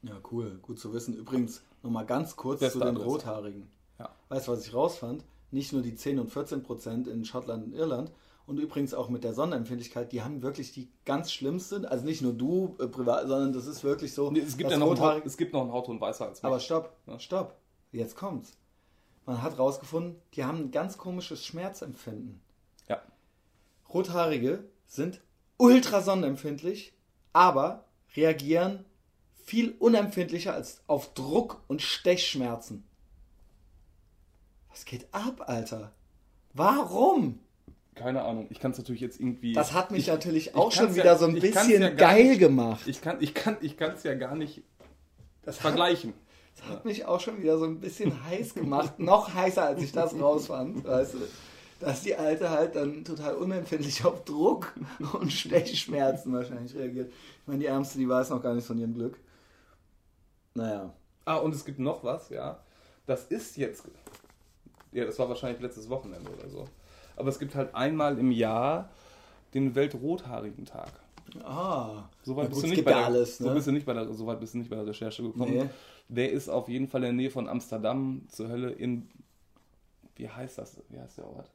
Ja, 0.03 0.14
cool. 0.30 0.59
Gut 0.62 0.78
zu 0.78 0.93
wissen. 0.93 1.14
Übrigens, 1.14 1.62
nochmal 1.82 2.07
ganz 2.07 2.36
kurz 2.36 2.61
Beste 2.61 2.78
zu 2.78 2.84
den 2.84 2.97
Adresse. 2.97 3.09
Rothaarigen. 3.09 3.68
Ja. 3.99 4.09
Weißt 4.28 4.49
du, 4.49 4.53
was 4.53 4.66
ich 4.66 4.72
rausfand? 4.72 5.24
Nicht 5.51 5.72
nur 5.72 5.82
die 5.82 5.95
10 5.95 6.20
und 6.20 6.30
14 6.30 6.62
Prozent 6.62 7.09
in 7.09 7.24
Schottland 7.24 7.64
und 7.64 7.74
Irland, 7.74 8.12
und 8.51 8.59
übrigens 8.59 8.94
auch 8.94 9.09
mit 9.09 9.22
der 9.22 9.32
Sonnenempfindlichkeit, 9.32 10.11
die 10.11 10.22
haben 10.22 10.42
wirklich 10.42 10.72
die 10.72 10.90
ganz 11.05 11.32
schlimmsten, 11.32 11.84
also 11.84 12.05
nicht 12.05 12.20
nur 12.20 12.32
du 12.32 12.76
äh, 12.80 12.88
privat, 12.88 13.28
sondern 13.28 13.53
das 13.53 13.68
ist 13.68 13.84
wirklich 13.84 14.12
so. 14.12 14.28
Nee, 14.32 14.40
es, 14.40 14.57
gibt 14.57 14.72
ja 14.72 14.76
noch 14.76 15.01
ein, 15.01 15.22
es 15.24 15.36
gibt 15.36 15.53
noch 15.53 15.62
einen 15.62 15.72
Hautton 15.72 16.01
weißer 16.01 16.26
als 16.26 16.42
mich. 16.42 16.44
Aber 16.44 16.59
stopp, 16.59 16.96
ja. 17.07 17.20
stopp. 17.20 17.57
Jetzt 17.92 18.16
kommt's. 18.16 18.53
Man 19.24 19.40
hat 19.40 19.57
rausgefunden, 19.57 20.20
die 20.34 20.44
haben 20.44 20.59
ein 20.59 20.70
ganz 20.72 20.98
komisches 20.98 21.46
Schmerzempfinden. 21.46 22.40
Ja. 22.88 23.01
Rothaarige 23.94 24.64
sind 24.84 25.20
ultra 25.57 26.03
sonnenempfindlich, 26.03 26.92
aber 27.32 27.84
reagieren 28.16 28.84
viel 29.44 29.76
unempfindlicher 29.78 30.55
als 30.55 30.82
auf 30.88 31.14
Druck 31.14 31.62
und 31.68 31.82
Stechschmerzen. 31.82 32.84
Was 34.70 34.84
geht 34.84 35.07
ab, 35.12 35.44
Alter? 35.46 35.92
Warum? 36.53 37.38
Keine 38.01 38.22
Ahnung. 38.22 38.46
Ich 38.48 38.61
kann 38.61 38.70
es 38.70 38.78
natürlich 38.78 39.03
jetzt 39.03 39.20
irgendwie. 39.20 39.53
Das 39.53 39.74
hat 39.74 39.90
mich 39.90 40.01
ich, 40.01 40.07
natürlich 40.09 40.55
auch 40.55 40.72
schon 40.72 40.94
wieder 40.94 41.05
ja, 41.05 41.18
so 41.18 41.26
ein 41.26 41.34
bisschen 41.34 41.82
ja 41.82 41.90
geil 41.90 42.28
nicht, 42.28 42.38
gemacht. 42.38 42.86
Ich 42.86 43.03
kann 43.03 43.16
es 43.16 43.22
ich 43.22 43.34
kann, 43.34 43.59
ich 43.61 43.76
ja 44.05 44.14
gar 44.14 44.34
nicht 44.34 44.62
das 45.42 45.59
vergleichen. 45.59 46.14
Hat, 46.14 46.16
das 46.57 46.68
hat 46.70 46.84
mich 46.86 47.05
auch 47.05 47.20
schon 47.20 47.42
wieder 47.42 47.59
so 47.59 47.66
ein 47.66 47.78
bisschen 47.78 48.24
heiß 48.24 48.55
gemacht. 48.55 48.98
Noch 48.98 49.34
heißer, 49.34 49.64
als 49.64 49.82
ich 49.82 49.92
das 49.92 50.18
rausfand. 50.18 50.86
Weißt 50.86 51.14
du? 51.14 51.18
Dass 51.78 52.03
die 52.03 52.16
Alte 52.16 52.48
halt 52.48 52.74
dann 52.74 53.05
total 53.05 53.34
unempfindlich 53.34 54.03
auf 54.07 54.24
Druck 54.24 54.72
und 55.12 55.30
Stechschmerzen 55.30 56.32
wahrscheinlich 56.32 56.74
reagiert. 56.74 57.12
Ich 57.12 57.46
meine, 57.46 57.59
die 57.59 57.66
Ärmste, 57.66 57.98
die 57.98 58.09
weiß 58.09 58.30
noch 58.30 58.42
gar 58.42 58.55
nicht 58.55 58.66
von 58.66 58.78
ihrem 58.78 58.94
Glück. 58.94 59.18
Naja. 60.55 60.94
Ah, 61.26 61.36
und 61.36 61.55
es 61.55 61.66
gibt 61.66 61.78
noch 61.78 62.03
was, 62.03 62.30
ja. 62.30 62.62
Das 63.05 63.24
ist 63.24 63.59
jetzt. 63.59 63.84
Ja, 64.92 65.05
das 65.05 65.18
war 65.18 65.28
wahrscheinlich 65.28 65.61
letztes 65.61 65.90
Wochenende 65.90 66.30
oder 66.30 66.48
so. 66.48 66.66
Aber 67.20 67.28
es 67.28 67.38
gibt 67.38 67.54
halt 67.54 67.74
einmal 67.74 68.18
im 68.18 68.32
Jahr 68.32 68.90
den 69.54 69.74
Weltrothaarigen 69.74 70.64
Tag. 70.64 70.92
Ah, 71.44 72.08
so 72.22 72.34
weit, 72.34 72.48
bist, 72.48 72.62
du 72.62 72.66
nicht 72.66 72.84
bei 72.84 72.92
der, 72.92 73.04
alles, 73.04 73.38
ne? 73.38 73.46
so 73.46 73.54
bist 73.54 73.66
du 73.68 73.72
nicht 73.72 73.86
bei 73.86 73.92
der, 73.92 74.12
so 74.12 74.26
weit 74.26 74.40
bist 74.40 74.54
du 74.54 74.58
nicht 74.58 74.70
bei 74.70 74.76
der 74.76 74.86
Recherche 74.86 75.22
gekommen. 75.22 75.54
Nee. 75.54 75.70
Der 76.08 76.32
ist 76.32 76.48
auf 76.48 76.68
jeden 76.68 76.88
Fall 76.88 77.02
in 77.02 77.04
der 77.04 77.12
Nähe 77.12 77.30
von 77.30 77.48
Amsterdam 77.48 78.22
zur 78.28 78.48
Hölle 78.48 78.70
in. 78.70 79.08
Wie 80.16 80.28
heißt 80.28 80.58
das? 80.58 80.76
Wie 80.88 80.98
heißt 80.98 81.18
der 81.18 81.26
Ort? 81.26 81.50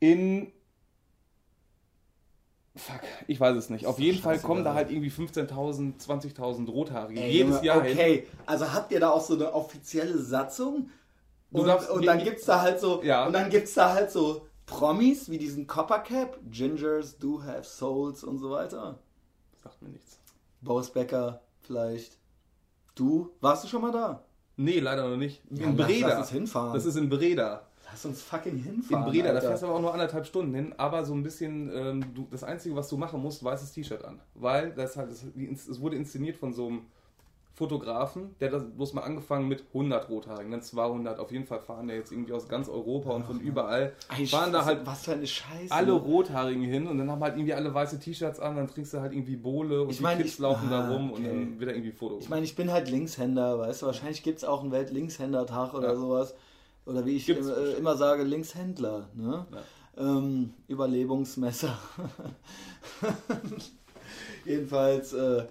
In 0.00 0.52
Fuck, 2.78 3.00
ich 3.26 3.40
weiß 3.40 3.56
es 3.56 3.70
nicht. 3.70 3.86
Auf 3.86 3.98
jeden 3.98 4.18
Fall 4.18 4.38
kommen 4.38 4.64
da 4.64 4.74
halt 4.74 4.90
irgendwie 4.90 5.10
15.000, 5.10 6.00
20.000 6.00 6.70
Rothaarige 6.70 7.20
Ey, 7.20 7.32
jedes 7.32 7.62
Jahr 7.62 7.78
okay. 7.78 7.88
hin. 7.88 7.98
Okay, 7.98 8.26
also 8.46 8.72
habt 8.72 8.92
ihr 8.92 9.00
da 9.00 9.10
auch 9.10 9.20
so 9.20 9.34
eine 9.34 9.52
offizielle 9.52 10.16
Satzung? 10.16 10.90
Und, 11.50 11.66
darfst, 11.66 11.90
und 11.90 12.04
dann 12.04 12.22
gibt's 12.22 12.44
da 12.44 12.60
halt 12.60 12.78
so, 12.80 13.02
ja. 13.02 13.26
und 13.26 13.32
dann 13.32 13.48
gibt's 13.48 13.74
da 13.74 13.94
halt 13.94 14.10
so 14.10 14.46
Promis 14.66 15.30
wie 15.30 15.38
diesen 15.38 15.66
Coppercap, 15.66 16.38
Gingers, 16.50 17.18
Do 17.18 17.42
Have 17.42 17.64
Souls 17.64 18.22
und 18.22 18.38
so 18.38 18.50
weiter. 18.50 18.98
Sagt 19.62 19.80
mir 19.82 19.88
nichts. 19.88 20.20
Boris 20.60 20.90
Becker 20.90 21.40
vielleicht. 21.62 22.18
Du, 22.94 23.30
warst 23.40 23.64
du 23.64 23.68
schon 23.68 23.82
mal 23.82 23.92
da? 23.92 24.24
Nee, 24.56 24.80
leider 24.80 25.08
noch 25.08 25.16
nicht. 25.16 25.42
In 25.50 25.56
ja, 25.56 25.70
Breda. 25.70 26.08
Lass 26.08 26.18
uns 26.18 26.30
hinfahren. 26.30 26.74
Das 26.74 26.84
ist 26.84 26.96
in 26.96 27.08
Breda. 27.08 27.62
Lass 27.90 28.04
uns 28.04 28.20
fucking 28.22 28.56
hinfahren. 28.56 29.06
In 29.06 29.10
Breda, 29.10 29.28
Alter. 29.28 29.40
da 29.40 29.46
fährst 29.48 29.62
du 29.62 29.66
aber 29.68 29.76
auch 29.76 29.80
nur 29.80 29.92
anderthalb 29.92 30.26
Stunden 30.26 30.54
hin, 30.54 30.74
aber 30.76 31.04
so 31.04 31.14
ein 31.14 31.22
bisschen, 31.22 31.70
ähm, 31.72 32.14
du, 32.14 32.26
das 32.30 32.44
Einzige, 32.44 32.76
was 32.76 32.88
du 32.88 32.98
machen 32.98 33.22
musst, 33.22 33.42
weißes 33.42 33.72
T-Shirt 33.72 34.04
an. 34.04 34.20
Weil 34.34 34.72
das 34.72 34.96
halt, 34.96 35.10
es 35.10 35.80
wurde 35.80 35.96
inszeniert 35.96 36.36
von 36.36 36.52
so 36.52 36.66
einem 36.66 36.86
Fotografen, 37.58 38.36
der 38.38 38.52
hat 38.52 38.76
bloß 38.76 38.94
mal 38.94 39.02
angefangen 39.02 39.48
mit 39.48 39.64
100 39.74 40.08
Rothaarigen, 40.08 40.52
dann 40.52 40.62
200. 40.62 41.18
Auf 41.18 41.32
jeden 41.32 41.44
Fall 41.44 41.58
fahren 41.58 41.88
der 41.88 41.96
jetzt 41.96 42.12
irgendwie 42.12 42.32
aus 42.32 42.48
ganz 42.48 42.68
Europa 42.68 43.10
und 43.10 43.24
von 43.24 43.40
überall. 43.40 43.94
Eigentlich 44.08 44.30
fahren 44.30 44.52
da 44.52 44.64
halt 44.64 44.86
was 44.86 45.02
für 45.02 45.12
eine 45.12 45.26
Scheiße. 45.26 45.74
alle 45.74 45.92
Rothaarigen 45.92 46.62
hin 46.62 46.86
und 46.86 46.98
dann 46.98 47.10
haben 47.10 47.20
halt 47.20 47.34
irgendwie 47.34 47.54
alle 47.54 47.74
weiße 47.74 47.98
T-Shirts 47.98 48.38
an, 48.38 48.54
dann 48.54 48.68
trinkst 48.68 48.94
du 48.94 49.00
halt 49.00 49.12
irgendwie 49.12 49.34
Bohle 49.34 49.82
und 49.82 49.90
ich 49.90 50.00
mein, 50.00 50.18
die 50.18 50.22
Kids 50.22 50.36
ich, 50.36 50.40
laufen 50.40 50.68
ah, 50.68 50.86
da 50.86 50.94
rum 50.94 51.10
okay. 51.10 51.16
und 51.16 51.26
dann 51.26 51.60
wird 51.60 51.70
da 51.70 51.74
irgendwie 51.74 51.90
Foto. 51.90 52.18
Ich 52.20 52.28
meine, 52.28 52.44
ich 52.44 52.54
bin 52.54 52.70
halt 52.70 52.88
Linkshänder, 52.88 53.58
weißt 53.58 53.82
du, 53.82 53.86
wahrscheinlich 53.86 54.22
gibt 54.22 54.38
es 54.38 54.44
auch 54.44 54.62
einen 54.62 54.70
Welt-Linkshänder-Tag 54.70 55.74
oder 55.74 55.88
ja. 55.88 55.96
sowas. 55.96 56.34
Oder 56.86 57.04
wie 57.04 57.16
ich 57.16 57.28
äh, 57.28 57.32
immer 57.76 57.96
sage, 57.96 58.22
Linkshändler. 58.22 59.08
Ne? 59.14 59.46
Ja. 59.52 60.06
Ähm, 60.18 60.54
Überlebungsmesser. 60.68 61.76
Jedenfalls, 64.44 65.12
äh, 65.12 65.44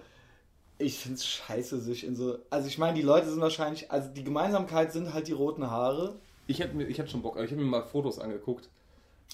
ich 0.78 0.98
finde 0.98 1.16
es 1.16 1.26
scheiße, 1.26 1.80
sich 1.80 2.04
in 2.04 2.14
so. 2.14 2.38
Also, 2.50 2.68
ich 2.68 2.78
meine, 2.78 2.94
die 2.94 3.02
Leute 3.02 3.28
sind 3.28 3.40
wahrscheinlich. 3.40 3.90
Also, 3.90 4.08
die 4.10 4.24
Gemeinsamkeit 4.24 4.92
sind 4.92 5.12
halt 5.12 5.28
die 5.28 5.32
roten 5.32 5.70
Haare. 5.70 6.16
Ich 6.46 6.60
hätte 6.60 6.80
ich 6.82 7.10
schon 7.10 7.22
Bock, 7.22 7.36
ich 7.36 7.50
habe 7.50 7.60
mir 7.60 7.68
mal 7.68 7.82
Fotos 7.82 8.18
angeguckt. 8.18 8.68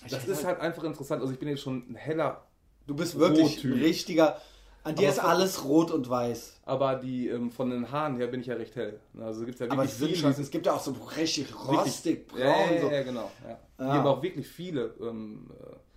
Das 0.08 0.26
ist 0.26 0.44
halt, 0.44 0.58
halt 0.58 0.60
einfach 0.60 0.84
interessant. 0.84 1.20
Also, 1.20 1.32
ich 1.32 1.38
bin 1.38 1.48
jetzt 1.48 1.62
schon 1.62 1.84
ein 1.90 1.94
heller. 1.94 2.42
Du 2.86 2.94
bist 2.94 3.18
wirklich 3.18 3.64
ein 3.64 3.72
richtiger. 3.74 4.40
An 4.84 4.94
dir 4.96 5.08
ist 5.08 5.18
alles 5.18 5.64
rot 5.64 5.90
und 5.90 6.10
weiß. 6.10 6.60
Aber 6.64 6.96
die 6.96 7.28
ähm, 7.28 7.50
von 7.50 7.70
den 7.70 7.90
Haaren 7.90 8.16
her 8.16 8.26
bin 8.26 8.40
ich 8.40 8.48
ja 8.48 8.54
recht 8.54 8.76
hell. 8.76 9.00
Also 9.18 9.46
gibt's 9.46 9.58
ja 9.58 9.70
aber 9.70 9.84
es, 9.84 9.94
viele, 9.94 10.14
schon, 10.14 10.30
es 10.30 10.50
gibt 10.50 10.66
ja 10.66 10.74
auch 10.74 10.80
so 10.80 10.94
richtig 11.16 11.54
rostig 11.66 12.28
braun. 12.28 12.40
Ja, 12.40 12.80
so. 12.82 12.90
ja 12.90 13.02
genau. 13.02 13.30
Ja. 13.48 13.58
Die 13.78 13.84
haben 13.84 14.06
auch 14.06 14.22
wirklich 14.22 14.46
viele 14.46 14.94
ähm, 15.00 15.48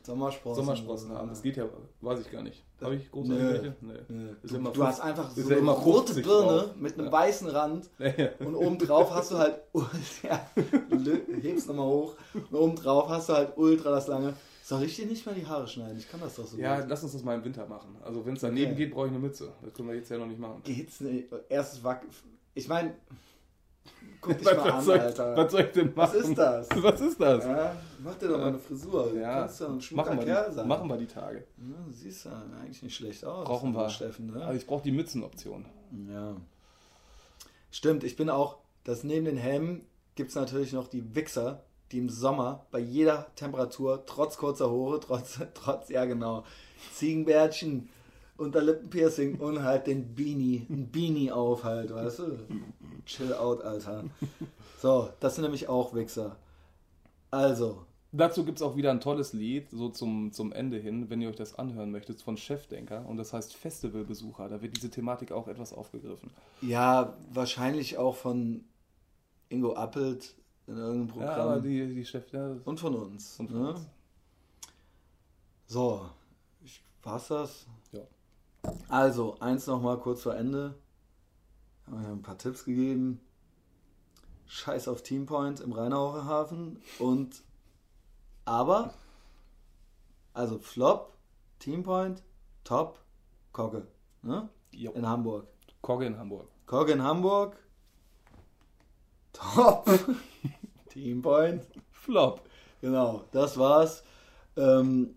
Sommersprossen. 0.08 0.64
Sommersprossen 0.64 1.12
haben. 1.12 1.30
Das 1.30 1.42
geht 1.42 1.58
ja, 1.58 1.66
weiß 2.00 2.22
ich 2.22 2.32
gar 2.32 2.42
nicht. 2.42 2.64
Habe 2.82 2.96
ich 2.96 3.12
große 3.12 3.30
Nö. 3.30 3.74
Nee. 3.82 3.94
nee. 4.08 4.30
Du, 4.42 4.48
du 4.48 4.64
50, 4.64 4.84
hast 4.84 5.02
einfach 5.02 5.32
so 5.32 5.50
eine 5.50 5.70
rote 5.72 6.14
Birne 6.14 6.24
drauf. 6.24 6.76
mit 6.78 6.94
einem 6.94 7.08
ja. 7.08 7.12
weißen 7.12 7.48
Rand 7.50 7.90
und 8.40 8.56
obendrauf 8.56 9.12
hast 9.12 9.32
du 9.32 9.38
halt, 9.38 9.60
ja, 10.24 10.50
hebst 11.42 11.68
nochmal 11.68 11.88
hoch, 11.88 12.16
und 12.34 12.56
obendrauf 12.56 13.10
hast 13.10 13.28
du 13.28 13.34
halt 13.34 13.58
ultra 13.58 13.92
das 13.92 14.08
lange 14.08 14.34
soll 14.64 14.84
ich 14.84 14.98
dir 14.98 15.06
nicht 15.06 15.26
mal 15.26 15.34
die 15.34 15.46
Haare 15.46 15.66
schneiden? 15.66 15.98
Ich 15.98 16.10
kann 16.10 16.20
das 16.20 16.36
doch 16.36 16.46
so. 16.46 16.58
Ja, 16.58 16.82
gut. 16.82 16.90
lass 16.90 17.02
uns 17.02 17.14
das 17.14 17.24
mal 17.24 17.36
im 17.36 17.46
Winter 17.46 17.66
machen. 17.68 17.96
Also 18.04 18.26
wenn 18.26 18.34
es 18.34 18.42
daneben 18.42 18.74
okay. 18.74 18.84
geht, 18.84 18.94
brauche 18.94 19.06
ich 19.06 19.12
eine 19.12 19.20
Mütze. 19.20 19.54
Das 19.62 19.74
können 19.74 19.88
wir 19.88 19.96
jetzt 19.96 20.12
ja 20.12 20.18
noch 20.18 20.26
nicht 20.26 20.42
machen. 20.42 20.62
Geht's 20.66 21.00
nicht? 21.00 21.30
Erstes 21.48 21.86
Wack. 21.86 22.06
Ich 22.54 22.68
meine, 22.68 22.94
guck 24.22 24.38
dich 24.38 24.46
mal 24.46 24.72
an, 24.72 24.84
soll, 24.84 25.00
Alter. 25.00 25.38
Was 25.38 25.52
soll 25.52 25.62
ich 25.62 25.72
denn 25.72 25.94
machen? 25.96 26.14
Was 26.14 26.14
ist 26.14 26.38
das? 26.38 26.70
Was 26.84 27.02
ist 27.02 27.22
das? 27.22 27.46
Ja, 27.46 27.76
mach 28.04 28.16
dir 28.16 28.28
doch 28.28 28.38
mal 28.38 28.48
eine 28.48 28.60
Frisur. 28.60 29.10
Du 29.12 29.20
ja, 29.20 29.40
kannst 29.40 29.62
ja 29.62 29.68
ein 29.68 29.82
machen 29.92 30.20
Kerl 30.20 30.52
sein. 30.52 30.68
Machen 30.68 30.90
wir 30.90 30.98
die 30.98 31.08
Tage. 31.08 31.46
Ja, 31.58 31.92
siehst 31.92 32.26
du 32.26 32.30
eigentlich 32.30 32.84
nicht 32.84 32.96
schlecht 32.96 33.26
aus. 33.26 33.48
Brauchen 33.48 33.74
wir. 33.74 33.90
Steffen, 33.90 34.28
ne? 34.28 34.46
Also 34.46 34.60
ich 34.60 34.68
brauche 34.68 34.84
die 34.84 34.92
Mützenoption. 34.92 35.66
Ja. 36.10 36.36
Stimmt, 37.72 38.04
ich 38.04 38.16
bin 38.16 38.30
auch, 38.30 38.58
das 38.84 39.04
neben 39.04 39.26
den 39.26 39.38
Helmen 39.38 39.86
gibt 40.16 40.30
es 40.30 40.36
natürlich 40.36 40.74
noch 40.74 40.88
die 40.88 41.16
Wichser, 41.16 41.64
die 41.92 42.00
im 42.00 42.10
Sommer 42.10 42.66
bei 42.72 42.80
jeder 42.80 43.28
Temperatur, 43.36 44.06
trotz 44.06 44.38
kurzer 44.38 44.70
Haare, 44.70 45.00
trotz, 45.00 45.40
trotz, 45.54 45.90
ja 45.90 46.06
genau, 46.06 46.44
Ziegenbärtchen, 46.94 47.90
Unterlippenpiercing 48.38 49.40
und 49.40 49.64
halt 49.64 49.88
den 49.88 50.14
Beanie, 50.14 50.66
ein 50.70 50.90
Beanie 50.92 51.32
auf 51.32 51.64
halt, 51.64 51.94
weißt 51.94 52.20
du? 52.20 52.38
Chill 53.06 53.34
out, 53.34 53.64
Alter. 53.64 54.04
So, 54.80 55.10
das 55.20 55.36
sind 55.36 55.44
nämlich 55.44 55.68
auch 55.68 55.94
Wichser. 55.94 56.38
Also. 57.32 57.86
Dazu 58.12 58.46
gibt 58.46 58.58
es 58.58 58.62
auch 58.62 58.76
wieder 58.76 58.92
ein 58.92 59.02
tolles 59.02 59.34
Lied, 59.34 59.70
so 59.70 59.90
zum, 59.90 60.32
zum 60.32 60.54
Ende 60.54 60.78
hin, 60.78 61.10
wenn 61.10 61.22
ihr 61.22 61.30
euch 61.30 61.36
das 61.36 61.56
anhören 61.56 61.92
möchtet, 61.92 62.22
von 62.22 62.38
Chefdenker 62.38 63.06
und 63.08 63.18
das 63.18 63.34
heißt 63.34 63.56
Festivalbesucher. 63.56 64.48
Da 64.50 64.62
wird 64.62 64.78
diese 64.78 64.90
Thematik 64.90 65.32
auch 65.32 65.48
etwas 65.48 65.74
aufgegriffen. 65.74 66.32
Ja, 66.62 67.18
wahrscheinlich 67.34 67.98
auch 67.98 68.16
von 68.16 68.64
Ingo 69.50 69.74
Appelt, 69.74 70.36
in 70.68 70.78
irgendeinem 70.78 71.08
Programm. 71.08 71.38
Ja, 71.38 71.44
aber 71.44 71.62
die, 71.62 71.96
die 71.96 72.06
Chef, 72.06 72.32
ja, 72.32 72.56
Und 72.66 72.80
von 72.80 72.96
uns. 72.96 73.40
Und 73.40 73.50
von 73.50 73.62
ne? 73.62 73.70
uns. 73.70 73.88
So, 75.66 76.10
war's 77.04 77.28
das? 77.28 77.66
Also, 78.88 79.40
eins 79.40 79.68
noch 79.68 79.82
mal 79.82 79.98
kurz 80.00 80.22
vor 80.22 80.36
Ende. 80.36 80.76
Haben 81.86 82.02
wir 82.02 82.10
ein 82.10 82.22
paar 82.22 82.38
Tipps 82.38 82.66
gegeben. 82.66 83.22
Scheiß 84.46 84.88
auf 84.88 85.04
Teampoint 85.04 85.60
im 85.60 85.74
Rheinauer 85.74 86.26
Hafen 86.26 86.82
und 87.00 87.44
aber 88.46 88.94
also 90.34 90.60
Flop, 90.60 91.14
Teampoint, 91.60 92.22
Top, 92.64 93.00
Kogge. 93.52 93.88
Ne? 94.22 94.48
In 94.72 95.08
Hamburg. 95.08 95.48
Kogge 95.82 96.06
in 96.06 96.18
Hamburg. 96.18 96.48
Kogge 96.66 96.92
in 96.92 97.02
Hamburg. 97.02 97.58
Top. 99.34 99.90
Teampoint. 100.90 101.66
Flop. 101.92 102.42
Genau, 102.82 103.24
das 103.32 103.58
war's. 103.58 104.04
Ähm, 104.56 105.16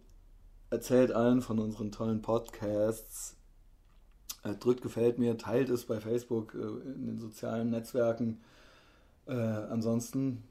erzählt 0.70 1.12
allen 1.12 1.42
von 1.42 1.58
unseren 1.58 1.92
tollen 1.92 2.22
Podcasts. 2.22 3.36
Äh, 4.42 4.54
drückt 4.54 4.82
gefällt 4.82 5.18
mir, 5.18 5.36
teilt 5.36 5.68
es 5.68 5.84
bei 5.84 6.00
Facebook, 6.00 6.54
äh, 6.54 6.58
in 6.58 7.06
den 7.06 7.18
sozialen 7.18 7.70
Netzwerken. 7.70 8.40
Äh, 9.26 9.34
ansonsten 9.34 10.42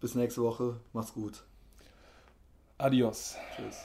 bis 0.00 0.14
nächste 0.14 0.42
Woche. 0.42 0.80
Macht's 0.92 1.12
gut. 1.12 1.44
Adios. 2.78 3.36
Tschüss. 3.56 3.76